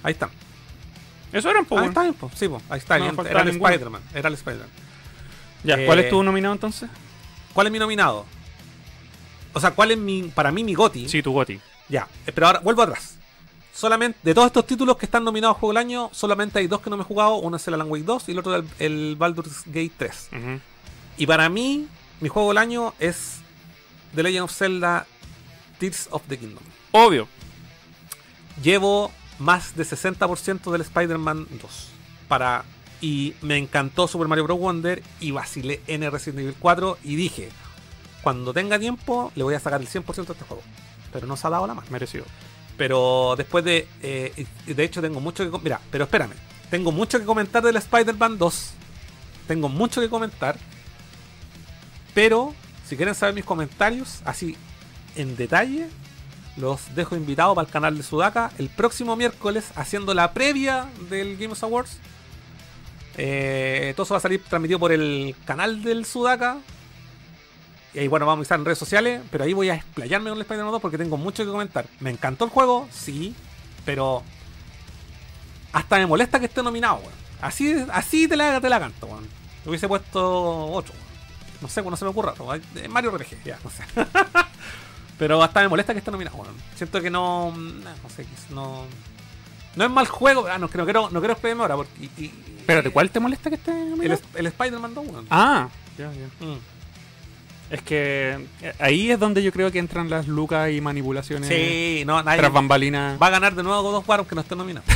Ahí 0.02 0.12
está. 0.12 0.28
Eso 1.32 1.50
eran, 1.50 1.64
pues. 1.64 1.78
Ahí 1.78 1.82
weón. 1.82 1.90
está 1.90 2.02
bien, 2.02 2.14
po. 2.14 2.30
Sí, 2.34 2.48
po. 2.48 2.62
ahí 2.68 2.78
está. 2.78 2.98
No 2.98 3.04
bien. 3.04 3.16
faltaba 3.16 3.40
era 3.40 3.50
el. 3.50 3.56
Spider-Man. 3.56 4.02
Era 4.14 4.28
el 4.28 4.34
Spider-Man. 4.34 4.68
Ya, 5.64 5.74
Eh, 5.76 5.86
¿cuál 5.86 5.98
es 6.00 6.08
tu 6.10 6.22
nominado 6.22 6.54
entonces? 6.54 6.88
¿Cuál 7.52 7.66
es 7.66 7.72
mi 7.72 7.78
nominado? 7.78 8.24
O 9.52 9.60
sea, 9.60 9.72
¿cuál 9.72 9.90
es 9.90 9.98
mi. 9.98 10.22
Para 10.24 10.52
mí, 10.52 10.62
mi 10.64 10.74
Goti? 10.74 11.08
Sí, 11.08 11.22
tu 11.22 11.32
Goti. 11.32 11.58
Ya, 11.88 12.06
eh, 12.26 12.32
pero 12.32 12.46
ahora 12.46 12.60
vuelvo 12.60 12.82
atrás. 12.82 13.16
Solamente, 13.74 14.18
de 14.22 14.34
todos 14.34 14.46
estos 14.46 14.66
títulos 14.66 14.96
que 14.96 15.06
están 15.06 15.22
nominados 15.24 15.56
a 15.56 15.60
Juego 15.60 15.72
del 15.72 15.78
Año, 15.78 16.10
solamente 16.12 16.58
hay 16.58 16.66
dos 16.66 16.80
que 16.80 16.90
no 16.90 16.96
me 16.96 17.02
he 17.02 17.06
jugado. 17.06 17.36
Uno 17.36 17.56
es 17.56 17.68
el 17.68 17.74
Alan 17.74 17.88
Wake 17.88 18.04
2 18.04 18.28
y 18.28 18.32
el 18.32 18.38
otro 18.40 18.56
el, 18.56 18.64
el 18.80 19.16
Baldur's 19.16 19.62
Gate 19.66 19.92
3. 19.96 20.28
Ujú. 20.32 20.60
Y 21.16 21.26
para 21.26 21.48
mí, 21.48 21.86
mi 22.20 22.28
Juego 22.28 22.48
del 22.48 22.58
Año 22.58 22.92
es 22.98 23.36
The 24.16 24.22
Legend 24.24 24.44
of 24.44 24.52
Zelda 24.52 25.06
Tears 25.78 26.08
of 26.10 26.22
the 26.28 26.36
Kingdom. 26.38 26.62
Obvio. 26.90 27.28
Llevo 28.62 29.12
más 29.38 29.76
de 29.76 29.84
60% 29.84 30.70
del 30.70 30.80
Spider-Man 30.80 31.46
2. 31.60 31.88
Para, 32.28 32.64
y 33.00 33.34
me 33.42 33.56
encantó 33.56 34.08
Super 34.08 34.28
Mario 34.28 34.44
Bros. 34.44 34.58
Wonder 34.58 35.02
y 35.20 35.30
vacilé 35.30 35.80
en 35.86 36.10
Resident 36.10 36.40
Evil 36.40 36.56
4 36.58 36.98
y 37.04 37.16
dije, 37.16 37.48
cuando 38.22 38.52
tenga 38.52 38.78
tiempo 38.78 39.32
le 39.34 39.44
voy 39.44 39.54
a 39.54 39.60
sacar 39.60 39.80
el 39.80 39.88
100% 39.88 40.14
de 40.14 40.32
este 40.32 40.44
juego. 40.44 40.62
Pero 41.12 41.26
no 41.26 41.36
se 41.36 41.46
ha 41.46 41.50
dado 41.50 41.66
la 41.66 41.74
mano. 41.74 41.86
Merecido. 41.90 42.24
Pero 42.76 43.34
después 43.36 43.64
de. 43.64 43.88
eh, 44.02 44.46
de 44.66 44.84
hecho, 44.84 45.00
tengo 45.00 45.20
mucho 45.20 45.50
que. 45.50 45.58
Mira, 45.58 45.80
pero 45.90 46.04
espérame. 46.04 46.34
Tengo 46.70 46.92
mucho 46.92 47.18
que 47.18 47.24
comentar 47.24 47.62
del 47.62 47.76
Spider-Man 47.76 48.38
2. 48.38 48.70
Tengo 49.46 49.68
mucho 49.68 50.00
que 50.00 50.10
comentar. 50.10 50.58
Pero, 52.14 52.54
si 52.86 52.96
quieren 52.96 53.14
saber 53.14 53.34
mis 53.34 53.44
comentarios, 53.44 54.20
así 54.24 54.56
en 55.16 55.36
detalle, 55.36 55.88
los 56.58 56.94
dejo 56.94 57.16
invitados 57.16 57.54
para 57.54 57.66
el 57.66 57.72
canal 57.72 57.96
de 57.96 58.02
Sudaka 58.02 58.50
el 58.58 58.68
próximo 58.68 59.16
miércoles 59.16 59.70
haciendo 59.76 60.12
la 60.14 60.32
previa 60.32 60.88
del 61.08 61.36
Games 61.36 61.62
Awards. 61.62 61.98
Eh, 63.16 63.92
todo 63.96 64.04
eso 64.04 64.14
va 64.14 64.18
a 64.18 64.20
salir 64.20 64.42
transmitido 64.42 64.78
por 64.78 64.92
el 64.92 65.34
canal 65.44 65.82
del 65.82 66.04
Sudaka. 66.04 66.58
Y 67.94 68.00
ahí, 68.00 68.08
bueno, 68.08 68.26
vamos 68.26 68.42
a 68.42 68.44
estar 68.44 68.58
en 68.58 68.64
redes 68.64 68.78
sociales, 68.78 69.22
pero 69.30 69.44
ahí 69.44 69.52
voy 69.52 69.70
a 69.70 69.76
explayarme 69.76 70.30
con 70.30 70.38
el 70.38 70.42
Spider-Man 70.42 70.72
2 70.72 70.82
porque 70.82 70.98
tengo 70.98 71.16
mucho 71.16 71.44
que 71.44 71.50
comentar. 71.50 71.86
Me 72.00 72.10
encantó 72.10 72.44
el 72.44 72.50
juego, 72.50 72.88
sí, 72.92 73.34
pero 73.84 74.22
hasta 75.72 75.96
me 75.96 76.06
molesta 76.06 76.38
que 76.38 76.46
esté 76.46 76.62
nominado, 76.62 76.96
weón. 76.96 77.12
Así, 77.40 77.74
así 77.92 78.28
te 78.28 78.36
la, 78.36 78.60
te 78.60 78.68
la 78.68 78.78
canto, 78.78 79.06
weón. 79.06 79.26
Hubiese 79.64 79.88
puesto 79.88 80.66
otro, 80.66 80.92
weón. 80.94 81.08
No 81.60 81.68
sé, 81.68 81.82
no 81.82 81.96
se 81.96 82.04
me 82.04 82.10
ocurra, 82.10 82.34
Mario 82.88 83.10
RPG, 83.10 83.42
ya, 83.44 83.58
no 83.64 83.70
sé. 83.70 83.82
pero 85.18 85.42
hasta 85.42 85.60
me 85.62 85.68
molesta 85.68 85.92
que 85.92 85.98
esté 85.98 86.10
nominado, 86.10 86.36
weón. 86.36 86.54
Siento 86.76 87.00
que 87.00 87.10
no, 87.10 87.52
no 87.56 88.10
sé, 88.14 88.24
no... 88.50 88.84
No 89.76 89.84
es 89.84 89.90
mal 89.90 90.06
juego, 90.08 90.46
ah, 90.50 90.58
no, 90.58 90.68
que 90.68 90.78
no 90.78 90.84
quiero, 90.84 91.08
no 91.10 91.20
quiero 91.20 91.32
explayarme 91.34 91.62
ahora 91.62 91.76
porque... 91.76 91.92
y- 92.00 92.24
y- 92.24 92.32
Espérate, 92.60 92.90
¿cuál 92.90 93.10
te 93.10 93.20
molesta 93.20 93.48
que 93.48 93.56
esté 93.56 93.70
el, 93.70 93.90
nominado? 93.90 94.20
el 94.34 94.46
Spider-Man 94.46 94.94
2, 94.94 95.06
weón. 95.06 95.26
Ah, 95.30 95.68
ya, 95.96 96.10
ya. 96.12 96.46
Mm. 96.46 96.58
Es 97.70 97.82
que 97.82 98.46
eh, 98.62 98.72
ahí 98.78 99.10
es 99.10 99.18
donde 99.20 99.42
yo 99.42 99.52
creo 99.52 99.70
que 99.70 99.78
entran 99.78 100.08
las 100.08 100.26
lucas 100.26 100.70
y 100.70 100.80
manipulaciones 100.80 101.48
Sí, 101.48 102.02
no, 102.06 102.22
nadie... 102.22 102.38
tras 102.38 102.50
bambalinas. 102.52 103.20
Va 103.20 103.26
a 103.26 103.30
ganar 103.30 103.54
de 103.54 103.62
nuevo 103.62 103.82
God 103.82 103.96
of 103.96 104.08
War 104.08 104.20
aunque 104.20 104.34
no 104.34 104.40
esté 104.40 104.56
nominado. 104.56 104.86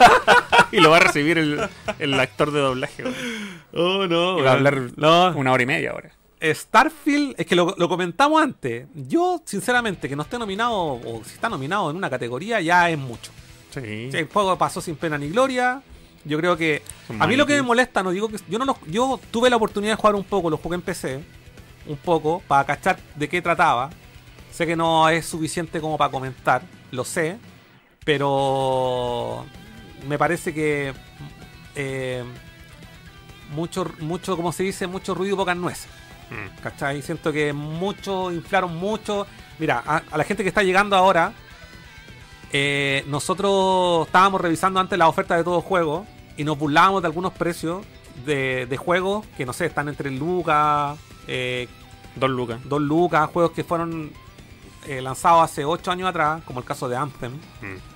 y 0.72 0.80
lo 0.80 0.90
va 0.90 0.98
a 0.98 1.00
recibir 1.00 1.36
el, 1.38 1.68
el 1.98 2.20
actor 2.20 2.52
de 2.52 2.60
doblaje. 2.60 3.02
weón. 3.04 3.14
Oh, 3.74 4.06
no. 4.06 4.38
Y 4.38 4.42
va 4.42 4.50
a 4.50 4.54
hablar 4.54 4.80
No. 4.96 5.32
una 5.36 5.50
hora 5.52 5.62
y 5.62 5.66
media 5.66 5.90
ahora. 5.90 6.10
Starfield, 6.42 7.34
es 7.38 7.46
que 7.46 7.54
lo, 7.54 7.74
lo 7.78 7.88
comentamos 7.88 8.42
antes. 8.42 8.86
Yo, 8.94 9.40
sinceramente, 9.44 10.08
que 10.08 10.16
no 10.16 10.22
esté 10.22 10.38
nominado, 10.38 10.74
o 10.74 11.22
si 11.24 11.34
está 11.34 11.48
nominado 11.48 11.90
en 11.90 11.96
una 11.96 12.10
categoría, 12.10 12.60
ya 12.60 12.90
es 12.90 12.98
mucho. 12.98 13.30
Sí. 13.72 14.08
Sí, 14.10 14.18
el 14.18 14.28
juego 14.28 14.56
pasó 14.58 14.80
sin 14.80 14.96
pena 14.96 15.16
ni 15.18 15.28
gloria. 15.30 15.82
Yo 16.24 16.38
creo 16.38 16.56
que. 16.56 16.82
Son 17.06 17.20
A 17.22 17.26
mí 17.26 17.36
lo 17.36 17.46
que 17.46 17.54
me 17.54 17.62
molesta, 17.62 18.02
no 18.02 18.10
digo 18.10 18.28
que. 18.28 18.36
Yo 18.48 18.58
no 18.58 18.64
lo- 18.64 18.78
yo 18.86 19.18
tuve 19.30 19.48
la 19.50 19.56
oportunidad 19.56 19.92
de 19.92 19.96
jugar 19.96 20.14
un 20.14 20.24
poco, 20.24 20.50
lo 20.50 20.56
jugué 20.58 20.76
en 20.76 20.82
PC. 20.82 21.20
Un 21.86 21.96
poco, 21.96 22.42
para 22.46 22.64
cachar 22.64 22.98
de 23.16 23.28
qué 23.28 23.42
trataba. 23.42 23.90
Sé 24.52 24.66
que 24.66 24.76
no 24.76 25.08
es 25.08 25.26
suficiente 25.26 25.80
como 25.80 25.96
para 25.98 26.10
comentar, 26.12 26.62
lo 26.90 27.04
sé. 27.04 27.38
Pero. 28.04 29.44
Me 30.08 30.18
parece 30.18 30.52
que. 30.52 30.92
eh, 31.74 32.22
mucho, 33.54 33.86
mucho, 34.00 34.36
como 34.36 34.52
se 34.52 34.62
dice, 34.64 34.86
mucho 34.86 35.14
ruido 35.14 35.34
y 35.34 35.36
pocas 35.38 35.56
nueces. 35.56 35.88
Mm. 36.32 36.62
¿Cachai? 36.62 37.02
Siento 37.02 37.32
que 37.32 37.52
mucho, 37.52 38.32
inflaron 38.32 38.76
mucho. 38.76 39.26
Mira, 39.58 39.82
a, 39.86 40.02
a 40.10 40.18
la 40.18 40.24
gente 40.24 40.42
que 40.42 40.48
está 40.48 40.62
llegando 40.62 40.96
ahora, 40.96 41.32
eh, 42.52 43.04
nosotros 43.06 44.06
estábamos 44.06 44.40
revisando 44.40 44.80
antes 44.80 44.98
la 44.98 45.08
oferta 45.08 45.36
de 45.36 45.44
todo 45.44 45.60
juego 45.60 46.06
y 46.36 46.44
nos 46.44 46.58
burlábamos 46.58 47.02
de 47.02 47.06
algunos 47.06 47.32
precios 47.32 47.84
de, 48.26 48.66
de 48.66 48.76
juegos 48.76 49.26
que, 49.36 49.46
no 49.46 49.52
sé, 49.52 49.66
están 49.66 49.88
entre 49.88 50.10
lucas, 50.10 50.98
eh, 51.26 51.68
Dos 52.14 52.30
lucas. 52.30 52.60
2 52.64 52.80
lucas, 52.82 53.30
juegos 53.30 53.52
que 53.52 53.64
fueron 53.64 54.12
eh, 54.86 55.00
lanzados 55.00 55.44
hace 55.44 55.64
8 55.64 55.90
años 55.90 56.08
atrás, 56.08 56.42
como 56.44 56.60
el 56.60 56.66
caso 56.66 56.88
de 56.88 56.96
Anthem. 56.96 57.32
Mm. 57.32 57.91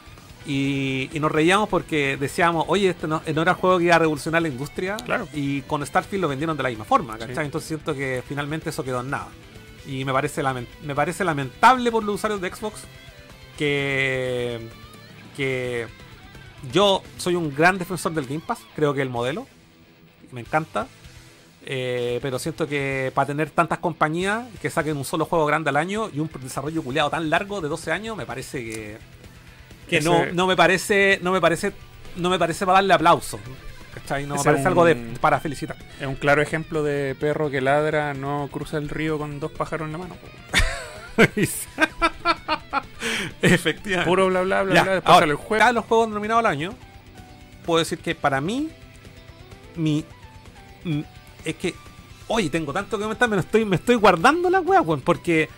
Y, 0.47 1.11
y 1.13 1.19
nos 1.19 1.33
reíamos 1.33 1.69
porque 1.69 2.17
decíamos, 2.17 2.65
oye, 2.69 2.91
este 2.91 3.09
no, 3.09 3.23
no 3.35 3.43
era 3.43 3.53
el 3.53 3.57
juego 3.57 3.79
que 3.79 3.85
iba 3.85 3.97
a 3.97 3.99
revolucionar 3.99 4.43
la 4.43 4.49
industria. 4.49 4.97
Claro. 4.97 5.29
Y 5.35 5.63
con 5.63 5.85
Starfield 5.85 6.23
lo 6.23 6.29
vendieron 6.29 6.57
de 6.57 6.63
la 6.63 6.69
misma 6.69 6.85
forma, 6.85 7.19
¿cachai? 7.19 7.35
Sí. 7.35 7.43
Entonces 7.43 7.69
siento 7.69 7.95
que 7.95 8.23
finalmente 8.27 8.71
eso 8.71 8.85
quedó 8.85 9.01
en 9.01 9.11
nada. 9.11 9.29
Y 9.87 10.05
me 10.05 10.13
parece, 10.13 10.43
me 10.83 10.95
parece 10.95 11.25
lamentable 11.25 11.91
por 11.91 12.05
los 12.05 12.17
usuarios 12.17 12.41
de 12.41 12.51
Xbox 12.51 12.83
que, 13.57 14.69
que 15.37 15.87
yo 16.73 17.03
soy 17.19 17.35
un 17.35 17.55
gran 17.55 17.79
defensor 17.79 18.13
del 18.13 18.27
Game 18.27 18.43
Pass. 18.45 18.61
Creo 18.75 18.95
que 18.95 19.03
el 19.03 19.11
modelo 19.11 19.47
me 20.33 20.41
encanta. 20.41 20.87
Eh, 21.69 22.21
pero 22.23 22.39
siento 22.39 22.69
que 22.69 23.11
para 23.13 23.27
tener 23.27 23.51
tantas 23.51 23.79
compañías 23.81 24.47
que 24.63 24.71
saquen 24.71 24.97
un 24.97 25.05
solo 25.05 25.25
juego 25.25 25.47
grande 25.47 25.71
al 25.71 25.77
año 25.77 26.09
y 26.15 26.21
un 26.21 26.31
desarrollo 26.41 26.81
culiado 26.81 27.11
tan 27.11 27.29
largo 27.29 27.61
de 27.61 27.69
12 27.69 27.91
años, 27.91 28.17
me 28.17 28.25
parece 28.25 28.65
que, 28.65 28.99
que 29.89 29.99
Ese- 29.99 30.09
no, 30.09 30.27
no 30.33 30.47
me 30.47 30.57
parece, 30.57 31.19
no 31.23 31.33
me 31.33 31.41
parece, 31.41 31.73
no 32.17 32.31
me 32.31 32.39
parece 32.39 32.65
para 32.67 32.77
darle 32.79 32.95
aplauso. 32.95 33.39
¿cachai? 33.95 34.27
No 34.27 34.37
me 34.37 34.45
parece 34.45 34.67
algo 34.69 34.85
de, 34.85 34.95
para 35.21 35.41
felicitar. 35.41 35.77
Es 36.01 36.07
un 36.07 36.17
claro 36.17 36.43
ejemplo 36.43 36.83
de 36.83 37.15
perro 37.19 37.51
que 37.51 37.61
ladra, 37.63 38.13
no 38.15 38.49
cruza 38.53 38.77
el 38.77 38.89
río 38.91 39.17
con 39.19 39.41
dos 39.41 39.51
pájaros 39.53 39.87
en 39.87 39.93
la 39.93 39.99
mano. 39.99 40.17
Efectivamente. 43.43 44.09
Puro 44.09 44.27
bla 44.29 44.43
bla 44.43 44.63
bla 44.63 44.75
Ya, 44.75 44.83
bla. 44.83 44.93
Después 44.95 45.15
ahora, 45.15 45.21
sale 45.27 45.33
el 45.33 45.37
juego. 45.39 45.59
cada 45.61 45.73
los 45.73 45.85
juegos 45.85 46.09
nominados 46.09 46.41
al 46.45 46.51
año, 46.51 46.75
puedo 47.65 47.79
decir 47.79 47.99
que 47.99 48.15
para 48.15 48.41
mí, 48.41 48.69
mi. 49.77 50.05
es 51.45 51.55
que. 51.57 51.75
Oye, 52.29 52.51
tengo 52.51 52.73
tanto 52.73 52.97
que 52.99 53.05
comentar, 53.05 53.29
me, 53.29 53.39
estoy, 53.39 53.65
me 53.65 53.77
estoy 53.77 53.95
guardando 53.95 54.51
la 54.51 54.61
wea, 54.61 54.81
weón. 54.83 55.01
Porque 55.01 55.49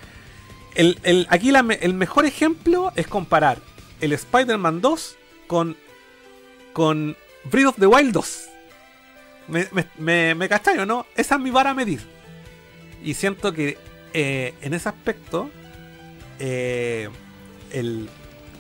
el, 0.74 0.98
el- 1.02 1.26
aquí 1.30 1.50
la 1.50 1.60
el 1.80 1.94
mejor 1.94 2.26
ejemplo 2.26 2.92
es 2.94 3.06
comparar 3.06 3.59
el 4.01 4.12
Spider-Man 4.12 4.81
2 4.81 5.16
con. 5.47 5.77
con 6.73 7.16
Breath 7.45 7.66
of 7.66 7.77
the 7.79 7.87
Wild 7.87 8.12
2. 8.12 8.45
Me, 9.49 9.66
me, 9.73 9.87
me, 9.97 10.35
me 10.35 10.49
cachai, 10.49 10.79
¿o 10.79 10.87
no? 10.87 11.07
Esa 11.16 11.37
es 11.37 11.41
mi 11.41 11.51
vara 11.51 11.70
a 11.70 11.75
medir. 11.75 12.01
Y 13.03 13.15
siento 13.15 13.53
que 13.53 13.79
eh, 14.12 14.55
en 14.61 14.75
ese 14.75 14.89
aspecto. 14.89 15.51
eh, 16.39 17.09
el 17.73 18.09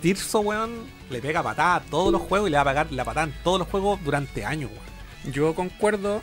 Tirso, 0.00 0.40
weón, 0.40 0.86
le 1.10 1.20
pega 1.20 1.42
patada 1.42 1.76
a 1.76 1.80
todos 1.80 2.12
los 2.12 2.22
juegos 2.22 2.48
y 2.48 2.52
le 2.52 2.56
va 2.56 2.62
a 2.62 2.66
pegar 2.66 2.92
la 2.92 3.04
patada 3.04 3.26
en 3.26 3.34
todos 3.42 3.58
los 3.58 3.68
juegos 3.68 3.98
durante 4.04 4.44
años, 4.44 4.70
weón. 4.70 5.32
Yo 5.34 5.54
concuerdo. 5.54 6.22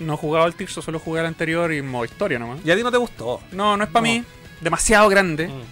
No 0.00 0.14
he 0.14 0.16
jugado 0.16 0.44
al 0.46 0.54
Tirso, 0.54 0.80
solo 0.82 0.98
jugué 0.98 1.20
al 1.20 1.26
anterior 1.26 1.72
y 1.72 1.82
modo 1.82 2.04
historia 2.04 2.38
nomás. 2.38 2.60
Y 2.64 2.70
a 2.70 2.76
ti 2.76 2.82
no 2.82 2.90
te 2.90 2.96
gustó. 2.98 3.40
No, 3.52 3.76
no 3.76 3.84
es 3.84 3.90
para 3.90 4.06
No. 4.06 4.12
mí. 4.12 4.24
Demasiado 4.60 5.08
grande. 5.08 5.48
Mm. 5.48 5.62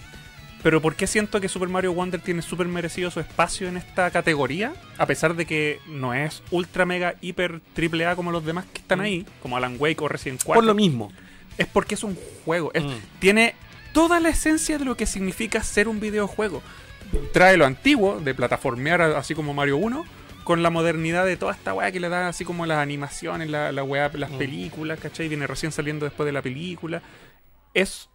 Pero 0.68 0.82
¿por 0.82 0.96
qué 0.96 1.06
siento 1.06 1.40
que 1.40 1.48
Super 1.48 1.70
Mario 1.70 1.94
Wonder 1.94 2.20
tiene 2.20 2.42
súper 2.42 2.68
merecido 2.68 3.10
su 3.10 3.20
espacio 3.20 3.68
en 3.68 3.78
esta 3.78 4.10
categoría? 4.10 4.74
A 4.98 5.06
pesar 5.06 5.34
de 5.34 5.46
que 5.46 5.80
no 5.86 6.12
es 6.12 6.42
ultra 6.50 6.84
mega 6.84 7.14
hiper 7.22 7.62
triple 7.72 8.04
A 8.04 8.14
como 8.16 8.32
los 8.32 8.44
demás 8.44 8.66
que 8.70 8.82
están 8.82 8.98
Mm. 8.98 9.02
ahí, 9.02 9.26
como 9.40 9.56
Alan 9.56 9.76
Wake 9.78 10.02
o 10.02 10.08
Resident 10.08 10.42
4. 10.44 10.58
Por 10.60 10.66
lo 10.66 10.74
mismo. 10.74 11.10
Es 11.56 11.66
porque 11.68 11.94
es 11.94 12.04
un 12.04 12.18
juego. 12.44 12.70
Es- 12.74 12.84
Mm. 12.84 12.98
Tiene 13.18 13.54
toda 13.94 14.20
la 14.20 14.28
esencia 14.28 14.76
de 14.76 14.84
lo 14.84 14.94
que 14.94 15.06
significa 15.06 15.62
ser 15.62 15.88
un 15.88 16.00
videojuego. 16.00 16.60
Trae 17.32 17.56
lo 17.56 17.64
antiguo 17.64 18.20
de 18.20 18.34
plataformear 18.34 19.00
así 19.00 19.34
como 19.34 19.54
Mario 19.54 19.78
1 19.78 20.04
con 20.44 20.62
la 20.62 20.68
modernidad 20.68 21.24
de 21.24 21.38
toda 21.38 21.52
esta 21.52 21.72
weá 21.72 21.90
que 21.92 21.98
le 22.00 22.10
da 22.10 22.28
así 22.28 22.44
como 22.44 22.66
las 22.66 22.76
animaciones, 22.76 23.48
la, 23.48 23.72
la 23.72 23.84
weá, 23.84 24.10
las 24.12 24.32
Mm. 24.32 24.36
películas, 24.36 25.00
¿cachai? 25.00 25.28
Viene 25.28 25.46
recién 25.46 25.72
saliendo 25.72 26.04
después 26.04 26.26
de 26.26 26.32
la 26.32 26.42
película. 26.42 27.00
Es 27.72 28.10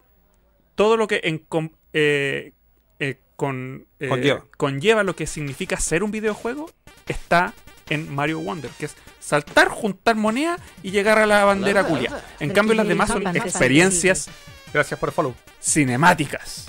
todo 0.76 0.98
lo 0.98 1.08
que 1.08 1.22
en 1.24 1.38
com- 1.40 1.70
eh, 1.94 2.54
eh, 3.00 3.20
con, 3.36 3.86
eh, 4.00 4.08
Conlleva. 4.10 4.46
conlleva 4.58 5.04
lo 5.04 5.16
que 5.16 5.28
significa 5.28 5.78
ser 5.78 6.04
un 6.04 6.12
videojuego 6.12 6.70
está 7.08 7.54
en 7.90 8.14
Mario 8.14 8.40
Wonder, 8.40 8.72
que 8.80 8.86
es 8.86 8.96
saltar, 9.20 9.68
juntar 9.68 10.16
moneda 10.16 10.58
y 10.82 10.92
llegar 10.92 11.18
a 11.20 11.26
la 11.26 11.44
bandera 11.46 11.84
culia. 11.84 12.24
En 12.40 12.52
cambio, 12.52 12.76
las 12.76 12.88
demás 12.88 13.10
son 13.10 13.26
experiencias 13.36 14.30
Gracias 14.74 15.00
por 15.00 15.10
el 15.10 15.14
follow. 15.14 15.36
cinemáticas, 15.62 16.68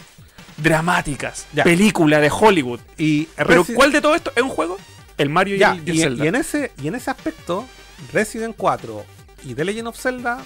dramáticas, 0.57 1.47
Ya. 1.53 1.65
película 1.65 2.21
de 2.21 2.31
Hollywood. 2.31 2.81
Y 2.99 3.27
Pero 3.37 3.65
¿cuál 3.75 3.93
de 3.93 4.01
todo 4.01 4.15
esto 4.15 4.33
es 4.35 4.43
un 4.43 4.49
juego? 4.51 4.77
El 5.17 5.29
Mario 5.31 5.57
y 5.57 5.59
Ya, 5.61 5.73
el, 5.73 5.87
y 5.87 5.91
el 5.91 5.97
y, 5.97 6.01
Zelda. 6.01 6.25
y 6.25 6.29
en 6.29 6.35
ese, 6.35 6.73
y 6.83 6.89
en 6.89 6.95
ese 6.97 7.11
aspecto, 7.11 7.67
Resident 8.13 8.55
4 8.57 9.05
y 9.45 9.55
The 9.55 9.65
Legend 9.65 9.89
of 9.89 9.99
Zelda 10.01 10.45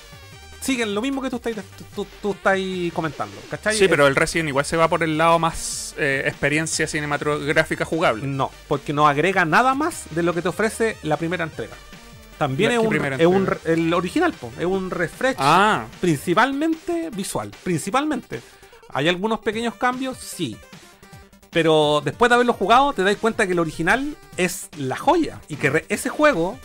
siguen 0.61 0.95
lo 0.95 1.01
mismo 1.03 1.23
que 1.23 1.31
tú 1.31 1.37
estás, 1.37 1.55
tú, 1.95 2.07
tú- 2.23 2.33
estás 2.33 2.59
comentando. 2.93 3.37
¿Cachai? 3.51 3.77
Sí, 3.77 3.89
pero 3.89 4.07
el 4.07 4.17
Resident 4.17 4.49
igual 4.49 4.65
se 4.65 4.77
va 4.77 4.89
por 4.89 5.03
el 5.03 5.17
lado 5.19 5.39
más 5.39 5.95
eh, 5.99 6.25
experiencia 6.27 6.87
cinematográfica 6.87 7.85
jugable. 7.85 8.27
No, 8.27 8.51
porque 8.67 8.93
no 8.93 9.07
agrega 9.09 9.45
nada 9.45 9.75
más 9.75 10.05
de 10.11 10.23
lo 10.23 10.35
que 10.35 10.43
te 10.43 10.49
ofrece 10.49 10.97
la 11.03 11.17
primera 11.17 11.45
entrega. 11.45 11.75
También 12.39 12.71
es 12.71 12.79
¿qué 12.81 13.27
un, 13.27 13.49
es 13.49 13.67
el 13.67 13.93
original, 13.93 14.33
po, 14.33 14.53
es 14.59 14.65
un 14.65 14.91
refresh 14.91 15.35
Ah, 15.39 15.87
principalmente 16.01 17.11
visual, 17.11 17.51
principalmente. 17.65 18.41
¿Hay 18.93 19.09
algunos 19.09 19.41
pequeños 19.41 19.75
cambios? 19.75 20.19
Sí. 20.19 20.57
Pero 21.51 22.01
después 22.05 22.29
de 22.29 22.35
haberlo 22.37 22.53
jugado, 22.53 22.93
te 22.93 23.03
das 23.03 23.17
cuenta 23.17 23.47
que 23.47 23.53
el 23.55 23.59
original 23.59 24.17
es 24.37 24.69
la 24.77 24.97
joya. 24.97 25.41
Y 25.49 25.57
que 25.57 25.85
ese 25.89 26.11
juego, 26.11 26.59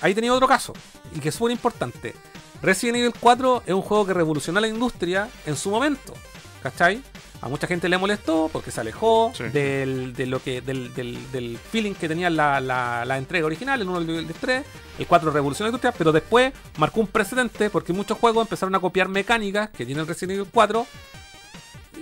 ahí 0.00 0.14
tenía 0.14 0.32
otro 0.32 0.48
caso. 0.48 0.72
Y 1.14 1.18
que 1.20 1.28
es 1.30 1.34
súper 1.34 1.52
importante. 1.52 2.14
Resident 2.62 2.96
Evil 2.98 3.12
4 3.18 3.62
es 3.66 3.74
un 3.74 3.82
juego 3.82 4.06
que 4.06 4.14
revolucionó 4.14 4.60
la 4.60 4.68
industria 4.68 5.28
en 5.46 5.56
su 5.56 5.70
momento. 5.70 6.14
¿Cachai? 6.62 7.02
A 7.40 7.48
mucha 7.48 7.66
gente 7.66 7.88
le 7.88 7.96
molestó 7.96 8.50
porque 8.52 8.70
se 8.70 8.82
alejó 8.82 9.32
Sí. 9.34 9.44
del, 9.44 10.12
de 10.14 10.26
lo 10.26 10.42
que, 10.42 10.60
del, 10.60 10.92
del- 10.92 11.32
del 11.32 11.58
feeling 11.58 11.94
que 11.94 12.06
tenía 12.06 12.28
la, 12.28 12.60
la- 12.60 13.04
la 13.06 13.16
entrega 13.16 13.46
original, 13.46 13.80
el 13.80 13.88
1 13.88 14.12
y 14.12 14.16
el 14.18 14.26
3. 14.26 14.62
El 14.98 15.06
4 15.06 15.30
revolucionó 15.30 15.68
la 15.68 15.70
industria, 15.70 15.92
pero 15.96 16.12
después 16.12 16.52
marcó 16.76 17.00
un 17.00 17.06
precedente 17.06 17.70
porque 17.70 17.94
muchos 17.94 18.18
juegos 18.18 18.42
empezaron 18.44 18.74
a 18.74 18.80
copiar 18.80 19.08
mecánicas 19.08 19.70
que 19.70 19.86
tiene 19.86 20.02
el 20.02 20.06
Resident 20.06 20.32
Evil 20.38 20.50
4 20.52 20.86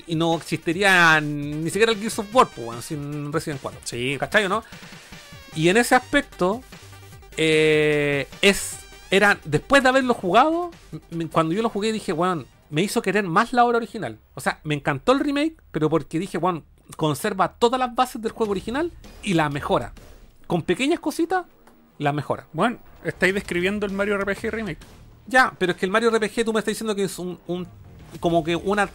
y 0.09 0.17
no 0.17 0.35
existiría 0.37 1.21
ni 1.21 1.71
siquiera 1.71 1.93
el 1.93 1.99
Gears 2.01 2.19
of 2.19 2.35
War 2.35 2.49
pues, 2.49 2.67
bueno, 2.67 2.83
sin 2.83 3.33
Resident 3.33 3.61
4. 3.63 3.81
sí. 3.85 4.17
¿Cachai 4.19 4.45
o 4.47 4.49
no? 4.49 4.65
Y 5.55 5.69
en 5.69 5.77
ese 5.77 5.95
aspecto, 5.95 6.63
eh, 7.37 8.27
es. 8.43 8.73
Era. 9.11 9.39
Después 9.45 9.83
de 9.83 9.89
haberlo 9.89 10.15
jugado, 10.15 10.71
cuando 11.33 11.55
yo 11.55 11.63
lo 11.63 11.69
jugué 11.71 11.93
dije, 11.93 12.13
weón, 12.13 12.47
me 12.71 12.83
hizo 12.83 13.01
querer 13.03 13.25
más 13.25 13.53
la 13.53 13.65
obra 13.65 13.79
original. 13.79 14.19
O 14.35 14.41
sea, 14.41 14.61
me 14.65 14.75
encantó 14.75 15.13
el 15.13 15.21
remake, 15.21 15.57
pero 15.71 15.89
porque 15.89 16.19
dije, 16.19 16.39
weón, 16.39 16.65
conserva 16.97 17.55
todas 17.55 17.79
las 17.79 17.95
bases 17.95 18.21
del 18.23 18.33
juego 18.33 18.53
original 18.53 18.93
y 19.23 19.35
la 19.35 19.49
mejora. 19.49 19.93
Con 20.47 20.63
pequeñas 20.63 21.01
cositas, 21.01 21.47
la 21.99 22.13
mejora. 22.13 22.47
Bueno, 22.53 22.79
estáis 23.05 23.35
describiendo 23.35 23.87
el 23.87 23.93
Mario 23.93 24.17
RPG 24.19 24.51
Remake. 24.51 24.79
Ya, 25.27 25.53
pero 25.59 25.73
es 25.73 25.79
que 25.79 25.85
el 25.87 25.93
Mario 25.93 26.11
RPG 26.11 26.45
tú 26.45 26.53
me 26.53 26.59
estás 26.61 26.73
diciendo 26.73 26.95
que 26.95 27.05
es 27.05 27.19
un. 27.19 27.39
un- 27.47 27.67
como 28.21 28.43
que 28.43 28.57
una. 28.57 28.89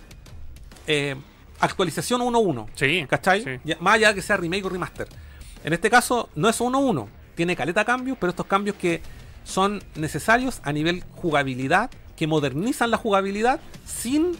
eh, 0.87 1.15
actualización 1.59 2.21
1-1. 2.21 2.67
Sí. 2.75 3.05
¿Cachai? 3.07 3.43
Sí. 3.43 3.49
Ya- 3.63 3.77
más 3.79 3.93
allá 3.95 4.09
de 4.09 4.15
que 4.15 4.21
sea 4.21 4.35
remake 4.37 4.65
o 4.65 4.69
remaster. 4.69 5.07
En 5.63 5.71
este 5.71 5.89
caso, 5.89 6.29
no 6.35 6.49
es 6.49 6.59
1-1. 6.59 7.07
Tiene 7.35 7.55
caleta 7.55 7.85
cambios, 7.85 8.17
pero 8.19 8.31
estos 8.31 8.45
cambios 8.47 8.75
que 8.75 9.01
son 9.43 9.83
necesarios 9.95 10.61
a 10.63 10.71
nivel 10.71 11.03
jugabilidad, 11.15 11.89
que 12.15 12.27
modernizan 12.27 12.91
la 12.91 12.97
jugabilidad 12.97 13.59
sin 13.85 14.37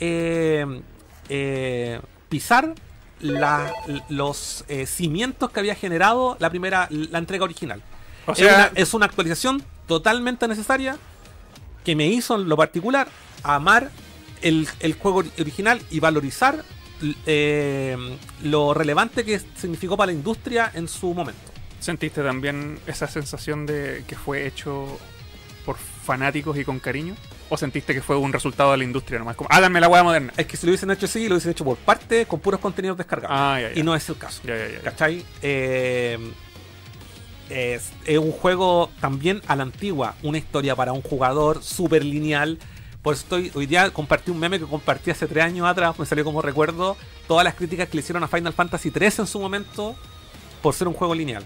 eh, 0.00 0.82
eh, 1.28 2.00
pisar 2.28 2.74
la- 3.20 3.72
los 4.08 4.64
eh, 4.68 4.86
cimientos 4.86 5.50
que 5.50 5.60
había 5.60 5.74
generado 5.76 6.36
la 6.40 6.50
primera, 6.50 6.88
la 6.90 7.18
entrega 7.18 7.44
original. 7.44 7.80
O 8.26 8.32
es, 8.32 8.38
una, 8.54 8.70
es 8.74 8.94
una 8.94 9.06
actualización 9.06 9.62
totalmente 9.86 10.48
necesaria 10.48 10.96
que 11.84 11.94
me 11.96 12.06
hizo 12.08 12.34
en 12.36 12.48
lo 12.48 12.56
particular 12.56 13.08
amar 13.42 13.90
el, 14.40 14.66
el 14.80 14.94
juego 14.94 15.22
ori- 15.22 15.40
original 15.40 15.80
y 15.90 16.00
valorizar 16.00 16.64
eh, 17.26 17.96
lo 18.42 18.74
relevante 18.74 19.24
que 19.24 19.40
significó 19.56 19.96
para 19.96 20.06
la 20.12 20.12
industria 20.18 20.70
en 20.74 20.88
su 20.88 21.14
momento. 21.14 21.51
¿Sentiste 21.82 22.22
también 22.22 22.78
esa 22.86 23.06
sensación 23.06 23.66
de 23.66 24.04
que 24.06 24.16
fue 24.16 24.46
hecho 24.46 24.98
por 25.66 25.76
fanáticos 25.76 26.56
y 26.56 26.64
con 26.64 26.78
cariño? 26.78 27.14
¿O 27.48 27.56
sentiste 27.56 27.92
que 27.92 28.00
fue 28.00 28.16
un 28.16 28.32
resultado 28.32 28.70
de 28.70 28.78
la 28.78 28.84
industria 28.84 29.18
nomás? 29.18 29.36
Como, 29.36 29.50
háganme 29.50 29.80
la 29.80 29.88
hueá 29.88 30.02
moderna. 30.02 30.32
Es 30.36 30.46
que 30.46 30.56
si 30.56 30.66
lo 30.66 30.70
hubiesen 30.70 30.90
hecho 30.90 31.06
así, 31.06 31.28
lo 31.28 31.34
hubiesen 31.34 31.50
hecho 31.50 31.64
por 31.64 31.76
parte 31.76 32.24
con 32.26 32.40
puros 32.40 32.60
contenidos 32.60 32.96
descargados. 32.96 33.36
Ah, 33.38 33.60
ya, 33.60 33.72
ya. 33.72 33.78
Y 33.78 33.82
no 33.82 33.94
es 33.94 34.08
el 34.08 34.16
caso. 34.16 34.40
Ya, 34.44 34.56
ya, 34.56 34.68
ya, 34.68 34.74
ya. 34.76 34.82
¿Cachai? 34.82 35.24
Eh, 35.42 36.18
es, 37.50 37.92
es 38.06 38.18
un 38.18 38.32
juego 38.32 38.90
también 39.00 39.42
a 39.46 39.56
la 39.56 39.64
antigua, 39.64 40.14
una 40.22 40.38
historia 40.38 40.74
para 40.74 40.92
un 40.92 41.02
jugador 41.02 41.62
súper 41.62 42.04
lineal, 42.04 42.58
Por 43.02 43.14
eso 43.14 43.24
estoy, 43.24 43.52
hoy 43.54 43.66
día 43.66 43.90
compartí 43.90 44.30
un 44.30 44.38
meme 44.38 44.58
que 44.58 44.64
compartí 44.64 45.10
hace 45.10 45.26
tres 45.26 45.44
años 45.44 45.66
atrás, 45.66 45.98
me 45.98 46.06
salió 46.06 46.24
como 46.24 46.40
recuerdo 46.40 46.96
todas 47.26 47.44
las 47.44 47.54
críticas 47.54 47.88
que 47.88 47.96
le 47.96 48.00
hicieron 48.00 48.22
a 48.24 48.28
Final 48.28 48.54
Fantasy 48.54 48.90
3 48.90 49.18
en 49.18 49.26
su 49.26 49.40
momento 49.40 49.96
por 50.62 50.74
ser 50.74 50.88
un 50.88 50.94
juego 50.94 51.14
lineal. 51.14 51.44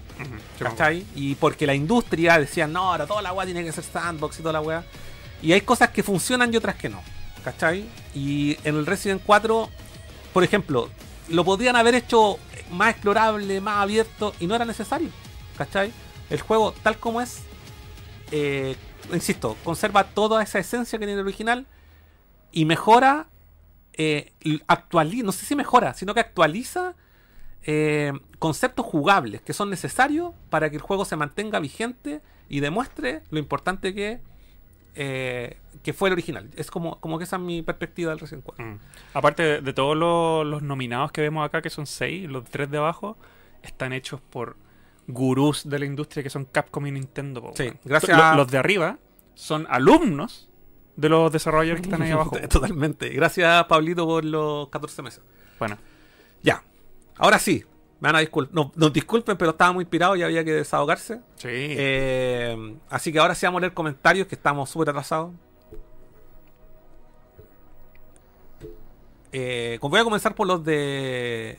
¿Cachai? 0.59 1.05
Y 1.15 1.35
porque 1.37 1.67
la 1.67 1.75
industria 1.75 2.39
decía, 2.39 2.67
no, 2.67 2.93
ahora 2.93 3.07
toda 3.07 3.23
la 3.23 3.33
weá 3.33 3.47
tiene 3.47 3.65
que 3.65 3.73
ser 3.73 3.83
sandbox 3.83 4.39
y 4.39 4.43
toda 4.43 4.53
la 4.53 4.61
weá. 4.61 4.85
Y 5.43 5.53
hay 5.53 5.63
cosas 5.63 5.91
que 5.91 6.03
funcionan 6.03 6.53
y 6.53 6.57
otras 6.57 6.77
que 6.77 6.89
no. 6.89 7.03
¿Cachai? 7.43 7.87
Y 8.15 8.59
en 8.65 8.77
el 8.77 8.87
Resident 8.87 9.23
4, 9.25 9.69
por 10.33 10.45
ejemplo, 10.45 10.91
lo 11.29 11.45
podrían 11.45 11.77
haber 11.77 11.95
hecho 11.95 12.39
más 12.71 12.91
explorable, 12.91 13.61
más 13.61 13.79
abierto, 13.79 14.35
y 14.39 14.47
no 14.47 14.55
era 14.55 14.65
necesario. 14.65 15.09
¿Cachai? 15.57 15.93
El 16.29 16.41
juego, 16.41 16.75
tal 16.83 16.99
como 16.99 17.21
es, 17.21 17.43
eh, 18.33 18.77
insisto, 19.13 19.57
conserva 19.65 20.05
toda 20.05 20.43
esa 20.43 20.59
esencia 20.59 20.99
que 20.99 21.07
tiene 21.07 21.21
el 21.21 21.27
original 21.27 21.67
y 22.53 22.65
mejora, 22.65 23.29
eh, 23.95 24.33
actualiza, 24.67 25.25
no 25.25 25.33
sé 25.33 25.47
si 25.47 25.55
mejora, 25.55 25.95
sino 25.95 26.13
que 26.13 26.21
actualiza 26.21 26.95
eh, 27.67 28.13
conceptos 28.39 28.87
jugables 28.87 29.43
que 29.43 29.53
son 29.53 29.71
necesarios 29.71 30.33
para 30.51 30.71
que 30.71 30.77
el 30.77 30.83
juego 30.83 31.05
se 31.05 31.17
mantenga 31.17 31.59
vigente 31.61 32.21
y 32.49 32.61
demuestre 32.61 33.23
lo 33.31 33.39
importante 33.41 33.93
que, 33.95 34.21
eh, 34.95 35.59
que 35.83 35.93
fue 35.93 36.09
el 36.09 36.13
original. 36.13 36.49
Es 36.57 36.71
como, 36.71 37.01
como 37.01 37.19
que 37.19 37.25
esa 37.25 37.37
es 37.37 37.43
mi 37.43 37.63
perspectiva 37.63 38.11
del 38.11 38.21
Resident 38.21 38.45
4. 38.45 38.65
Mm. 38.65 38.79
Aparte 39.15 39.43
de, 39.43 39.61
de 39.61 39.73
todos 39.73 39.97
los, 39.97 40.47
los 40.47 40.63
nominados 40.63 41.13
que 41.13 41.21
vemos 41.21 41.45
acá, 41.45 41.61
que 41.63 41.71
son 41.71 41.87
seis, 41.87 42.29
los 42.29 42.45
tres 42.45 42.71
de 42.71 42.79
abajo, 42.79 43.17
están 43.63 43.93
hechos 43.93 44.21
por 44.21 44.57
gurús 45.09 45.69
de 45.69 45.79
la 45.79 45.87
industria 45.87 46.23
que 46.23 46.31
son 46.31 46.45
Capcom 46.45 46.87
y 46.87 46.93
Nintendo. 46.93 47.53
Sí, 47.55 47.73
gracias 47.85 48.17
Lo- 48.17 48.25
a- 48.25 48.35
Los 48.37 48.49
de 48.49 48.59
arriba 48.59 48.99
son 49.35 49.67
alumnos 49.69 50.49
de 50.97 51.09
los 51.09 51.31
desarrolladores 51.33 51.83
que 51.83 51.89
están 51.91 52.03
ahí 52.03 52.11
abajo. 52.13 52.37
Totalmente. 52.49 53.09
Gracias, 53.11 53.65
Pablito, 53.67 54.07
por 54.07 54.25
los 54.25 54.69
14 54.69 55.03
meses. 55.03 55.23
Bueno, 55.59 55.77
Ya. 56.43 56.63
Ahora 57.19 57.39
sí. 57.39 57.65
Me 57.99 58.09
van 58.09 58.17
a 58.17 58.21
disculpar. 58.21 58.55
No, 58.55 58.73
nos 58.77 58.93
disculpen, 58.93 59.39
pero 59.39 59.53
estaba 59.53 59.73
muy 59.73 59.83
inspirado 59.83 60.17
y 60.17 60.23
había 60.23 60.45
que 60.45 60.53
desahogarse. 60.53 61.21
sí. 61.37 61.49
Eh, 61.51 62.77
así 62.91 63.11
que 63.13 63.19
ahora 63.19 63.35
sí 63.35 63.47
vamos 63.47 63.61
a 63.61 63.63
leer 63.63 63.73
comentarios 63.75 64.27
que 64.27 64.35
estamos 64.35 64.69
súper 64.69 64.91
atrasados. 64.91 65.33
Eh, 69.33 69.79
voy 69.81 70.01
a 70.01 70.05
comenzar 70.05 70.35
por 70.35 70.47
los 70.47 70.65
de. 70.65 71.59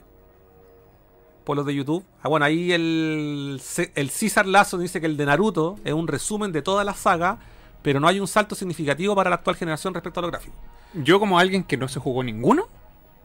Por 1.44 1.56
los 1.58 1.66
de 1.66 1.76
YouTube. 1.76 2.04
Ah, 2.22 2.28
bueno, 2.28 2.46
ahí 2.46 2.72
el, 2.74 3.62
el 3.96 4.10
César 4.10 4.46
Lazo 4.46 4.78
dice 4.78 5.00
que 5.00 5.06
el 5.06 5.16
de 5.16 5.26
Naruto 5.26 5.78
es 5.86 5.94
un 5.94 6.08
resumen 6.08 6.52
de 6.52 6.62
toda 6.62 6.84
la 6.84 6.94
saga, 6.94 7.40
pero 7.82 8.00
no 8.00 8.08
hay 8.08 8.20
un 8.20 8.28
salto 8.28 8.54
significativo 8.54 9.16
para 9.16 9.30
la 9.30 9.38
actual 9.38 9.56
generación 9.56 9.94
respecto 9.94 10.20
a 10.20 10.24
lo 10.24 10.28
gráfico. 10.30 10.56
Yo 10.94 11.20
como 11.20 11.40
alguien 11.40 11.64
que 11.64 11.78
no 11.78 11.88
se 11.88 12.00
jugó 12.00 12.22
ninguno, 12.24 12.68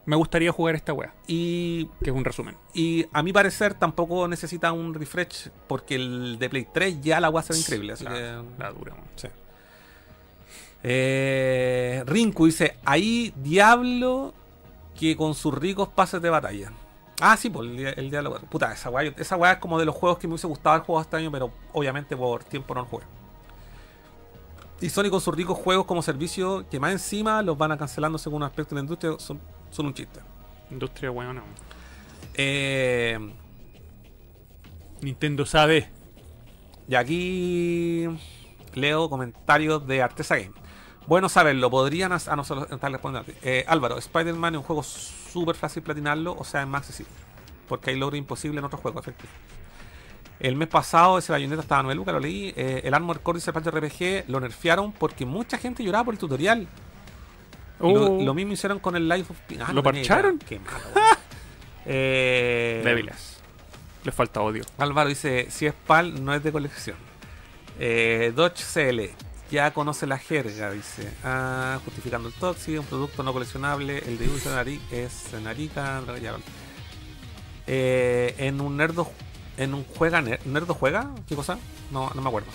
me 0.05 0.17
gustaría 0.17 0.51
jugar 0.51 0.75
esta 0.75 0.93
wea, 0.93 1.15
Y, 1.27 1.87
que 2.03 2.11
es 2.11 2.17
un 2.17 2.25
resumen. 2.25 2.57
y 2.75 3.07
a 3.13 3.23
mi 3.23 3.33
parecer 3.33 3.75
tampoco 3.75 4.27
necesita 4.27 4.73
un 4.73 4.95
refresh, 4.95 5.51
porque 5.69 5.95
el 5.95 6.39
de 6.39 6.49
Play 6.51 6.67
3 6.73 7.01
ya 7.01 7.21
la 7.21 7.31
wea 7.31 7.43
se 7.43 7.53
ve 7.53 7.59
increíble. 7.61 7.93
Así 7.93 8.05
la, 8.05 8.11
que. 8.13 8.43
la 8.59 8.71
dura. 8.73 8.97
Sí. 9.17 9.29
Eh, 10.83 12.03
Rinku 12.07 12.47
dice, 12.47 12.77
ahí 12.85 13.33
Diablo 13.37 14.35
que 14.99 15.17
con 15.17 15.35
sus 15.35 15.55
ricos 15.55 15.89
pases 15.89 16.21
de 16.21 16.31
batalla. 16.31 16.73
Ah, 17.21 17.37
sí, 17.37 17.51
pues 17.51 17.71
el, 17.71 17.87
el 17.87 18.11
Diablo. 18.11 18.41
Puta, 18.51 18.73
esa 18.73 18.91
weá, 18.91 19.13
esa 19.17 19.53
es 19.53 19.59
como 19.59 19.79
de 19.79 19.85
los 19.85 19.95
juegos 19.95 20.19
que 20.19 20.27
me 20.27 20.35
hubiese 20.35 20.49
gustado 20.49 20.77
el 20.77 20.83
juego 20.83 21.01
este 21.01 21.17
año, 21.17 21.31
pero 21.31 21.53
obviamente 21.73 22.17
por 22.17 22.43
tiempo 22.45 22.75
no 22.75 22.81
lo 22.81 22.87
jugué. 22.87 23.05
Y 24.81 24.91
Sony 24.91 25.11
con 25.11 25.21
sus 25.21 25.35
ricos 25.35 25.57
juegos 25.57 25.87
como 25.87 26.03
servicio, 26.03 26.65
que 26.69 26.81
más 26.81 26.91
encima 26.91 27.41
los 27.43 27.57
van 27.57 27.71
a 27.71 27.79
cancelando 27.79 28.19
según 28.19 28.43
aspectos 28.43 28.71
de 28.71 28.75
la 28.75 28.81
industria, 28.81 29.15
son, 29.19 29.41
son 29.73 29.87
un 29.87 29.95
chiste. 29.95 30.21
Industria 30.71 31.11
weón. 31.11 31.37
no. 31.37 31.43
Eh, 32.35 33.19
Nintendo 35.01 35.45
sabe. 35.45 35.89
Y 36.89 36.95
aquí 36.95 38.07
leo 38.75 39.11
comentarios 39.11 39.87
de 39.87 40.03
Artesa 40.03 40.37
Game. 40.37 40.53
Bueno 41.07 41.29
saberlo, 41.29 41.69
podrían 41.71 42.13
hacer. 42.13 42.33
Ah, 42.33 42.37
no, 42.37 42.45
solo 42.45 42.67
está 42.71 42.89
respondiendo. 42.89 43.33
Eh, 43.43 43.65
Álvaro, 43.67 43.99
Spider-Man 43.99 44.55
es 44.55 44.59
un 44.59 44.65
juego 44.65 44.83
súper 44.83 45.57
fácil 45.57 45.83
platinarlo, 45.83 46.37
o 46.39 46.45
sea, 46.45 46.63
es 46.63 46.69
más 46.69 46.83
accesible. 46.83 47.13
Porque 47.69 47.91
hay 47.91 47.97
logro 47.97 48.17
imposible 48.17 48.59
en 48.59 48.65
otros 48.65 48.81
juegos, 48.81 49.03
efectivo. 49.03 49.33
El 50.39 50.57
mes 50.57 50.69
pasado 50.69 51.19
ese 51.19 51.33
bayoneta 51.33 51.63
estaba 51.63 51.81
a 51.81 51.83
9 51.85 51.95
lucas, 51.97 52.15
lo 52.15 52.21
leí. 52.21 52.53
Eh, 52.57 52.83
el 52.85 52.95
Armor 52.95 53.21
Core 53.21 53.39
dice 53.39 53.53
Patch 53.53 53.67
RPG 53.67 54.29
lo 54.29 54.41
nerfearon 54.41 54.93
porque 54.93 55.25
mucha 55.25 55.59
gente 55.59 55.83
lloraba 55.85 56.05
por 56.05 56.15
el 56.15 56.19
tutorial. 56.19 56.69
Y 57.81 57.93
Lo, 57.93 58.21
lo 58.21 58.35
mismo 58.35 58.53
hicieron 58.53 58.79
con 58.79 58.95
el 58.97 59.09
Life 59.09 59.33
of 59.33 59.39
Pi- 59.47 59.59
Ah, 59.61 59.73
¿Lo 59.73 59.83
tenía 59.83 60.03
parcharon? 60.03 60.39
Qué 60.39 60.59
malo. 60.61 60.85
eh, 61.87 62.81
Débiles. 62.85 63.39
Les 64.05 64.15
falta 64.15 64.41
odio. 64.41 64.65
Álvaro 64.79 65.09
dice, 65.09 65.47
si 65.51 65.67
es 65.67 65.75
PAL, 65.75 66.25
no 66.25 66.35
es 66.35 66.43
de 66.43 66.51
colección. 66.53 66.97
Eh, 67.79 68.33
Dodge 68.35 68.63
CL, 68.63 69.01
ya 69.51 69.73
conoce 69.73 70.07
la 70.07 70.19
jerga, 70.19 70.71
dice. 70.73 71.09
Ah, 71.25 71.79
justificando 71.85 72.29
el 72.29 72.35
Toxi, 72.35 72.77
un 72.79 72.85
producto 72.87 73.23
no 73.23 73.33
coleccionable. 73.33 73.99
El 73.99 74.19
de 74.19 74.29
uso 74.29 74.51
es 74.91 75.33
Narita. 75.43 76.03
ya. 76.21 76.37
Eh, 77.69 78.35
en 78.39 78.61
un 78.61 78.77
nerdo, 78.77 79.11
en 79.57 79.75
un 79.75 79.85
juega, 79.85 80.21
ner- 80.21 80.45
nerdo 80.47 80.75
juega, 80.75 81.11
¿qué 81.29 81.37
cosa? 81.37 81.59
No, 81.93 82.11
no 82.15 82.23
me 82.23 82.29
acuerdo. 82.29 82.49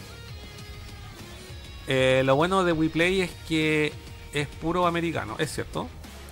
Eh, 1.87 2.23
lo 2.25 2.35
bueno 2.35 2.63
de 2.65 2.73
WePlay 2.73 3.21
es 3.21 3.31
que 3.47 3.93
es 4.33 4.47
puro 4.47 4.87
americano, 4.87 5.35
es 5.39 5.53
cierto. 5.53 5.87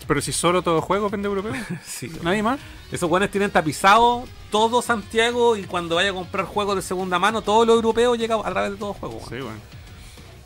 Pero 0.08 0.22
si 0.22 0.32
solo 0.32 0.62
todo 0.62 0.82
juego 0.82 1.10
vende 1.10 1.28
europeo. 1.28 1.54
Sí, 1.86 2.12
Nadie 2.22 2.44
más. 2.44 2.60
Esos 2.92 3.10
buenos 3.10 3.32
tienen 3.32 3.50
tapizado 3.52 4.26
todo 4.52 4.82
Santiago 4.82 5.58
y 5.58 5.64
cuando 5.64 5.96
vaya 5.96 6.12
a 6.12 6.14
comprar 6.14 6.46
juegos 6.46 6.76
de 6.76 6.82
segunda 6.82 7.18
mano, 7.18 7.42
todo 7.42 7.66
lo 7.66 7.74
europeo 7.74 8.16
llega 8.16 8.36
a 8.36 8.52
través 8.52 8.72
de 8.72 8.78
todo 8.78 8.94
juego. 8.94 9.20
Sí, 9.28 9.36
weón. 9.36 9.60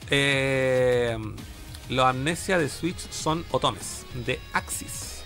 Eh, 0.10 1.18
los 1.90 2.06
amnesia 2.06 2.58
de 2.58 2.70
Switch 2.70 3.10
son 3.10 3.46
otomes, 3.52 4.06
de 4.26 4.40
Axis. 4.54 5.24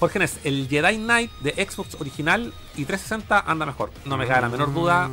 Jorge 0.00 0.18
Nes, 0.20 0.38
el 0.44 0.68
Jedi 0.68 0.96
Knight 0.96 1.30
de 1.40 1.50
Xbox 1.66 1.96
original 2.00 2.52
y 2.76 2.84
360 2.84 3.40
anda 3.40 3.66
mejor. 3.66 3.90
No 4.04 4.16
me 4.16 4.26
cabe 4.26 4.42
la 4.42 4.48
menor 4.48 4.72
duda. 4.72 5.10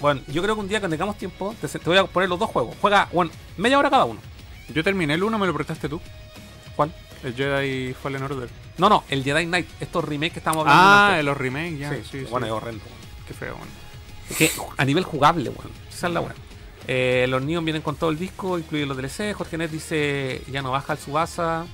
Bueno, 0.00 0.22
yo 0.28 0.42
creo 0.42 0.54
que 0.54 0.60
un 0.60 0.68
día 0.68 0.80
cuando 0.80 0.94
tengamos 0.94 1.18
tiempo, 1.18 1.54
te, 1.60 1.68
te 1.68 1.78
voy 1.78 1.98
a 1.98 2.04
poner 2.04 2.28
los 2.28 2.38
dos 2.38 2.48
juegos. 2.48 2.74
Juega, 2.80 3.08
bueno, 3.12 3.30
media 3.56 3.78
hora 3.78 3.90
cada 3.90 4.04
uno. 4.04 4.20
Yo 4.74 4.84
terminé 4.84 5.14
el 5.14 5.22
uno, 5.22 5.38
me 5.38 5.46
lo 5.46 5.54
prestaste 5.54 5.88
tú. 5.88 6.00
¿Cuál? 6.76 6.92
El 7.22 7.34
Jedi 7.34 7.94
Fallen 7.94 8.22
Order. 8.22 8.48
No, 8.78 8.88
no, 8.88 9.04
el 9.08 9.22
Jedi 9.22 9.46
Knight, 9.46 9.68
estos 9.80 10.04
remakes 10.04 10.32
que 10.34 10.38
estamos 10.38 10.60
hablando. 10.60 10.82
Ah, 10.82 11.08
antes. 11.08 11.24
los 11.24 11.36
remakes, 11.36 11.78
ya. 11.78 11.94
Sí, 11.94 12.02
sí. 12.10 12.26
bueno, 12.30 12.46
es 12.46 12.52
horrendo. 12.52 12.84
Qué 13.26 13.34
feo, 13.34 13.54
weón. 13.54 13.68
Que 14.38 14.50
a 14.76 14.84
nivel 14.84 15.04
jugable, 15.04 15.50
weón. 15.50 15.70
Esa 15.88 16.06
es 16.06 16.12
la 16.12 16.20
weón. 16.20 16.34
Eh, 16.88 17.26
los 17.28 17.42
Neon 17.42 17.64
vienen 17.64 17.82
con 17.82 17.96
todo 17.96 18.10
el 18.10 18.18
disco, 18.18 18.58
incluye 18.58 18.86
los 18.86 18.96
DLC. 18.96 19.34
Jorge 19.34 19.58
Net 19.58 19.70
dice, 19.70 20.42
ya 20.50 20.62
no 20.62 20.70
baja 20.70 20.94
el 20.94 20.98
Subasa. 20.98 21.66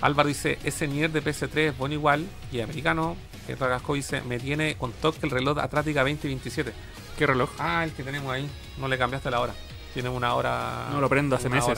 Álvaro 0.00 0.28
dice, 0.28 0.58
ese 0.62 0.86
Nier 0.86 1.10
de 1.10 1.22
PS3 1.22 1.58
es 1.58 1.78
bueno 1.78 1.94
igual 1.94 2.26
y 2.52 2.60
americano. 2.60 3.16
Eh, 3.48 3.56
Ragasco 3.58 3.94
dice, 3.94 4.20
me 4.22 4.38
tiene 4.38 4.76
con 4.76 4.92
toque 4.92 5.18
el 5.22 5.30
reloj 5.30 5.58
atrás 5.58 5.84
diga 5.84 6.02
20 6.02 6.26
y 6.26 6.30
27. 6.30 6.72
¿Qué 7.18 7.26
reloj? 7.26 7.50
Ah, 7.58 7.82
el 7.82 7.92
que 7.92 8.04
tenemos 8.04 8.32
ahí. 8.32 8.48
No 8.78 8.86
le 8.86 8.96
cambiaste 8.96 9.30
la 9.30 9.40
hora. 9.40 9.54
Tiene 9.98 10.10
una 10.10 10.32
hora. 10.36 10.90
No 10.92 11.00
lo 11.00 11.08
prendo 11.08 11.34
hace 11.34 11.48
meses, 11.48 11.76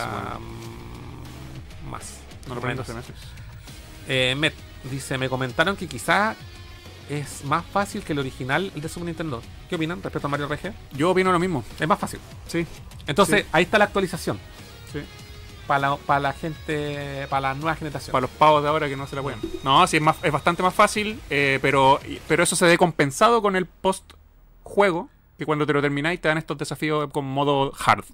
más. 1.91 2.19
No 2.47 2.55
lo 2.55 2.61
prendo 2.61 2.83
hace 2.83 2.93
meses. 2.93 3.15
Eh, 4.07 4.35
Met 4.37 4.53
dice, 4.91 5.17
me 5.17 5.31
comentaron 5.31 5.75
que 5.75 5.89
quizá 5.89 6.37
es 7.09 7.43
más 7.47 7.65
fácil 7.65 8.03
que 8.03 8.13
el 8.13 8.19
original, 8.19 8.71
el 8.75 8.83
de 8.83 8.91
Super 8.91 9.07
Nintendo. 9.07 9.41
¿Qué 9.71 9.77
opinan 9.77 10.03
respecto 10.03 10.27
a 10.27 10.31
Mario 10.31 10.49
RG? 10.49 10.71
Yo 10.93 11.13
opino 11.13 11.33
lo 11.33 11.39
mismo. 11.39 11.65
Es 11.79 11.89
más 11.89 11.99
fácil. 11.99 12.21
Sí, 12.47 12.67
Entonces, 13.07 13.41
Sí. 13.45 13.49
ahí 13.53 13.63
está 13.63 13.79
la 13.79 13.87
actualización. 13.87 14.39
sí. 14.93 15.01
Para 15.67 15.89
la, 15.89 15.97
para 15.97 16.21
la 16.21 16.33
gente, 16.35 17.27
para 17.31 17.41
la 17.41 17.55
nueva 17.55 17.75
generación. 17.75 18.13
Para 18.13 18.21
los 18.23 18.31
pavos 18.33 18.63
de 18.63 18.69
ahora 18.69 18.87
que 18.87 18.97
no 18.99 19.07
se 19.07 19.17
la 19.17 19.23
pueden. 19.23 19.41
No, 19.65 19.87
sí, 19.87 19.97
es, 19.97 20.03
más, 20.03 20.17
es 20.23 20.31
bastante 20.31 20.63
más 20.63 20.75
fácil, 20.75 21.19
eh, 21.31 21.59
pero, 21.63 21.99
pero 22.29 22.43
eso 22.43 22.55
se 22.55 22.67
ve 22.67 22.77
compensado 22.77 23.41
con 23.41 23.57
el 23.57 23.65
post-juego, 23.65 25.09
que 25.41 25.47
cuando 25.47 25.65
te 25.65 25.73
lo 25.73 25.81
termináis 25.81 26.21
te 26.21 26.29
dan 26.29 26.37
estos 26.37 26.59
desafíos 26.59 27.09
con 27.11 27.25
modo 27.25 27.73
hard. 27.83 28.05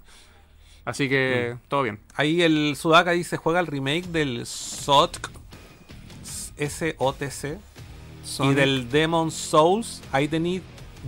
Así 0.85 1.09
que, 1.09 1.57
todo 1.67 1.83
bien. 1.83 1.99
Ahí 2.15 2.41
el 2.41 2.77
Sudaka 2.77 3.11
dice, 3.11 3.35
juega 3.35 3.59
el 3.59 3.67
remake 3.67 4.07
del 4.07 4.45
SOTC, 4.45 5.29
S-O-T-C, 6.55 7.59
y 8.39 8.53
del 8.53 8.89
Demon 8.89 9.29
Souls. 9.29 10.01
Ahí 10.13 10.29
tenéis 10.29 10.61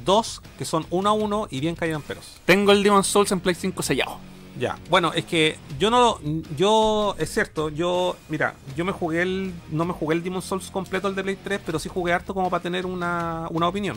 dos 0.04 0.42
que 0.58 0.66
son 0.66 0.86
uno 0.90 1.08
a 1.08 1.14
uno 1.14 1.48
y 1.50 1.62
bien 1.62 1.76
caían 1.76 2.02
peros. 2.02 2.42
Tengo 2.44 2.74
el 2.74 2.84
Demon 2.84 3.06
Souls 3.06 3.32
en 3.32 3.40
Play 3.40 3.56
5 3.56 3.82
sellado. 3.82 4.20
Ya, 4.60 4.78
bueno, 4.90 5.14
es 5.14 5.24
que 5.24 5.58
yo 5.80 5.90
no, 5.90 6.20
yo, 6.58 7.16
es 7.18 7.34
cierto, 7.34 7.70
yo, 7.70 8.18
mira, 8.28 8.56
yo 8.76 8.84
me 8.84 8.92
jugué 8.92 9.22
el, 9.22 9.54
no 9.72 9.86
me 9.86 9.94
jugué 9.94 10.18
el 10.18 10.24
Demon 10.24 10.42
Souls 10.42 10.70
completo 10.70 11.08
el 11.08 11.16
de 11.16 11.24
Play 11.24 11.38
3, 11.42 11.62
pero 11.66 11.80
sí 11.80 11.88
jugué 11.88 12.12
harto 12.12 12.34
como 12.34 12.50
para 12.50 12.62
tener 12.62 12.86
una, 12.86 13.48
una 13.52 13.70
opinión. 13.70 13.96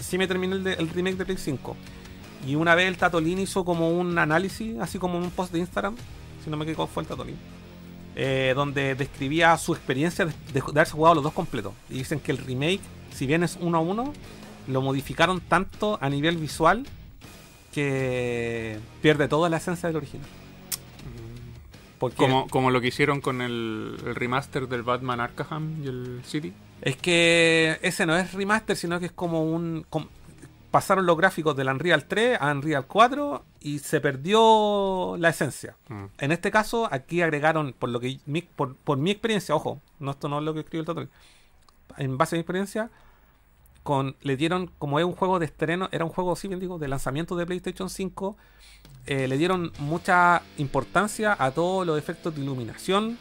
Sí 0.00 0.18
me 0.18 0.26
terminé 0.26 0.54
el, 0.54 0.88
remake 0.90 1.16
de 1.16 1.24
Play 1.24 1.38
5. 1.38 1.76
Y 2.46 2.54
una 2.54 2.74
vez 2.74 2.88
el 2.88 2.96
Tatolín 2.96 3.38
hizo 3.38 3.64
como 3.64 3.90
un 3.90 4.18
análisis, 4.18 4.78
así 4.80 4.98
como 4.98 5.18
un 5.18 5.30
post 5.30 5.52
de 5.52 5.58
Instagram, 5.58 5.96
si 6.44 6.50
no 6.50 6.56
me 6.56 6.64
equivoco 6.64 6.86
fue 6.86 7.02
el 7.02 7.08
Tatooine, 7.08 7.38
eh, 8.14 8.52
donde 8.54 8.94
describía 8.94 9.56
su 9.58 9.72
experiencia 9.74 10.24
de, 10.24 10.32
de- 10.52 10.60
haberse 10.60 10.92
jugado 10.92 11.16
los 11.16 11.24
dos 11.24 11.32
completos. 11.32 11.72
Y 11.90 11.94
dicen 11.94 12.20
que 12.20 12.32
el 12.32 12.38
remake, 12.38 12.80
si 13.12 13.26
bien 13.26 13.42
es 13.42 13.58
uno 13.60 13.78
a 13.78 13.80
uno, 13.80 14.12
lo 14.68 14.82
modificaron 14.82 15.40
tanto 15.40 15.98
a 16.00 16.08
nivel 16.08 16.36
visual 16.36 16.86
que 17.72 18.78
pierde 19.02 19.28
toda 19.28 19.48
la 19.48 19.56
esencia 19.56 19.88
del 19.88 19.96
original. 19.96 20.26
Como, 22.16 22.46
como 22.46 22.70
lo 22.70 22.80
que 22.80 22.88
hicieron 22.88 23.20
con 23.20 23.40
el 23.42 23.98
remaster 24.14 24.68
del 24.68 24.82
Batman 24.84 25.20
Arkham 25.20 25.82
y 25.82 25.88
el 25.88 26.20
City. 26.24 26.52
Es 26.82 26.96
que 26.96 27.78
ese 27.82 28.06
no 28.06 28.16
es 28.16 28.32
remaster, 28.32 28.76
sino 28.76 29.00
que 29.00 29.06
es 29.06 29.12
como 29.12 29.44
un... 29.44 29.86
pasaron 30.70 31.06
los 31.06 31.16
gráficos 31.16 31.56
del 31.56 31.68
Unreal 31.68 32.06
3 32.06 32.38
a 32.40 32.52
Unreal 32.52 32.86
4 32.86 33.44
y 33.60 33.78
se 33.80 34.00
perdió 34.00 35.16
la 35.18 35.30
esencia. 35.30 35.76
Mm. 35.88 36.04
En 36.18 36.32
este 36.32 36.50
caso, 36.50 36.88
aquí 36.90 37.22
agregaron, 37.22 37.74
por 37.78 37.88
lo 37.88 38.00
que 38.00 38.18
mi, 38.26 38.42
por, 38.42 38.76
por 38.76 38.98
mi 38.98 39.10
experiencia, 39.10 39.54
ojo, 39.54 39.80
no 39.98 40.12
esto 40.12 40.28
no 40.28 40.38
es 40.38 40.44
lo 40.44 40.54
que 40.54 40.60
escribió 40.60 40.80
el 40.80 40.86
tutorial. 40.86 41.10
En 41.96 42.16
base 42.16 42.36
a 42.36 42.38
mi 42.38 42.40
experiencia, 42.40 42.90
con, 43.82 44.16
le 44.20 44.36
dieron, 44.36 44.70
como 44.78 44.98
es 44.98 45.04
un 45.04 45.14
juego 45.14 45.38
de 45.38 45.46
estreno, 45.46 45.88
era 45.92 46.04
un 46.04 46.10
juego, 46.10 46.36
sí 46.36 46.46
bien 46.46 46.60
digo, 46.60 46.78
de 46.78 46.88
lanzamiento 46.88 47.34
de 47.36 47.46
PlayStation 47.46 47.90
5, 47.90 48.36
eh, 49.06 49.26
le 49.26 49.38
dieron 49.38 49.72
mucha 49.78 50.42
importancia 50.58 51.34
a 51.38 51.50
todos 51.50 51.86
los 51.86 51.98
efectos 51.98 52.34
de 52.34 52.42
iluminación 52.42 53.18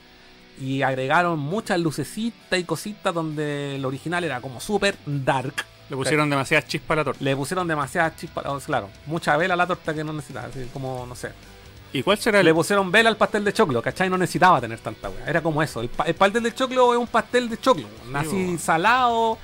y 0.59 0.81
agregaron 0.81 1.39
muchas 1.39 1.79
lucecitas 1.79 2.59
y 2.59 2.63
cositas 2.63 3.13
donde 3.13 3.75
el 3.75 3.85
original 3.85 4.23
era 4.23 4.41
como 4.41 4.59
super 4.59 4.95
dark. 5.05 5.53
Le 5.89 5.95
pusieron 5.95 6.29
demasiadas 6.29 6.67
chispas 6.67 6.95
a 6.95 6.95
la 6.97 7.03
torta. 7.05 7.23
Le 7.23 7.35
pusieron 7.35 7.67
demasiadas 7.67 8.15
chispas, 8.17 8.43
claro, 8.65 8.89
mucha 9.05 9.37
vela 9.37 9.53
a 9.53 9.57
la 9.57 9.65
torta 9.67 9.93
que 9.93 10.03
no 10.03 10.11
necesitaba, 10.13 10.47
así 10.47 10.67
como, 10.73 11.05
no 11.07 11.15
sé. 11.15 11.31
¿Y 11.93 12.03
cuál 12.03 12.17
será 12.17 12.41
el, 12.41 12.45
Le 12.45 12.53
pusieron 12.53 12.91
vela 12.91 13.09
al 13.09 13.15
pastel 13.15 13.45
de 13.45 13.53
choclo, 13.53 13.81
¿cachai? 13.81 14.09
No 14.09 14.17
necesitaba 14.17 14.59
tener 14.59 14.77
tanta 14.79 15.09
weá. 15.09 15.25
Era 15.25 15.41
como 15.41 15.63
eso. 15.63 15.79
El, 15.79 15.87
pa- 15.87 16.03
el 16.03 16.15
pastel 16.15 16.43
de 16.43 16.53
choclo 16.53 16.91
es 16.93 16.99
un 16.99 17.07
pastel 17.07 17.47
de 17.47 17.57
choclo. 17.57 17.87
Así 18.13 18.57
salado. 18.57 19.37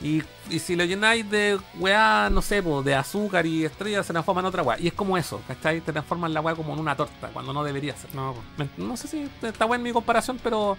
Y, 0.00 0.22
y 0.48 0.58
si 0.60 0.76
lo 0.76 0.84
llenáis 0.84 1.28
de 1.28 1.58
weá, 1.76 2.30
no 2.30 2.40
sé, 2.40 2.62
po, 2.62 2.82
de 2.84 2.94
azúcar 2.94 3.44
y 3.46 3.64
estrellas, 3.64 4.06
se 4.06 4.12
transforma 4.12 4.40
en 4.42 4.46
otra 4.46 4.62
weá. 4.62 4.78
Y 4.78 4.86
es 4.86 4.92
como 4.92 5.18
eso, 5.18 5.42
¿cachai? 5.48 5.80
Te 5.80 5.90
transforman 5.92 6.32
la 6.32 6.40
weá 6.40 6.54
como 6.54 6.72
en 6.72 6.78
una 6.78 6.94
torta, 6.96 7.28
cuando 7.32 7.52
no 7.52 7.64
debería 7.64 7.96
ser. 7.96 8.14
No. 8.14 8.34
Me- 8.56 8.68
No 8.76 8.96
sé 8.96 9.08
si 9.08 9.28
está 9.42 9.64
buena 9.64 9.82
mi 9.82 9.92
comparación, 9.92 10.38
pero 10.42 10.76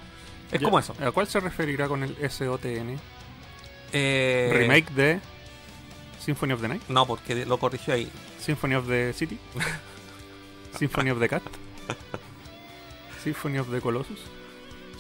es 0.51 0.59
Ya. 0.61 0.65
como 0.65 0.79
eso. 0.79 0.95
¿A 1.05 1.11
cuál 1.11 1.27
se 1.27 1.39
referirá 1.41 1.87
con 1.89 2.03
el 2.03 2.15
SOTN? 2.29 2.97
Eh, 3.91 4.51
Remake 4.53 4.89
de 4.93 5.19
Symphony 6.23 6.53
of 6.53 6.61
the 6.61 6.67
Night, 6.69 6.83
No, 6.87 7.05
porque 7.05 7.45
lo 7.45 7.57
corrigió 7.59 7.93
ahí. 7.95 8.09
Symphony 8.39 8.75
of 8.75 8.87
the 8.87 9.11
City, 9.13 9.37
Symphony 10.77 11.09
of 11.09 11.19
the 11.19 11.27
Cat, 11.27 11.43
Symphony 13.23 13.57
of 13.57 13.69
the 13.69 13.81
Colossus. 13.81 14.19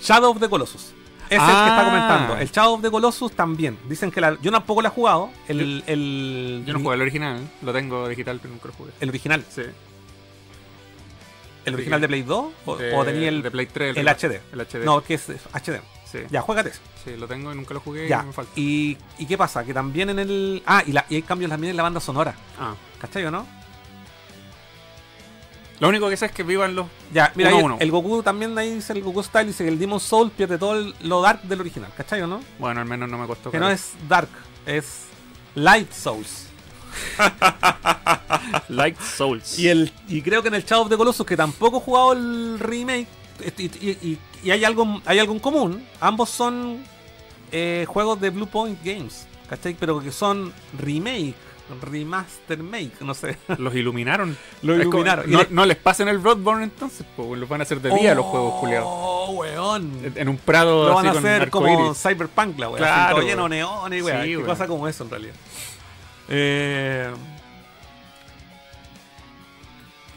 Shadow 0.01 0.31
of 0.31 0.39
the 0.39 0.49
Colossus. 0.49 0.93
Es 1.29 1.37
el 1.39 1.45
que 1.45 1.51
Ah. 1.51 1.67
está 1.69 1.85
comentando. 1.85 2.37
El 2.37 2.49
Shadow 2.51 2.73
of 2.73 2.81
the 2.81 2.89
Colossus 2.91 3.31
también. 3.33 3.77
Dicen 3.87 4.09
que 4.11 4.19
la, 4.19 4.37
yo 4.41 4.51
tampoco 4.51 4.81
la 4.81 4.89
he 4.89 4.91
jugado. 4.91 5.29
El, 5.47 5.83
el, 5.85 6.63
Yo 6.65 6.73
no 6.73 6.79
jugué 6.79 6.95
el 6.95 7.01
original, 7.01 7.47
lo 7.61 7.71
tengo 7.73 8.07
digital, 8.07 8.39
pero 8.41 8.53
nunca 8.53 8.67
lo 8.69 8.73
jugué. 8.73 8.91
el 8.99 9.09
original. 9.09 9.43
Sí. 9.49 9.61
¿El 11.65 11.73
original 11.75 12.01
de 12.01 12.07
Play 12.07 12.21
2? 12.23 12.45
¿O, 12.65 12.75
De- 12.77 12.93
o 12.95 13.05
tenía 13.05 13.29
el, 13.29 13.41
de 13.43 13.51
Play 13.51 13.67
3, 13.67 13.97
el. 13.97 14.07
HD? 14.07 14.41
El 14.53 14.61
HD. 14.61 14.85
No, 14.85 15.03
que 15.03 15.13
es 15.15 15.29
HD. 15.29 15.81
sí. 16.05 16.19
Ya, 16.31 16.41
juégate. 16.41 16.71
Sí, 17.03 17.15
lo 17.17 17.27
tengo 17.27 17.53
y 17.53 17.55
nunca 17.55 17.73
lo 17.73 17.79
jugué 17.79 18.07
Ya. 18.07 18.21
y 18.23 18.27
me 18.27 18.33
falta. 18.33 18.51
¿Y, 18.55 18.97
¿Y 19.19 19.25
qué 19.27 19.37
pasa? 19.37 19.63
Que 19.63 19.73
también 19.73 20.09
en 20.09 20.19
el. 20.19 20.63
Ah, 20.65 20.81
y, 20.85 20.93
la, 20.93 21.05
y 21.09 21.15
hay 21.15 21.21
cambios 21.21 21.51
también 21.51 21.71
en 21.71 21.77
la 21.77 21.83
banda 21.83 21.99
sonora. 21.99 22.33
Ah. 22.59 22.73
¿Cachai 22.99 23.23
o 23.25 23.31
no? 23.31 23.45
Lo 25.79 25.87
único 25.89 26.09
que 26.09 26.17
sé 26.17 26.25
es 26.25 26.31
que 26.33 26.43
vivan 26.43 26.75
los. 26.75 26.87
Ya, 27.13 27.31
mira, 27.35 27.49
Uno 27.49 27.55
a 27.55 27.59
ahí 27.59 27.65
uno. 27.65 27.77
el 27.79 27.91
Goku 27.91 28.21
también 28.23 28.57
ahí 28.57 28.73
dice 28.75 28.91
el 28.93 29.01
Goku 29.01 29.23
Style, 29.23 29.47
dice 29.47 29.63
que 29.63 29.69
el 29.69 29.79
Demon 29.79 29.99
Soul 29.99 30.29
pierde 30.31 30.57
todo 30.57 30.73
el- 30.77 30.93
lo 31.01 31.21
dark 31.21 31.41
del 31.43 31.61
original, 31.61 31.89
¿cachai 31.95 32.21
o 32.21 32.27
no? 32.27 32.41
Bueno, 32.59 32.81
al 32.81 32.85
menos 32.85 33.09
no 33.09 33.17
me 33.17 33.25
costó. 33.27 33.49
Que 33.51 33.59
no 33.59 33.69
es 33.69 33.93
dark, 34.09 34.29
es 34.65 35.03
Light 35.55 35.91
Souls. 35.93 36.47
Light 38.69 38.99
Souls. 38.99 39.57
Y 39.59 39.67
el 39.69 39.91
y 40.07 40.21
creo 40.21 40.41
que 40.41 40.47
en 40.49 40.55
el 40.55 40.63
Shadow 40.65 40.83
of 40.83 40.89
the 40.89 40.97
Colossus, 40.97 41.25
que 41.25 41.37
tampoco 41.37 41.77
he 41.77 41.81
jugado 41.81 42.13
el 42.13 42.59
remake, 42.59 43.07
y, 43.57 43.63
y- 43.63 43.97
y- 44.01 44.19
y 44.43 44.51
hay, 44.51 44.63
algo, 44.65 45.01
hay 45.05 45.19
algo 45.19 45.33
en 45.33 45.39
común, 45.39 45.85
ambos 45.99 46.29
son 46.29 46.83
eh, 47.51 47.85
juegos 47.87 48.19
de 48.21 48.29
Blue 48.29 48.47
Point 48.47 48.79
Games, 48.83 49.25
¿cachai? 49.49 49.75
Pero 49.79 49.99
que 50.01 50.11
son 50.11 50.53
remake, 50.77 51.35
remaster 51.81 52.61
make, 52.63 52.91
no 53.01 53.13
sé. 53.13 53.37
Los 53.57 53.73
iluminaron. 53.75 54.37
Lo 54.61 54.73
Es 54.75 54.85
como- 54.85 54.97
iluminaron. 55.03 55.29
No, 55.31 55.39
le- 55.43 55.47
no 55.51 55.65
les 55.65 55.77
pasen 55.77 56.07
el 56.07 56.17
Bloodborne 56.17 56.63
entonces, 56.63 57.05
pues 57.15 57.39
los 57.39 57.47
van 57.49 57.61
a 57.61 57.63
hacer 57.63 57.79
de 57.81 57.89
día 57.95 58.13
los 58.15 58.25
juegos 58.25 58.59
culiados. 58.59 58.87
Oh, 58.89 59.31
weón. 59.37 60.11
En- 60.15 60.29
un 60.29 60.37
prado 60.37 60.87
Lo 60.87 60.95
van 60.95 61.07
así 61.07 61.17
a 61.17 61.21
con 61.21 61.25
hacer 61.27 61.49
como. 61.49 61.93
Cyberpunk, 61.93 62.57
la 62.59 62.69
weá. 62.69 62.77
Claro, 62.77 63.15
todo 63.17 63.25
lleno 63.25 63.43
weón. 63.43 63.51
neones, 63.51 64.03
weá. 64.03 64.23
Sí, 64.23 64.35
weón. 64.35 64.47
cosa 64.47 64.67
como 64.67 64.87
eso 64.87 65.03
en 65.03 65.09
realidad. 65.09 65.33
Eh, 66.29 67.11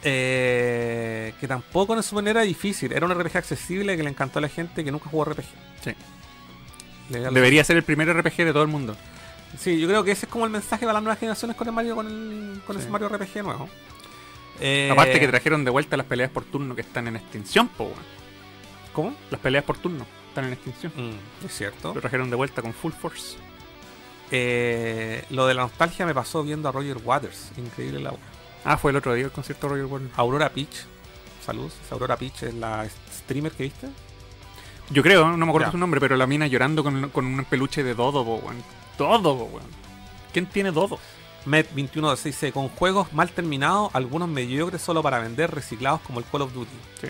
eh, 0.05 1.33
que 1.41 1.47
tampoco 1.47 1.95
en 1.95 2.03
su 2.03 2.15
manera 2.15 2.41
era 2.41 2.47
difícil. 2.49 2.93
Era 2.93 3.07
un 3.07 3.13
RPG 3.15 3.37
accesible 3.39 3.97
que 3.97 4.03
le 4.03 4.11
encantó 4.11 4.39
a 4.39 4.43
la 4.43 4.49
gente 4.49 4.85
que 4.85 4.91
nunca 4.91 5.09
jugó 5.09 5.25
RPG. 5.27 5.45
Sí. 5.85 5.95
Debería 7.09 7.63
ser 7.65 7.77
el 7.77 7.83
primer 7.83 8.09
RPG 8.09 8.37
de 8.39 8.53
todo 8.53 8.63
el 8.63 8.69
mundo. 8.69 8.97
Sí, 9.59 9.79
yo 9.79 9.87
creo 9.89 10.03
que 10.05 10.13
ese 10.13 10.27
es 10.27 10.33
como 10.33 10.45
el 10.45 10.51
mensaje 10.51 10.81
para 10.87 10.95
las 10.95 11.03
nuevas 11.03 11.19
generaciones 11.19 11.57
con 11.57 11.67
el 11.69 11.75
Mario, 11.75 11.95
con 11.95 12.07
el, 12.07 12.61
con 12.67 12.77
Sí. 12.77 12.83
ese 12.83 12.91
Mario 12.91 13.09
RPG 13.09 13.43
nuevo. 13.45 13.69
Eh, 14.61 14.89
Aparte 14.93 15.19
que 15.21 15.29
trajeron 15.29 15.65
de 15.65 15.71
vuelta 15.71 15.97
las 15.97 16.07
peleas 16.07 16.31
por 16.31 16.45
turno 16.45 16.75
que 16.75 16.81
están 16.83 17.07
en 17.09 17.17
extinción, 17.17 17.69
po. 17.69 17.91
¿Cómo? 18.93 19.15
Las 19.31 19.41
peleas 19.41 19.65
por 19.65 19.79
turno 19.79 20.07
están 20.29 20.45
en 20.47 20.53
extinción. 20.55 20.93
Mm, 20.97 21.45
es 21.47 21.53
cierto. 21.57 21.95
Lo 21.95 22.01
trajeron 22.01 22.31
de 22.31 22.37
vuelta 22.37 22.63
con 22.63 22.73
Full 22.73 22.93
Force. 22.93 23.37
Eh, 24.31 25.25
lo 25.31 25.47
de 25.47 25.55
la 25.55 25.63
nostalgia 25.63 26.07
me 26.07 26.15
pasó 26.15 26.43
viendo 26.43 26.69
a 26.69 26.73
Roger 26.73 26.97
Waters. 27.05 27.51
Increíble 27.57 28.01
la 28.01 28.15
Ah, 28.65 28.77
fue 28.79 28.93
el 28.93 28.97
otro 28.97 29.13
día 29.15 29.25
el 29.25 29.33
concierto 29.33 29.67
de 29.67 29.73
Roger 29.75 29.87
Warner. 29.87 30.11
Aurora 30.17 30.49
Peach. 30.51 30.85
Saludos. 31.45 31.73
Aurora 31.91 32.17
Peach 32.17 32.45
es 32.45 32.55
la 32.55 32.87
streamer 33.13 33.53
que 33.53 33.65
viste. 33.65 33.89
Yo 34.91 35.03
creo, 35.03 35.27
no 35.37 35.45
me 35.47 35.51
acuerdo 35.51 35.69
Ya. 35.69 35.73
su 35.73 35.79
nombre, 35.79 36.01
pero 36.01 36.17
la 36.17 36.27
mina 36.27 36.47
llorando 36.47 36.85
con, 36.85 37.09
con 37.11 37.25
un 37.27 37.45
peluche 37.45 37.83
de 37.83 37.95
Dodo, 37.95 38.25
po. 38.25 38.43
Dodo, 38.99 39.37
po, 39.39 39.45
weón. 39.45 39.67
¿Quién 40.33 40.47
tiene 40.47 40.71
Dodo? 40.73 40.99
Met21 41.47 42.17
dice, 42.23 42.53
con 42.53 42.69
juegos 42.69 43.13
mal 43.13 43.29
terminados, 43.31 43.91
algunos 43.95 44.29
mediocres 44.29 44.81
solo 44.81 45.03
para 45.03 45.19
vender, 45.19 45.51
reciclados 45.53 46.01
como 46.03 46.21
el 46.21 46.25
Call 46.27 46.43
of 46.43 46.53
Duty. 46.55 46.71
Sí. 47.01 47.09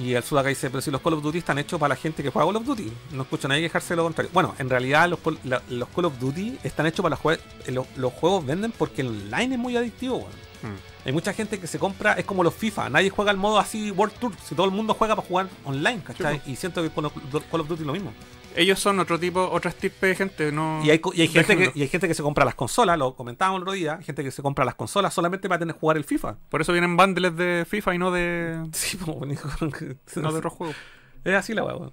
Y 0.00 0.14
el 0.14 0.22
Sudaka 0.22 0.48
dice, 0.48 0.70
pero 0.70 0.80
si 0.80 0.90
los 0.92 1.00
Call 1.00 1.14
of 1.14 1.22
Duty 1.22 1.38
están 1.38 1.58
hechos 1.58 1.80
para 1.80 1.88
la 1.94 1.96
gente 1.96 2.22
que 2.22 2.30
juega 2.30 2.46
Call 2.46 2.56
of 2.56 2.64
Duty. 2.64 2.92
No 3.12 3.22
escucho 3.22 3.46
a 3.46 3.50
nadie 3.50 3.62
quejarse 3.62 3.88
de 3.94 3.96
lo 3.96 4.04
contrario. 4.04 4.30
Bueno, 4.32 4.54
en 4.58 4.70
realidad 4.70 5.08
los, 5.08 5.18
Call- 5.18 5.38
la- 5.42 5.62
los 5.70 5.88
Call 5.88 6.04
of 6.04 6.18
Duty 6.20 6.58
están 6.62 6.86
hechos 6.86 7.02
para 7.02 7.10
los 7.14 7.18
juegos... 7.20 7.44
Los, 7.66 7.86
los 7.96 8.12
juegos 8.12 8.46
venden 8.46 8.70
porque 8.70 9.00
el 9.02 9.08
online 9.08 9.54
es 9.56 9.60
muy 9.60 9.76
adictivo, 9.76 10.18
weón. 10.18 10.30
Mm. 10.62 11.06
Hay 11.06 11.12
mucha 11.12 11.32
gente 11.32 11.58
que 11.58 11.66
se 11.66 11.78
compra, 11.80 12.12
es 12.14 12.24
como 12.24 12.44
los 12.44 12.54
FIFA, 12.54 12.90
nadie 12.90 13.10
juega 13.10 13.30
el 13.30 13.36
modo 13.36 13.58
así 13.58 13.90
World 13.92 14.14
Tour, 14.18 14.32
si 14.44 14.54
todo 14.54 14.66
el 14.66 14.72
mundo 14.72 14.94
juega 14.94 15.16
para 15.16 15.26
jugar 15.26 15.48
online, 15.64 16.02
¿cachai? 16.04 16.42
Y 16.46 16.54
siento 16.56 16.82
que 16.82 16.90
con 16.90 17.04
los 17.04 17.12
Call 17.50 17.60
of 17.62 17.68
Duty 17.68 17.82
es 17.82 17.86
lo 17.86 17.92
mismo. 17.92 18.12
Ellos 18.56 18.78
son 18.80 18.98
otro 18.98 19.18
tipo, 19.20 19.48
otra 19.50 19.70
estirpe 19.70 20.08
de 20.08 20.14
gente, 20.16 20.50
no. 20.52 20.80
Y 20.84 20.90
hay, 20.90 20.98
co- 20.98 21.12
y 21.14 21.20
hay 21.20 21.28
gente 21.28 21.56
que, 21.56 21.70
y 21.74 21.82
hay 21.82 21.88
gente 21.88 22.08
que 22.08 22.14
se 22.14 22.22
compra 22.22 22.44
las 22.44 22.54
consolas, 22.56 22.98
lo 22.98 23.14
comentábamos 23.14 23.58
el 23.58 23.62
otro 23.62 23.72
día, 23.74 23.96
hay 23.98 24.04
gente 24.04 24.24
que 24.24 24.30
se 24.30 24.42
compra 24.42 24.64
las 24.64 24.74
consolas 24.74 25.14
solamente 25.14 25.48
para 25.48 25.60
tener 25.60 25.76
jugar 25.76 25.96
el 25.96 26.04
FIFA. 26.04 26.36
Por 26.48 26.60
eso 26.60 26.72
vienen 26.72 26.96
bundles 26.96 27.36
de 27.36 27.64
FIFA 27.68 27.94
y 27.94 27.98
no 27.98 28.10
de. 28.10 28.66
Sí, 28.72 28.96
como 28.96 29.24
dijo- 29.26 29.48
no 30.16 30.32
de 30.32 30.38
otros 30.38 30.52
juegos. 30.52 30.76
Es 31.24 31.34
así 31.34 31.54
la 31.54 31.62
hueá, 31.64 31.90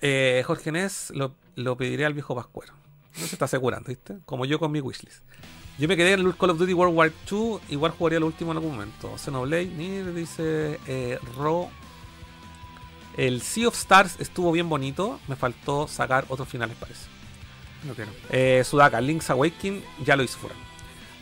eh, 0.00 0.42
Jorge 0.46 0.72
Ness 0.72 1.10
lo, 1.14 1.34
lo 1.56 1.76
pediré 1.76 2.04
al 2.06 2.14
viejo 2.14 2.34
Pascuero. 2.34 2.72
No 3.20 3.26
se 3.26 3.34
está 3.34 3.46
asegurando, 3.46 3.88
¿viste? 3.88 4.18
Como 4.24 4.44
yo 4.44 4.58
con 4.58 4.70
mi 4.72 4.80
wishlist. 4.80 5.22
Yo 5.78 5.88
me 5.88 5.96
quedé 5.96 6.12
en 6.12 6.20
el 6.20 6.36
Call 6.36 6.50
of 6.50 6.58
Duty 6.58 6.74
World 6.74 6.94
War 6.96 7.12
II, 7.30 7.56
igual 7.70 7.92
jugaría 7.92 8.20
lo 8.20 8.26
último 8.26 8.52
en 8.52 8.58
algún 8.58 8.72
momento. 8.72 9.16
Xenoblade, 9.18 9.66
mire, 9.66 10.12
dice 10.12 10.78
eh, 10.86 11.18
Ro. 11.36 11.70
El 13.26 13.42
Sea 13.42 13.68
of 13.68 13.74
Stars 13.74 14.16
estuvo 14.18 14.50
bien 14.50 14.68
bonito, 14.68 15.20
me 15.28 15.36
faltó 15.36 15.86
sacar 15.86 16.24
otros 16.28 16.48
finales, 16.48 16.76
parece. 16.80 17.02
No 17.84 17.92
quiero. 17.94 18.10
Eh, 18.30 18.62
Sudaka, 18.64 19.00
Link's 19.00 19.28
Awakening, 19.30 19.82
ya 20.04 20.16
lo 20.16 20.22
hizo 20.22 20.38
fuera. 20.38 20.56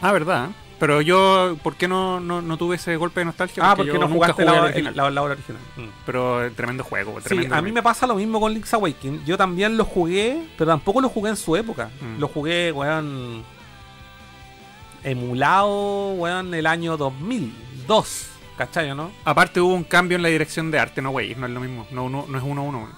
Ah, 0.00 0.12
¿verdad? 0.12 0.50
Pero 0.78 1.00
yo, 1.00 1.56
¿por 1.64 1.74
qué 1.74 1.88
no, 1.88 2.20
no, 2.20 2.40
no 2.40 2.56
tuve 2.56 2.76
ese 2.76 2.94
golpe 2.94 3.18
de 3.20 3.24
nostalgia? 3.24 3.68
Ah, 3.68 3.74
porque 3.74 3.90
yo 3.92 3.98
no 3.98 4.06
jugaste 4.06 4.44
jugué 4.44 4.54
la, 4.56 4.62
original. 4.62 4.96
la- 4.96 5.10
la 5.10 5.22
hora 5.22 5.34
original. 5.34 5.60
Mm. 5.76 5.88
Pero 6.06 6.44
eh, 6.44 6.50
tremendo 6.50 6.84
juego, 6.84 7.18
Sí, 7.20 7.24
tremendo 7.24 7.56
a 7.56 7.62
mí 7.62 7.72
me 7.72 7.82
pasa 7.82 8.06
lo 8.06 8.14
mismo 8.14 8.38
con 8.38 8.54
Link's 8.54 8.72
Awakening. 8.74 9.24
Yo 9.24 9.36
también 9.36 9.76
lo 9.76 9.84
jugué, 9.84 10.46
pero 10.56 10.70
tampoco 10.70 11.00
lo 11.00 11.08
jugué 11.08 11.30
en 11.30 11.36
su 11.36 11.56
época. 11.56 11.90
Mm. 12.00 12.20
Lo 12.20 12.28
jugué, 12.28 12.70
weón, 12.70 13.42
emulado, 15.02 16.10
weón, 16.12 16.54
el 16.54 16.66
año 16.66 16.96
2002. 16.96 18.26
¿Cachai 18.58 18.94
no? 18.94 19.12
Aparte 19.24 19.60
hubo 19.60 19.72
un 19.72 19.84
cambio 19.84 20.16
en 20.16 20.22
la 20.22 20.28
dirección 20.28 20.70
de 20.70 20.78
arte, 20.80 21.00
no 21.00 21.10
güey, 21.10 21.34
no 21.36 21.46
es 21.46 21.52
lo 21.52 21.60
mismo, 21.60 21.86
no, 21.92 22.04
uno, 22.04 22.26
no 22.28 22.36
es 22.38 22.44
uno 22.44 22.60
a 22.60 22.64
uno. 22.64 22.88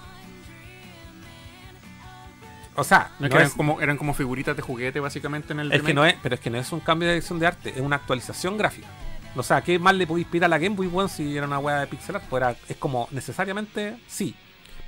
O 2.75 2.83
sea, 2.83 3.11
No 3.19 3.27
no 3.27 3.35
es- 3.35 3.41
eran, 3.41 3.51
como, 3.51 3.81
eran 3.81 3.97
como 3.97 4.13
figuritas 4.13 4.55
de 4.55 4.61
juguete 4.61 4.99
básicamente 4.99 5.53
en 5.53 5.59
el 5.59 5.71
es 5.71 5.81
que 5.81 5.93
no 5.93 6.05
es, 6.05 6.15
pero 6.23 6.35
es 6.35 6.41
que 6.41 6.49
no 6.49 6.57
es 6.57 6.71
un 6.71 6.79
cambio 6.79 7.07
de 7.07 7.15
dirección 7.15 7.37
de 7.39 7.47
arte, 7.47 7.69
es 7.75 7.81
una 7.81 7.97
actualización 7.97 8.57
gráfica. 8.57 8.87
O 9.35 9.43
sea, 9.43 9.61
¿qué 9.61 9.77
más 9.77 9.93
le 9.95 10.07
podéis 10.07 10.27
pedir 10.27 10.45
a 10.45 10.47
la 10.47 10.57
Game 10.57 10.75
Boy, 10.75 10.87
weón, 10.87 11.07
si 11.09 11.37
era 11.37 11.45
una 11.47 11.59
weá 11.59 11.79
de 11.81 11.87
pixel 11.87 12.15
art? 12.15 12.25
Pues 12.29 12.41
era- 12.41 12.55
es 12.67 12.75
como, 12.77 13.07
necesariamente, 13.11 13.97
sí. 14.07 14.35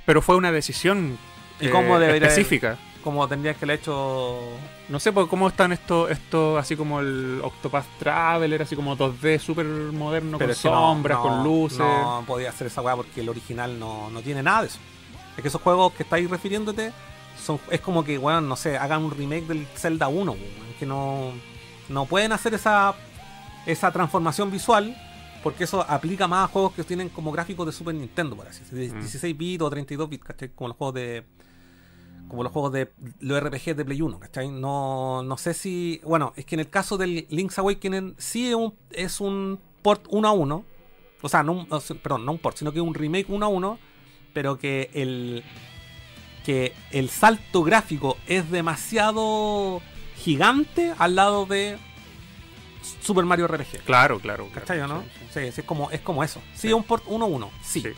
Pero 0.06 0.20
fue 0.22 0.36
una 0.36 0.50
decisión 0.50 1.16
¿Y 1.60 1.66
eh, 1.68 1.70
cómo 1.70 1.98
debería- 1.98 2.28
específica. 2.28 2.78
Como 3.04 3.28
tendrías 3.28 3.56
que 3.58 3.66
le 3.66 3.74
hecho... 3.74 4.40
No 4.88 4.98
sé 4.98 5.12
pues, 5.12 5.26
cómo 5.28 5.46
están 5.48 5.72
estos, 5.72 6.10
esto, 6.10 6.56
así 6.58 6.74
como 6.74 7.00
el 7.00 7.40
Octopath 7.44 7.84
Traveler, 7.98 8.62
así 8.62 8.74
como 8.74 8.96
2D 8.96 9.38
súper 9.38 9.66
moderno, 9.66 10.38
con 10.38 10.40
que 10.40 10.46
no- 10.46 10.54
sombras, 10.54 11.18
no- 11.18 11.22
con 11.22 11.44
luces. 11.44 11.78
No 11.78 12.24
podía 12.26 12.48
hacer 12.48 12.66
esa 12.68 12.80
weá 12.82 12.96
porque 12.96 13.20
el 13.20 13.28
original 13.28 13.78
no, 13.78 14.10
no 14.10 14.22
tiene 14.22 14.42
nada 14.42 14.62
de 14.62 14.68
eso. 14.68 14.78
Es 15.36 15.42
que 15.42 15.48
esos 15.48 15.60
juegos 15.60 15.92
que 15.92 16.02
estáis 16.02 16.28
refiriéndote 16.30 16.92
son, 17.40 17.60
es 17.70 17.80
como 17.80 18.02
que, 18.04 18.16
weón, 18.18 18.48
no 18.48 18.56
sé, 18.56 18.78
hagan 18.78 19.02
un 19.04 19.10
remake 19.10 19.46
del 19.46 19.66
Zelda 19.76 20.08
1, 20.08 20.32
weón, 20.32 20.42
que 20.78 20.86
no, 20.86 21.30
no 21.90 22.06
pueden 22.06 22.32
hacer 22.32 22.54
esa, 22.54 22.94
esa 23.66 23.92
transformación 23.92 24.50
visual 24.50 24.96
porque 25.42 25.64
eso 25.64 25.84
aplica 25.86 26.26
más 26.26 26.44
a 26.48 26.48
juegos 26.52 26.72
que 26.72 26.84
tienen 26.84 27.10
como 27.10 27.30
gráficos 27.30 27.66
de 27.66 27.72
Super 27.72 27.94
Nintendo, 27.94 28.34
por 28.34 28.48
así 28.48 28.60
decirlo, 28.60 28.80
de 28.80 28.88
Mm. 28.92 29.00
16 29.00 29.36
bits 29.36 29.62
o 29.62 29.68
32 29.68 30.08
bits, 30.08 30.24
¿cachai? 30.24 30.48
Como 30.54 30.68
los 30.68 30.76
juegos 30.78 30.94
de 30.94 31.24
como 32.28 32.42
los 32.42 32.52
juegos 32.52 32.72
de 32.72 32.90
los 33.20 33.40
RPG 33.42 33.74
de 33.76 33.84
Play 33.84 34.00
1, 34.02 34.18
¿cachai? 34.18 34.50
No, 34.50 35.22
no 35.22 35.36
sé 35.36 35.54
si. 35.54 36.00
Bueno, 36.04 36.32
es 36.36 36.44
que 36.44 36.54
en 36.56 36.60
el 36.60 36.70
caso 36.70 36.96
del 36.96 37.26
Link's 37.30 37.58
Awakening 37.58 38.14
sí 38.18 38.48
es 38.48 38.54
un, 38.54 38.74
es 38.90 39.20
un 39.20 39.60
port 39.82 40.06
1 40.10 40.28
a 40.28 40.32
1. 40.32 40.64
O 41.22 41.28
sea, 41.28 41.42
no 41.42 41.52
un- 41.52 41.66
perdón, 42.02 42.24
no 42.26 42.32
un 42.32 42.38
port, 42.38 42.56
sino 42.56 42.72
que 42.72 42.80
un 42.80 42.94
remake 42.94 43.26
1 43.28 43.44
a 43.46 43.48
1. 43.48 43.78
Pero 44.32 44.58
que 44.58 44.90
el. 44.94 45.44
Que 46.44 46.74
el 46.90 47.08
salto 47.08 47.62
gráfico 47.62 48.16
es 48.26 48.50
demasiado 48.50 49.80
gigante 50.16 50.92
al 50.98 51.14
lado 51.14 51.46
de 51.46 51.78
Super 53.00 53.24
Mario 53.24 53.46
RPG. 53.48 53.82
Claro, 53.84 54.18
claro. 54.20 54.46
claro, 54.48 54.66
¿Cachai 54.66 54.80
o 54.80 54.86
no? 54.86 55.02
sí, 55.02 55.08
sí. 55.32 55.40
Sí, 55.52 55.60
es 55.60 55.64
como, 55.64 55.90
es 55.90 56.00
como 56.00 56.22
eso. 56.22 56.40
Sí, 56.54 56.68
es 56.68 56.74
un 56.74 56.84
port 56.84 57.04
1 57.06 57.24
a 57.24 57.28
1. 57.28 57.50
Sí. 57.62 57.80
Sí. 57.80 57.88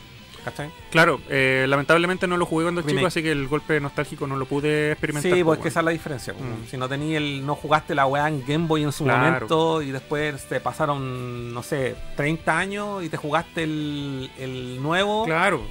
¿Cachai? 0.46 0.70
Claro, 0.92 1.20
eh, 1.28 1.66
lamentablemente 1.68 2.28
no 2.28 2.36
lo 2.36 2.46
jugué 2.46 2.66
cuando 2.66 2.80
Remake. 2.82 2.96
chico, 2.98 3.06
así 3.08 3.20
que 3.20 3.32
el 3.32 3.48
golpe 3.48 3.80
nostálgico 3.80 4.28
no 4.28 4.36
lo 4.36 4.46
pude 4.46 4.92
experimentar. 4.92 5.32
Sí, 5.32 5.42
pues, 5.42 5.44
pues 5.44 5.58
que 5.60 5.68
esa 5.70 5.80
es 5.80 5.84
la 5.84 5.90
diferencia. 5.90 6.34
Mm. 6.34 6.68
Si 6.70 6.76
no 6.76 6.88
tení 6.88 7.16
el, 7.16 7.44
no 7.44 7.56
jugaste 7.56 7.96
la 7.96 8.06
weá 8.06 8.28
en 8.28 8.44
Game 8.46 8.68
Boy 8.68 8.84
en 8.84 8.92
su 8.92 9.02
Claro. 9.02 9.24
momento 9.24 9.82
y 9.82 9.90
después 9.90 10.48
te 10.48 10.60
pasaron, 10.60 11.52
no 11.52 11.64
sé, 11.64 11.96
30 12.16 12.56
años 12.56 13.02
y 13.02 13.08
te 13.08 13.16
jugaste 13.16 13.64
el, 13.64 14.30
el 14.38 14.80
nuevo, 14.80 15.24
Claro, 15.24 15.62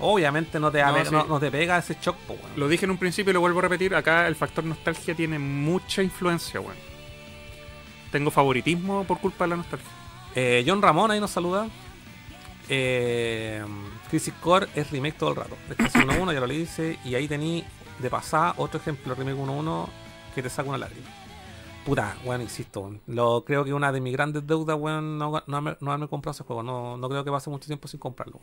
obviamente 0.00 0.58
no 0.58 0.72
te, 0.72 0.82
No, 0.82 1.04
sí. 1.04 1.10
no, 1.12 1.24
no 1.26 1.38
te 1.38 1.52
pega 1.52 1.78
ese 1.78 1.96
shock, 2.02 2.16
pues, 2.26 2.40
weón. 2.40 2.52
lo 2.56 2.66
dije 2.66 2.86
en 2.86 2.90
un 2.90 2.98
principio 2.98 3.30
y 3.30 3.34
lo 3.34 3.40
vuelvo 3.40 3.60
a 3.60 3.62
repetir. 3.62 3.94
Acá 3.94 4.26
el 4.26 4.34
factor 4.34 4.64
nostalgia 4.64 5.14
tiene 5.14 5.38
mucha 5.38 6.02
influencia, 6.02 6.58
weón. 6.58 6.74
Tengo 8.10 8.32
favoritismo 8.32 9.04
por 9.04 9.20
culpa 9.20 9.44
de 9.44 9.50
la 9.50 9.56
nostalgia. 9.58 9.88
Eh, 10.34 10.64
John 10.66 10.82
Ramón 10.82 11.12
ahí 11.12 11.20
nos 11.20 11.30
saluda. 11.30 11.68
Eh, 12.68 13.62
Crisis 14.14 14.34
Core 14.40 14.68
es 14.76 14.92
remake 14.92 15.18
todo 15.18 15.30
el 15.30 15.36
rato. 15.36 15.56
Es 15.68 15.76
Crisis 15.76 15.96
1.1, 16.02 16.32
ya 16.32 16.38
lo 16.38 16.46
le 16.46 16.54
dice. 16.54 17.00
Y 17.04 17.16
ahí 17.16 17.26
tení 17.26 17.64
de 17.98 18.08
pasada 18.10 18.54
otro 18.58 18.78
ejemplo, 18.78 19.12
remake 19.12 19.36
1.1, 19.36 19.88
que 20.36 20.40
te 20.40 20.48
saca 20.48 20.68
una 20.68 20.78
lágrima. 20.78 21.08
Puta, 21.84 22.16
weón, 22.24 22.40
insisto. 22.40 22.94
Lo, 23.08 23.44
creo 23.44 23.64
que 23.64 23.72
una 23.74 23.90
de 23.90 24.00
mis 24.00 24.12
grandes 24.12 24.46
deudas, 24.46 24.76
weón, 24.78 25.18
no, 25.18 25.42
no, 25.48 25.60
haberme- 25.60 25.76
no 25.80 26.08
comprado 26.08 26.30
ese 26.32 26.44
juego. 26.44 26.62
No, 26.62 26.96
no 26.96 27.08
creo 27.08 27.24
que 27.24 27.30
pase 27.32 27.50
mucho 27.50 27.66
tiempo 27.66 27.88
sin 27.88 27.98
comprarlo. 27.98 28.38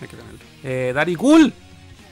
Hay 0.00 0.08
que 0.08 0.16
tenerlo. 0.16 0.38
Eh, 0.64 0.92
Dari 0.94 1.14
Cool, 1.16 1.52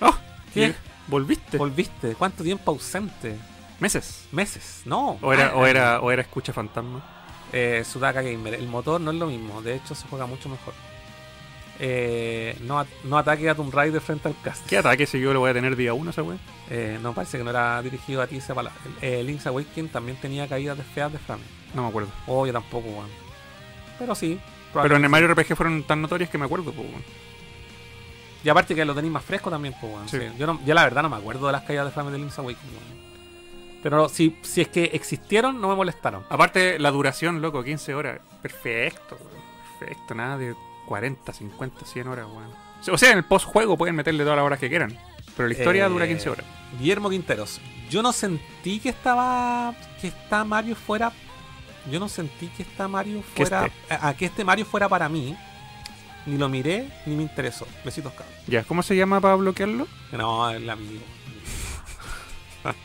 ¡Ah! 0.03 0.13
¿Qué? 0.53 0.67
¿Y 0.69 0.75
¿Volviste? 1.11 1.57
volviste. 1.57 2.15
¿Cuánto 2.15 2.45
tiempo 2.45 2.73
ausente? 2.73 3.39
¿Meses? 3.81 4.27
Meses, 4.33 4.83
no. 4.85 5.19
¿O 5.23 5.33
era, 5.33 5.47
Ah, 5.49 5.57
o 5.57 5.65
era, 5.67 6.01
o 6.03 6.11
era 6.11 6.21
escucha 6.21 6.53
fantasma? 6.53 7.03
Eh, 7.55 7.83
Sudaka 7.91 8.21
Gamer. 8.21 8.53
El 8.53 8.69
motor 8.69 9.01
no 9.01 9.13
es 9.13 9.17
lo 9.17 9.29
mismo, 9.29 9.63
de 9.63 9.77
hecho 9.77 9.95
se 9.95 10.07
juega 10.09 10.27
mucho 10.27 10.51
mejor. 10.51 10.75
Eh, 11.79 12.57
no, 12.63 12.79
at- 12.79 12.87
no 13.05 13.19
ataque 13.19 13.49
a 13.51 13.55
Tomb 13.55 13.73
Raider 13.73 14.01
frente 14.01 14.29
al 14.29 14.35
cast. 14.43 14.67
¿Qué 14.67 14.79
ataque 14.79 15.07
si 15.07 15.21
yo 15.21 15.33
lo 15.35 15.41
voy 15.41 15.51
a 15.51 15.55
tener 15.55 15.77
día 15.77 15.93
uno 15.95 16.11
esa 16.11 16.23
weón? 16.23 16.41
Eh, 16.71 16.99
no, 17.03 17.13
parece 17.13 17.39
que 17.39 17.45
no 17.45 17.51
era 17.51 17.83
dirigido 17.83 18.23
a 18.23 18.27
ti 18.27 18.37
esa 18.37 18.55
palabra. 18.55 18.79
El, 19.03 19.09
eh, 19.13 19.23
Link's 19.23 19.47
Awakening 19.47 19.91
también 19.91 20.17
tenía 20.21 20.49
caídas 20.49 20.77
de 20.79 20.85
feas 20.85 21.13
de 21.13 21.19
frame. 21.19 21.43
No 21.75 21.83
me 21.83 21.89
acuerdo. 21.89 22.09
Oh, 22.27 22.47
yo 22.47 22.53
tampoco, 22.53 22.89
weón. 22.89 23.09
Pero 23.99 24.15
sí. 24.15 24.39
Pero 24.73 24.97
en 24.97 25.05
el 25.05 25.11
Mario 25.11 25.29
RPG 25.29 25.55
fueron 25.57 25.83
tan 25.85 26.01
notorias 26.03 26.29
que 26.31 26.39
me 26.39 26.45
acuerdo, 26.47 26.73
pues, 26.73 26.89
weón. 26.89 27.05
Y 28.45 28.49
aparte 28.49 28.75
que 28.75 28.85
lo 28.85 28.95
tenéis 28.95 29.13
más 29.13 29.25
fresco 29.25 29.51
también, 29.51 29.75
pues, 29.81 29.93
weón. 29.93 30.09
Sí. 30.09 30.19
sí. 30.19 30.27
Yo, 30.39 30.47
no- 30.47 30.61
yo 30.65 30.75
la 30.75 30.85
verdad 30.85 31.03
no 31.03 31.09
me 31.11 31.17
acuerdo 31.17 31.47
de 31.47 31.53
las 31.53 31.63
caídas 31.63 31.85
de 31.87 31.91
frame 31.93 32.11
de 32.11 32.19
Link's 32.19 32.39
Awakening, 32.39 32.73
weón. 32.75 32.97
Pero 33.83 34.09
si, 34.09 34.37
si 34.43 34.63
es 34.63 34.69
que 34.69 34.85
existieron, 34.95 35.61
no 35.61 35.69
me 35.69 35.75
molestaron. 35.77 36.25
Aparte, 36.29 36.79
la 36.79 36.91
duración, 36.91 37.41
loco, 37.43 37.63
15 37.63 37.95
horas. 37.95 38.21
Perfecto, 38.43 39.17
weón. 39.21 39.47
Perfecto, 39.79 40.15
nada 40.15 40.39
de 40.39 40.55
40, 40.87 41.33
50, 41.33 41.85
100 41.87 42.09
horas, 42.09 42.27
weón. 42.27 42.51
O 42.93 42.99
sea, 42.99 43.11
en 43.13 43.19
el 43.19 43.25
post-juego 43.25 43.77
pueden 43.77 43.95
meterle 43.97 44.23
todas 44.25 44.37
las 44.37 44.45
horas 44.47 44.59
que 44.59 44.69
quieran. 44.69 44.97
Pero 45.37 45.49
la 45.49 45.55
historia 45.55 45.87
Eh, 45.87 45.89
dura 45.89 46.07
15 46.07 46.31
horas. 46.31 46.47
Guillermo 46.79 47.11
Quinteros. 47.11 47.61
Yo 47.91 48.03
no 48.03 48.13
sentí 48.13 48.81
que 48.81 48.89
estaba. 48.89 49.75
que 50.01 50.09
está 50.09 50.45
Mario 50.45 50.75
fuera. 50.77 51.13
Yo 51.91 52.01
no 52.01 52.09
sentí 52.09 52.49
que 52.49 52.63
está 52.63 52.89
Mario 52.89 53.23
Que 53.35 53.47
fuera. 53.47 53.67
esté. 53.67 53.95
A, 53.95 54.09
a 54.09 54.17
que 54.17 54.27
este 54.27 54.45
Mario 54.45 54.65
fuera 54.65 54.89
para 54.89 55.09
mí. 55.09 55.37
Ni 56.27 56.37
lo 56.39 56.49
miré, 56.49 56.89
ni 57.07 57.15
me 57.15 57.23
interesó. 57.23 57.67
Besitos, 57.85 58.13
cabrón. 58.13 58.35
Ya, 58.49 58.65
¿cómo 58.65 58.83
se 58.83 58.97
llama 58.97 59.21
para 59.21 59.37
bloquearlo? 59.37 59.87
No, 60.13 60.51
el 60.51 60.69
amigo. 60.69 61.03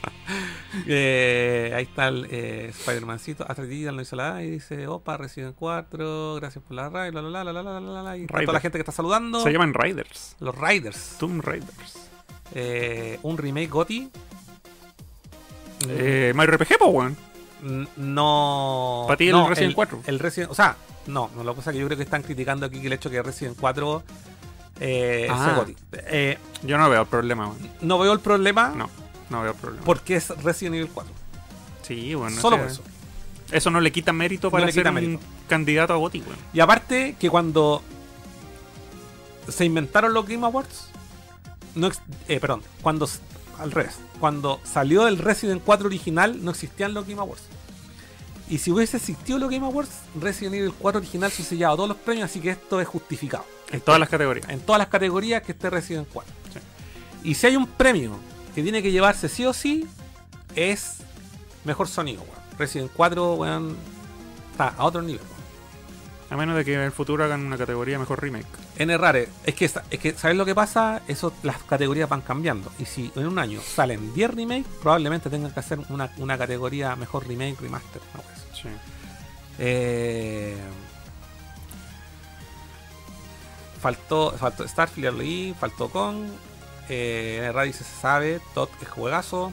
Eh, 0.87 1.73
ahí 1.75 1.83
está 1.83 2.07
el 2.07 2.25
eh, 2.31 2.67
Spider-Mancito. 2.69 3.45
Atretida 3.45 3.91
no 3.91 4.01
hizo 4.01 4.15
la 4.15 4.41
y 4.41 4.51
dice: 4.51 4.87
Opa, 4.87 5.17
Resident 5.17 5.53
4. 5.57 6.35
Gracias 6.35 6.63
por 6.63 6.75
la 6.75 6.87
raid. 6.89 7.13
La, 7.13 7.21
la, 7.21 7.43
la, 7.43 7.51
la, 7.51 7.61
la, 7.61 7.73
la, 7.73 7.79
la, 7.81 8.03
la, 8.03 8.17
Y 8.17 8.21
está 8.21 8.39
toda 8.39 8.53
la 8.53 8.59
gente 8.61 8.77
que 8.77 8.81
está 8.81 8.93
saludando. 8.93 9.41
Se 9.43 9.51
llaman 9.51 9.73
Riders. 9.73 10.37
Los 10.39 10.57
Riders. 10.57 11.17
Tomb 11.19 11.41
Raiders. 11.43 12.09
Eh, 12.55 13.19
un 13.23 13.37
remake 13.37 13.67
Gotti. 13.69 14.09
Eh, 15.89 16.33
RPG, 16.33 16.77
pues, 16.79 16.91
weón. 16.91 17.17
No. 17.97 19.05
Pa' 19.07 19.17
ti 19.17 19.27
el 19.27 19.33
no, 19.33 19.49
Resident 19.49 19.75
4. 19.75 20.03
El 20.07 20.19
Resident. 20.19 20.51
O 20.51 20.55
sea, 20.55 20.77
no, 21.07 21.29
no, 21.35 21.43
lo 21.43 21.53
que 21.53 21.57
pasa 21.57 21.71
es 21.71 21.75
que 21.75 21.81
yo 21.81 21.87
creo 21.87 21.97
que 21.97 22.03
están 22.03 22.23
criticando 22.23 22.65
aquí 22.65 22.79
que 22.79 22.87
el 22.87 22.93
hecho 22.93 23.09
que 23.09 23.21
Resident 23.21 23.57
4 23.59 24.03
eh, 24.79 25.27
Ah. 25.29 25.45
sea 25.45 25.55
GOTY. 25.55 25.75
Eh, 26.07 26.37
Yo 26.63 26.77
no 26.77 26.89
veo 26.89 27.01
el 27.01 27.07
problema, 27.07 27.53
no 27.81 27.99
veo 27.99 28.13
el 28.13 28.19
problema 28.19 28.73
No, 28.75 28.89
no 29.31 29.41
veo 29.41 29.51
el 29.51 29.57
problema. 29.57 29.83
porque 29.85 30.15
es 30.17 30.29
Resident 30.43 30.75
Evil 30.75 30.89
4. 30.93 31.13
Sí, 31.81 32.13
bueno. 32.15 32.39
Solo 32.39 32.57
por 32.57 32.67
eso. 32.67 32.81
Eso 33.51 33.69
no 33.71 33.81
le 33.81 33.91
quita 33.91 34.13
mérito 34.13 34.47
No 34.47 34.51
para 34.51 34.65
le 34.67 34.71
ser 34.71 34.87
un 34.87 34.93
mérito. 34.93 35.23
candidato 35.49 35.93
a 35.93 35.97
GOTY, 35.97 36.19
weón. 36.21 36.37
Y 36.53 36.59
aparte 36.59 37.15
que 37.19 37.29
cuando 37.29 37.81
se 39.47 39.65
inventaron 39.65 40.13
los 40.13 40.25
Game 40.27 40.45
Awards, 40.45 40.87
no 41.75 41.89
eh, 42.27 42.39
perdón, 42.39 42.61
cuando 42.81 43.09
al 43.59 43.71
revés, 43.71 43.95
cuando 44.19 44.59
salió 44.63 45.07
el 45.07 45.17
Resident 45.17 45.61
4 45.65 45.87
original 45.87 46.43
no 46.43 46.51
existían 46.51 46.93
los 46.93 47.05
Game 47.07 47.19
Awards. 47.19 47.43
Y 48.49 48.57
si 48.57 48.71
hubiese 48.71 48.97
existido 48.97 49.39
los 49.39 49.49
Game 49.49 49.65
Awards, 49.65 49.91
Resident 50.19 50.55
Evil 50.55 50.73
4 50.77 50.99
original 50.99 51.31
se 51.31 51.43
sellaba 51.43 51.75
todos 51.75 51.89
los 51.89 51.97
premios, 51.97 52.25
así 52.29 52.39
que 52.39 52.51
esto 52.51 52.79
es 52.81 52.87
justificado. 52.87 53.45
En 53.71 53.79
todas 53.81 53.99
las 53.99 54.09
categorías. 54.09 54.49
En 54.49 54.59
todas 54.61 54.79
las 54.79 54.87
categorías 54.89 55.41
que 55.41 55.53
esté 55.53 55.69
Resident 55.69 56.07
4. 56.11 56.33
Y 57.23 57.35
si 57.35 57.47
hay 57.47 57.55
un 57.55 57.67
premio 57.67 58.17
que 58.53 58.63
tiene 58.63 58.81
que 58.81 58.91
llevarse 58.91 59.29
sí 59.29 59.45
o 59.45 59.53
sí, 59.53 59.87
es 60.55 60.97
mejor 61.63 61.87
sonido, 61.87 62.21
weón. 62.21 62.41
Resident 62.57 62.91
4, 62.95 63.33
weón, 63.35 63.77
está 64.51 64.69
a 64.69 64.85
otro 64.85 65.01
nivel, 65.01 65.21
weón. 65.21 65.41
A 66.31 66.37
menos 66.37 66.55
de 66.55 66.63
que 66.63 66.73
en 66.73 66.79
el 66.79 66.91
futuro 66.91 67.25
hagan 67.25 67.45
una 67.45 67.57
categoría 67.57 67.99
mejor 67.99 68.21
remake. 68.21 68.47
N 68.77 68.97
rare, 68.97 69.27
es 69.43 69.53
que, 69.53 69.65
es 69.65 69.99
que 69.99 70.13
¿sabes 70.13 70.37
lo 70.37 70.45
que 70.45 70.55
pasa? 70.55 71.01
Eso, 71.07 71.33
las 71.43 71.61
categorías 71.63 72.07
van 72.07 72.21
cambiando. 72.21 72.71
Y 72.79 72.85
si 72.85 73.11
en 73.15 73.27
un 73.27 73.37
año 73.37 73.59
salen 73.61 74.13
10 74.13 74.31
remakes, 74.31 74.65
probablemente 74.81 75.29
tengan 75.29 75.51
que 75.51 75.59
hacer 75.59 75.79
una, 75.89 76.09
una 76.17 76.37
categoría 76.37 76.95
mejor 76.95 77.27
remake, 77.27 77.59
remaster. 77.59 78.01
no, 78.15 78.21
pues. 78.21 78.61
Sí. 78.61 78.69
Eh, 79.59 80.55
faltó, 83.81 84.31
faltó 84.37 84.67
Starfield, 84.67 85.17
leí, 85.17 85.55
faltó 85.59 85.89
Kong. 85.89 86.27
Eh, 86.89 87.71
se 87.73 87.83
sabe, 87.83 88.39
Todd 88.53 88.69
es 88.81 88.87
juegazo. 88.87 89.51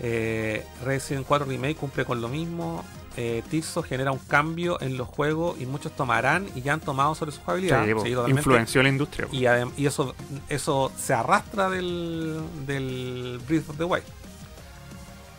Eh, 0.00 0.64
Resident 0.84 1.26
4 1.26 1.46
Remake 1.46 1.76
cumple 1.76 2.04
con 2.04 2.20
lo 2.20 2.28
mismo. 2.28 2.84
Eh, 3.18 3.42
Tirso 3.48 3.82
genera 3.82 4.12
un 4.12 4.18
cambio 4.18 4.78
en 4.82 4.98
los 4.98 5.08
juegos 5.08 5.58
y 5.58 5.64
muchos 5.64 5.92
tomarán 5.92 6.46
y 6.54 6.60
ya 6.60 6.74
han 6.74 6.80
tomado 6.80 7.14
sobre 7.14 7.32
su 7.32 7.40
jugabilidad. 7.40 7.84
Sí, 7.84 7.92
Sí, 8.04 8.14
influenció 8.28 8.82
la 8.82 8.90
industria. 8.90 9.26
Y, 9.32 9.86
eso, 9.86 10.14
eso 10.50 10.92
se 10.98 11.14
arrastra 11.14 11.70
del, 11.70 12.42
del 12.66 13.40
Breath 13.46 13.70
of 13.70 13.78
the 13.78 13.84
Wild. 13.84 14.04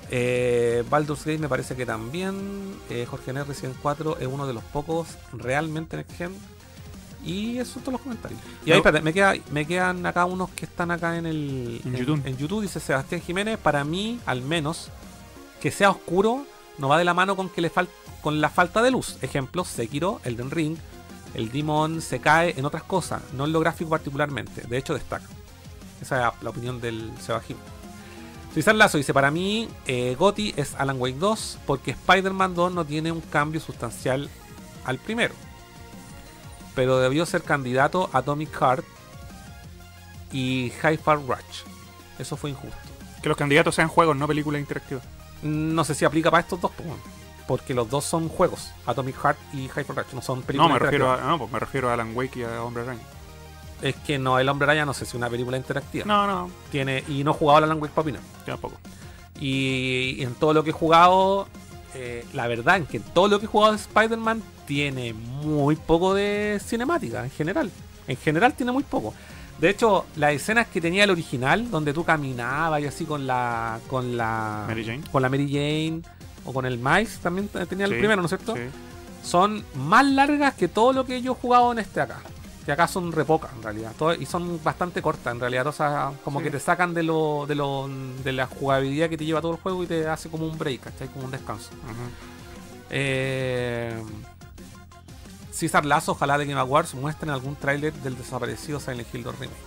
Eh, 0.10 0.84
Baldur's 0.89 1.26
Gate 1.26 1.38
me 1.38 1.49
parece 1.49 1.76
que 1.76 1.85
también. 1.85 2.76
Eh, 2.89 3.06
Jorge 3.07 3.31
N. 3.31 3.44
Resident 3.44 3.76
4 3.81 4.18
es 4.19 4.27
uno 4.27 4.48
de 4.48 4.53
los 4.53 4.64
pocos 4.64 5.10
realmente 5.34 5.98
Next 5.98 6.18
Gen. 6.18 6.35
Y 7.28 7.58
esos 7.58 7.74
son 7.76 7.82
todos 7.84 7.94
los 7.94 8.02
comentarios. 8.02 8.40
Y 8.66 8.72
ahí, 8.72 8.78
espérate, 8.78 9.04
me, 9.04 9.14
queda, 9.14 9.34
me 9.52 9.66
quedan 9.68 10.06
acá 10.06 10.26
unos 10.26 10.49
que 10.52 10.66
están 10.66 10.91
acá 10.91 11.18
en 11.18 11.26
el 11.26 11.82
En 11.86 11.95
YouTube. 11.95 12.22
En 12.26 12.38
YouTube 12.38 12.62
dice 12.62 12.80
Sebastián 12.80 13.22
Jiménez. 13.22 13.58
Para 13.58 13.84
mí, 13.84 14.20
al 14.26 14.41
menos, 14.41 14.90
que 15.62 15.70
sea 15.72 15.90
oscuro 15.90 16.45
no 16.78 16.88
va 16.90 16.98
de 16.98 17.04
la 17.04 17.14
mano 17.14 17.36
con 17.36 17.49
que 17.49 17.60
le, 17.62 17.72
fal- 17.72 17.90
con 18.22 18.40
la 18.40 18.49
falta 18.49 18.82
de 18.82 18.91
luz. 18.91 19.18
Ejemplo, 19.22 19.66
Sekiro, 19.66 20.22
Elden 20.24 20.52
Ring, 20.52 20.78
el 21.34 21.52
Demon 21.52 22.02
se 22.02 22.20
cae 22.20 22.54
en 22.58 22.66
otras 22.66 22.84
cosas, 22.84 23.22
no 23.34 23.45
en 23.45 23.52
lo 23.52 23.60
gráfico 23.60 23.90
particularmente. 23.90 24.62
De 24.62 24.78
hecho, 24.78 24.94
destaca. 24.94 25.26
Esa 26.02 26.28
es 26.30 26.34
la 26.44 26.49
opinión 26.52 26.80
del 26.80 27.12
Sebajim. 27.20 27.58
César 28.54 28.76
Lazo 28.76 28.98
dice, 28.98 29.14
para 29.14 29.30
mí, 29.32 29.68
eh, 29.86 30.16
Gotti 30.18 30.54
es 30.56 30.74
Alan 30.76 30.99
Wake 30.99 31.18
2 31.18 31.60
porque 31.66 31.91
Spider-Man 31.91 32.56
2 32.56 32.72
no 32.74 32.86
tiene 32.86 33.12
un 33.12 33.22
cambio 33.22 33.60
sustancial 33.60 34.30
al 34.86 34.98
primero. 34.99 35.34
Pero 36.78 36.99
debió 36.99 37.26
ser 37.26 37.41
candidato 37.41 38.08
a 38.14 38.20
Atomic 38.20 38.52
Heart 38.54 38.86
y 40.32 40.72
Hi-Fi 40.84 41.16
Rush. 41.28 41.64
Eso 42.20 42.38
fue 42.38 42.52
injusto. 42.52 42.78
Que 43.24 43.30
los 43.30 43.38
candidatos 43.38 43.74
sean 43.74 43.88
juegos, 43.88 44.16
no 44.16 44.28
películas 44.28 44.62
interactivas. 44.62 45.04
No 45.41 45.84
sé 45.84 45.95
si 45.95 46.06
aplica 46.06 46.30
para 46.30 46.41
estos 46.41 46.62
dos, 46.62 46.72
porque 47.48 47.74
los 47.74 47.90
dos 47.90 48.04
son 48.06 48.30
juegos, 48.30 48.70
Atomic 48.86 49.16
Heart 49.20 49.38
y 49.54 49.62
Hi-Fi 49.66 49.82
Rush, 49.88 50.14
no 50.14 50.22
son 50.22 50.40
No, 50.40 50.45
películas 50.45 50.74
me 50.74 50.80
refiero, 50.80 51.12
a, 51.12 51.18
no, 51.22 51.40
pues 51.40 51.52
me 51.52 51.58
refiero 51.60 51.90
a 51.90 51.94
Alan 51.94 52.16
Wake 52.16 52.38
y 52.40 52.44
a 52.44 52.62
Hombre 52.64 52.84
Araña. 52.84 53.02
Es 53.82 53.95
que 53.95 54.20
no, 54.20 54.38
el 54.38 54.48
Hombre 54.48 54.66
Araña 54.66 54.86
no 54.86 54.94
sé 54.94 55.06
si 55.06 55.10
es 55.10 55.16
una 55.16 55.32
película 55.32 55.58
interactiva. 55.58 56.06
No, 56.06 56.28
no, 56.28 56.52
Tiene, 56.72 57.04
y 57.08 57.24
no 57.24 57.32
he 57.32 57.34
jugado 57.34 57.58
a 57.60 57.64
Alan 57.66 57.82
Wake 57.82 57.94
para 57.94 58.04
opinar. 58.04 58.22
tampoco. 58.45 58.78
Y, 59.40 60.16
y 60.20 60.24
en 60.24 60.36
todo 60.36 60.54
lo 60.54 60.64
que 60.64 60.70
he 60.70 60.74
jugado, 60.74 61.48
eh, 61.99 62.26
la 62.34 62.48
verdad 62.48 62.78
es 62.78 62.88
que 62.88 62.99
todo 62.99 63.28
lo 63.28 63.40
que 63.40 63.45
he 63.45 63.49
jugado 63.49 63.74
de 63.74 63.80
Spider-Man 63.80 64.44
tiene 64.68 65.14
muy 65.14 65.76
poco 65.76 66.14
de 66.14 66.61
cinemática 66.64 67.24
en 67.24 67.32
general. 67.32 67.72
En 68.07 68.18
general 68.18 68.53
tiene 68.53 68.72
muy 68.72 68.84
poco. 68.84 69.15
De 69.60 69.72
hecho, 69.72 70.06
las 70.15 70.34
escenas 70.34 70.68
que 70.68 70.80
tenía 70.80 71.06
el 71.06 71.10
original, 71.10 71.72
donde 71.72 71.94
tú 71.94 72.03
caminabas 72.03 72.82
y 72.82 72.86
así 72.86 73.06
con 73.06 73.26
la. 73.26 73.80
con 73.88 74.15
la. 74.15 74.65
Mary 74.68 74.86
Jane. 74.86 75.02
Con 75.11 75.22
la 75.24 75.30
Mary 75.30 75.48
Jane. 75.48 76.02
O 76.45 76.53
con 76.53 76.68
el 76.68 76.78
Mice 76.78 77.18
también 77.22 77.49
tenía 77.68 77.86
el 77.86 77.94
Sí, 77.94 77.98
primero, 77.98 78.22
¿no 78.22 78.28
es 78.28 78.30
cierto? 78.30 78.56
Sí. 78.56 78.61
Son 79.24 79.65
más 79.74 80.06
largas 80.06 80.53
que 80.53 80.68
todo 80.68 80.94
lo 80.94 81.03
que 81.06 81.22
yo 81.22 81.32
he 81.32 81.36
jugado 81.36 81.72
en 81.72 81.80
este 81.80 81.99
acá. 81.99 82.22
Que 82.68 82.73
acá 82.73 82.85
son 82.88 83.11
re 83.14 83.23
pocas 83.26 83.49
en 83.56 83.64
realidad. 83.64 83.94
Todo- 83.98 84.14
y 84.14 84.26
son 84.26 84.61
bastante 84.64 85.02
cortas 85.02 85.34
en 85.34 85.39
realidad. 85.39 85.65
O 85.68 85.72
sea, 85.72 86.11
como 86.23 86.39
Sí. 86.39 86.44
que 86.45 86.52
te 86.52 86.60
sacan 86.60 86.94
de 86.94 87.02
lo, 87.02 87.45
de 87.48 87.56
lo 87.56 87.89
de 88.23 88.31
la 88.34 88.45
jugabilidad 88.45 89.10
que 89.10 89.18
te 89.18 89.23
lleva 89.26 89.39
todo 89.41 89.53
el 89.53 89.57
juego 89.61 89.84
y 89.84 89.88
te 89.88 90.06
hace 90.07 90.30
como 90.30 90.45
un 90.45 90.57
break, 90.57 90.81
¿cachai? 90.81 91.07
Como 91.07 91.23
un 91.26 91.31
descanso. 91.31 91.69
Ujú. 91.72 92.89
Eh, 92.89 93.94
César 95.52 95.85
Lazo, 95.85 96.11
ojalá 96.11 96.38
de 96.38 96.45
Game 96.45 96.60
Awards 96.60 96.94
muestren 96.94 97.30
algún 97.31 97.56
tráiler 97.56 97.94
del 97.94 98.18
desaparecido 98.18 98.80
Silent 98.80 99.07
Hill 99.14 99.23
2 99.23 99.39
Remake. 99.39 99.57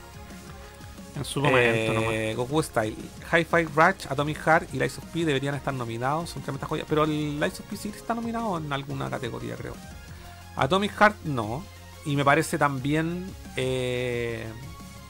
En 1.16 1.24
su 1.24 1.40
momento 1.40 1.93
nomás. 1.94 2.12
Eh, 2.12 2.35
Goku 2.36 2.62
Style, 2.62 2.97
Hi-Fi 3.32 3.64
Rush, 3.74 4.06
Atomic 4.09 4.39
Heart 4.44 4.74
y 4.74 4.78
Lies 4.78 4.98
of 4.98 5.05
P 5.06 5.24
deberían 5.24 5.55
estar 5.56 5.74
nominados, 5.74 6.31
son 6.31 6.43
tremendas 6.43 6.68
joyas. 6.68 6.86
Pero 6.89 7.05
el 7.05 7.40
Lies 7.40 7.59
of 7.60 7.66
P 7.66 7.77
sí 7.77 7.89
está 7.89 8.14
nominado 8.14 8.59
en 8.59 8.72
alguna 8.72 9.10
categoría, 9.10 9.56
creo. 9.56 9.74
Atomic 10.55 10.93
Heart 10.93 11.16
no. 11.24 11.64
Y 12.05 12.16
me 12.16 12.24
parece 12.24 12.59
también. 12.59 13.27
eh, 13.56 14.47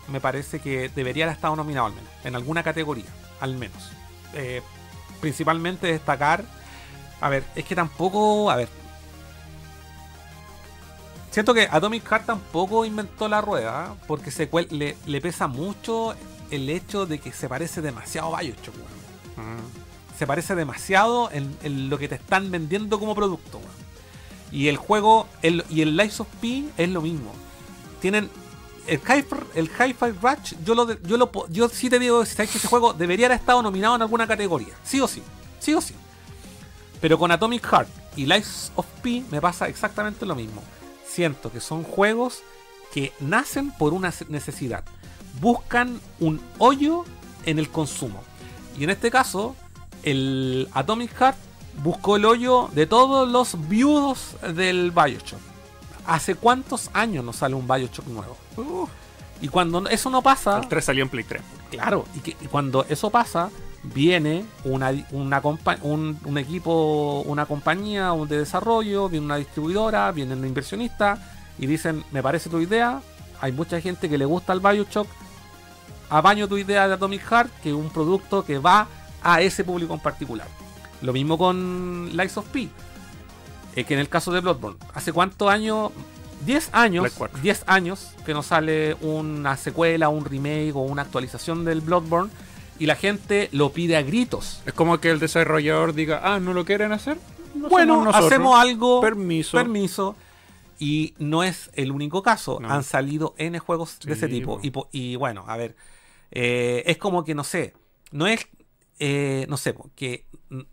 me 0.08 0.20
parece 0.20 0.58
que 0.60 0.88
debería 0.88 1.24
haber 1.24 1.36
estado 1.36 1.54
nominado 1.56 1.86
al 1.86 1.92
menos. 1.94 2.10
En 2.24 2.34
alguna 2.34 2.62
categoría, 2.62 3.06
al 3.40 3.54
menos. 3.56 3.90
Eh, 4.34 4.60
principalmente 5.20 5.86
destacar. 5.86 6.44
A 7.20 7.28
ver, 7.28 7.44
es 7.54 7.64
que 7.64 7.74
tampoco. 7.76 8.50
A 8.50 8.56
ver. 8.56 8.68
Siento 11.30 11.54
que 11.54 11.68
Atomic 11.70 12.04
Heart 12.08 12.26
tampoco 12.26 12.84
inventó 12.84 13.28
la 13.28 13.40
rueda, 13.40 13.94
porque 14.08 14.32
se 14.32 14.50
cuel- 14.50 14.70
le, 14.70 14.96
le 15.06 15.20
pesa 15.20 15.46
mucho 15.46 16.14
el 16.50 16.68
hecho 16.68 17.06
de 17.06 17.20
que 17.20 17.30
se 17.32 17.48
parece 17.48 17.80
demasiado 17.80 18.34
a 18.36 18.40
Bioshock, 18.40 18.74
weón. 18.74 19.60
Se 20.18 20.26
parece 20.26 20.54
demasiado 20.56 21.30
en, 21.30 21.56
en 21.62 21.88
lo 21.88 21.98
que 21.98 22.08
te 22.08 22.16
están 22.16 22.50
vendiendo 22.50 22.98
como 22.98 23.14
producto, 23.14 23.58
weón. 23.58 23.79
Y 24.52 24.68
el 24.68 24.76
juego, 24.76 25.28
y 25.42 25.82
el 25.82 25.96
Lies 25.96 26.20
of 26.20 26.28
P 26.40 26.64
es 26.76 26.88
lo 26.88 27.02
mismo. 27.02 27.32
Tienen 28.00 28.30
el 28.86 28.98
Hi-Fi 28.98 29.36
el 29.54 29.66
Hi-Fi 29.66 30.12
Rush, 30.20 30.54
yo 30.64 30.74
lo, 30.74 31.00
yo 31.02 31.16
lo 31.16 31.30
yo 31.48 31.68
sí 31.68 31.88
te 31.88 31.98
digo, 31.98 32.24
¿sabes 32.24 32.50
que 32.50 32.58
ese 32.58 32.66
juego 32.66 32.92
debería 32.92 33.26
haber 33.26 33.38
estado 33.38 33.62
nominado 33.62 33.94
en 33.96 34.02
alguna 34.02 34.26
categoría? 34.26 34.74
Sí 34.82 35.00
o 35.00 35.06
sí, 35.06 35.22
sí 35.60 35.74
o 35.74 35.80
sí. 35.80 35.94
Pero 37.00 37.18
con 37.18 37.30
Atomic 37.30 37.64
Heart 37.64 37.88
y 38.16 38.26
Lies 38.26 38.72
of 38.74 38.86
P 39.02 39.22
me 39.30 39.40
pasa 39.40 39.68
exactamente 39.68 40.26
lo 40.26 40.34
mismo. 40.34 40.62
Siento 41.06 41.52
que 41.52 41.60
son 41.60 41.84
juegos 41.84 42.42
que 42.92 43.12
nacen 43.20 43.70
por 43.70 43.92
una 43.92 44.12
necesidad. 44.28 44.84
Buscan 45.40 46.00
un 46.18 46.40
hoyo 46.58 47.04
en 47.46 47.58
el 47.58 47.70
consumo. 47.70 48.22
Y 48.78 48.84
en 48.84 48.90
este 48.90 49.10
caso, 49.10 49.54
el 50.02 50.68
Atomic 50.72 51.12
Heart 51.16 51.36
buscó 51.82 52.16
el 52.16 52.24
hoyo 52.24 52.68
de 52.72 52.86
todos 52.86 53.28
los 53.28 53.68
viudos 53.68 54.36
del 54.54 54.90
Bioshock. 54.90 55.40
¿Hace 56.06 56.34
cuántos 56.34 56.90
años 56.92 57.24
nos 57.24 57.36
sale 57.36 57.54
un 57.54 57.66
Bioshock 57.66 58.06
nuevo? 58.06 58.36
Y 59.40 59.48
cuando 59.48 59.86
eso 59.88 60.10
no 60.10 60.22
pasa, 60.22 60.58
El 60.58 60.68
3 60.68 60.84
salió 60.84 61.02
en 61.02 61.08
Play 61.08 61.24
3. 61.24 61.42
Claro, 61.70 62.04
y, 62.14 62.20
que, 62.20 62.30
y 62.40 62.46
cuando 62.46 62.84
eso 62.88 63.10
pasa, 63.10 63.50
viene 63.82 64.44
una, 64.64 64.92
una 65.12 65.40
un, 65.82 66.18
un 66.24 66.38
equipo, 66.38 67.22
una 67.26 67.46
compañía 67.46 68.12
de 68.28 68.38
desarrollo, 68.38 69.08
viene 69.08 69.26
una 69.26 69.36
distribuidora, 69.36 70.10
viene 70.12 70.34
un 70.34 70.46
inversionista 70.46 71.18
y 71.58 71.66
dicen, 71.66 72.04
me 72.10 72.22
parece 72.22 72.50
tu 72.50 72.58
idea, 72.60 73.00
hay 73.40 73.52
mucha 73.52 73.80
gente 73.80 74.08
que 74.08 74.18
le 74.18 74.24
gusta 74.24 74.52
el 74.52 74.60
Bioshock, 74.60 75.06
apaño 76.10 76.48
tu 76.48 76.58
idea 76.58 76.88
de 76.88 76.94
Atomic 76.94 77.22
Heart, 77.22 77.50
que 77.62 77.70
es 77.70 77.74
un 77.74 77.88
producto 77.90 78.44
que 78.44 78.58
va 78.58 78.86
a 79.22 79.40
ese 79.40 79.64
público 79.64 79.94
en 79.94 80.00
particular. 80.00 80.48
Lo 81.02 81.12
mismo 81.12 81.38
con 81.38 82.10
Lies 82.16 82.36
of 82.36 82.46
P, 82.48 82.68
eh, 83.76 83.84
que 83.84 83.94
en 83.94 84.00
el 84.00 84.08
caso 84.08 84.32
de 84.32 84.40
Bloodborne. 84.40 84.78
¿Hace 84.94 85.12
cuántos 85.12 85.48
años? 85.48 85.92
10 86.44 86.70
años, 86.72 87.02
Play 87.02 87.12
4. 87.16 87.38
10 87.42 87.64
años 87.66 88.12
que 88.24 88.32
nos 88.32 88.46
sale 88.46 88.94
una 89.02 89.56
secuela, 89.58 90.08
un 90.08 90.24
remake 90.24 90.72
o 90.74 90.80
una 90.80 91.02
actualización 91.02 91.64
del 91.66 91.82
Bloodborne 91.82 92.30
y 92.78 92.86
la 92.86 92.96
gente 92.96 93.50
lo 93.52 93.72
pide 93.72 93.96
a 93.96 94.02
gritos. 94.02 94.62
Es 94.64 94.72
como 94.72 94.98
que 95.00 95.10
el 95.10 95.20
desarrollador 95.20 95.92
diga, 95.92 96.22
ah, 96.24 96.40
¿no 96.40 96.54
lo 96.54 96.64
quieren 96.64 96.92
hacer? 96.92 97.18
Bueno, 97.54 98.08
hacemos 98.10 98.58
algo. 98.58 99.02
Permiso. 99.02 99.56
Permiso. 99.58 100.16
Y 100.78 101.12
no 101.18 101.42
es 101.42 101.70
el 101.74 101.92
único 101.92 102.22
caso. 102.22 102.58
No. 102.58 102.70
Han 102.70 102.82
salido 102.84 103.34
N 103.36 103.58
juegos 103.58 103.98
de 104.02 104.14
ese 104.14 104.28
tipo. 104.28 104.60
po. 104.72 104.88
Y, 104.92 105.16
bueno, 105.16 105.44
a 105.46 105.58
ver. 105.58 105.76
eh, 106.30 106.82
es 106.86 106.96
como 106.96 107.22
que, 107.22 107.34
no 107.34 107.44
sé. 107.44 107.74
No 108.12 108.26
es. 108.26 108.48
eh, 108.98 109.44
no 109.50 109.58
sé, 109.58 109.74
que 109.94 110.24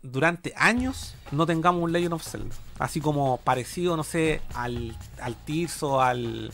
durante 0.02 0.52
años 0.56 1.14
no 1.30 1.46
tengamos 1.46 1.82
un 1.82 1.92
Legend 1.92 2.14
of 2.14 2.22
Zelda. 2.26 2.54
Así 2.78 3.00
como 3.00 3.38
parecido, 3.38 3.96
no 3.96 4.04
sé, 4.04 4.40
al, 4.54 4.96
al 5.20 5.36
Tears 5.44 5.82
o 5.82 6.00
al, 6.00 6.52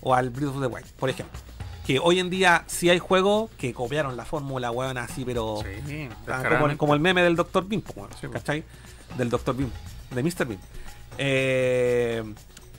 o 0.00 0.14
al 0.14 0.30
Breath 0.30 0.50
of 0.50 0.60
the 0.60 0.66
Wild, 0.66 0.86
por 0.98 1.10
ejemplo. 1.10 1.38
Que 1.86 1.98
hoy 1.98 2.20
en 2.20 2.30
día 2.30 2.62
sí 2.68 2.88
hay 2.90 3.00
juegos 3.00 3.50
que 3.58 3.74
copiaron 3.74 4.16
la 4.16 4.24
fórmula, 4.24 4.70
weón, 4.70 4.98
así, 4.98 5.24
pero. 5.24 5.58
Sí, 5.86 6.08
Ah, 6.28 6.74
como, 6.78 6.94
el 6.94 7.00
meme 7.00 7.22
del 7.22 7.34
Dr. 7.34 7.66
Beam, 7.66 7.82
po, 7.82 7.92
weón, 7.96 8.10
Sí. 8.20 8.28
¿cachai? 8.28 8.62
Del 9.18 9.28
Dr. 9.30 9.56
Beam, 9.56 9.70
de 10.12 10.22
Mr. 10.22 10.46
Beam. 10.46 10.60
Eh, 11.18 12.22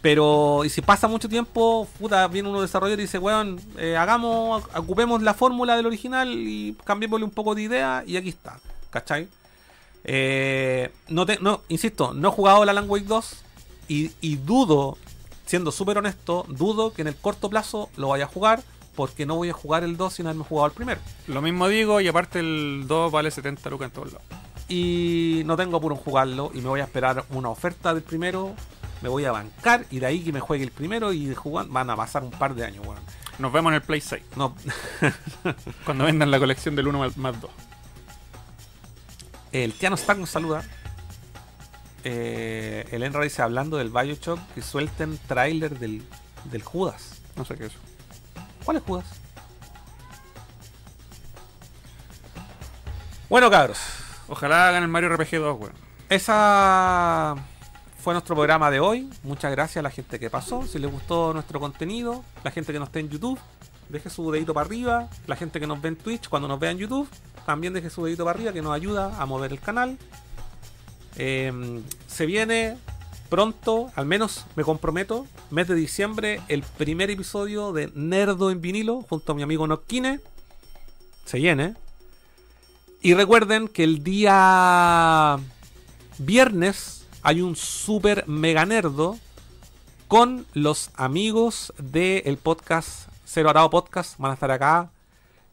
pero, 0.02 0.64
y 0.66 0.70
si 0.70 0.82
pasa 0.82 1.08
mucho 1.08 1.30
tiempo, 1.30 1.88
puta, 2.00 2.28
viene 2.28 2.50
uno 2.50 2.62
desarrollador 2.62 3.00
y 3.00 3.04
dice, 3.04 3.20
weón, 3.20 3.60
eh, 3.78 3.96
hagamos, 3.96 4.64
ocupemos 4.76 5.22
la 5.22 5.34
fórmula 5.34 5.76
del 5.78 5.86
original 5.86 6.30
y 6.34 6.76
cambiémosle 6.84 7.24
un 7.26 7.32
poco 7.32 7.56
de 7.56 7.62
idea 7.64 8.04
y 8.06 8.18
aquí 8.18 8.30
está, 8.30 8.60
¿cachai? 8.90 9.28
Eh, 10.06 10.92
no, 11.10 11.26
te, 11.26 11.40
no, 11.40 11.62
insisto, 11.70 12.14
no 12.14 12.30
he 12.30 12.32
jugado 12.32 12.66
la 12.66 12.72
Alan 12.72 12.90
Wake 12.90 13.06
2 13.06 13.36
y, 13.88 14.12
y 14.22 14.36
dudo, 14.38 14.98
siendo 15.46 15.72
súper 15.72 15.98
honesto, 15.98 16.46
dudo 16.50 16.94
que 16.94 17.02
en 17.04 17.08
el 17.08 17.16
corto 17.16 17.50
plazo 17.50 17.90
lo 17.98 18.10
vaya 18.10 18.26
a 18.26 18.28
jugar 18.28 18.64
porque 18.96 19.26
no 19.26 19.36
voy 19.36 19.50
a 19.50 19.54
jugar 19.54 19.84
el 19.84 19.98
2 19.98 20.14
sin 20.14 20.28
haberme 20.28 20.44
jugado 20.44 20.68
el 20.68 20.74
primero. 20.74 21.02
Lo 21.28 21.42
mismo 21.42 21.68
digo, 21.68 22.00
y 22.02 22.08
aparte 22.08 22.40
el 22.40 22.86
2 22.88 23.12
vale 23.12 23.32
70 23.32 23.70
lucas 23.70 23.88
en 23.88 23.92
todos 23.92 24.14
lados. 24.14 24.28
y 24.70 25.42
no 25.46 25.58
tengo 25.58 25.78
apuro 25.78 25.96
en 25.96 26.02
jugarlo 26.02 26.52
y 26.54 26.62
me 26.62 26.68
voy 26.70 26.80
a 26.82 26.84
esperar 26.84 27.26
una 27.32 27.50
oferta 27.50 27.94
del 27.94 28.04
primero, 28.04 28.54
me 29.02 29.10
voy 29.10 29.26
a 29.26 29.32
bancar 29.32 29.86
y 29.92 30.00
de 30.00 30.06
ahí 30.06 30.20
que 30.22 30.32
me 30.32 30.40
juegue 30.40 30.64
el 30.64 30.72
primero 30.72 31.12
y 31.12 31.34
jugar 31.34 31.68
van 31.70 31.90
a 31.90 31.96
pasar 31.96 32.24
un 32.24 32.32
par 32.32 32.54
de 32.56 32.66
años, 32.66 32.86
weón. 32.86 33.00
Nos 33.40 33.52
vemos 33.52 33.72
en 33.72 33.76
el 33.76 33.82
Play 33.82 34.00
6, 34.00 34.22
No, 34.36 34.56
cuando 35.86 36.06
vendan 36.06 36.30
la 36.30 36.38
colección 36.40 36.76
del 36.76 36.88
1 36.88 37.00
más, 37.00 37.18
más 37.18 37.42
2. 37.42 37.50
El 39.54 39.74
Tiano 39.74 39.96
Stark 39.96 40.20
nos 40.20 40.32
saluda. 40.32 40.64
Eh, 42.04 42.86
el 42.92 43.04
Enra 43.04 43.24
dice 43.24 43.42
hablando 43.42 43.78
del 43.78 43.90
Bioshock 43.90 44.40
que 44.54 44.62
suelten 44.62 45.18
tráiler 45.28 45.78
del, 45.80 46.04
del 46.46 46.64
Judas. 46.64 47.22
No 47.36 47.46
sé 47.46 47.56
qué 47.56 47.68
es. 47.68 47.74
¿Cuál 48.66 48.78
es 48.78 48.84
Judas? 48.84 49.06
Bueno, 53.30 53.50
cabros. 53.50 53.80
Ojalá 54.28 54.70
hagan 54.70 54.84
el 54.84 54.90
Mario 54.90 55.10
RPG 55.10 55.38
2, 55.38 55.60
weón. 55.60 55.74
Esa 56.10 57.36
fue 58.00 58.14
nuestro 58.14 58.36
programa 58.36 58.70
de 58.70 58.80
hoy. 58.80 59.10
Muchas 59.24 59.52
gracias 59.52 59.78
a 59.78 59.82
la 59.82 59.90
gente 59.92 60.20
que 60.20 60.30
pasó. 60.30 60.66
Si 60.68 60.80
les 60.80 60.92
gustó 60.92 61.34
nuestro 61.34 61.60
contenido, 61.60 62.24
la 62.44 62.52
gente 62.52 62.74
que 62.74 62.80
nos 62.80 62.90
esté 62.90 63.00
en 63.00 63.10
YouTube, 63.10 63.40
deje 63.94 64.10
su 64.10 64.30
dedito 64.32 64.54
para 64.54 64.66
arriba. 64.66 65.10
La 65.28 65.38
gente 65.38 65.60
que 65.60 65.68
nos 65.68 65.82
ve 65.82 65.90
en 65.90 65.96
Twitch, 65.96 66.28
cuando 66.28 66.50
nos 66.50 66.60
vea 66.60 66.72
en 66.72 66.80
YouTube, 66.80 67.08
también 67.46 67.74
deje 67.74 67.90
su 67.90 68.04
dedito 68.04 68.26
para 68.26 68.36
arriba 68.38 68.52
que 68.52 68.62
nos 68.62 68.74
ayuda 68.74 69.22
a 69.22 69.26
mover 69.26 69.54
el 69.54 69.60
canal. 69.62 69.98
Eh, 71.16 71.82
se 72.08 72.26
viene 72.26 72.76
pronto, 73.30 73.92
al 73.96 74.06
menos 74.06 74.46
me 74.56 74.64
comprometo, 74.64 75.28
mes 75.52 75.68
de 75.68 75.76
diciembre, 75.76 76.42
el 76.50 76.64
primer 76.64 77.12
episodio 77.12 77.72
de 77.72 77.92
Nerdo 77.96 78.52
en 78.52 78.62
vinilo 78.62 79.04
junto 79.04 79.32
a 79.32 79.36
mi 79.36 79.44
amigo 79.44 79.68
Nokine. 79.68 80.20
Se 81.26 81.38
viene. 81.38 81.76
Y 83.02 83.14
recuerden 83.14 83.68
que 83.68 83.84
el 83.84 84.04
día 84.04 85.38
viernes 86.18 87.06
hay 87.22 87.42
un 87.42 87.56
super 87.56 88.28
mega 88.28 88.66
nerdo 88.66 89.18
con 90.08 90.46
los 90.54 90.90
amigos 90.96 91.74
del 91.78 92.38
podcast 92.38 93.13
Cero 93.34 93.50
Arado 93.50 93.68
Podcast. 93.72 94.20
Van 94.20 94.30
a 94.30 94.36
estar 94.36 94.52
acá 94.52 94.92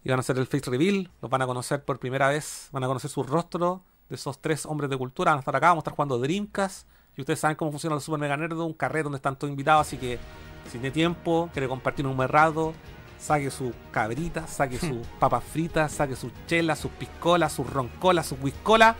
y 0.04 0.10
van 0.10 0.18
a 0.18 0.20
hacer 0.20 0.36
el 0.36 0.46
face 0.46 0.70
reveal. 0.70 1.10
Los 1.22 1.30
van 1.30 1.40
a 1.40 1.46
conocer 1.46 1.82
por 1.82 1.98
primera 1.98 2.28
vez. 2.28 2.68
Van 2.72 2.84
a 2.84 2.86
conocer 2.86 3.08
su 3.08 3.22
rostro 3.22 3.82
de 4.10 4.16
esos 4.16 4.38
tres 4.38 4.66
hombres 4.66 4.90
de 4.90 4.98
cultura. 4.98 5.30
Van 5.30 5.38
a 5.38 5.40
estar 5.40 5.56
acá. 5.56 5.68
Vamos 5.68 5.80
a 5.80 5.84
estar 5.84 5.94
jugando 5.94 6.18
Dreamcast. 6.18 6.86
Y 7.16 7.22
ustedes 7.22 7.40
saben 7.40 7.56
cómo 7.56 7.70
funciona 7.70 7.96
el 7.96 8.02
Super 8.02 8.20
Mega 8.20 8.36
Nerdo. 8.36 8.66
Un 8.66 8.74
carrete 8.74 9.04
donde 9.04 9.16
están 9.16 9.34
todos 9.34 9.50
invitados. 9.50 9.86
Así 9.86 9.96
que 9.96 10.18
si 10.66 10.72
tiene 10.72 10.90
tiempo, 10.90 11.48
quiere 11.54 11.68
compartir 11.68 12.06
un 12.06 12.18
merrado, 12.18 12.74
saque 13.18 13.50
su 13.50 13.72
cabrita, 13.90 14.46
saque 14.46 14.78
sus 14.78 15.06
papas 15.18 15.42
fritas, 15.42 15.90
saque 15.90 16.16
sus 16.16 16.32
chelas, 16.46 16.78
sus 16.78 16.90
piscolas, 16.90 17.50
sus 17.50 17.66
roncolas, 17.66 18.26
sus 18.26 18.38
whiskolas. 18.42 18.94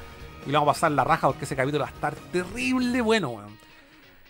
Y 0.46 0.46
le 0.46 0.52
vamos 0.54 0.70
a 0.70 0.72
pasar 0.72 0.92
la 0.92 1.04
raja 1.04 1.26
porque 1.26 1.44
ese 1.44 1.54
capítulo 1.54 1.84
va 1.84 1.90
a 1.90 1.92
estar 1.92 2.14
terrible 2.32 3.02
bueno, 3.02 3.28
weón. 3.28 3.58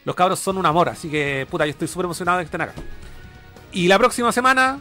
Los 0.04 0.16
cabros 0.16 0.40
son 0.40 0.58
un 0.58 0.66
amor, 0.66 0.88
así 0.88 1.08
que 1.08 1.46
puta, 1.48 1.66
yo 1.66 1.70
estoy 1.70 1.86
súper 1.86 2.06
emocionado 2.06 2.38
de 2.38 2.44
que 2.44 2.46
estén 2.46 2.62
acá. 2.62 2.72
Y 3.73 3.89
la 3.89 3.99
próxima 3.99 4.32
semana 4.32 4.81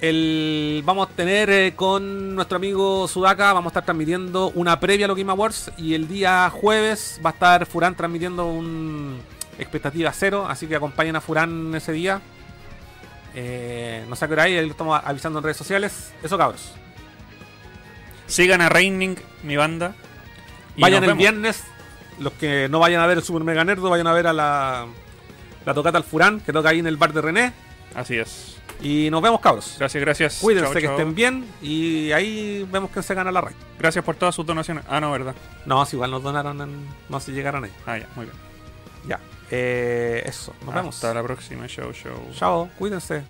el, 0.00 0.82
vamos 0.84 1.08
a 1.08 1.12
tener 1.12 1.50
eh, 1.50 1.74
con 1.76 2.34
nuestro 2.34 2.56
amigo 2.56 3.06
Sudaka, 3.06 3.52
vamos 3.52 3.70
a 3.70 3.72
estar 3.72 3.84
transmitiendo 3.84 4.50
una 4.54 4.80
previa 4.80 5.04
a 5.04 5.08
los 5.08 5.16
Game 5.16 5.30
Awards 5.30 5.72
y 5.76 5.94
el 5.94 6.08
día 6.08 6.48
jueves 6.50 7.20
va 7.24 7.30
a 7.30 7.32
estar 7.34 7.66
Furán 7.66 7.94
transmitiendo 7.94 8.46
un 8.46 9.20
expectativa 9.58 10.10
cero, 10.12 10.46
así 10.48 10.66
que 10.66 10.76
acompañen 10.76 11.16
a 11.16 11.20
Furán 11.20 11.74
ese 11.74 11.92
día. 11.92 12.22
Eh, 13.34 14.04
no 14.08 14.16
sé 14.16 14.26
qué 14.26 14.32
hora 14.32 14.42
hay, 14.44 14.56
ahí 14.56 14.64
lo 14.64 14.72
estamos 14.72 15.00
avisando 15.04 15.38
en 15.38 15.44
redes 15.44 15.58
sociales. 15.58 16.12
Eso 16.22 16.38
cabros. 16.38 16.72
Sigan 18.26 18.62
a 18.62 18.68
Raining, 18.68 19.16
mi 19.42 19.56
banda. 19.56 19.94
y 20.76 20.82
vayan 20.82 21.04
el 21.04 21.08
vemos. 21.08 21.18
viernes. 21.18 21.64
Los 22.18 22.32
que 22.34 22.68
no 22.70 22.78
vayan 22.78 23.00
a 23.00 23.06
ver 23.06 23.18
el 23.18 23.24
Super 23.24 23.44
Mega 23.44 23.64
Nerdo, 23.64 23.88
vayan 23.90 24.06
a 24.06 24.12
ver 24.12 24.26
a 24.26 24.32
la, 24.32 24.86
la 25.64 25.74
tocata 25.74 25.98
al 25.98 26.04
Furán, 26.04 26.40
que 26.40 26.52
toca 26.52 26.68
ahí 26.70 26.78
en 26.78 26.86
el 26.86 26.96
bar 26.96 27.12
de 27.12 27.20
René. 27.20 27.52
Así 27.94 28.16
es. 28.16 28.56
Y 28.82 29.08
nos 29.10 29.20
vemos, 29.20 29.40
cabros. 29.40 29.76
Gracias, 29.78 30.00
gracias. 30.02 30.38
Cuídense, 30.40 30.80
que 30.80 30.86
estén 30.86 31.14
bien. 31.14 31.44
Y 31.60 32.12
ahí 32.12 32.66
vemos 32.72 32.90
que 32.90 33.02
se 33.02 33.14
gana 33.14 33.30
la 33.30 33.40
raid. 33.42 33.56
Gracias 33.78 34.02
por 34.04 34.16
todas 34.16 34.34
sus 34.34 34.46
donaciones. 34.46 34.84
Ah, 34.88 35.00
no, 35.00 35.10
¿verdad? 35.12 35.34
No, 35.66 35.84
si 35.84 35.96
igual 35.96 36.10
nos 36.12 36.22
donaron, 36.22 36.60
en- 36.62 36.86
no 37.08 37.20
se 37.20 37.32
llegaron 37.32 37.64
ahí. 37.64 37.72
Ah, 37.86 37.98
ya, 37.98 38.08
muy 38.16 38.24
bien. 38.26 38.36
Ya. 39.06 39.20
Eh, 39.50 40.22
eso, 40.24 40.54
nos 40.64 40.74
vemos. 40.74 40.94
Hasta 40.94 41.12
la 41.12 41.22
próxima. 41.22 41.66
Show, 41.66 41.92
show. 41.92 42.14
Chao, 42.34 42.70
cuídense. 42.78 43.24